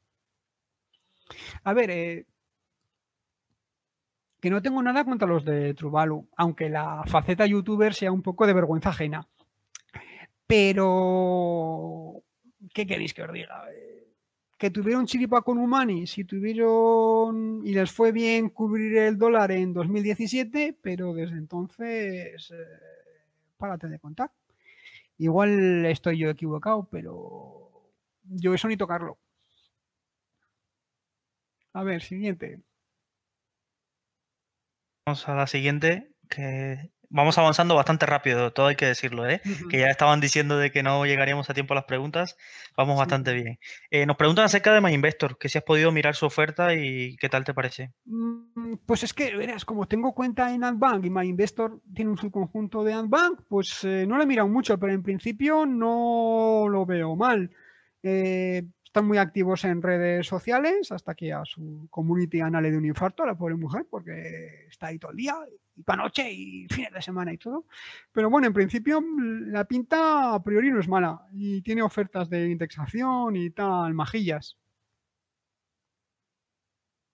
A 1.62 1.72
ver, 1.72 1.90
eh, 1.90 2.26
que 4.40 4.50
no 4.50 4.60
tengo 4.60 4.82
nada 4.82 5.04
contra 5.04 5.26
los 5.26 5.44
de 5.44 5.72
Truvalu, 5.74 6.28
aunque 6.36 6.68
la 6.68 7.02
faceta 7.06 7.46
youtuber 7.46 7.94
sea 7.94 8.12
un 8.12 8.22
poco 8.22 8.46
de 8.46 8.52
vergüenza 8.52 8.90
ajena. 8.90 9.26
Pero, 10.46 12.22
¿qué 12.74 12.86
queréis 12.86 13.14
que 13.14 13.22
os 13.22 13.32
diga? 13.32 13.64
Eh, 13.72 13.94
que 14.58 14.70
tuvieron 14.70 15.06
chiripa 15.06 15.42
con 15.42 15.58
Humani, 15.58 16.06
si 16.06 16.24
tuvieron 16.24 17.62
y 17.64 17.72
les 17.72 17.90
fue 17.90 18.12
bien 18.12 18.50
cubrir 18.50 18.96
el 18.98 19.18
dólar 19.18 19.50
en 19.52 19.72
2017, 19.72 20.78
pero 20.80 21.14
desde 21.14 21.36
entonces, 21.36 22.50
eh, 22.50 23.24
párate 23.56 23.88
de 23.88 23.98
contar. 23.98 24.30
Igual 25.18 25.86
estoy 25.86 26.18
yo 26.18 26.28
equivocado, 26.28 26.88
pero 26.90 27.70
yo 28.24 28.52
eso 28.54 28.68
ni 28.68 28.76
tocarlo. 28.76 29.18
A 31.74 31.82
ver, 31.82 32.02
siguiente. 32.02 32.62
Vamos 35.06 35.28
a 35.28 35.34
la 35.34 35.46
siguiente, 35.48 36.12
que 36.30 36.90
vamos 37.10 37.36
avanzando 37.36 37.74
bastante 37.74 38.06
rápido, 38.06 38.52
todo 38.52 38.68
hay 38.68 38.76
que 38.76 38.86
decirlo, 38.86 39.28
¿eh? 39.28 39.40
que 39.70 39.78
ya 39.78 39.90
estaban 39.90 40.20
diciendo 40.20 40.56
de 40.56 40.70
que 40.70 40.82
no 40.82 41.04
llegaríamos 41.04 41.50
a 41.50 41.54
tiempo 41.54 41.74
a 41.74 41.76
las 41.76 41.84
preguntas, 41.84 42.36
vamos 42.76 42.96
bastante 42.96 43.34
bien. 43.34 43.58
Eh, 43.90 44.06
nos 44.06 44.16
preguntan 44.16 44.44
acerca 44.44 44.72
de 44.72 44.80
MyInvestor, 44.80 45.36
que 45.36 45.48
si 45.48 45.58
has 45.58 45.64
podido 45.64 45.92
mirar 45.92 46.14
su 46.14 46.26
oferta 46.26 46.74
y 46.74 47.16
qué 47.16 47.28
tal 47.28 47.44
te 47.44 47.54
parece. 47.54 47.92
Mm, 48.04 48.76
pues 48.86 49.02
es 49.02 49.12
que, 49.12 49.36
verás, 49.36 49.64
como 49.64 49.86
tengo 49.86 50.14
cuenta 50.14 50.54
en 50.54 50.64
AdBank 50.64 51.04
y 51.04 51.10
MyInvestor 51.10 51.82
tiene 51.92 52.12
un 52.12 52.18
subconjunto 52.18 52.84
de 52.84 52.94
AdBank, 52.94 53.42
pues 53.48 53.84
eh, 53.84 54.06
no 54.08 54.16
le 54.16 54.24
he 54.24 54.28
mirado 54.28 54.48
mucho, 54.48 54.78
pero 54.78 54.92
en 54.92 55.02
principio 55.02 55.66
no 55.66 56.66
lo 56.68 56.86
veo 56.86 57.16
mal. 57.16 57.50
Eh, 58.02 58.64
están 58.94 59.08
muy 59.08 59.18
activos 59.18 59.64
en 59.64 59.82
redes 59.82 60.24
sociales 60.24 60.92
hasta 60.92 61.16
que 61.16 61.32
a 61.32 61.44
su 61.44 61.88
community 61.90 62.40
anale 62.40 62.70
de 62.70 62.78
un 62.78 62.84
infarto 62.84 63.24
a 63.24 63.26
la 63.26 63.34
pobre 63.34 63.56
mujer 63.56 63.88
porque 63.90 64.66
está 64.68 64.86
ahí 64.86 65.00
todo 65.00 65.10
el 65.10 65.16
día 65.16 65.34
y 65.74 65.82
para 65.82 66.04
noche 66.04 66.30
y 66.30 66.68
fines 66.68 66.92
de 66.92 67.02
semana 67.02 67.32
y 67.32 67.38
todo. 67.38 67.66
Pero 68.12 68.30
bueno, 68.30 68.46
en 68.46 68.52
principio 68.52 69.02
la 69.18 69.64
pinta 69.64 70.34
a 70.34 70.44
priori 70.44 70.70
no 70.70 70.78
es 70.78 70.86
mala 70.86 71.26
y 71.32 71.60
tiene 71.62 71.82
ofertas 71.82 72.30
de 72.30 72.48
indexación 72.48 73.34
y 73.34 73.50
tal, 73.50 73.94
majillas. 73.94 74.58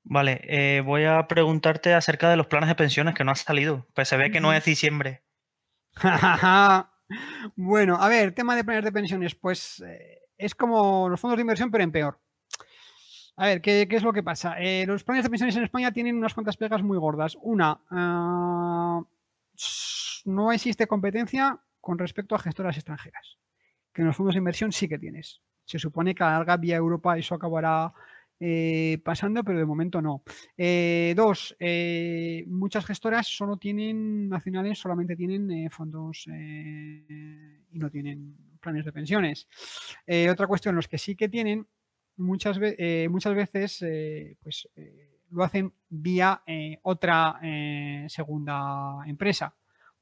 Vale, 0.05 0.43
eh, 0.45 0.83
voy 0.83 1.05
a 1.05 1.27
preguntarte 1.29 1.95
acerca 1.95 2.29
de 2.29 2.37
los 2.37 2.47
planes 2.47 2.69
de 2.69 2.75
pensiones 2.75 3.15
que 3.15 3.25
no 3.25 3.31
han 3.31 3.37
salido. 3.37 3.87
Pues 3.95 4.07
se 4.07 4.19
ve 4.19 4.31
que 4.31 4.41
no 4.41 4.53
es 4.53 4.67
diciembre. 4.67 5.23
bueno, 7.57 7.97
a 7.99 8.09
ver, 8.11 8.33
tema 8.33 8.55
de 8.55 8.65
planes 8.65 8.85
de 8.85 8.93
pensiones, 8.93 9.35
pues 9.35 9.83
eh, 9.87 10.20
es 10.41 10.55
como 10.55 11.09
los 11.09 11.21
fondos 11.21 11.37
de 11.37 11.43
inversión, 11.43 11.71
pero 11.71 11.85
en 11.85 11.93
peor. 11.93 12.19
A 13.37 13.47
ver, 13.47 13.63
¿qué, 13.63 13.87
es 13.89 14.03
lo 14.03 14.13
que 14.13 14.23
pasa? 14.23 14.61
Eh, 14.61 14.85
los 14.87 15.05
planes 15.05 15.25
de 15.25 15.31
pensiones 15.31 15.57
en 15.57 15.65
España 15.65 15.93
tienen 15.93 16.17
unas 16.17 16.35
cuantas 16.35 16.57
pegas 16.57 16.83
muy 16.83 16.99
gordas. 16.99 17.39
Una, 17.41 17.81
ah, 17.91 19.03
no 20.27 20.53
existe 20.53 20.87
competencia 20.87 21.59
con 21.81 21.99
respecto 21.99 22.35
a 22.35 22.39
gestoras 22.39 22.77
extranjeras, 22.77 23.39
que 23.95 24.03
en 24.03 24.09
los 24.09 24.17
fondos 24.17 24.35
de 24.35 24.39
inversión 24.41 24.73
sí 24.73 24.89
que 24.89 24.99
tienes. 24.99 25.41
Se 25.65 25.79
supone 25.79 26.15
que 26.15 26.23
a 26.23 26.33
larga 26.33 26.59
vía 26.59 26.77
Europa 26.77 27.17
eso 27.17 27.35
acabará 27.35 27.93
eh, 28.39 29.01
pasando, 29.05 29.43
pero 29.43 29.59
de 29.59 29.65
momento 29.65 30.03
no. 30.03 30.23
Eh, 30.59 31.15
dos, 31.17 31.57
muchas 32.47 32.85
gestoras 32.85 33.27
solo 33.27 33.57
tienen, 33.57 34.29
nacionales 34.29 34.79
solamente 34.79 35.17
tienen 35.17 35.71
fondos 35.71 36.27
y 36.27 37.79
no 37.79 37.91
tienen 37.91 38.50
planes 38.61 38.85
de 38.85 38.93
pensiones. 38.93 39.49
otra 40.31 40.47
cuestión, 40.47 40.77
los 40.77 40.89
que 40.89 40.99
sí 40.99 41.17
que 41.17 41.29
tienen, 41.29 41.67
muchas, 42.17 42.59
muchas 43.09 43.35
veces 43.35 43.85
pues, 44.43 44.69
lo 45.31 45.45
hacen 45.45 45.73
vía 45.89 46.43
otra 46.83 47.41
segunda 48.09 48.99
empresa, 49.07 49.55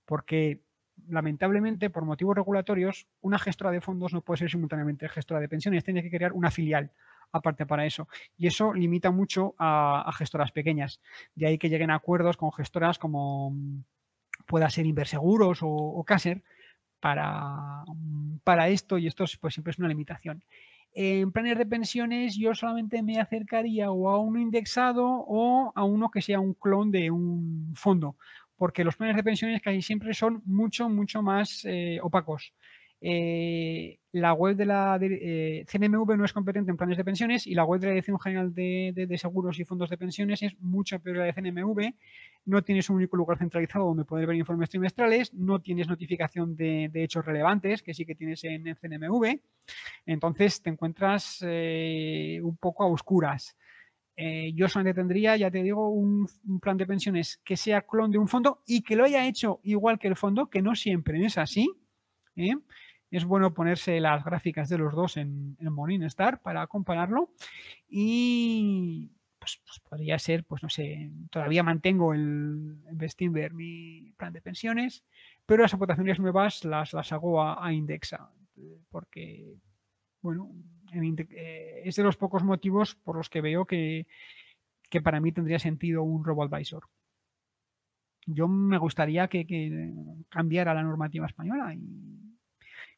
porque 0.05 0.63
lamentablemente, 1.07 1.91
por 1.91 2.05
motivos 2.05 2.37
regulatorios, 2.37 3.07
una 3.21 3.39
gestora 3.39 3.71
de 3.71 3.81
fondos 3.81 4.13
no 4.13 4.23
puede 4.23 4.39
ser 4.39 4.51
simultáneamente 4.51 5.09
gestora 5.09 5.41
de 5.41 5.49
pensiones, 5.49 5.85
tiene 5.85 6.03
que 6.03 6.11
crear 6.11 6.33
una 6.33 6.51
filial 6.51 6.91
aparte 7.33 7.67
para 7.67 7.87
eso. 7.87 8.09
Y 8.37 8.47
eso 8.47 8.73
limita 8.73 9.11
mucho 9.11 9.55
a, 9.59 10.11
gestoras 10.17 10.53
pequeñas. 10.53 11.01
De 11.35 11.47
ahí 11.47 11.59
que 11.59 11.69
lleguen 11.69 11.91
a 11.91 11.97
acuerdos 11.97 12.37
con 12.37 12.53
gestoras 12.53 12.99
como 12.99 13.51
mm, 13.51 13.85
pueda 14.47 14.71
ser 14.71 14.87
Inverseguros 14.87 15.63
o, 15.63 15.69
o 15.69 16.05
Caser 16.05 16.43
para, 17.01 17.85
mm, 17.87 18.39
para 18.45 18.69
esto 18.69 18.99
y 18.99 19.07
esto 19.07 19.25
pues 19.41 19.55
siempre 19.55 19.73
es 19.73 19.79
una 19.79 19.89
limitación. 19.89 20.43
En 20.95 21.33
planes 21.33 21.59
de 21.59 21.67
pensiones 21.67 22.37
yo 22.37 22.55
solamente 22.55 23.03
me 23.03 23.21
acercaría 23.21 23.91
o 23.91 24.09
a 24.11 24.19
uno 24.19 24.41
indexado 24.41 25.07
o 25.07 25.73
a 25.75 25.85
uno 25.85 26.11
que 26.11 26.23
sea 26.23 26.41
un 26.41 26.55
clon 26.55 26.91
de 26.91 27.11
un 27.11 27.73
fondo, 27.75 28.17
porque 28.57 28.85
los 28.85 28.97
planes 28.97 29.17
de 29.17 29.23
pensiones 29.23 29.63
casi 29.63 29.83
siempre 29.83 30.15
son 30.15 30.43
mucho, 30.45 30.89
mucho 30.89 31.23
más 31.23 31.65
eh, 31.65 31.99
opacos. 32.03 32.53
Eh, 33.01 34.01
la 34.11 34.33
web 34.33 34.57
de 34.57 34.67
la 34.67 34.99
eh, 35.01 35.65
CNMV 35.69 36.17
no 36.17 36.25
es 36.25 36.33
competente 36.33 36.71
en 36.71 36.77
planes 36.77 36.97
de 36.97 37.05
pensiones 37.05 37.47
y 37.47 37.55
la 37.55 37.65
web 37.65 37.81
de 37.81 37.87
la 37.87 37.93
Dirección 37.93 38.19
General 38.19 38.53
de, 38.53 39.19
Seguros 39.19 39.59
y 39.61 39.65
Fondos 39.65 39.91
de 39.91 39.97
Pensiones 39.97 40.43
es 40.43 40.59
mucho 40.61 40.99
peor 40.99 41.17
que 41.17 41.21
la 41.21 41.27
de 41.27 41.33
CNMV. 41.35 41.95
No 42.47 42.63
tienes 42.63 42.91
un 42.91 42.97
único 42.97 43.17
lugar 43.17 43.39
centralizado 43.39 43.85
donde 43.85 44.05
poder 44.05 44.27
ver 44.27 44.37
informes 44.37 44.71
trimestrales, 44.71 45.33
no 45.35 45.61
tienes 45.61 45.87
notificación 45.87 46.57
de, 46.57 46.91
hechos 46.95 47.25
relevantes, 47.25 47.83
que 47.83 47.95
sí 47.95 48.05
que 48.05 48.15
tienes 48.15 48.43
en, 48.45 48.65
CNMV. 48.75 49.39
Entonces 50.07 50.63
te 50.63 50.71
encuentras 50.71 51.45
eh, 51.47 52.41
un 52.43 52.57
poco 52.57 52.83
a 52.83 52.89
oscuras. 52.89 53.57
yo 54.55 54.69
solamente 54.69 55.01
tendría, 55.01 55.37
ya 55.37 55.51
te 55.51 55.63
digo, 55.63 55.91
un, 55.91 56.27
plan 56.61 56.77
de 56.77 56.87
pensiones 56.87 57.41
que 57.45 57.57
sea 57.57 57.83
clon 57.83 58.11
de 58.11 58.19
un 58.19 58.27
fondo 58.27 58.63
y 58.67 58.83
que 58.83 58.97
lo 58.97 59.05
haya 59.05 59.27
hecho 59.27 59.61
igual 59.63 59.99
que 59.99 60.09
el 60.09 60.17
fondo, 60.17 60.47
que 60.51 60.63
no 60.63 60.75
siempre 60.75 61.25
es 61.25 61.39
así. 61.39 61.71
¿eh? 62.39 62.57
Es 63.11 63.25
bueno 63.25 63.55
ponerse 63.55 64.01
las 64.01 64.25
gráficas 64.25 64.69
de 64.69 64.79
los 64.79 64.95
dos 64.95 65.17
en, 65.17 65.57
en 65.61 65.73
Morningstar 65.73 66.41
para 66.41 66.67
compararlo 66.67 67.31
y 67.89 69.11
pues, 69.39 69.61
pues, 69.65 69.81
podría 69.81 70.19
ser, 70.19 70.45
pues 70.45 70.63
no 70.63 70.69
sé, 70.69 71.11
todavía 71.31 71.63
mantengo 71.63 72.13
el, 72.13 72.77
el 72.87 73.53
mi 73.53 74.13
plan 74.17 74.33
de 74.33 74.43
pensiones, 74.43 75.05
pero 75.47 75.63
las 75.63 75.73
aportaciones 75.73 76.19
nuevas 76.19 76.65
las, 76.65 76.93
las 76.93 77.13
hago 77.13 77.43
a, 77.43 77.73
Indexa, 77.73 78.31
porque, 78.91 79.55
bueno, 80.21 80.51
eh, 80.93 81.83
es 81.85 81.97
de 81.97 82.03
los 82.03 82.17
pocos 82.17 82.43
motivos 82.45 82.95
por 82.97 83.17
los 83.17 83.31
que 83.31 83.41
veo 83.41 83.65
que, 83.65 84.07
que 84.91 85.01
para 85.01 85.21
mí 85.21 85.33
tendría 85.33 85.59
sentido 85.59 86.03
un 86.03 86.25
robo-advisor. 86.25 86.85
Yo 88.27 88.49
me 88.49 88.77
gustaría 88.77 89.29
que, 89.29 89.47
que 89.47 89.95
cambiara 90.29 90.75
la 90.75 90.83
normativa 90.83 91.27
española 91.27 91.73
y 91.73 92.28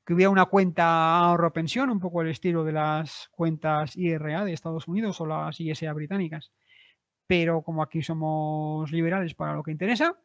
que 0.04 0.14
hubiera 0.14 0.30
una 0.30 0.46
cuenta 0.46 1.18
ahorro 1.18 1.52
pensión, 1.52 1.90
un 1.90 2.00
poco 2.00 2.22
el 2.22 2.28
estilo 2.28 2.64
de 2.64 2.72
las 2.72 3.28
cuentas 3.30 3.96
IRA 3.96 4.44
de 4.44 4.52
Estados 4.52 4.88
Unidos 4.88 5.20
o 5.20 5.26
las 5.26 5.60
ISA 5.60 5.92
británicas. 5.92 6.52
Pero 7.26 7.62
como 7.62 7.82
aquí 7.82 8.02
somos 8.02 8.90
liberales 8.90 9.34
para 9.34 9.54
lo 9.54 9.62
que 9.62 9.70
interesa. 9.70 10.18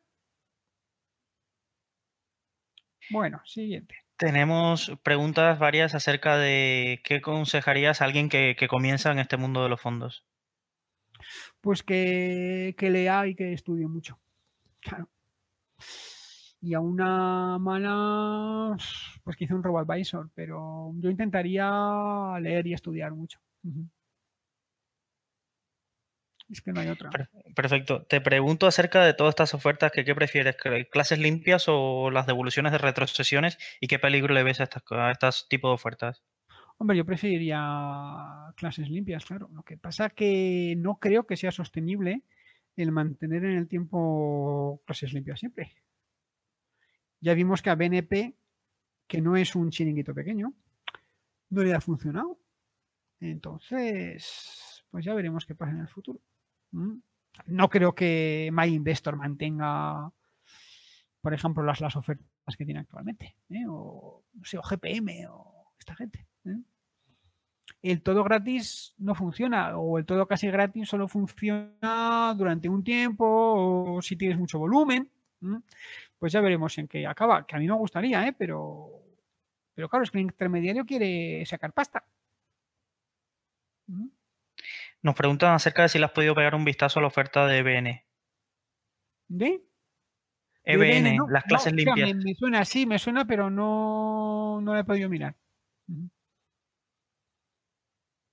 Bueno, 3.11 3.41
siguiente. 3.45 3.95
Tenemos 4.17 4.91
preguntas 5.03 5.59
varias 5.59 5.93
acerca 5.93 6.37
de 6.37 7.01
qué 7.03 7.15
aconsejarías 7.15 8.01
a 8.01 8.05
alguien 8.05 8.29
que, 8.29 8.55
comienza 8.67 9.11
en 9.11 9.19
este 9.19 9.37
mundo 9.37 9.61
de 9.61 9.69
los 9.69 9.81
fondos. 9.81 10.25
Pues 11.61 11.83
que, 11.83 12.75
que 12.77 12.89
lea 12.89 13.27
y 13.27 13.35
que 13.35 13.53
estudie 13.53 13.87
mucho. 13.87 14.19
Claro 14.79 15.09
y 16.65 16.73
a 16.73 16.79
una 16.79 17.59
mala, 17.59 18.75
pues 19.23 19.37
quizá 19.37 19.53
un 19.53 19.61
robo-advisor, 19.61 20.31
pero 20.33 20.93
yo 20.95 21.11
intentaría 21.11 21.69
leer 22.41 22.65
y 22.65 22.73
estudiar 22.73 23.13
mucho. 23.13 23.39
Es 26.49 26.61
que 26.61 26.73
no 26.73 26.81
hay 26.81 26.87
otra. 26.87 27.11
Perfecto. 27.55 28.03
Te 28.05 28.19
pregunto 28.19 28.65
acerca 28.65 29.05
de 29.05 29.13
todas 29.13 29.33
estas 29.33 29.53
ofertas, 29.53 29.91
que 29.91 30.03
¿qué 30.03 30.15
prefieres? 30.15 30.57
¿Clases 30.91 31.19
limpias 31.19 31.65
o 31.67 32.09
las 32.09 32.25
devoluciones 32.25 32.71
de 32.71 32.79
retrocesiones? 32.79 33.59
¿Y 33.79 33.85
qué 33.85 33.99
peligro 33.99 34.33
le 34.33 34.43
ves 34.43 34.59
a, 34.59 34.63
estas, 34.63 34.83
a 34.89 35.11
estos 35.11 35.47
tipos 35.47 35.69
de 35.69 35.75
ofertas? 35.75 36.23
Hombre, 36.79 36.97
yo 36.97 37.05
preferiría 37.05 38.51
clases 38.55 38.89
limpias, 38.89 39.23
claro. 39.23 39.49
Lo 39.53 39.61
que 39.61 39.77
pasa 39.77 40.09
que 40.09 40.73
no 40.79 40.95
creo 40.95 41.27
que 41.27 41.37
sea 41.37 41.51
sostenible 41.51 42.23
el 42.75 42.91
mantener 42.91 43.45
en 43.45 43.57
el 43.57 43.67
tiempo 43.67 44.81
clases 44.85 45.13
limpias 45.13 45.39
siempre. 45.39 45.75
Ya 47.25 47.33
vimos 47.33 47.63
que 47.63 47.71
a 47.71 47.75
BNP, 47.75 48.35
que 49.07 49.19
no 49.19 49.35
es 49.35 49.55
un 49.55 49.71
chiringuito 49.71 50.13
pequeño, 50.13 50.53
no 51.49 51.63
le 51.63 51.73
ha 51.73 51.81
funcionado. 51.81 52.37
Entonces, 53.19 54.85
pues 54.91 55.03
ya 55.03 55.15
veremos 55.15 55.43
qué 55.47 55.55
pasa 55.55 55.71
en 55.71 55.79
el 55.79 55.87
futuro. 55.87 56.21
¿Mm? 56.69 56.97
No 57.47 57.67
creo 57.67 57.95
que 57.95 58.51
MyInvestor 58.53 59.15
mantenga, 59.15 60.11
por 61.19 61.33
ejemplo, 61.33 61.63
las, 61.63 61.81
las 61.81 61.95
ofertas 61.95 62.55
que 62.55 62.63
tiene 62.63 62.81
actualmente. 62.81 63.35
¿eh? 63.49 63.65
O, 63.67 64.23
o 64.35 64.61
GPM 64.61 65.25
o 65.27 65.71
esta 65.79 65.95
gente. 65.95 66.27
¿eh? 66.45 66.59
El 67.81 68.03
todo 68.03 68.23
gratis 68.23 68.93
no 68.99 69.15
funciona 69.15 69.75
o 69.79 69.97
el 69.97 70.05
todo 70.05 70.27
casi 70.27 70.45
gratis 70.49 70.89
solo 70.89 71.07
funciona 71.07 72.35
durante 72.37 72.69
un 72.69 72.83
tiempo 72.83 73.25
o 73.25 74.01
si 74.03 74.15
tienes 74.15 74.37
mucho 74.37 74.59
volumen 74.59 75.09
pues 76.19 76.33
ya 76.33 76.41
veremos 76.41 76.77
en 76.77 76.87
qué 76.87 77.05
acaba. 77.05 77.45
Que 77.45 77.55
a 77.55 77.59
mí 77.59 77.67
me 77.67 77.73
gustaría, 77.73 78.27
¿eh? 78.27 78.33
pero, 78.37 78.89
pero 79.73 79.89
claro, 79.89 80.03
es 80.03 80.11
que 80.11 80.17
el 80.17 80.25
intermediario 80.25 80.85
quiere 80.85 81.45
sacar 81.45 81.73
pasta. 81.73 82.05
Nos 85.01 85.15
preguntan 85.15 85.53
acerca 85.53 85.83
de 85.83 85.89
si 85.89 85.99
le 85.99 86.05
has 86.05 86.11
podido 86.11 86.35
pegar 86.35 86.55
un 86.55 86.65
vistazo 86.65 86.99
a 86.99 87.01
la 87.01 87.07
oferta 87.07 87.45
de 87.47 87.59
EBN. 87.59 88.03
¿De? 89.27 89.63
EBN, 90.63 91.17
las 91.29 91.43
clases 91.43 91.73
limpias. 91.73 92.15
me, 92.15 92.33
suena, 92.33 92.65
sí, 92.65 92.85
me 92.87 92.97
suena, 92.97 93.25
pero 93.25 93.51
no, 93.51 94.59
no 94.61 94.73
la 94.73 94.79
he 94.79 94.83
podido 94.83 95.09
mirar. 95.09 95.35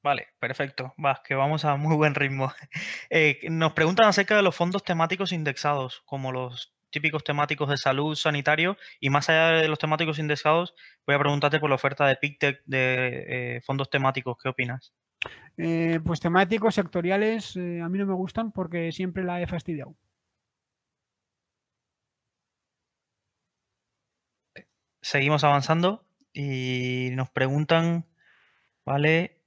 Vale, 0.03 0.29
perfecto. 0.39 0.95
Va, 1.03 1.23
que 1.23 1.35
vamos 1.35 1.65
a 1.65 1.77
muy 1.77 1.97
buen 1.97 2.15
ritmo. 2.15 2.53
Eh, 3.11 3.41
nos 3.51 3.75
preguntan 3.75 4.09
acerca 4.09 4.35
de 4.35 4.43
los 4.43 4.57
fondos 4.57 4.83
temáticos 4.85 5.33
indexados, 5.33 6.03
como 6.07 6.33
los 6.33 6.75
típicos 6.93 7.25
temáticos 7.25 7.69
de 7.69 7.77
salud, 7.77 8.15
sanitario, 8.15 8.77
y 9.01 9.11
más 9.11 9.29
allá 9.29 9.61
de 9.61 9.67
los 9.67 9.81
temáticos 9.81 10.21
indexados, 10.21 10.75
voy 11.05 11.17
a 11.17 11.19
preguntarte 11.19 11.59
por 11.59 11.71
la 11.71 11.75
oferta 11.75 12.07
de 12.07 12.17
PICTEC 12.17 12.63
de 12.67 13.57
eh, 13.57 13.61
fondos 13.63 13.91
temáticos. 13.91 14.37
¿Qué 14.41 14.49
opinas? 14.49 14.93
Eh, 15.57 16.01
pues 16.05 16.21
temáticos 16.21 16.75
sectoriales 16.75 17.57
eh, 17.57 17.81
a 17.81 17.89
mí 17.89 17.99
no 17.99 18.07
me 18.07 18.15
gustan 18.15 18.53
porque 18.53 18.93
siempre 18.93 19.25
la 19.25 19.41
he 19.41 19.47
fastidiado. 19.47 19.97
Seguimos 25.01 25.43
avanzando 25.43 26.07
y 26.33 27.11
nos 27.15 27.29
preguntan, 27.31 28.07
¿vale? 28.85 29.39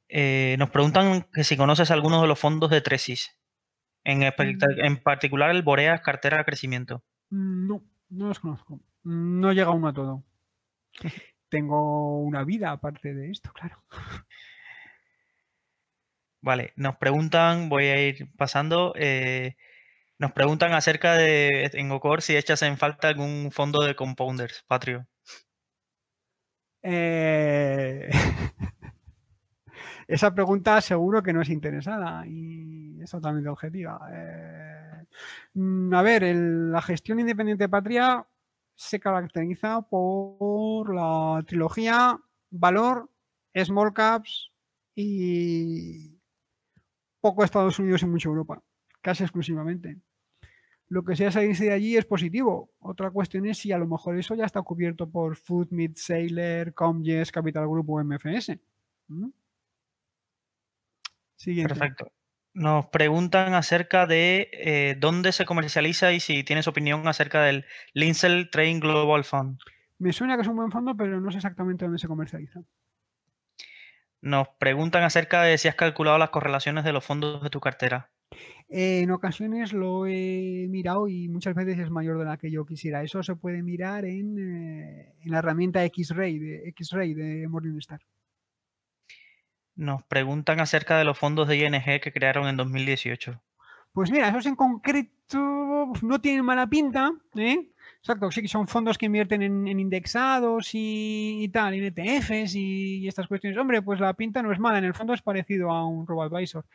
nos 0.58 0.70
preguntan 0.70 1.28
que 1.34 1.44
si 1.44 1.58
conoces 1.58 1.92
algunos 1.92 2.22
de 2.22 2.28
los 2.28 2.40
fondos 2.40 2.70
de 2.70 2.82
Tresis, 2.82 3.38
en, 4.06 4.20
mm. 4.20 4.60
en 4.78 4.98
particular 4.98 5.50
el 5.52 5.64
Boreas 5.64 6.02
Cartera 6.02 6.38
de 6.38 6.46
Crecimiento. 6.46 7.04
Mm, 7.36 7.68
no, 7.68 7.84
no 8.10 8.28
los 8.30 8.40
conozco. 8.40 8.80
No 9.04 9.52
llega 9.52 9.72
uno 9.72 9.90
a 9.90 9.94
todo. 9.94 10.24
Tengo 11.50 12.20
una 12.20 12.44
vida 12.44 12.72
aparte 12.72 13.14
de 13.14 13.30
esto, 13.32 13.52
claro. 13.54 13.84
Vale, 16.42 16.74
nos 16.76 16.96
preguntan, 16.98 17.70
voy 17.70 17.86
a 17.86 18.08
ir 18.08 18.32
pasando, 18.38 18.94
eh, 18.96 19.56
nos 20.20 20.32
preguntan 20.32 20.74
acerca 20.74 21.16
de 21.16 21.70
en 21.74 21.92
Ocor 21.92 22.22
si 22.22 22.38
echas 22.38 22.62
en 22.62 22.78
falta 22.78 23.08
algún 23.10 23.52
fondo 23.52 23.82
de 23.84 23.96
compounders, 23.96 24.64
Patrio. 24.68 25.08
Eh, 26.84 28.10
esa 30.08 30.34
pregunta 30.34 30.80
seguro 30.82 31.24
que 31.24 31.34
no 31.34 31.42
es 31.42 31.50
interesada 31.50 32.26
y 32.28 33.02
es 33.02 33.10
totalmente 33.10 33.50
objetiva. 33.50 34.00
Eh, 34.14 34.85
a 35.94 36.02
ver, 36.02 36.24
la 36.24 36.82
gestión 36.82 37.20
independiente 37.20 37.66
de 37.66 37.70
patria 37.70 38.28
se 38.76 39.00
caracteriza 39.00 39.82
por 39.82 40.94
la 40.94 41.44
trilogía 41.48 42.20
valor, 42.50 43.10
small 43.56 43.94
caps 43.94 44.52
y 44.96 46.20
poco 47.22 47.44
Estados 47.44 47.80
Unidos 47.80 48.04
y 48.04 48.06
mucho 48.06 48.30
Europa, 48.30 48.62
casi 49.02 49.24
exclusivamente. 49.24 49.98
Lo 50.88 51.04
que 51.04 51.16
sea 51.16 51.32
salirse 51.32 51.66
de 51.66 51.72
allí 51.72 51.98
es 51.98 52.06
positivo. 52.06 52.72
Otra 52.80 53.10
cuestión 53.10 53.48
es 53.48 53.58
si 53.58 53.72
a 53.72 53.78
lo 53.78 53.88
mejor 53.88 54.18
eso 54.18 54.36
ya 54.36 54.46
está 54.46 54.62
cubierto 54.62 55.10
por 55.10 55.36
Food, 55.36 55.70
Meat, 55.72 55.96
Sailor, 55.96 56.74
Comges, 56.74 57.32
Capital 57.32 57.68
Group 57.68 57.90
o 57.90 58.04
MFS. 58.04 58.60
¿Mm? 59.08 59.30
Siguiente. 61.36 61.74
Perfecto. 61.74 62.12
Nos 62.56 62.86
preguntan 62.86 63.54
acerca 63.54 64.08
de 64.08 64.50
eh, 64.54 64.96
dónde 64.98 65.34
se 65.34 65.44
comercializa 65.44 66.14
y 66.14 66.22
si 66.22 66.46
tienes 66.46 66.70
opinión 66.70 67.06
acerca 67.06 67.44
del 67.44 67.66
Linsel 67.94 68.50
Train 68.50 68.80
Global 68.80 69.26
Fund. 69.26 69.60
Me 70.00 70.14
suena 70.14 70.38
que 70.38 70.44
es 70.44 70.48
un 70.48 70.56
buen 70.56 70.72
fondo, 70.72 70.96
pero 70.96 71.20
no 71.20 71.32
sé 71.32 71.38
exactamente 71.38 71.84
dónde 71.84 72.00
se 72.00 72.08
comercializa. 72.08 72.62
Nos 74.22 74.48
preguntan 74.58 75.04
acerca 75.04 75.44
de 75.44 75.58
si 75.58 75.68
has 75.68 75.76
calculado 75.76 76.18
las 76.18 76.30
correlaciones 76.30 76.86
de 76.86 76.94
los 76.94 77.04
fondos 77.04 77.44
de 77.44 77.50
tu 77.50 77.60
cartera. 77.60 78.10
en 78.70 79.12
ocasiones 79.12 79.74
lo 79.74 80.08
he 80.08 80.68
mirado 80.70 81.10
y 81.10 81.28
muchas 81.28 81.56
veces 81.56 81.78
es 81.78 81.90
mayor 81.90 82.18
de 82.20 82.26
la 82.26 82.38
que 82.38 82.52
yo 82.52 82.66
quisiera. 82.66 83.04
Eso 83.04 83.22
se 83.22 83.36
puede 83.36 83.64
mirar 83.64 84.06
en, 84.06 84.40
eh, 84.40 85.14
en 85.20 85.32
la 85.32 85.40
herramienta 85.40 85.84
X-Ray 85.84 86.40
de, 86.40 86.70
X-Ray 86.70 87.16
de 87.16 87.50
Morningstar. 87.50 88.00
Nos 89.76 90.04
preguntan 90.04 90.60
acerca 90.60 90.98
de 90.98 91.04
los 91.04 91.18
fondos 91.18 91.48
de 91.48 91.58
ING 91.58 92.00
que 92.02 92.14
crearon 92.14 92.48
en 92.48 92.56
2018. 92.56 93.42
Pues 93.92 94.12
mira, 94.12 94.30
esos 94.30 94.46
en 94.46 94.56
concreto 94.56 95.94
no 96.02 96.20
tienen 96.22 96.46
mala 96.46 96.68
pinta, 96.68 97.12
¿eh? 97.36 97.70
Exacto, 98.00 98.30
sí 98.30 98.42
que 98.42 98.48
son 98.48 98.68
fondos 98.68 98.98
que 98.98 99.08
invierten 99.08 99.42
en, 99.42 99.80
indexados 99.80 100.72
y, 100.74 101.50
tal, 101.52 101.74
en 101.74 101.86
ETFs 101.86 102.56
y, 102.56 103.08
estas 103.08 103.28
cuestiones. 103.28 103.58
Hombre, 103.58 103.82
pues 103.82 104.00
la 104.00 104.14
pinta 104.14 104.44
no 104.44 104.52
es 104.52 104.60
mala, 104.60 104.78
en 104.78 104.86
el 104.86 104.94
fondo 104.94 105.14
es 105.14 105.22
parecido 105.22 105.72
a 105.72 105.88
un 105.88 106.06
RoboAdvisor. 106.06 106.66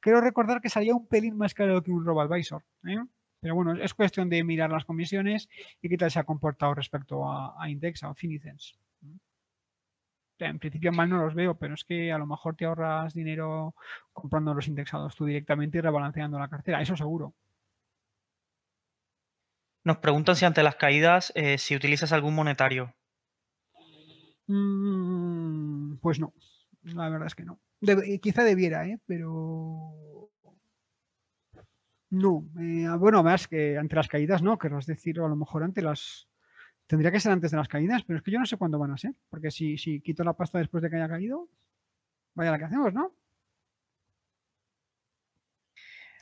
Quiero 0.00 0.20
recordar 0.20 0.60
que 0.60 0.68
salía 0.68 0.94
un 0.94 1.06
pelín 1.06 1.36
más 1.36 1.52
caro 1.52 1.82
que 1.82 1.90
un 1.90 2.04
RoboAdvisor, 2.04 2.62
¿eh? 2.86 2.98
Pero 3.40 3.54
bueno, 3.54 3.74
es 3.74 3.94
cuestión 3.94 4.28
de 4.28 4.42
mirar 4.42 4.70
las 4.70 4.84
comisiones 4.84 5.48
y 5.82 5.88
qué 5.88 5.96
tal 5.96 6.10
se 6.10 6.18
ha 6.18 6.24
comportado 6.24 6.74
respecto 6.74 7.28
a, 7.28 7.54
a 7.62 7.70
Indexa 7.70 8.10
o 8.10 8.14
Finicens 8.14 8.78
en 10.46 10.58
principio 10.58 10.92
mal 10.92 11.08
no 11.08 11.24
los 11.24 11.34
veo, 11.34 11.56
pero 11.56 11.74
es 11.74 11.84
que 11.84 12.12
a 12.12 12.18
lo 12.18 12.26
mejor 12.26 12.56
te 12.56 12.64
ahorras 12.64 13.14
dinero 13.14 13.74
comprando 14.12 14.54
los 14.54 14.68
indexados 14.68 15.14
tú 15.14 15.24
directamente 15.24 15.78
y 15.78 15.80
rebalanceando 15.80 16.38
la 16.38 16.48
cartera, 16.48 16.80
eso 16.80 16.96
seguro. 16.96 17.34
Nos 19.84 19.98
preguntan 19.98 20.36
si 20.36 20.44
ante 20.44 20.62
las 20.62 20.76
caídas 20.76 21.32
eh, 21.34 21.58
si 21.58 21.74
utilizas 21.74 22.12
algún 22.12 22.34
monetario. 22.34 22.94
Mm, 24.46 25.96
pues 25.96 26.18
no, 26.18 26.32
la 26.82 27.08
verdad 27.08 27.26
es 27.26 27.34
que 27.34 27.44
no. 27.44 27.60
Eh, 27.80 28.18
quizá 28.20 28.44
debiera, 28.44 28.86
¿eh? 28.86 28.98
pero 29.06 30.30
no. 32.10 32.48
Eh, 32.60 32.88
bueno, 32.98 33.22
más 33.22 33.46
que 33.46 33.76
ante 33.76 33.94
las 33.96 34.08
caídas 34.08 34.42
no, 34.42 34.58
querrás 34.58 34.86
decir, 34.86 35.20
a 35.20 35.28
lo 35.28 35.36
mejor 35.36 35.62
ante 35.62 35.82
las 35.82 36.27
Tendría 36.88 37.12
que 37.12 37.20
ser 37.20 37.32
antes 37.32 37.50
de 37.50 37.58
las 37.58 37.68
caídas, 37.68 38.02
pero 38.02 38.18
es 38.18 38.24
que 38.24 38.30
yo 38.30 38.38
no 38.38 38.46
sé 38.46 38.56
cuándo 38.56 38.78
van 38.78 38.90
a 38.90 38.96
ser. 38.96 39.12
Porque 39.28 39.50
si, 39.50 39.76
si 39.76 40.00
quito 40.00 40.24
la 40.24 40.32
pasta 40.32 40.58
después 40.58 40.82
de 40.82 40.88
que 40.88 40.96
haya 40.96 41.08
caído, 41.08 41.46
vaya 42.34 42.50
la 42.50 42.58
que 42.58 42.64
hacemos, 42.64 42.94
¿no? 42.94 43.12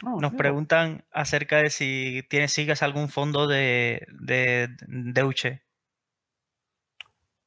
Nos 0.02 0.34
preguntan 0.34 1.04
acerca 1.10 1.58
de 1.58 1.70
si 1.70 2.22
tienes, 2.28 2.52
sigues 2.52 2.82
algún 2.82 3.08
fondo 3.08 3.46
de, 3.46 4.06
de, 4.10 4.68
Deutsche. 4.88 5.62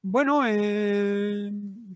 Bueno, 0.01 0.47
eh, 0.47 1.51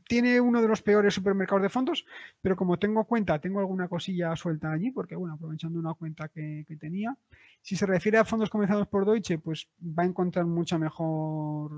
tiene 0.07 0.39
uno 0.39 0.61
de 0.61 0.67
los 0.67 0.81
peores 0.81 1.13
supermercados 1.13 1.61
de 1.63 1.69
fondos, 1.69 2.05
pero 2.41 2.55
como 2.55 2.77
tengo 2.77 3.05
cuenta, 3.05 3.39
tengo 3.39 3.59
alguna 3.59 3.87
cosilla 3.87 4.35
suelta 4.35 4.71
allí, 4.71 4.91
porque 4.91 5.15
bueno, 5.15 5.35
aprovechando 5.35 5.79
una 5.79 5.93
cuenta 5.93 6.29
que, 6.29 6.65
tenía. 6.79 7.15
Si 7.61 7.75
se 7.75 7.85
refiere 7.85 8.17
a 8.17 8.25
fondos 8.25 8.49
comenzados 8.49 8.87
por 8.87 9.05
Deutsche, 9.05 9.37
pues 9.37 9.69
va 9.81 10.03
a 10.03 10.05
encontrar 10.05 10.45
mucha 10.45 10.77
mejor 10.77 11.71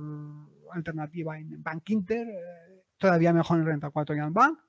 alternativa 0.72 1.38
en 1.38 1.61
Bank 1.61 1.89
Inter, 1.89 2.27
eh, 2.27 2.84
todavía 2.97 3.34
mejor 3.34 3.60
en 3.60 3.65
Renta 3.65 3.89
4 3.89 4.15
y 4.15 4.19
Bank 4.31 4.60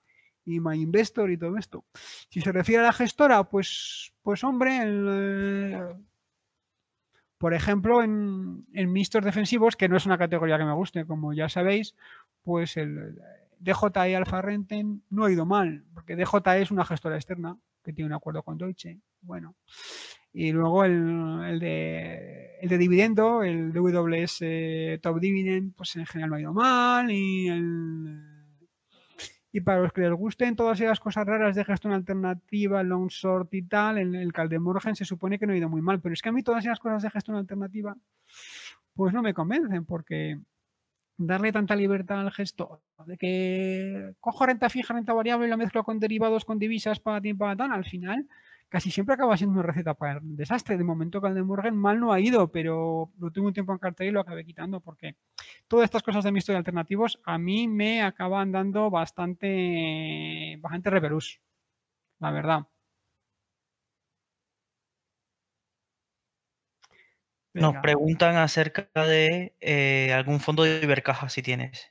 y 0.45 0.61
My 0.61 0.81
Investor 0.81 1.31
y 1.31 1.37
todo 1.37 1.57
esto. 1.57 1.85
Si 2.31 2.41
se 2.41 2.53
refiere 2.53 2.83
a 2.83 2.87
la 2.87 2.93
gestora, 2.93 3.45
pues, 3.45 4.12
pues 4.23 4.45
hombre, 4.45 4.78
el, 4.83 5.97
por 7.39 7.53
ejemplo, 7.53 8.03
en, 8.03 8.65
en 8.73 8.93
mixtos 8.93 9.24
defensivos, 9.24 9.77
que 9.77 9.89
no 9.89 9.97
es 9.97 10.07
una 10.07 10.19
categoría 10.19 10.59
que 10.59 10.65
me 10.65 10.74
guste, 10.74 11.05
como 11.05 11.33
ya 11.33 11.49
sabéis, 11.49 11.95
pues 12.43 12.77
el 12.77 13.19
DJE 13.59 14.16
Alfa 14.16 14.43
Renten 14.43 15.03
no 15.11 15.24
ha 15.24 15.33
ido 15.33 15.47
mal, 15.47 15.85
porque 15.95 16.16
DJE 16.16 16.62
es 16.62 16.70
una 16.70 16.85
gestora 16.85 17.16
externa 17.16 17.59
que 17.83 17.93
tiene 17.93 18.09
un 18.09 18.15
acuerdo 18.15 18.43
con 18.43 18.59
Deutsche. 18.59 19.01
Bueno, 19.20 19.57
y 20.33 20.53
luego 20.53 20.85
el, 20.85 21.59
de, 21.61 22.59
el 22.61 22.69
de 22.69 22.77
dividendo, 22.78 23.43
el 23.43 23.73
WS 23.73 25.01
Top 25.01 25.19
Dividend, 25.19 25.74
pues 25.74 25.97
en 25.97 26.05
general 26.05 26.31
no 26.31 26.37
ha 26.37 26.41
ido 26.41 26.53
mal. 26.53 27.11
Y, 27.11 27.49
y 29.51 29.61
para 29.62 29.81
los 29.81 29.93
que 29.95 30.03
les 30.03 30.12
gusten 30.12 30.55
todas 30.55 30.78
esas 30.78 31.01
cosas 31.01 31.27
raras 31.27 31.57
de 31.57 31.65
gestión 31.65 31.95
alternativa, 31.95 32.83
long 32.83 33.09
short 33.09 33.55
y 33.55 33.62
tal, 33.62 33.97
el, 33.97 34.15
el 34.15 34.33
Caldemorgen 34.33 34.95
se 34.95 35.07
supone 35.07 35.39
que 35.39 35.47
no 35.47 35.55
ha 35.55 35.57
ido 35.57 35.70
muy 35.70 35.81
mal. 35.81 36.03
Pero 36.03 36.12
es 36.12 36.20
que 36.20 36.28
a 36.28 36.33
mí 36.33 36.43
todas 36.43 36.65
esas 36.65 36.81
cosas 36.81 37.03
de 37.03 37.11
gestión 37.11 37.39
alternativa, 37.39 37.97
pues 38.95 39.15
no 39.15 39.23
me 39.23 39.33
convencen, 39.33 39.87
porque 39.87 40.39
darle 41.16 41.52
tanta 41.52 41.76
libertad 41.76 42.20
al 42.20 42.32
gestor, 42.32 42.80
de 43.06 43.16
que 43.16 44.14
cojo 44.20 44.47
renta 44.47 44.68
fija, 44.68 44.94
renta 44.94 45.12
variable 45.12 45.47
y 45.47 45.51
lo 45.51 45.56
mezclo 45.56 45.84
con 45.84 45.98
derivados, 45.98 46.44
con 46.44 46.59
divisas, 46.59 47.01
para 47.01 47.20
ti, 47.20 47.34
para 47.34 47.56
tan, 47.56 47.72
al 47.72 47.84
final 47.84 48.28
casi 48.68 48.90
siempre 48.90 49.14
acaba 49.14 49.36
siendo 49.36 49.55
una 49.55 49.62
receta 49.62 49.94
para 49.94 50.18
el 50.18 50.36
desastre. 50.36 50.76
De 50.76 50.84
momento 50.84 51.20
que 51.20 51.28
el 51.28 51.34
de 51.34 51.43
Morgan 51.43 51.76
mal 51.76 52.01
no 52.01 52.12
ha 52.12 52.20
ido, 52.20 52.51
pero 52.51 53.10
lo 53.18 53.30
tuve 53.30 53.47
un 53.47 53.52
tiempo 53.52 53.72
en 53.72 53.78
cartel 53.78 54.09
y 54.09 54.10
lo 54.10 54.20
acabé 54.20 54.44
quitando 54.44 54.80
porque 54.80 55.16
todas 55.68 55.84
estas 55.84 56.02
cosas 56.02 56.24
de 56.24 56.32
mi 56.32 56.38
historia 56.38 56.59
alternativos 56.59 57.20
a 57.24 57.38
mí 57.38 57.68
me 57.68 58.02
acaban 58.02 58.52
dando 58.52 58.90
bastante, 58.90 60.59
bastante 60.60 60.90
la 62.18 62.30
verdad. 62.30 62.66
Nos 67.61 67.77
preguntan 67.83 68.37
acerca 68.37 68.89
de 69.07 69.55
eh, 69.61 70.12
algún 70.12 70.41
fondo 70.41 70.62
de 70.62 70.81
Ibercaja, 70.83 71.28
si 71.28 71.43
tienes. 71.43 71.91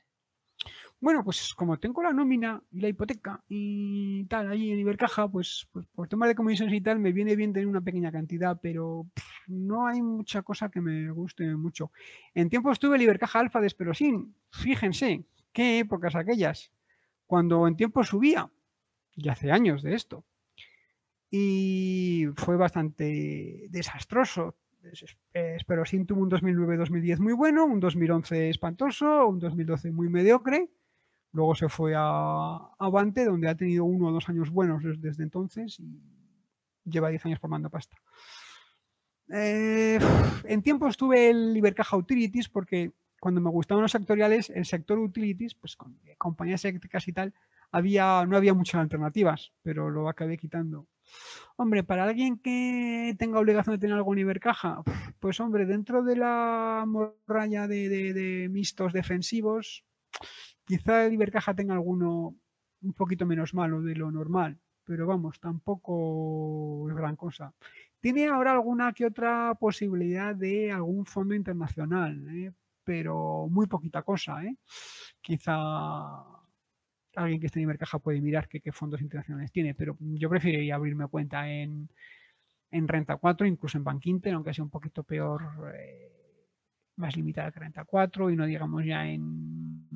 Bueno, 0.98 1.22
pues 1.22 1.52
como 1.54 1.78
tengo 1.78 2.02
la 2.02 2.12
nómina 2.12 2.62
y 2.70 2.80
la 2.80 2.88
hipoteca 2.88 3.44
y 3.48 4.24
tal 4.24 4.50
ahí 4.50 4.72
en 4.72 4.78
Ibercaja, 4.78 5.28
pues, 5.28 5.68
pues 5.70 5.86
por 5.94 6.08
tema 6.08 6.26
de 6.26 6.34
comisiones 6.34 6.74
y 6.74 6.80
tal 6.80 6.98
me 6.98 7.12
viene 7.12 7.36
bien 7.36 7.52
tener 7.52 7.66
una 7.66 7.82
pequeña 7.82 8.10
cantidad, 8.10 8.58
pero 8.62 9.06
no 9.46 9.86
hay 9.86 10.00
mucha 10.00 10.42
cosa 10.42 10.70
que 10.70 10.80
me 10.80 11.10
guste 11.10 11.54
mucho. 11.54 11.92
En 12.34 12.48
tiempo 12.48 12.72
estuve 12.72 12.96
en 12.96 13.02
Ibercaja 13.02 13.40
Alfa 13.40 13.60
de 13.60 13.66
Esperosín. 13.66 14.34
Fíjense, 14.50 15.24
qué 15.52 15.80
épocas 15.80 16.14
aquellas. 16.14 16.72
Cuando 17.26 17.68
en 17.68 17.76
tiempo 17.76 18.02
subía, 18.02 18.50
y 19.16 19.28
hace 19.28 19.50
años 19.50 19.82
de 19.82 19.94
esto. 19.94 20.24
Y 21.30 22.26
fue 22.36 22.56
bastante 22.56 23.66
desastroso 23.70 24.56
Espero 25.32 25.84
sin 25.84 26.06
tuvo 26.06 26.22
un 26.22 26.30
2009-2010 26.30 27.18
muy 27.18 27.32
bueno, 27.32 27.64
un 27.64 27.80
2011 27.80 28.50
espantoso, 28.50 29.26
un 29.26 29.38
2012 29.38 29.90
muy 29.92 30.08
mediocre. 30.08 30.70
Luego 31.32 31.54
se 31.54 31.68
fue 31.68 31.94
a 31.96 32.56
Avante, 32.78 33.24
donde 33.24 33.48
ha 33.48 33.54
tenido 33.54 33.84
uno 33.84 34.08
o 34.08 34.12
dos 34.12 34.28
años 34.28 34.50
buenos 34.50 34.82
desde, 35.00 35.22
entonces 35.22 35.78
y 35.80 36.00
lleva 36.84 37.10
10 37.10 37.26
años 37.26 37.40
formando 37.40 37.68
pasta. 37.68 37.96
Eh, 39.32 39.98
en 40.44 40.62
tiempo 40.62 40.88
estuve 40.88 41.30
en 41.30 41.56
Ibercaja 41.56 41.96
Utilities 41.96 42.48
porque 42.48 42.92
cuando 43.20 43.40
me 43.40 43.50
gustaban 43.50 43.82
los 43.82 43.92
sectoriales, 43.92 44.50
el 44.50 44.64
sector 44.64 44.98
Utilities, 44.98 45.54
pues 45.54 45.76
con 45.76 45.98
compañías 46.16 46.64
eléctricas 46.64 47.08
y 47.08 47.12
tal, 47.12 47.34
había, 47.70 48.24
no 48.26 48.36
había 48.36 48.54
muchas 48.54 48.80
alternativas, 48.80 49.52
pero 49.62 49.90
lo 49.90 50.08
acabé 50.08 50.38
quitando. 50.38 50.86
Hombre, 51.56 51.84
para 51.84 52.04
alguien 52.04 52.38
que 52.38 53.14
tenga 53.18 53.40
obligación 53.40 53.74
de 53.74 53.80
tener 53.80 53.96
algo 53.96 54.12
en 54.12 54.20
Ibercaja, 54.20 54.82
pues 55.20 55.40
hombre, 55.40 55.64
dentro 55.64 56.02
de 56.02 56.16
la 56.16 56.84
morralla 56.86 57.66
de, 57.66 58.48
mixtos 58.50 58.92
defensivos, 58.92 59.84
quizá 60.64 61.06
el 61.06 61.14
Ibercaja 61.14 61.54
tenga 61.54 61.74
alguno 61.74 62.36
un 62.82 62.92
poquito 62.92 63.24
menos 63.24 63.54
malo 63.54 63.80
de 63.80 63.94
lo 63.94 64.10
normal, 64.10 64.58
pero 64.84 65.06
vamos, 65.06 65.40
tampoco 65.40 66.88
es 66.90 66.94
gran 66.94 67.16
cosa. 67.16 67.54
Tiene 68.00 68.26
ahora 68.28 68.52
alguna 68.52 68.92
que 68.92 69.06
otra 69.06 69.54
posibilidad 69.58 70.34
de 70.34 70.70
algún 70.70 71.06
fondo 71.06 71.34
internacional, 71.34 72.22
¿eh? 72.28 72.52
pero 72.84 73.48
muy 73.48 73.66
poquita 73.66 74.02
cosa. 74.02 74.44
¿eh? 74.44 74.56
Quizá 75.22 76.35
alguien 77.16 77.40
que 77.40 77.46
esté 77.46 77.58
en 77.58 77.64
Ibercaja 77.64 77.98
puede 77.98 78.20
mirar 78.20 78.48
qué, 78.48 78.60
fondos 78.72 79.00
internacionales 79.00 79.50
tiene, 79.50 79.74
pero 79.74 79.96
yo 80.00 80.28
preferiría 80.28 80.76
abrirme 80.76 81.08
cuenta 81.08 81.50
en, 81.50 81.88
Renta 82.70 83.16
4, 83.16 83.46
incluso 83.46 83.78
en 83.78 83.84
Bank 83.84 84.04
Inter, 84.06 84.34
aunque 84.34 84.52
sea 84.52 84.64
un 84.64 84.70
poquito 84.70 85.02
peor, 85.02 85.42
eh, 85.74 86.12
más 86.96 87.16
limitada 87.16 87.50
que 87.50 87.60
Renta 87.60 87.84
4 87.84 88.30
y 88.30 88.36
no 88.36 88.44
digamos 88.44 88.84
ya 88.84 89.06
en 89.08 89.88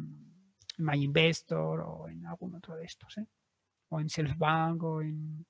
My 0.79 1.03
Investor 1.03 1.81
o 1.81 2.09
en 2.09 2.27
algún 2.27 2.55
otro 2.55 2.77
de 2.77 2.87
estos. 2.87 3.19
¿eh? 3.19 3.27
o 3.91 4.01
en 4.01 4.09
Selfbank 4.09 4.83
o 4.83 5.03
en, 5.03 5.47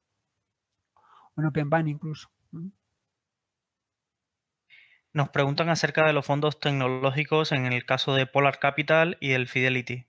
o 1.37 1.41
en 1.41 1.47
OpenBank 1.47 1.87
incluso. 1.87 2.29
Nos 5.13 5.29
preguntan 5.31 5.69
acerca 5.69 6.07
de 6.07 6.13
los 6.13 6.27
fondos 6.27 6.61
tecnológicos 6.61 7.53
en 7.53 7.67
el 7.67 7.85
caso 7.85 8.15
de 8.15 8.27
Polar 8.27 8.59
Capital 8.59 9.19
y 9.21 9.33
el 9.33 9.49
Fidelity. 9.49 10.07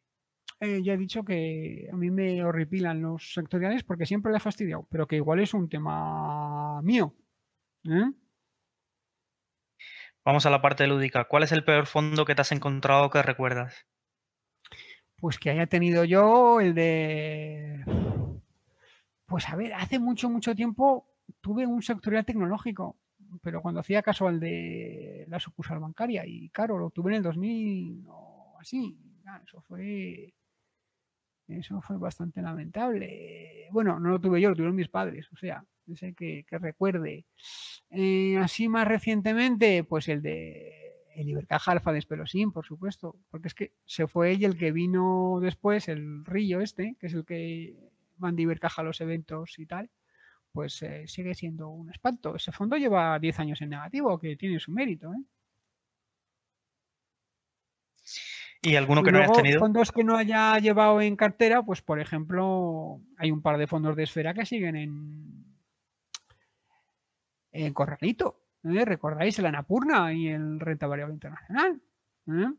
Eh, 0.63 0.83
ya 0.83 0.93
he 0.93 0.97
dicho 0.97 1.25
que 1.25 1.89
a 1.91 1.95
mí 1.95 2.11
me 2.11 2.43
horripilan 2.43 3.01
los 3.01 3.33
sectoriales 3.33 3.83
porque 3.83 4.05
siempre 4.05 4.31
le 4.31 4.37
he 4.37 4.41
fastidiado, 4.41 4.87
pero 4.91 5.07
que 5.07 5.15
igual 5.15 5.39
es 5.39 5.55
un 5.55 5.67
tema 5.67 6.79
mío. 6.83 7.15
¿eh? 7.85 8.11
Vamos 10.23 10.45
a 10.45 10.51
la 10.51 10.61
parte 10.61 10.85
lúdica. 10.85 11.23
¿Cuál 11.23 11.41
es 11.41 11.51
el 11.51 11.63
peor 11.63 11.87
fondo 11.87 12.25
que 12.25 12.35
te 12.35 12.41
has 12.41 12.51
encontrado 12.51 13.09
que 13.09 13.23
recuerdas? 13.23 13.87
Pues 15.15 15.39
que 15.39 15.49
haya 15.49 15.65
tenido 15.65 16.03
yo 16.05 16.61
el 16.61 16.75
de... 16.75 17.83
Pues 19.25 19.49
a 19.49 19.55
ver, 19.55 19.73
hace 19.73 19.97
mucho, 19.97 20.29
mucho 20.29 20.53
tiempo 20.53 21.07
tuve 21.41 21.65
un 21.65 21.81
sectorial 21.81 22.23
tecnológico, 22.23 22.99
pero 23.41 23.63
cuando 23.63 23.79
hacía 23.79 24.03
caso 24.03 24.27
al 24.27 24.39
de 24.39 25.25
la 25.27 25.39
sucursal 25.39 25.79
bancaria 25.79 26.23
y 26.27 26.49
claro, 26.49 26.77
lo 26.77 26.91
tuve 26.91 27.13
en 27.13 27.17
el 27.17 27.23
2000 27.23 28.05
o 28.09 28.57
así. 28.59 28.95
Eso 29.43 29.61
fue 29.61 30.35
eso 31.59 31.81
fue 31.81 31.97
bastante 31.97 32.41
lamentable. 32.41 33.67
Bueno, 33.71 33.99
no 33.99 34.09
lo 34.09 34.19
tuve 34.19 34.41
yo, 34.41 34.49
lo 34.49 34.55
tuvieron 34.55 34.75
mis 34.75 34.89
padres, 34.89 35.27
o 35.31 35.37
sea, 35.37 35.63
ese 35.87 36.13
que, 36.13 36.45
recuerde. 36.49 37.25
Eh, 37.89 38.37
así 38.37 38.69
más 38.69 38.87
recientemente, 38.87 39.83
pues 39.83 40.07
el 40.07 40.21
de 40.21 40.77
el 41.15 41.27
Ibercaja 41.27 41.73
Alfa 41.73 41.91
de 41.91 41.99
Espelosín, 41.99 42.51
por 42.51 42.65
supuesto, 42.65 43.17
porque 43.29 43.49
es 43.49 43.53
que 43.53 43.73
se 43.85 44.07
fue 44.07 44.31
ella 44.31 44.47
el 44.47 44.57
que 44.57 44.71
vino 44.71 45.39
después, 45.41 45.89
el 45.89 46.25
Rillo 46.25 46.61
este, 46.61 46.95
que 46.99 47.07
es 47.07 47.13
el 47.13 47.25
que 47.25 47.75
manda 48.17 48.41
Ibercaja 48.41 48.81
a 48.81 48.85
los 48.85 49.01
eventos 49.01 49.59
y 49.59 49.65
tal, 49.65 49.89
pues 50.51 50.81
eh, 50.83 51.07
sigue 51.07 51.33
siendo 51.33 51.69
un 51.69 51.89
espanto. 51.89 52.35
Ese 52.35 52.51
fondo 52.51 52.77
lleva 52.77 53.17
10 53.19 53.39
años 53.39 53.61
en 53.61 53.69
negativo, 53.69 54.19
que 54.19 54.35
tiene 54.35 54.59
su 54.59 54.71
mérito. 54.71 55.13
¿eh? 55.13 55.23
¿Y 58.61 58.75
alguno 58.75 59.01
que 59.01 59.11
no 59.11 59.17
hayas 59.17 59.33
tenido? 59.33 59.59
Fondos 59.59 59.91
que 59.91 60.03
no 60.03 60.15
haya 60.15 60.57
llevado 60.59 61.01
en 61.01 61.15
cartera, 61.15 61.63
pues 61.63 61.81
por 61.81 61.99
ejemplo, 61.99 63.01
hay 63.17 63.31
un 63.31 63.41
par 63.41 63.57
de 63.57 63.67
fondos 63.67 63.95
de 63.95 64.03
esfera 64.03 64.33
que 64.33 64.45
siguen 64.45 64.75
en, 64.75 65.45
en 67.51 67.73
Corralito. 67.73 68.41
¿eh? 68.63 68.85
¿Recordáis 68.85 69.39
el 69.39 69.47
Anapurna 69.47 70.13
y 70.13 70.27
el 70.27 70.59
Renta 70.59 70.85
Variable 70.85 71.15
Internacional? 71.15 71.81
¿eh? 72.27 72.53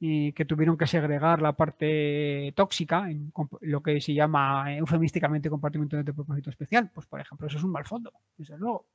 Y 0.00 0.32
que 0.32 0.44
tuvieron 0.44 0.76
que 0.76 0.86
segregar 0.86 1.40
la 1.40 1.54
parte 1.54 2.52
tóxica 2.54 3.10
en 3.10 3.32
lo 3.62 3.82
que 3.82 4.00
se 4.02 4.12
llama 4.12 4.76
eufemísticamente 4.76 5.50
compartimiento 5.50 5.96
de 5.96 6.12
propósito 6.12 6.50
especial. 6.50 6.90
Pues 6.92 7.06
por 7.06 7.20
ejemplo, 7.20 7.46
eso 7.46 7.56
es 7.56 7.64
un 7.64 7.72
mal 7.72 7.86
fondo, 7.86 8.12
desde 8.36 8.58
luego. 8.58 8.86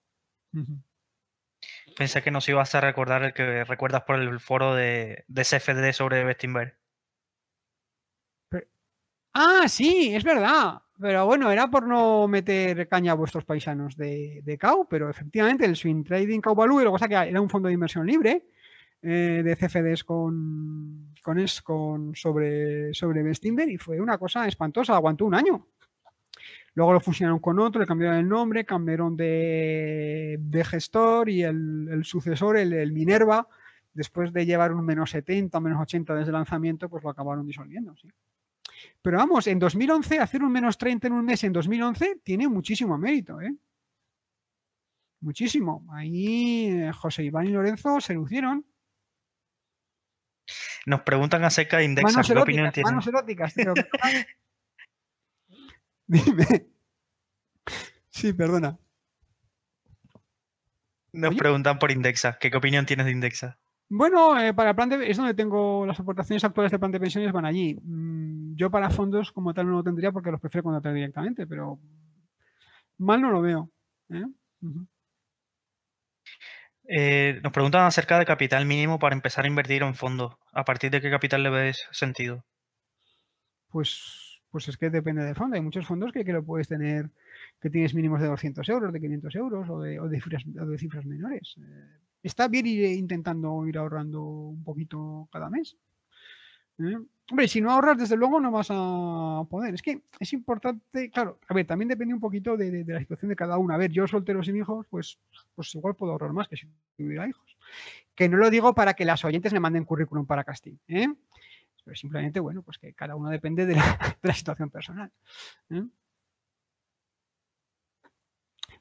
Pensé 1.95 2.21
que 2.21 2.31
nos 2.31 2.47
ibas 2.49 2.73
a 2.75 2.81
recordar 2.81 3.23
el 3.23 3.33
que 3.33 3.63
recuerdas 3.63 4.03
por 4.03 4.19
el 4.19 4.39
foro 4.39 4.75
de, 4.75 5.25
de 5.27 5.43
CFD 5.43 5.93
sobre 5.93 6.23
Bestinberg. 6.23 6.75
Ah, 9.33 9.65
sí, 9.67 10.13
es 10.13 10.23
verdad. 10.23 10.81
Pero 10.99 11.25
bueno, 11.25 11.51
era 11.51 11.69
por 11.69 11.87
no 11.87 12.27
meter 12.27 12.87
caña 12.87 13.13
a 13.13 13.15
vuestros 13.15 13.45
paisanos 13.45 13.97
de, 13.97 14.41
de 14.43 14.57
CAU, 14.57 14.87
pero 14.87 15.09
efectivamente 15.09 15.65
el 15.65 15.75
Swing 15.75 16.03
Trading 16.03 16.39
CAU 16.39 16.55
Value, 16.55 16.79
lo 16.81 16.91
que 16.91 16.99
pasa 16.99 17.09
que 17.09 17.29
era 17.29 17.41
un 17.41 17.49
fondo 17.49 17.67
de 17.67 17.73
inversión 17.73 18.05
libre 18.05 18.45
eh, 19.01 19.41
de 19.43 19.55
CFDs 19.55 20.03
con, 20.03 21.13
con, 21.23 21.39
es, 21.39 21.61
con 21.61 22.15
sobre, 22.15 22.93
sobre 22.93 23.21
y 23.67 23.77
fue 23.77 23.99
una 23.99 24.17
cosa 24.17 24.47
espantosa, 24.47 24.95
aguantó 24.95 25.25
un 25.25 25.35
año. 25.35 25.67
Luego 26.75 26.93
lo 26.93 26.99
fusionaron 26.99 27.39
con 27.39 27.59
otro, 27.59 27.81
le 27.81 27.87
cambiaron 27.87 28.17
el 28.17 28.27
nombre, 28.27 28.65
cambiaron 28.65 29.15
de, 29.15 30.65
gestor 30.65 31.29
y 31.29 31.43
el, 31.43 32.01
sucesor, 32.03 32.57
el, 32.57 32.91
Minerva, 32.91 33.47
después 33.93 34.33
de 34.33 34.45
llevar 34.45 34.73
un 34.73 34.83
menos 34.83 35.11
70, 35.11 35.59
menos 35.59 35.81
80 35.81 36.15
desde 36.15 36.29
el 36.29 36.33
lanzamiento, 36.33 36.89
pues 36.89 37.03
lo 37.03 37.11
acabaron 37.11 37.45
disolviendo. 37.45 37.93
Pero 39.01 39.17
vamos, 39.17 39.45
en 39.47 39.59
2011, 39.59 40.19
hacer 40.19 40.41
un 40.43 40.51
menos 40.51 40.77
30 40.77 41.07
en 41.07 41.13
un 41.13 41.25
mes 41.25 41.43
en 41.43 41.53
2011 41.53 42.21
tiene 42.23 42.47
muchísimo 42.47 42.97
mérito. 42.97 43.39
¿eh? 43.39 43.53
Muchísimo. 45.21 45.85
Ahí 45.91 46.67
eh, 46.67 46.91
José 46.91 47.23
Iván 47.23 47.47
y 47.47 47.51
Lorenzo 47.51 48.01
se 48.01 48.13
lucieron. 48.13 48.65
Nos 50.85 51.01
preguntan 51.01 51.43
acerca 51.43 51.77
de 51.77 51.85
Indexa. 51.85 52.21
¿Qué 52.23 52.37
opinión 52.37 52.71
tienen? 52.71 52.91
Manos 52.91 53.07
eróticas, 53.07 53.53
Dime. 56.13 56.67
Sí, 58.11 58.33
perdona. 58.33 58.77
Nos 61.11 61.35
preguntan 61.35 61.79
por 61.79 61.91
Indexa. 61.91 62.37
¿Qué, 62.39 62.55
opinión 62.55 62.85
tienes 62.85 63.07
de 63.07 63.11
Indexa? 63.11 63.57
Bueno, 63.89 64.39
eh, 64.39 64.53
para 64.53 64.75
plan 64.75 64.89
de, 64.89 65.09
es 65.09 65.17
donde 65.17 65.33
tengo 65.33 65.85
las 65.85 65.99
aportaciones 65.99 66.43
actuales 66.43 66.71
de 66.71 66.79
plan 66.79 66.91
de 66.91 66.99
pensiones 66.99 67.31
van 67.31 67.45
allí. 67.45 67.79
Mm, 67.81 68.55
yo 68.55 68.69
para 68.69 68.91
fondos 68.91 69.31
como 69.31 69.53
tal 69.53 69.65
no 69.67 69.73
lo 69.73 69.83
tendría 69.83 70.11
porque 70.11 70.31
los 70.31 70.39
prefiero 70.39 70.63
contratar 70.63 70.93
directamente, 70.93 71.47
pero 71.47 71.79
mal 72.99 73.19
no 73.19 73.31
lo 73.31 73.41
veo. 73.41 73.71
¿eh? 74.09 74.25
Eh, 76.89 77.39
nos 77.41 77.51
preguntan 77.51 77.85
acerca 77.85 78.19
de 78.19 78.25
capital 78.25 78.65
mínimo 78.67 78.99
para 78.99 79.15
empezar 79.15 79.45
a 79.45 79.47
invertir 79.47 79.81
en 79.81 79.95
fondos. 79.95 80.35
¿A 80.51 80.63
partir 80.63 80.91
de 80.91 81.01
qué 81.01 81.09
capital 81.09 81.41
le 81.41 81.49
ves 81.49 81.87
sentido? 81.91 82.45
Pues 83.69 84.22
pues 84.53 84.67
es 84.67 84.77
que 84.77 84.91
depende 84.91 85.23
del 85.23 85.33
fondo. 85.33 85.55
Hay 85.55 85.63
muchos 85.63 85.87
fondos 85.87 86.11
que, 86.11 86.23
que 86.23 86.31
lo 86.31 86.45
puedes 86.45 86.67
tener, 86.67 87.09
que 87.59 87.71
tienes 87.71 87.95
mínimos 87.95 88.21
de 88.21 88.27
200 88.27 88.69
euros, 88.69 88.93
de 88.93 89.01
500 89.01 89.35
euros 89.35 89.67
o 89.67 89.81
de, 89.81 90.21
cifras, 90.77 91.05
menores. 91.05 91.55
Eh, 91.57 91.87
está 92.21 92.47
bien 92.47 92.67
ir 92.67 92.85
intentando 92.95 93.65
ir 93.65 93.79
ahorrando 93.79 94.21
un 94.21 94.63
poquito 94.63 95.27
cada 95.31 95.49
mes. 95.49 95.75
¿eh? 96.77 96.99
Hombre, 97.31 97.47
si 97.47 97.61
no 97.61 97.71
ahorras, 97.71 97.97
desde 97.97 98.15
luego 98.15 98.39
no 98.39 98.51
vas 98.51 98.67
a 98.69 99.43
poder. 99.49 99.73
Es 99.73 99.81
que 99.81 100.03
es 100.19 100.33
importante, 100.33 101.09
claro, 101.09 101.39
a 101.47 101.53
ver, 101.55 101.65
también 101.65 101.89
depende 101.89 102.13
un 102.13 102.19
poquito 102.19 102.55
de, 102.55 102.85
la 102.85 102.99
situación 102.99 103.29
de 103.29 103.35
cada 103.35 103.57
uno. 103.57 103.73
A 103.73 103.77
ver, 103.77 103.89
yo 103.89 104.05
soltero 104.07 104.43
sin 104.43 104.55
hijos, 104.55 104.85
pues, 104.87 105.17
pues 105.55 105.73
igual 105.73 105.95
puedo 105.95 106.11
ahorrar 106.11 106.31
más 106.31 106.47
que 106.47 106.57
si 106.57 106.67
tuviera 106.95 107.27
hijos. 107.27 107.57
Que 108.13 108.29
no 108.29 108.37
lo 108.37 108.51
digo 108.51 108.75
para 108.75 108.93
que 108.93 109.03
las 109.03 109.25
oyentes 109.25 109.51
me 109.51 109.59
manden 109.59 109.83
currículum 109.83 110.27
para 110.27 110.43
casting. 110.43 110.75
¿eh? 110.87 111.07
Pero 111.83 111.95
simplemente, 111.95 112.39
bueno, 112.39 112.61
pues 112.63 112.77
que 112.77 112.93
cada 112.93 113.15
uno 113.15 113.29
depende 113.29 113.65
de 113.65 113.75
la, 113.75 114.33
situación 114.33 114.69
personal. 114.69 115.11
¿eh? 115.69 115.83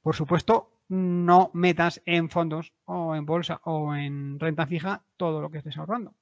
Por 0.01 0.15
supuesto, 0.15 0.81
no 0.89 1.51
metas 1.55 2.03
en 2.07 2.29
fondos 2.29 2.75
o 2.85 3.15
en 3.15 3.25
bolsa 3.25 3.61
o 3.65 3.95
en 3.95 4.39
renta 4.39 4.67
fija 4.67 5.05
todo 5.17 5.41
lo 5.41 5.51
que 5.51 5.59
estés 5.59 5.77
ahorrando. 5.79 6.15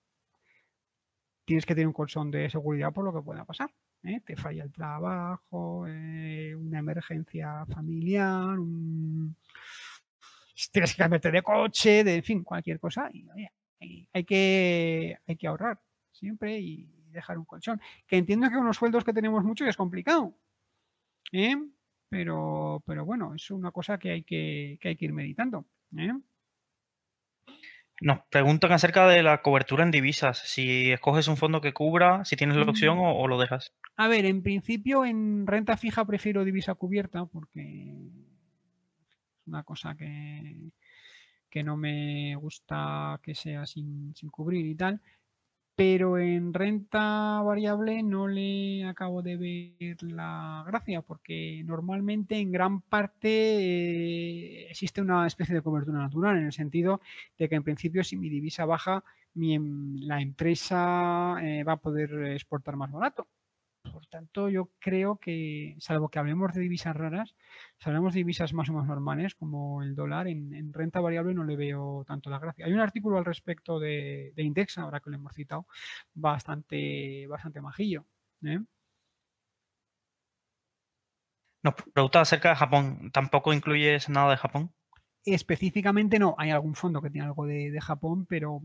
Tienes 1.45 1.67
que 1.67 1.75
tener 1.75 1.87
un 1.87 1.93
colchón 1.93 2.31
de 2.31 2.49
seguridad 2.51 2.93
por 2.93 3.05
lo 3.05 3.13
que 3.13 3.23
pueda 3.25 3.45
pasar. 3.45 3.71
¿eh? 4.05 4.21
Te 4.21 4.37
falla 4.37 4.63
el 4.63 4.73
trabajo, 4.73 5.87
eh, 5.89 6.55
una 6.55 6.79
emergencia 6.79 7.65
familiar, 7.67 8.59
tienes 10.71 10.95
que 10.95 10.99
cambiarte 10.99 11.31
de 11.31 11.43
coche, 11.43 12.05
de 12.05 12.17
en 12.17 12.23
fin, 12.23 12.45
cualquier 12.45 12.79
cosa. 12.79 13.11
Y, 13.13 13.27
hay, 14.13 14.25
que, 14.25 15.19
hay 15.27 15.37
que 15.37 15.47
ahorrar 15.47 15.81
siempre 16.21 16.61
y 16.61 16.87
dejar 17.11 17.39
un 17.39 17.45
colchón. 17.45 17.81
Que 18.07 18.19
entiendo 18.19 18.49
que 18.49 18.57
unos 18.57 18.77
sueldos 18.77 19.05
que 19.05 19.13
tenemos 19.13 19.43
mucho 19.43 19.67
es 19.67 19.77
complicado. 19.77 20.35
¿eh? 21.33 21.57
Pero, 22.09 22.83
pero 22.87 23.05
bueno, 23.05 23.35
es 23.35 23.51
una 23.51 23.71
cosa 23.71 23.99
que 23.99 24.11
hay 24.11 24.23
que, 24.23 24.79
hay 24.83 24.97
que 24.97 25.05
ir 25.05 25.13
meditando. 25.13 25.65
¿eh? 25.97 26.13
Nos 28.03 28.21
preguntan 28.31 28.73
acerca 28.73 29.07
de 29.09 29.23
la 29.23 29.43
cobertura 29.43 29.85
en 29.85 29.91
divisas. 29.91 30.39
Si 30.39 30.91
escoges 30.91 31.29
un 31.29 31.37
fondo 31.37 31.61
que 31.61 31.75
cubra, 31.75 32.25
si 32.25 32.37
tienes 32.37 32.57
la 32.57 32.65
opción 32.65 32.99
mm. 32.99 33.03
o, 33.03 33.29
lo 33.29 33.39
dejas. 33.39 33.75
A 33.97 34.09
ver, 34.09 34.25
en 34.25 34.43
principio 34.43 35.05
en 35.05 35.47
renta 35.47 35.77
fija 35.77 36.05
prefiero 36.05 36.45
divisa 36.45 36.75
cubierta 36.75 37.27
porque 37.27 38.09
es 39.09 39.47
una 39.47 39.63
cosa 39.63 39.95
que, 39.97 40.73
que 41.51 41.63
no 41.63 41.77
me 41.77 42.35
gusta 42.37 43.21
que 43.23 43.35
sea 43.35 43.67
sin, 43.67 44.15
sin 44.17 44.31
cubrir 44.31 44.65
y 44.67 44.75
tal 44.75 45.01
pero 45.75 46.19
en 46.19 46.53
renta 46.53 47.41
variable 47.43 48.03
no 48.03 48.29
le 48.29 48.85
acabo 48.85 49.23
de 49.23 49.37
ver 49.37 50.03
la 50.03 50.65
gracia 50.67 51.03
porque 51.03 51.63
normalmente 51.65 52.37
en 52.39 52.53
gran 52.53 52.81
parte 52.83 53.29
eh, 53.29 54.71
existe 54.71 55.01
una 55.01 55.27
especie 55.27 55.55
de 55.55 55.63
cobertura 55.63 55.99
natural 55.99 56.39
en 56.39 56.47
el 56.47 56.53
sentido 56.53 57.01
de 57.39 57.49
que 57.49 57.55
en 57.55 57.65
principio 57.65 58.05
si 58.05 58.17
mi 58.17 58.29
divisa 58.29 58.65
baja 58.67 59.03
em, 59.35 59.97
la 60.01 60.21
empresa 60.21 61.37
eh, 61.43 61.65
va 61.65 61.75
a 61.75 61.77
poder 61.81 62.11
exportar 62.33 62.77
más 62.77 62.91
barato 62.93 63.27
por 63.91 64.07
tanto, 64.07 64.49
yo 64.49 64.71
creo 64.79 65.17
que, 65.17 65.77
salvo 65.79 66.09
que 66.09 66.19
hablemos 66.19 66.53
de 66.53 66.61
divisas 66.61 66.97
raras, 66.97 67.35
si 67.79 67.89
hablamos 67.89 68.15
de 68.15 68.19
divisas 68.19 68.53
más 68.53 68.69
o 68.69 68.73
menos 68.73 68.89
normales, 68.89 69.35
como 69.35 69.83
el 69.83 69.95
dólar, 69.95 70.29
en, 70.29 70.73
renta 70.73 71.01
variable 71.01 71.35
no 71.35 71.45
le 71.45 71.57
veo 71.57 72.05
tanto 72.07 72.31
la 72.31 72.39
gracia. 72.39 72.67
Hay 72.67 72.73
un 72.73 72.81
artículo 72.81 73.19
al 73.19 73.25
respecto 73.25 73.79
de, 73.79 74.33
de 74.35 74.43
Index, 74.43 74.79
ahora 74.79 75.01
que 75.01 75.11
lo 75.11 75.17
hemos 75.17 75.35
citado, 75.35 75.67
bastante, 76.15 77.27
bastante 77.27 77.61
majillo. 77.61 78.07
¿eh? 78.45 78.61
Nos 81.63 81.75
pregunta 81.93 82.21
acerca 82.21 82.51
de 82.51 82.57
Japón. 82.57 83.11
¿Tampoco 83.13 83.53
incluyes 83.53 84.09
nada 84.09 84.31
de 84.31 84.37
Japón? 84.37 84.73
Específicamente 85.25 86.19
no. 86.19 86.35
Hay 86.39 86.51
algún 86.51 86.75
fondo 86.75 87.03
que 87.03 87.11
tiene 87.11 87.27
algo 87.27 87.45
de, 87.45 87.71
de 87.71 87.81
Japón, 87.81 88.25
pero 88.27 88.63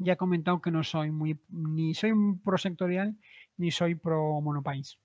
ya 0.00 0.14
he 0.14 0.16
comentado 0.16 0.60
que 0.60 0.70
no 0.70 0.82
soy 0.82 1.10
muy, 1.10 1.38
ni 1.50 1.94
soy 1.94 2.12
pro 2.42 2.56
sectorial 2.58 3.16
ni 3.60 3.70
soy 3.70 3.94
pro 3.94 4.40
monopaís. 4.40 4.98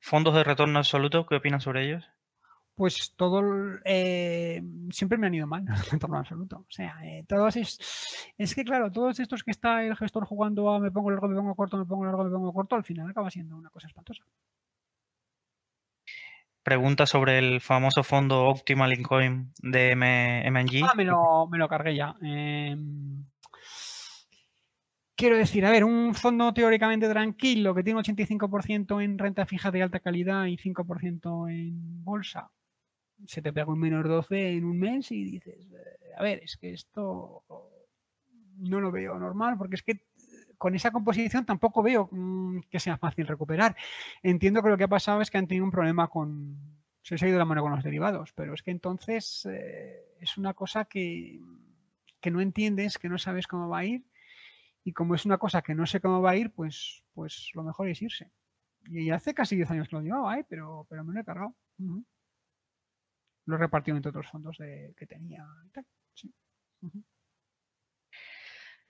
¿Fondos 0.00 0.34
de 0.34 0.42
retorno 0.42 0.78
absoluto? 0.80 1.26
¿Qué 1.26 1.36
opinas 1.36 1.62
sobre 1.62 1.86
ellos? 1.86 2.04
Pues 2.74 3.14
todo, 3.16 3.42
eh, 3.84 4.60
siempre 4.90 5.16
me 5.16 5.28
han 5.28 5.34
ido 5.34 5.46
mal, 5.46 5.62
en 5.68 5.90
retorno 5.90 6.18
absoluto. 6.18 6.56
O 6.58 6.70
sea, 6.70 6.98
eh, 7.04 7.24
todos 7.28 7.56
es, 7.56 8.32
es 8.36 8.54
que 8.54 8.64
claro, 8.64 8.90
todos 8.90 9.20
estos 9.20 9.44
que 9.44 9.52
está 9.52 9.84
el 9.84 9.96
gestor 9.96 10.24
jugando 10.24 10.70
a 10.70 10.80
me 10.80 10.90
pongo 10.90 11.10
largo, 11.10 11.28
me 11.28 11.36
pongo 11.36 11.54
corto, 11.54 11.76
me 11.76 11.86
pongo 11.86 12.04
largo, 12.04 12.24
me 12.24 12.30
pongo 12.30 12.52
corto, 12.52 12.74
al 12.74 12.84
final 12.84 13.08
acaba 13.08 13.30
siendo 13.30 13.56
una 13.56 13.70
cosa 13.70 13.86
espantosa. 13.86 14.24
Pregunta 16.64 17.06
sobre 17.06 17.38
el 17.38 17.60
famoso 17.60 18.02
fondo 18.02 18.44
Optimal 18.46 18.92
Incoin 18.92 19.52
de 19.58 19.92
M 19.92 20.50
MNG. 20.50 20.84
Ah, 20.88 20.94
me 20.94 21.04
lo, 21.04 21.46
me 21.48 21.58
lo 21.58 21.68
cargué 21.68 21.96
ya. 21.96 22.14
Em, 22.22 23.24
quiero 25.22 25.36
decir, 25.36 25.64
a 25.64 25.70
ver, 25.70 25.84
un 25.84 26.16
fondo 26.16 26.52
teóricamente 26.52 27.08
tranquilo 27.08 27.76
que 27.76 27.84
tiene 27.84 28.00
un 28.00 28.04
85% 28.04 29.04
en 29.04 29.18
renta 29.18 29.46
fija 29.46 29.70
de 29.70 29.80
alta 29.80 30.00
calidad 30.00 30.46
y 30.46 30.56
5% 30.56 31.48
en 31.48 32.02
bolsa, 32.02 32.50
se 33.28 33.40
te 33.40 33.52
pega 33.52 33.70
un 33.70 33.78
menos 33.78 34.04
12 34.04 34.54
en 34.54 34.64
un 34.64 34.80
mes 34.80 35.12
y 35.12 35.22
dices, 35.22 35.70
eh, 35.70 36.10
a 36.18 36.24
ver, 36.24 36.40
es 36.42 36.56
que 36.56 36.72
esto 36.72 37.44
no 38.56 38.80
lo 38.80 38.90
veo 38.90 39.16
normal 39.16 39.56
porque 39.56 39.76
es 39.76 39.84
que 39.84 40.00
con 40.58 40.74
esa 40.74 40.90
composición 40.90 41.46
tampoco 41.46 41.84
veo 41.84 42.08
mm, 42.10 42.62
que 42.68 42.80
sea 42.80 42.98
fácil 42.98 43.28
recuperar. 43.28 43.76
Entiendo 44.24 44.60
que 44.60 44.70
lo 44.70 44.76
que 44.76 44.84
ha 44.84 44.88
pasado 44.88 45.20
es 45.20 45.30
que 45.30 45.38
han 45.38 45.46
tenido 45.46 45.64
un 45.64 45.70
problema 45.70 46.08
con... 46.08 46.58
Se 47.02 47.14
ha 47.14 47.28
ido 47.28 47.38
la 47.38 47.44
mano 47.44 47.62
con 47.62 47.70
los 47.70 47.84
derivados, 47.84 48.32
pero 48.32 48.54
es 48.54 48.62
que 48.64 48.72
entonces 48.72 49.46
eh, 49.48 50.02
es 50.20 50.36
una 50.36 50.52
cosa 50.52 50.84
que, 50.86 51.38
que 52.20 52.32
no 52.32 52.40
entiendes, 52.40 52.98
que 52.98 53.08
no 53.08 53.18
sabes 53.18 53.46
cómo 53.46 53.68
va 53.68 53.78
a 53.78 53.84
ir 53.84 54.02
y 54.84 54.92
como 54.92 55.14
es 55.14 55.24
una 55.24 55.38
cosa 55.38 55.62
que 55.62 55.74
no 55.74 55.86
sé 55.86 56.00
cómo 56.00 56.20
va 56.22 56.30
a 56.30 56.36
ir, 56.36 56.52
pues, 56.52 57.04
pues 57.14 57.50
lo 57.54 57.62
mejor 57.62 57.88
es 57.88 58.02
irse. 58.02 58.30
Y 58.86 59.10
hace 59.10 59.34
casi 59.34 59.54
10 59.56 59.70
años 59.70 59.88
que 59.88 59.96
lo 59.96 60.02
llevaba, 60.02 60.38
¿eh? 60.38 60.44
pero, 60.48 60.86
pero 60.88 61.04
me 61.04 61.14
lo 61.14 61.20
he 61.20 61.24
cargado. 61.24 61.54
Lo 63.46 63.54
he 63.54 63.58
repartido 63.58 63.96
entre 63.96 64.10
otros 64.10 64.28
fondos 64.28 64.58
de, 64.58 64.94
que 64.96 65.06
tenía. 65.06 65.46
Sí. 66.14 66.32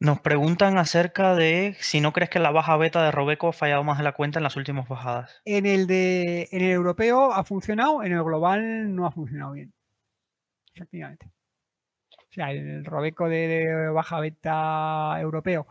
Nos 0.00 0.20
preguntan 0.20 0.78
acerca 0.78 1.34
de 1.34 1.76
si 1.78 2.00
no 2.00 2.12
crees 2.12 2.30
que 2.30 2.40
la 2.40 2.50
baja 2.50 2.76
beta 2.76 3.04
de 3.04 3.12
Robeco 3.12 3.48
ha 3.48 3.52
fallado 3.52 3.84
más 3.84 3.98
de 3.98 4.04
la 4.04 4.12
cuenta 4.12 4.38
en 4.38 4.42
las 4.42 4.56
últimas 4.56 4.88
bajadas. 4.88 5.40
En 5.44 5.66
el, 5.66 5.86
de, 5.86 6.48
en 6.50 6.62
el 6.62 6.72
europeo 6.72 7.32
ha 7.32 7.44
funcionado, 7.44 8.02
en 8.02 8.12
el 8.12 8.24
global 8.24 8.94
no 8.94 9.06
ha 9.06 9.12
funcionado 9.12 9.52
bien. 9.52 9.72
Efectivamente. 10.74 11.30
O 12.32 12.34
sea, 12.34 12.50
el 12.50 12.82
Robeco 12.86 13.28
de, 13.28 13.90
baja 13.92 14.18
beta 14.18 15.18
europeo 15.20 15.66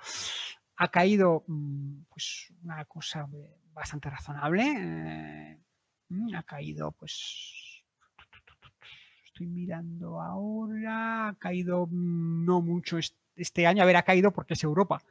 ha 0.77 0.87
caído 0.89 1.43
mm, 1.47 2.03
pues 2.07 2.53
una 2.63 2.85
cosa 2.85 3.27
bastante 3.73 4.11
razonable. 4.11 4.61
Eh, 4.61 5.57
mm, 6.09 6.35
ha 6.35 6.43
caído 6.43 6.91
pues 6.91 7.83
estoy 9.25 9.47
mirando 9.47 10.21
ahora, 10.21 11.29
ha 11.29 11.35
caído 11.39 11.87
mm, 11.89 12.45
no 12.45 12.61
mucho 12.61 12.99
este 13.35 13.65
año 13.65 13.81
haber 13.81 14.03
caído 14.03 14.31
porque 14.31 14.53
es 14.53 14.63
Europa. 14.63 15.01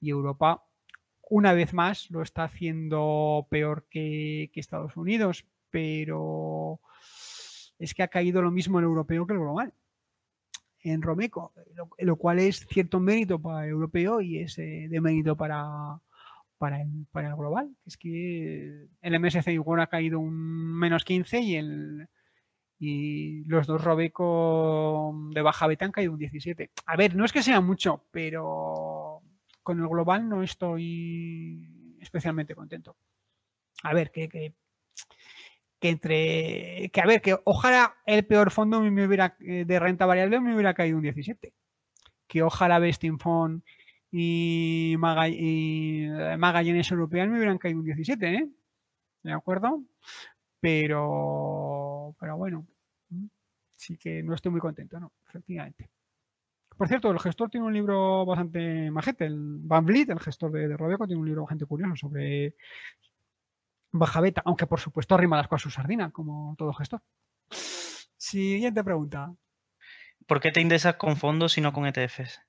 Y 0.00 0.08
Europa, 0.08 0.64
una 1.28 1.52
vez 1.52 1.74
más, 1.74 2.10
lo 2.10 2.22
está 2.22 2.44
haciendo 2.44 3.46
peor 3.50 3.86
que, 3.90 4.50
Estados 4.54 4.96
Unidos, 4.96 5.44
pero 5.68 6.80
es 7.78 7.92
que 7.92 8.02
ha 8.02 8.08
caído 8.08 8.40
lo 8.40 8.50
mismo 8.50 8.78
el 8.78 8.86
europeo 8.86 9.26
que 9.26 9.34
el 9.34 9.40
global 9.40 9.74
en 10.84 11.02
Romeco, 11.02 11.52
lo, 11.98 12.16
cual 12.16 12.38
es 12.38 12.66
cierto 12.68 13.00
mérito 13.00 13.40
para 13.40 13.64
el 13.64 13.70
europeo 13.70 14.20
y 14.20 14.38
es 14.38 14.58
eh, 14.58 14.86
de 14.88 15.00
mérito 15.00 15.34
para, 15.34 15.64
para, 16.58 16.82
el, 16.82 17.06
para 17.10 17.30
el 17.30 17.36
global. 17.36 17.74
Es 17.86 17.96
que 17.96 18.86
el 19.00 19.20
MSC 19.20 19.48
igual 19.48 19.80
ha 19.80 19.86
caído 19.86 20.20
un 20.20 20.78
menos 20.78 21.04
15 21.04 21.40
y 21.40 21.56
el, 21.56 22.08
y 22.78 23.44
los 23.44 23.66
dos 23.66 23.82
Robeco 23.82 25.14
de 25.30 25.40
baja 25.40 25.66
beta 25.66 25.86
han 25.86 25.92
caído 25.92 26.12
un 26.12 26.18
17. 26.18 26.70
A 26.84 26.96
ver, 26.96 27.16
no 27.16 27.24
es 27.24 27.32
que 27.32 27.42
sea 27.42 27.62
mucho, 27.62 28.04
pero 28.10 29.22
con 29.62 29.80
el 29.80 29.88
global 29.88 30.28
no 30.28 30.42
estoy 30.42 31.96
especialmente 32.00 32.54
contento. 32.54 32.96
A 33.82 33.94
ver, 33.94 34.10
que, 34.10 34.54
entre. 35.80 36.90
Que 36.92 37.00
a 37.00 37.06
ver, 37.06 37.20
que 37.22 37.36
ojalá 37.44 37.96
el 38.06 38.26
peor 38.26 38.50
fondo 38.50 38.80
me 38.80 39.06
hubiera, 39.06 39.36
eh, 39.40 39.64
de 39.66 39.78
renta 39.80 40.06
variable 40.06 40.40
me 40.40 40.54
hubiera 40.54 40.74
caído 40.74 40.96
un 40.96 41.02
17. 41.02 41.52
Que 42.26 42.42
ojalá 42.42 42.78
Bestinfond 42.78 43.62
y, 44.10 44.96
y 44.96 46.04
eh, 46.04 46.36
Magallanes 46.38 46.90
European 46.90 47.30
me 47.30 47.38
hubieran 47.38 47.58
caído 47.58 47.80
un 47.80 47.84
17, 47.84 48.34
¿eh? 48.34 48.48
¿De 49.22 49.32
acuerdo? 49.32 49.82
Pero, 50.60 52.14
pero 52.18 52.36
bueno, 52.36 52.66
sí 53.76 53.96
que 53.98 54.22
no 54.22 54.34
estoy 54.34 54.52
muy 54.52 54.60
contento, 54.60 54.98
¿no? 55.00 55.12
Efectivamente. 55.28 55.90
Por 56.76 56.88
cierto, 56.88 57.10
el 57.10 57.20
gestor 57.20 57.50
tiene 57.50 57.66
un 57.66 57.72
libro 57.72 58.24
bastante 58.26 58.90
majete, 58.90 59.26
el 59.26 59.58
Van 59.60 59.84
Vliet, 59.84 60.10
el 60.10 60.20
gestor 60.20 60.50
de, 60.50 60.68
de 60.68 60.76
Robeco, 60.76 61.06
tiene 61.06 61.20
un 61.20 61.26
libro 61.26 61.42
bastante 61.42 61.66
curioso 61.66 61.94
sobre 61.96 62.54
baja 63.94 64.20
beta, 64.20 64.42
aunque 64.44 64.66
por 64.66 64.80
supuesto 64.80 65.14
arrima 65.14 65.36
las 65.36 65.48
cosas 65.48 65.66
a 65.66 65.70
su 65.70 65.70
sardina, 65.70 66.10
como 66.10 66.54
todo 66.58 66.72
gestor. 66.72 67.02
Siguiente 68.16 68.82
pregunta. 68.82 69.32
¿Por 70.26 70.40
qué 70.40 70.50
te 70.50 70.60
indexas 70.60 70.96
con 70.96 71.16
fondos 71.16 71.56
y 71.58 71.60
no 71.60 71.72
con 71.72 71.86
ETFs? 71.86 72.40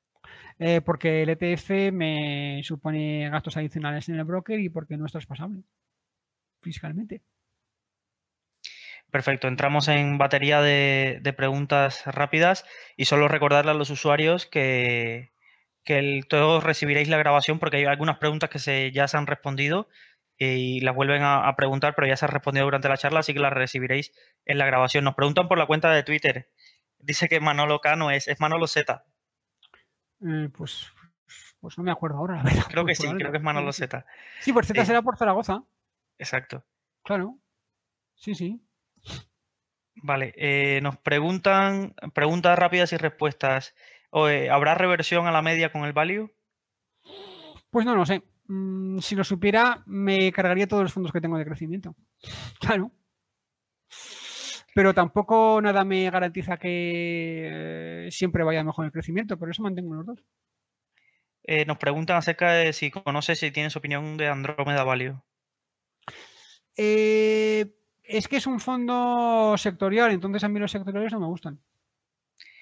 Eh, 0.57 0.81
porque 0.81 1.22
el 1.23 1.30
ETF 1.30 1.91
me 1.91 2.61
supone 2.63 3.30
gastos 3.30 3.57
adicionales 3.57 4.07
en 4.09 4.15
el 4.15 4.23
broker 4.23 4.59
y 4.59 4.69
porque 4.69 4.97
no 4.97 5.05
es 5.05 5.11
traspasable 5.11 5.63
fiscalmente. 6.61 7.22
Perfecto, 9.11 9.47
entramos 9.47 9.88
en 9.88 10.17
batería 10.17 10.61
de, 10.61 11.34
preguntas 11.38 12.03
rápidas 12.05 12.65
y 12.97 13.05
solo 13.05 13.27
recordarle 13.27 13.72
a 13.72 13.76
los 13.76 13.89
usuarios 13.91 14.45
que, 14.45 15.31
todos 16.27 16.63
recibiréis 16.63 17.07
la 17.07 17.17
grabación 17.17 17.59
porque 17.59 17.77
hay 17.77 17.85
algunas 17.85 18.17
preguntas 18.17 18.49
que 18.49 18.59
se, 18.59 18.91
ya 18.91 19.07
se 19.07 19.17
han 19.17 19.27
respondido 19.27 19.88
y 20.38 20.82
las 20.82 20.95
vuelven 20.95 21.22
a, 21.24 21.53
preguntar, 21.56 21.95
pero 21.95 22.07
ya 22.07 22.18
se 22.18 22.26
han 22.26 22.32
respondido 22.32 22.66
durante 22.66 22.90
la 22.90 22.98
charla, 22.98 23.20
así 23.20 23.34
que 23.34 23.40
las 23.40 23.53
recibiréis 23.53 24.12
en 24.45 24.57
la 24.57 24.66
grabación. 24.66 25.03
Nos 25.03 25.16
preguntan 25.16 25.48
por 25.48 25.57
la 25.57 25.66
cuenta 25.66 25.91
de 25.91 26.03
Twitter. 26.03 26.49
Dice 26.99 27.30
que 27.30 27.40
Manolo 27.40 27.80
Cano 27.80 28.12
es, 28.12 28.28
es 28.28 28.40
Manolo 28.40 28.68
Z. 28.68 29.06
Eh, 30.22 30.49
pues, 30.56 30.88
pues 31.60 31.78
no 31.78 31.84
me 31.84 31.91
acuerdo 31.91 32.18
ahora, 32.18 32.38
la 32.38 32.44
verdad. 32.44 32.66
Creo 32.70 32.84
que 32.84 32.95
pues 32.95 32.98
sí, 32.98 33.07
creo 33.14 33.32
que 33.32 33.38
es 33.38 33.44
Manolo 33.44 33.72
Z. 33.72 34.06
Sí, 34.41 34.52
por 34.52 34.66
Z 34.66 34.82
Eh, 34.82 34.86
será 34.86 35.02
por 35.02 35.18
Zaragoza. 35.18 35.64
Exacto. 36.18 36.66
Claro. 37.03 37.38
Sí, 38.16 38.36
sí. 38.36 38.62
Vale, 39.95 40.34
eh, 40.36 40.82
nos 40.82 40.98
preguntan 40.98 41.95
preguntas 42.14 42.57
rápidas 42.60 42.91
y 42.94 42.98
respuestas. 42.98 43.76
¿Habrá 44.12 44.76
reversión 44.76 45.28
a 45.28 45.32
la 45.32 45.41
media 45.41 45.72
con 45.72 45.84
el 45.84 45.94
value? 45.94 46.34
Pues 47.70 47.86
no 47.86 47.95
lo 47.95 48.06
sé. 48.06 48.24
Mm, 48.47 48.99
si 48.99 49.15
lo 49.15 49.23
supiera, 49.23 49.84
me 49.85 50.31
cargaría 50.31 50.67
todos 50.67 50.84
los 50.84 50.93
fondos 50.93 51.11
que 51.11 51.22
tengo 51.22 51.38
de 51.38 51.45
crecimiento. 51.45 51.95
Claro. 52.59 52.91
Pero 54.73 54.93
tampoco 54.93 55.61
nada 55.61 55.85
me 55.85 56.09
garantiza 56.09 56.57
que 56.57 58.07
eh, 58.07 58.11
siempre 58.11 58.43
vaya 58.43 58.63
mejor 58.63 58.85
el 58.85 58.91
crecimiento, 58.91 59.39
por 59.39 59.49
eso 59.49 59.63
mantengo 59.63 59.93
los 59.93 60.05
dos. 60.05 60.19
Eh, 61.43 61.65
nos 61.65 61.77
preguntan 61.77 62.17
acerca 62.17 62.51
de 62.51 62.73
si 62.73 62.91
conoces, 62.91 63.39
si 63.39 63.51
tienes 63.51 63.76
opinión 63.77 64.17
de 64.17 64.27
Andrómeda 64.27 64.84
Value. 64.84 65.22
Eh, 66.76 67.73
es 68.03 68.27
que 68.27 68.35
es 68.35 68.47
un 68.47 68.59
fondo 68.59 69.55
sectorial, 69.57 70.11
entonces 70.11 70.43
a 70.43 70.49
mí 70.49 70.59
los 70.59 70.72
sectoriales 70.72 71.13
no 71.13 71.22
me 71.22 71.27
gustan. 71.27 71.57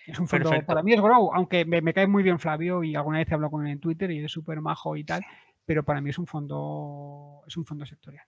Es 0.06 0.20
un 0.20 0.28
fondo, 0.28 0.50
Perfecto. 0.50 0.68
para 0.68 0.84
mí 0.84 0.94
es 0.94 1.02
Grow, 1.02 1.34
aunque 1.34 1.66
me, 1.66 1.82
me 1.82 1.94
cae 1.94 2.06
muy 2.06 2.22
bien 2.22 2.38
Flavio 2.38 2.84
y 2.84 2.94
alguna 2.94 3.20
vez 3.20 3.32
he 3.32 3.34
hablado 3.34 3.52
con 3.52 3.66
él 3.66 3.72
en 3.72 3.80
Twitter 3.80 4.12
y 4.12 4.24
es 4.24 4.32
súper 4.32 4.62
majo 4.62 4.98
y 4.98 5.04
tal, 5.04 5.26
pero 5.66 5.84
para 5.84 6.02
mí 6.02 6.10
es 6.10 6.18
un 6.18 6.28
fondo, 6.28 7.44
es 7.48 7.58
un 7.58 7.66
fondo 7.66 7.86
sectorial. 7.86 8.26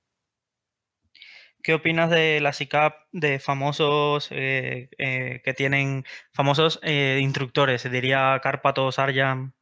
¿Qué 1.61 1.73
opinas 1.73 2.11
de 2.11 2.39
la 2.41 2.53
SICAP 2.53 2.93
de 3.11 3.39
famosos 3.39 4.27
eh, 4.31 4.89
eh, 4.99 5.41
que 5.43 5.53
tienen 5.53 6.05
famosos 6.31 6.79
eh, 6.83 7.19
instructores? 7.21 7.89
Diría 7.89 8.39
Cárpatos, 8.43 8.99
Arjam. 8.99 9.53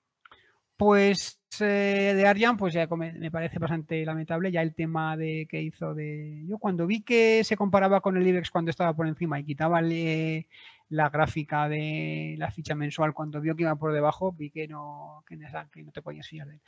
Pues 0.75 1.43
eh, 1.61 2.13
de 2.15 2.27
Arjan, 2.27 2.57
pues 2.57 2.73
ya 2.73 2.87
me 2.87 3.31
parece 3.31 3.59
bastante 3.59 4.03
lamentable 4.05 4.51
ya 4.51 4.61
el 4.61 4.73
tema 4.73 5.15
de 5.17 5.47
que 5.49 5.61
hizo 5.61 5.93
de... 5.93 6.43
Yo 6.47 6.57
cuando 6.57 6.87
vi 6.87 7.03
que 7.03 7.43
se 7.43 7.57
comparaba 7.57 8.01
con 8.01 8.17
el 8.17 8.27
IBEX 8.27 8.49
cuando 8.49 8.71
estaba 8.71 8.95
por 8.95 9.07
encima 9.07 9.39
y 9.39 9.45
quitaba 9.45 9.79
el, 9.79 10.47
la 10.93 11.09
gráfica 11.09 11.67
de 11.67 12.35
la 12.37 12.51
ficha 12.51 12.75
mensual, 12.75 13.15
cuando 13.15 13.41
vio 13.41 13.55
que 13.55 13.63
iba 13.63 13.75
por 13.75 13.93
debajo, 13.93 14.31
vi 14.31 14.51
que 14.51 14.67
no, 14.67 15.23
que 15.25 15.37
no 15.83 15.91
te 15.91 16.03
podías 16.03 16.27
fiar 16.27 16.47
de 16.47 16.53
él. 16.53 16.61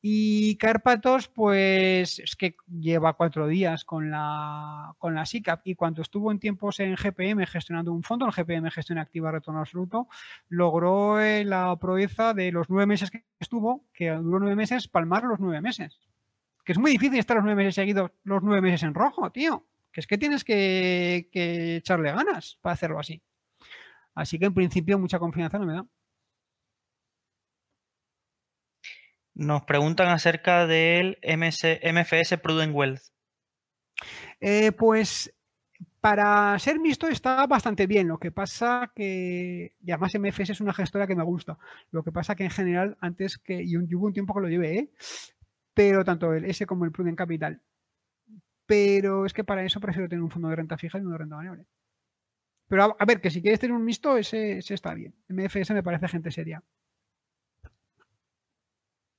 Y 0.00 0.56
Carpatos, 0.56 1.26
pues 1.26 2.20
es 2.20 2.36
que 2.36 2.54
lleva 2.68 3.14
cuatro 3.14 3.48
días 3.48 3.84
con 3.84 4.08
la, 4.12 4.94
con 4.98 5.16
la 5.16 5.26
SICAP 5.26 5.66
y 5.66 5.74
cuando 5.74 6.00
estuvo 6.00 6.30
en 6.30 6.38
tiempos 6.38 6.78
en 6.78 6.94
GPM 6.94 7.44
gestionando 7.44 7.92
un 7.92 8.04
fondo, 8.04 8.24
el 8.24 8.32
GPM 8.32 8.70
gestión 8.70 8.98
activa 8.98 9.32
retorno 9.32 9.58
absoluto, 9.58 10.06
logró 10.48 11.20
eh, 11.20 11.44
la 11.44 11.76
proeza 11.76 12.34
de 12.34 12.52
los 12.52 12.70
nueve 12.70 12.86
meses 12.86 13.10
que 13.10 13.24
estuvo, 13.40 13.84
que 13.92 14.10
duró 14.10 14.38
nueve 14.38 14.54
meses, 14.54 14.86
palmar 14.86 15.24
los 15.24 15.40
nueve 15.40 15.60
meses. 15.60 15.98
Que 16.64 16.70
es 16.70 16.78
muy 16.78 16.92
difícil 16.92 17.18
estar 17.18 17.36
los 17.36 17.44
nueve 17.44 17.64
meses 17.64 17.74
seguidos, 17.74 18.12
los 18.22 18.44
nueve 18.44 18.60
meses 18.60 18.84
en 18.84 18.94
rojo, 18.94 19.32
tío. 19.32 19.66
Que 19.90 20.00
es 20.00 20.06
que 20.06 20.18
tienes 20.18 20.44
que 20.44 21.28
echarle 21.32 22.12
ganas 22.12 22.58
para 22.62 22.74
hacerlo 22.74 23.00
así. 23.00 23.20
Así 24.14 24.38
que 24.38 24.46
en 24.46 24.54
principio 24.54 24.98
mucha 24.98 25.18
confianza 25.18 25.58
no 25.58 25.66
me 25.66 25.74
da. 25.74 25.86
Nos 29.34 29.62
preguntan 29.62 30.08
acerca 30.08 30.66
del 30.66 31.18
MFS 31.22 32.38
Prudent 32.38 32.74
Wealth. 32.74 33.02
Eh, 34.40 34.72
pues 34.72 35.32
para 36.00 36.58
ser 36.58 36.80
visto 36.80 37.06
está 37.08 37.46
bastante 37.46 37.86
bien. 37.86 38.08
Lo 38.08 38.18
que 38.18 38.32
pasa 38.32 38.92
que, 38.94 39.76
y 39.80 39.90
además 39.90 40.14
MFS 40.14 40.50
es 40.50 40.60
una 40.60 40.74
gestora 40.74 41.06
que 41.06 41.16
me 41.16 41.22
gusta. 41.22 41.58
Lo 41.90 42.02
que 42.02 42.12
pasa 42.12 42.34
que 42.34 42.44
en 42.44 42.50
general, 42.50 42.98
antes 43.00 43.38
que, 43.38 43.62
y 43.62 43.76
hubo 43.76 44.06
un 44.06 44.12
tiempo 44.12 44.34
que 44.34 44.40
lo 44.40 44.48
llevé, 44.48 44.78
¿eh? 44.78 44.90
pero 45.74 46.04
tanto 46.04 46.34
el 46.34 46.44
S 46.44 46.66
como 46.66 46.84
el 46.84 46.92
Prudent 46.92 47.16
Capital. 47.16 47.62
Pero 48.66 49.26
es 49.26 49.32
que 49.32 49.44
para 49.44 49.64
eso 49.64 49.80
prefiero 49.80 50.08
tener 50.08 50.22
un 50.22 50.30
fondo 50.30 50.48
de 50.48 50.56
renta 50.56 50.76
fija 50.76 50.98
y 50.98 51.02
uno 51.02 51.12
de 51.12 51.18
renta 51.18 51.36
variable. 51.36 51.66
Pero 52.72 52.96
a, 52.98 53.04
ver, 53.04 53.20
que 53.20 53.28
si 53.28 53.42
quieres 53.42 53.60
tener 53.60 53.76
un 53.76 53.84
mixto, 53.84 54.16
ese, 54.16 54.60
está 54.60 54.94
bien. 54.94 55.14
MFS 55.28 55.74
me 55.74 55.82
parece 55.82 56.08
gente 56.08 56.30
seria. 56.30 56.62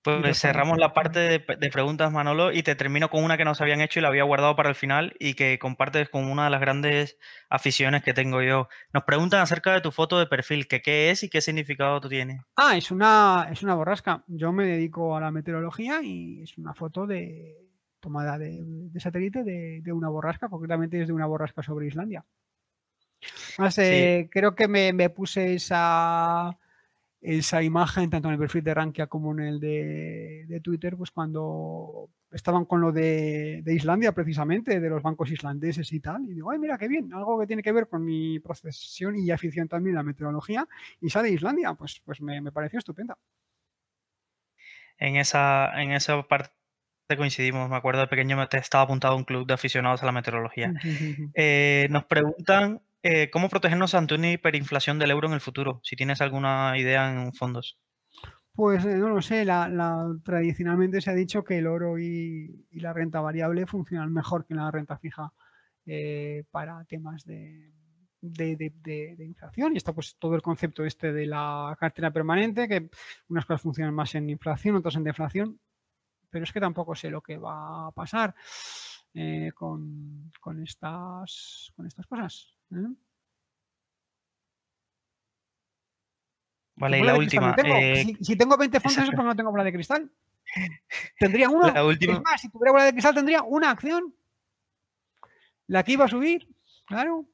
Pues 0.02 0.40
cerramos 0.40 0.80
la 0.80 0.92
parte 0.96 1.20
de, 1.20 1.70
preguntas, 1.70 2.12
Manolo, 2.12 2.52
y 2.52 2.64
te 2.64 2.74
termino 2.74 3.12
con 3.12 3.24
una 3.24 3.38
que 3.38 3.46
nos 3.46 3.62
habían 3.62 3.82
hecho 3.82 4.00
y 4.00 4.02
la 4.02 4.08
había 4.08 4.24
guardado 4.24 4.56
para 4.56 4.70
el 4.70 4.76
final 4.76 5.14
y 5.20 5.36
que 5.36 5.60
compartes 5.60 6.10
con 6.10 6.26
una 6.32 6.46
de 6.46 6.50
las 6.50 6.62
grandes 6.62 7.20
aficiones 7.48 8.02
que 8.02 8.16
tengo 8.16 8.42
yo. 8.42 8.70
Nos 8.92 9.04
preguntan 9.04 9.42
acerca 9.42 9.72
de 9.72 9.82
tu 9.82 9.92
foto 9.92 10.18
de 10.18 10.26
perfil, 10.26 10.68
que 10.68 10.82
qué 10.82 11.12
es 11.12 11.22
y 11.22 11.30
qué 11.30 11.40
significado 11.40 12.02
tú 12.02 12.10
tienes. 12.10 12.42
Ah, 12.56 12.76
es 12.76 12.90
una, 12.90 13.50
es 13.52 13.62
una 13.62 13.76
borrasca. 13.76 14.24
Yo 14.26 14.52
me 14.52 14.66
dedico 14.66 15.16
a 15.16 15.22
la 15.22 15.30
meteorología 15.30 16.02
y 16.02 16.42
es 16.42 16.58
una 16.58 16.74
foto 16.74 17.06
de 17.06 17.70
tomada 18.00 18.40
de, 18.40 18.90
satélite 18.98 19.44
de, 19.44 19.82
de, 19.84 19.94
una 19.94 20.10
borrasca, 20.10 20.50
concretamente 20.50 21.00
es 21.00 21.08
de 21.08 21.14
una 21.14 21.28
borrasca 21.28 21.62
sobre 21.62 21.86
Islandia. 21.86 22.26
Creo 24.30 24.56
que 24.56 24.68
me, 24.68 25.10
puse 25.10 25.56
esa, 25.56 26.58
esa 27.24 27.64
imagen 27.64 28.10
tanto 28.10 28.28
en 28.28 28.34
el 28.34 28.40
perfil 28.40 28.64
de 28.64 28.74
Rankia 28.74 29.08
como 29.08 29.32
en 29.32 29.40
el 29.40 29.60
de, 29.60 30.60
Twitter, 30.62 30.98
pues 30.98 31.12
cuando 31.12 32.10
estaban 32.32 32.66
con 32.66 32.82
lo 32.82 32.92
de, 32.92 33.64
Islandia 33.66 34.12
precisamente, 34.12 34.80
de 34.80 34.90
los 34.90 35.02
bancos 35.02 35.32
islandeses 35.32 35.92
y 35.94 36.00
tal, 36.00 36.26
y 36.26 36.34
digo, 36.34 36.52
ay, 36.52 36.60
mira 36.60 36.78
qué 36.78 36.88
bien, 36.88 37.14
algo 37.14 37.40
que 37.40 37.48
tiene 37.48 37.64
que 37.64 37.72
ver 37.72 37.88
con 37.88 38.04
mi 38.04 38.40
profesión 38.40 39.18
y 39.18 39.32
afición 39.32 39.68
también 39.68 39.96
a 39.96 40.00
la 40.00 40.04
meteorología, 40.04 40.68
y 41.00 41.10
sale 41.10 41.30
Islandia, 41.30 41.74
pues, 41.76 42.02
pues 42.04 42.22
me, 42.22 42.52
pareció 42.52 42.80
estupenda. 42.80 43.18
En 44.98 45.16
esa, 45.16 45.82
en 45.82 45.92
esa 45.92 46.22
parte 46.24 46.52
coincidimos, 47.18 47.70
me 47.70 47.76
acuerdo 47.76 48.02
de 48.02 48.08
pequeño 48.08 48.36
me 48.38 48.48
estaba 48.52 48.84
apuntado 48.84 49.14
a 49.14 49.18
un 49.18 49.24
club 49.24 49.46
de 49.46 49.54
aficionados 49.54 50.04
a 50.04 50.06
la 50.06 50.12
meteorología. 50.12 50.74
Eh, 51.36 51.88
nos 51.90 52.06
preguntan 52.06 52.82
eh, 53.06 53.30
¿cómo 53.30 53.50
protegernos 53.50 53.96
ante 53.96 54.16
una 54.16 54.32
hiperinflación 54.32 54.98
del 54.98 55.12
euro 55.12 55.28
en 55.28 55.34
el 55.34 55.42
futuro? 55.42 55.82
Si 55.84 55.98
tienes 55.98 56.22
alguna 56.22 56.78
idea 56.78 57.12
en 57.12 57.34
fondos. 57.34 57.78
Pues 58.54 58.86
eh, 58.86 58.96
no 58.96 59.10
lo 59.10 59.22
sé, 59.22 59.46
tradicionalmente 60.24 61.02
se 61.02 61.10
ha 61.10 61.14
dicho 61.14 61.44
que 61.44 61.58
el 61.58 61.68
oro 61.68 62.00
y, 62.00 62.66
la 62.72 62.94
renta 62.94 63.20
variable 63.20 63.68
funcionan 63.68 64.14
mejor 64.14 64.46
que 64.46 64.56
la 64.56 64.72
renta 64.72 64.98
fija 64.98 65.34
eh, 65.86 66.46
para 66.50 66.86
temas 66.86 67.26
de, 67.26 67.74
inflación. 69.20 69.74
Y 69.74 69.78
está 69.78 69.92
pues 69.92 70.16
todo 70.18 70.36
el 70.36 70.42
concepto 70.42 70.86
este 70.86 71.12
de 71.12 71.26
la 71.26 71.76
cartera 71.78 72.10
permanente, 72.10 72.70
que 72.70 72.90
unas 73.28 73.46
cosas 73.46 73.64
funcionan 73.64 73.94
más 73.94 74.16
en 74.16 74.30
inflación, 74.30 74.78
otras 74.78 74.96
en 74.96 75.04
deflación, 75.04 75.60
pero 76.30 76.46
es 76.46 76.54
que 76.54 76.62
tampoco 76.62 76.96
sé 76.96 77.10
lo 77.10 77.22
que 77.22 77.38
va 77.38 77.88
a 77.88 77.92
pasar 77.92 78.34
con, 79.56 80.32
estas, 80.64 81.74
con 81.76 81.86
estas 81.86 82.08
cosas. 82.08 82.54
Vale, 86.76 87.00
y 87.00 87.04
la 87.04 87.18
última. 87.18 87.56
Eh, 87.64 88.16
si, 88.22 88.36
tengo 88.36 88.58
20 88.58 88.80
fondos 88.80 89.04
es 89.04 89.10
porque 89.12 89.24
no 89.24 89.36
tengo 89.36 89.52
bola 89.52 89.64
de 89.64 89.74
cristal. 89.74 90.12
Tendría 91.20 91.50
una. 91.50 91.72
La 91.72 91.86
última. 91.86 92.14
Es 92.14 92.22
más, 92.22 92.42
si 92.42 92.50
tuviera 92.50 92.72
bola 92.72 92.86
de 92.86 92.92
cristal 92.92 93.14
tendría 93.14 93.42
una 93.44 93.72
acción. 93.72 94.14
La 95.68 95.84
que 95.84 95.94
iba 95.94 96.06
a 96.06 96.10
subir, 96.10 96.48
claro. 96.86 97.26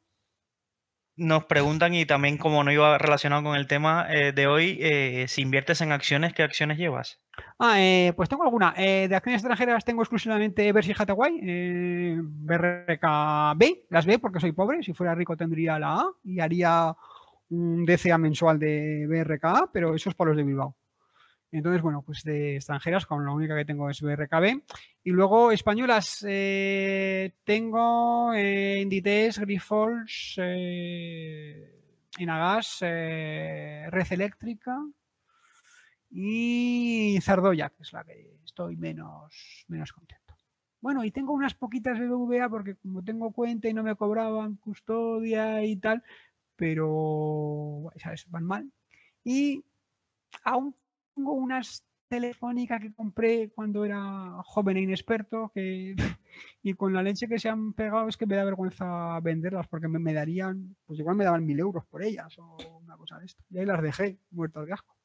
Nos 1.20 1.44
preguntan, 1.46 1.94
y 1.94 2.06
también 2.06 2.38
como 2.38 2.64
no 2.64 2.72
iba 2.72 2.98
relacionado 2.98 3.44
con 3.44 3.56
el 3.58 3.68
tema 3.68 4.08
eh, 4.10 4.32
de 4.32 4.48
hoy, 4.48 4.78
eh, 4.80 5.26
si 5.28 5.42
inviertes 5.42 5.82
en 5.82 5.92
acciones, 5.92 6.34
¿qué 6.34 6.44
acciones 6.44 6.78
llevas? 6.78 7.20
Ah, 7.60 7.78
pues 8.16 8.30
tengo 8.30 8.44
alguna. 8.44 8.74
de 8.74 9.14
acciones 9.14 9.42
extranjeras 9.42 9.86
tengo 9.86 10.02
exclusivamente 10.02 10.72
Berkshire 10.72 10.98
Hathaway, 10.98 12.22
BRKB, 12.22 13.64
las 13.90 14.06
B 14.06 14.20
porque 14.20 14.40
soy 14.40 14.54
pobre. 14.54 14.82
Si 14.84 14.94
fuera 14.94 15.16
rico 15.16 15.38
tendría 15.38 15.78
la 15.78 15.96
A 15.96 16.12
y 16.24 16.40
haría 16.40 16.96
un 17.50 17.86
DCA 17.86 18.18
mensual 18.18 18.60
de 18.60 19.06
BRKA, 19.08 19.70
pero 19.72 19.96
eso 19.96 20.10
es 20.10 20.16
para 20.16 20.30
los 20.30 20.38
de 20.38 20.44
Bilbao. 20.44 20.76
Entonces, 21.52 21.82
bueno, 21.82 22.04
pues 22.04 22.24
de 22.24 22.56
extranjeras, 22.58 23.06
con 23.06 23.26
la 23.26 23.32
única 23.32 23.56
que 23.56 23.66
tengo 23.66 23.90
es 23.90 24.02
BRKB. 24.02 24.62
Y 25.04 25.12
luego 25.12 25.52
españolas, 25.52 26.24
eh, 26.28 27.34
tengo 27.44 28.34
eh, 28.34 28.80
Inditex, 28.82 29.40
Grifols, 29.40 30.36
eh, 30.38 31.80
Inagas, 32.20 32.80
eh, 32.82 33.88
Red 33.90 34.12
Eléctrica 34.12 34.78
y 36.12 37.18
Zardoya, 37.22 37.70
que 37.70 37.84
es 37.84 37.94
la 37.94 38.04
que 38.04 38.40
estoy 38.46 38.76
menos, 38.78 39.66
menos 39.68 39.92
contento. 39.92 40.36
Bueno, 40.82 41.04
y 41.04 41.12
tengo 41.12 41.34
unas 41.34 41.56
poquitas 41.56 42.00
BBVA 42.00 42.48
porque 42.50 42.76
como 42.76 43.04
tengo 43.04 43.32
cuenta 43.32 43.68
y 43.68 43.74
no 43.74 43.84
me 43.84 43.96
cobraban 43.96 44.56
custodia 44.56 45.64
y 45.66 45.76
tal, 45.76 46.04
pero 46.56 47.92
¿sabes? 47.98 48.26
van 48.30 48.46
mal. 48.46 48.72
Y 49.24 49.64
aún 50.44 50.76
tengo 51.16 51.34
unas 51.34 51.84
telefónicas 52.10 52.82
que 52.82 52.94
compré 52.94 53.52
cuando 53.54 53.86
era 53.86 54.42
joven 54.44 54.78
e 54.78 54.82
inexperto 54.82 55.52
que, 55.54 55.96
y 56.64 56.74
con 56.74 56.92
la 56.92 57.04
leche 57.04 57.28
que 57.28 57.40
se 57.40 57.50
han 57.50 57.74
pegado 57.74 58.10
es 58.10 58.18
que 58.18 58.26
me 58.26 58.36
da 58.36 58.44
vergüenza 58.44 59.20
venderlas 59.22 59.68
porque 59.68 59.88
me, 59.88 60.14
darían, 60.14 60.76
pues 60.86 61.00
igual 61.00 61.16
me 61.16 61.24
daban 61.24 61.46
mil 61.46 61.60
euros 61.60 61.86
por 61.86 62.04
ellas 62.04 62.36
o 62.40 62.58
una 62.82 62.98
cosa 62.98 63.20
de 63.20 63.28
esto. 63.28 63.44
Y 63.52 63.60
ahí 63.60 63.66
las 63.66 63.82
dejé 63.82 64.18
muertas 64.32 64.66
de 64.66 64.74
asco. 64.74 64.96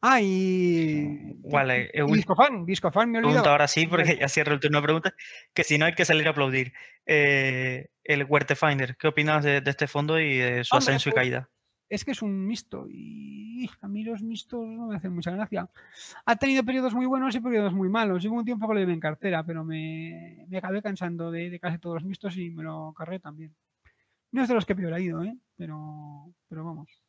Ah, 0.00 0.20
y. 0.20 1.34
Vale, 1.50 1.90
eh, 1.92 2.04
Viscofan, 2.04 2.64
Viscofan, 2.64 3.10
me 3.10 3.18
he 3.18 3.22
olvidado. 3.22 3.50
ahora 3.50 3.68
sí, 3.68 3.86
porque 3.86 4.16
ya 4.20 4.28
cierro 4.28 4.54
el 4.54 4.60
turno 4.60 4.78
de 4.78 4.84
preguntas. 4.84 5.14
Que 5.52 5.64
si 5.64 5.78
no 5.78 5.86
hay 5.86 5.94
que 5.94 6.04
salir 6.04 6.26
a 6.26 6.30
aplaudir. 6.30 6.72
Eh, 7.06 7.88
el 8.04 8.26
Finder, 8.56 8.96
¿qué 8.96 9.08
opinas 9.08 9.44
de, 9.44 9.62
este 9.64 9.86
fondo 9.86 10.18
y 10.20 10.38
de 10.38 10.64
su 10.64 10.76
ascenso 10.76 11.08
y 11.08 11.12
pues, 11.12 11.22
caída? 11.22 11.50
Es 11.88 12.04
que 12.04 12.10
es 12.10 12.20
un 12.20 12.46
mixto 12.46 12.86
y 12.90 13.68
a 13.80 13.88
mí 13.88 14.04
los 14.04 14.22
mixtos 14.22 14.66
no 14.66 14.88
me 14.88 14.96
hacen 14.96 15.14
mucha 15.14 15.30
gracia. 15.30 15.68
Ha 16.26 16.36
tenido 16.36 16.62
periodos 16.64 16.94
muy 16.94 17.06
buenos 17.06 17.34
y 17.34 17.40
periodos 17.40 17.72
muy 17.72 17.88
malos. 17.88 18.22
Llevo 18.22 18.36
un 18.36 18.44
tiempo 18.44 18.68
que 18.68 18.74
lo 18.74 18.80
llevé 18.80 18.92
en 18.92 19.00
cartera, 19.00 19.44
pero 19.44 19.64
me, 19.64 20.46
acabé 20.56 20.82
cansando 20.82 21.30
de, 21.30 21.58
casi 21.58 21.78
todos 21.78 21.96
los 21.96 22.04
mixtos 22.04 22.36
y 22.36 22.50
me 22.50 22.62
lo 22.62 22.92
cargué 22.92 23.20
también. 23.20 23.54
No 24.32 24.42
es 24.42 24.48
de 24.48 24.54
los 24.54 24.66
que 24.66 24.76
peor 24.76 24.92
ha 24.92 25.00
ido, 25.00 25.22
¿eh? 25.22 25.34
pero, 25.56 26.30
pero 26.48 26.64
vamos. 26.64 27.02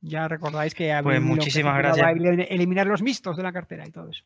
Ya 0.00 0.28
recordáis 0.28 0.74
que 0.74 0.98
pues 1.02 1.20
muchísimas 1.20 1.78
gracias. 1.78 2.06
eliminar 2.50 2.86
los 2.86 3.02
mixtos 3.02 3.36
de 3.36 3.42
la 3.42 3.52
cartera 3.52 3.86
y 3.86 3.90
todo 3.90 4.10
eso. 4.10 4.24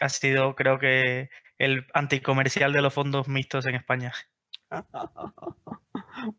Ha 0.00 0.08
sido, 0.08 0.54
creo 0.54 0.78
que, 0.78 1.28
el 1.58 1.86
anticomercial 1.92 2.72
de 2.72 2.80
los 2.80 2.94
fondos 2.94 3.28
mixtos 3.28 3.66
en 3.66 3.74
España. 3.74 4.12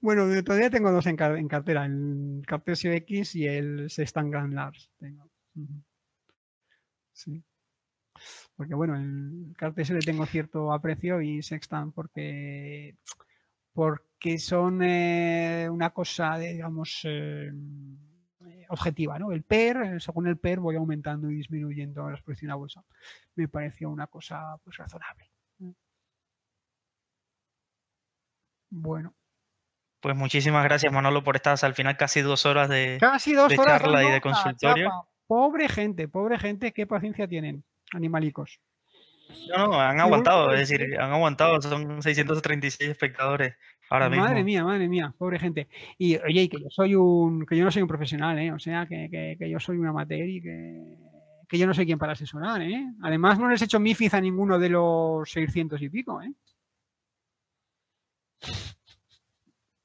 Bueno, 0.02 0.44
todavía 0.44 0.70
tengo 0.70 0.92
dos 0.92 1.06
en, 1.08 1.16
cartera, 1.16 1.86
el 1.86 2.44
Cartesio 2.46 2.92
X 2.92 3.36
y 3.36 3.48
el 3.48 3.90
Sextan 3.90 4.30
Grand 4.30 4.54
Lars. 4.54 4.92
Sí. 7.14 7.44
Porque 8.56 8.76
bueno, 8.76 8.96
el 8.96 9.54
Cartesio 9.58 9.96
le 9.96 10.02
tengo 10.02 10.26
cierto 10.26 10.72
aprecio 10.72 11.22
y 11.22 11.42
Sextan 11.42 11.92
porque 11.92 12.96
porque 13.74 14.38
son 14.38 14.82
eh, 14.84 15.70
una 15.70 15.92
cosa, 15.92 16.38
digamos, 16.38 17.02
eh, 17.06 17.52
objetiva, 18.70 19.18
¿no? 19.18 19.32
El 19.32 19.44
PER, 19.44 20.02
según 20.02 20.28
el 20.28 20.38
PER 20.38 20.60
voy 20.60 20.76
aumentando 20.76 21.30
y 21.32 21.36
disminuyendo 21.36 22.10
la 22.10 22.16
exposición 22.16 22.52
a 22.52 22.56
bolsa. 22.56 22.84
Me 23.36 23.48
pareció 23.48 23.90
una 23.90 24.08
cosa 24.08 24.58
pues 24.64 24.78
razonable. 24.78 25.31
Bueno. 28.72 29.14
Pues 30.00 30.16
muchísimas 30.16 30.64
gracias, 30.64 30.92
Manolo, 30.92 31.24
por 31.24 31.36
estar 31.36 31.56
al 31.62 31.76
final 31.76 31.96
casi 31.96 32.22
dos 32.22 32.48
horas 32.48 32.68
de, 32.70 32.98
casi 33.00 33.34
dos 33.34 33.56
horas 33.56 33.82
charla 33.82 34.04
y 34.04 34.12
de 34.12 34.22
consultorio. 34.22 34.90
Pobre 35.28 35.70
gente, 35.70 36.08
pobre 36.08 36.40
gente, 36.40 36.74
qué 36.74 36.88
paciencia 36.88 37.28
tienen, 37.28 37.64
animalicos. 37.94 38.60
No, 39.56 39.68
no, 39.68 39.80
han 39.80 40.00
aguantado, 40.00 40.52
es 40.54 40.68
decir, 40.68 41.00
han 41.00 41.12
aguantado, 41.12 41.62
son 41.62 42.02
636 42.02 42.90
espectadores 42.90 43.56
ahora 43.90 44.10
mismo. 44.10 44.26
Madre 44.26 44.44
mía, 44.44 44.64
madre 44.64 44.90
mía, 44.90 45.14
pobre 45.18 45.38
gente. 45.38 45.68
Y 45.98 46.18
oye, 46.18 46.50
que 46.50 46.60
yo 46.60 46.70
soy 46.70 46.96
un, 46.96 47.46
que 47.46 47.56
yo 47.56 47.64
no 47.64 47.72
soy 47.72 47.84
un 47.84 47.88
profesional, 47.88 48.40
¿eh? 48.40 48.52
o 48.52 48.60
sea, 48.60 48.88
que, 48.88 49.38
que, 49.38 49.50
yo 49.50 49.60
soy 49.60 49.78
un 49.78 49.88
amateur 49.88 50.28
y 50.28 50.42
que, 50.42 50.98
que, 51.48 51.58
yo 51.58 51.68
no 51.68 51.74
sé 51.74 51.86
quién 51.86 52.00
para 52.00 52.14
asesorar, 52.14 52.62
¿eh? 52.62 52.88
Además, 53.04 53.38
no 53.38 53.50
les 53.50 53.62
he 53.62 53.66
hecho 53.66 53.80
MIFIZ 53.80 54.16
a 54.16 54.22
ninguno 54.22 54.58
de 54.58 54.70
los 54.70 55.30
600 55.30 55.82
y 55.82 55.90
pico, 55.90 56.22
¿eh? 56.22 56.34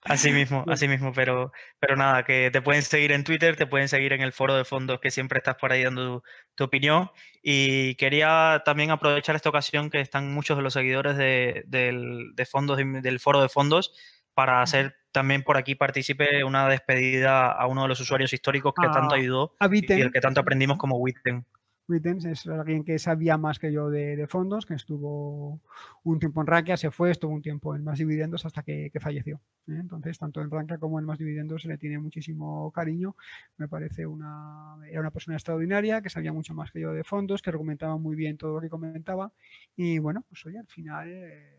Así 0.02 0.32
mismo, 0.32 0.64
así 0.68 0.88
mismo, 0.88 1.12
pero, 1.12 1.52
pero 1.78 1.96
nada, 1.96 2.24
que 2.24 2.50
te 2.50 2.62
pueden 2.62 2.82
seguir 2.82 3.12
en 3.12 3.24
Twitter, 3.24 3.56
te 3.56 3.66
pueden 3.66 3.88
seguir 3.88 4.12
en 4.12 4.22
el 4.22 4.32
foro 4.32 4.56
de 4.56 4.64
fondos, 4.64 5.00
que 5.00 5.10
siempre 5.10 5.38
estás 5.38 5.56
por 5.56 5.72
ahí 5.72 5.82
dando 5.82 6.22
tu, 6.54 6.64
opinión. 6.64 7.10
Y 7.42 7.94
quería 7.96 8.62
también 8.64 8.90
aprovechar 8.90 9.36
esta 9.36 9.48
ocasión 9.48 9.90
que 9.90 10.00
están 10.00 10.32
muchos 10.32 10.56
de 10.56 10.62
los 10.62 10.72
seguidores 10.72 11.16
de, 11.16 11.64
del, 11.66 12.32
fondos, 12.50 12.78
del 12.78 13.20
foro 13.20 13.42
de 13.42 13.48
fondos 13.48 13.92
para 14.34 14.60
hacer 14.60 14.96
también 15.12 15.42
por 15.42 15.56
aquí 15.56 15.74
partícipe 15.74 16.44
una 16.44 16.68
despedida 16.68 17.50
a 17.50 17.66
uno 17.66 17.82
de 17.82 17.88
los 17.88 18.00
usuarios 18.00 18.34
históricos 18.34 18.74
que 18.78 18.86
tanto 18.88 19.14
ah, 19.14 19.18
ayudó 19.18 19.56
y 19.70 20.00
el 20.00 20.12
que 20.12 20.20
tanto 20.20 20.42
aprendimos 20.42 20.76
como 20.76 20.98
Witten. 20.98 21.46
Wittens 21.88 22.24
es 22.24 22.46
alguien 22.46 22.84
que 22.84 22.98
sabía 22.98 23.38
más 23.38 23.58
que 23.58 23.72
yo 23.72 23.90
de, 23.90 24.26
fondos, 24.28 24.66
que 24.66 24.74
estuvo 24.74 25.60
un 26.02 26.18
tiempo 26.18 26.40
en 26.40 26.46
Rankia, 26.46 26.76
se 26.76 26.90
fue, 26.90 27.10
estuvo 27.10 27.32
un 27.32 27.42
tiempo 27.42 27.74
en 27.76 27.84
más 27.84 27.98
dividendos 27.98 28.44
hasta 28.44 28.62
que, 28.62 28.90
falleció. 29.00 29.36
¿eh? 29.68 29.78
Entonces, 29.78 30.18
tanto 30.18 30.40
en 30.40 30.50
Rankia 30.50 30.78
como 30.78 30.98
en 30.98 31.04
más 31.04 31.18
dividendos 31.18 31.62
se 31.62 31.68
le 31.68 31.78
tiene 31.78 31.98
muchísimo 31.98 32.70
cariño. 32.72 33.16
Me 33.56 33.68
parece 33.68 34.06
una, 34.06 34.76
era 34.90 35.00
una 35.00 35.10
persona 35.10 35.36
extraordinaria, 35.36 36.02
que 36.02 36.10
sabía 36.10 36.32
mucho 36.32 36.54
más 36.54 36.72
que 36.72 36.80
yo 36.80 36.92
de 36.92 37.04
fondos, 37.04 37.42
que 37.42 37.50
argumentaba 37.50 37.96
muy 37.98 38.16
bien 38.16 38.36
todo 38.36 38.54
lo 38.54 38.60
que 38.60 38.68
comentaba. 38.68 39.32
Y 39.76 39.98
bueno, 39.98 40.24
pues 40.28 40.44
oye, 40.46 40.58
al 40.58 40.66
final 40.66 41.08
eh, 41.08 41.56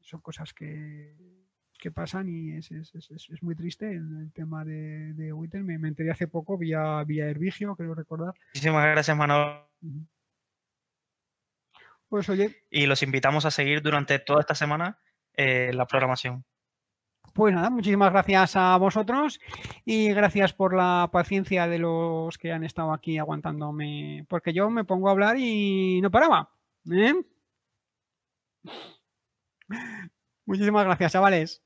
son 0.00 0.20
cosas 0.20 0.52
que, 0.52 1.14
que 1.78 1.90
pasan 1.90 2.28
y 2.28 2.56
es, 2.56 2.70
es, 2.70 2.94
es, 2.94 3.42
muy 3.42 3.54
triste 3.54 3.90
el, 3.92 4.32
tema 4.32 4.64
de, 4.64 5.12
de 5.14 5.32
Me, 5.62 5.78
me, 5.78 5.88
enteré 5.88 6.10
hace 6.10 6.28
poco 6.28 6.56
vía, 6.58 7.02
vía 7.04 7.26
Hervigio, 7.26 7.76
creo 7.76 7.94
recordar. 7.94 8.34
Muchísimas 8.54 8.84
gracias, 8.86 9.16
Manuel. 9.16 9.62
Pues 12.08 12.28
oye. 12.28 12.62
Y 12.70 12.86
los 12.86 13.02
invitamos 13.02 13.44
a 13.44 13.50
seguir 13.50 13.82
durante 13.82 14.18
toda 14.18 14.40
esta 14.40 14.54
semana 14.54 14.98
eh, 15.34 15.70
la 15.74 15.86
programación. 15.86 16.44
Pues 17.34 17.54
nada, 17.54 17.68
muchísimas 17.68 18.10
gracias 18.12 18.56
a 18.56 18.78
vosotros 18.78 19.40
y 19.84 20.08
gracias 20.14 20.54
por 20.54 20.74
la 20.74 21.10
paciencia 21.12 21.66
de 21.66 21.78
los 21.78 22.38
que 22.38 22.52
han 22.52 22.64
estado 22.64 22.94
aquí 22.94 23.18
aguantándome, 23.18 24.24
porque 24.28 24.54
yo 24.54 24.70
me 24.70 24.84
pongo 24.84 25.08
a 25.08 25.10
hablar 25.10 25.36
y 25.38 26.00
no 26.00 26.10
paraba. 26.10 26.50
¿eh? 26.90 27.14
Muchísimas 30.46 30.84
gracias, 30.86 31.12
chavales. 31.12 31.65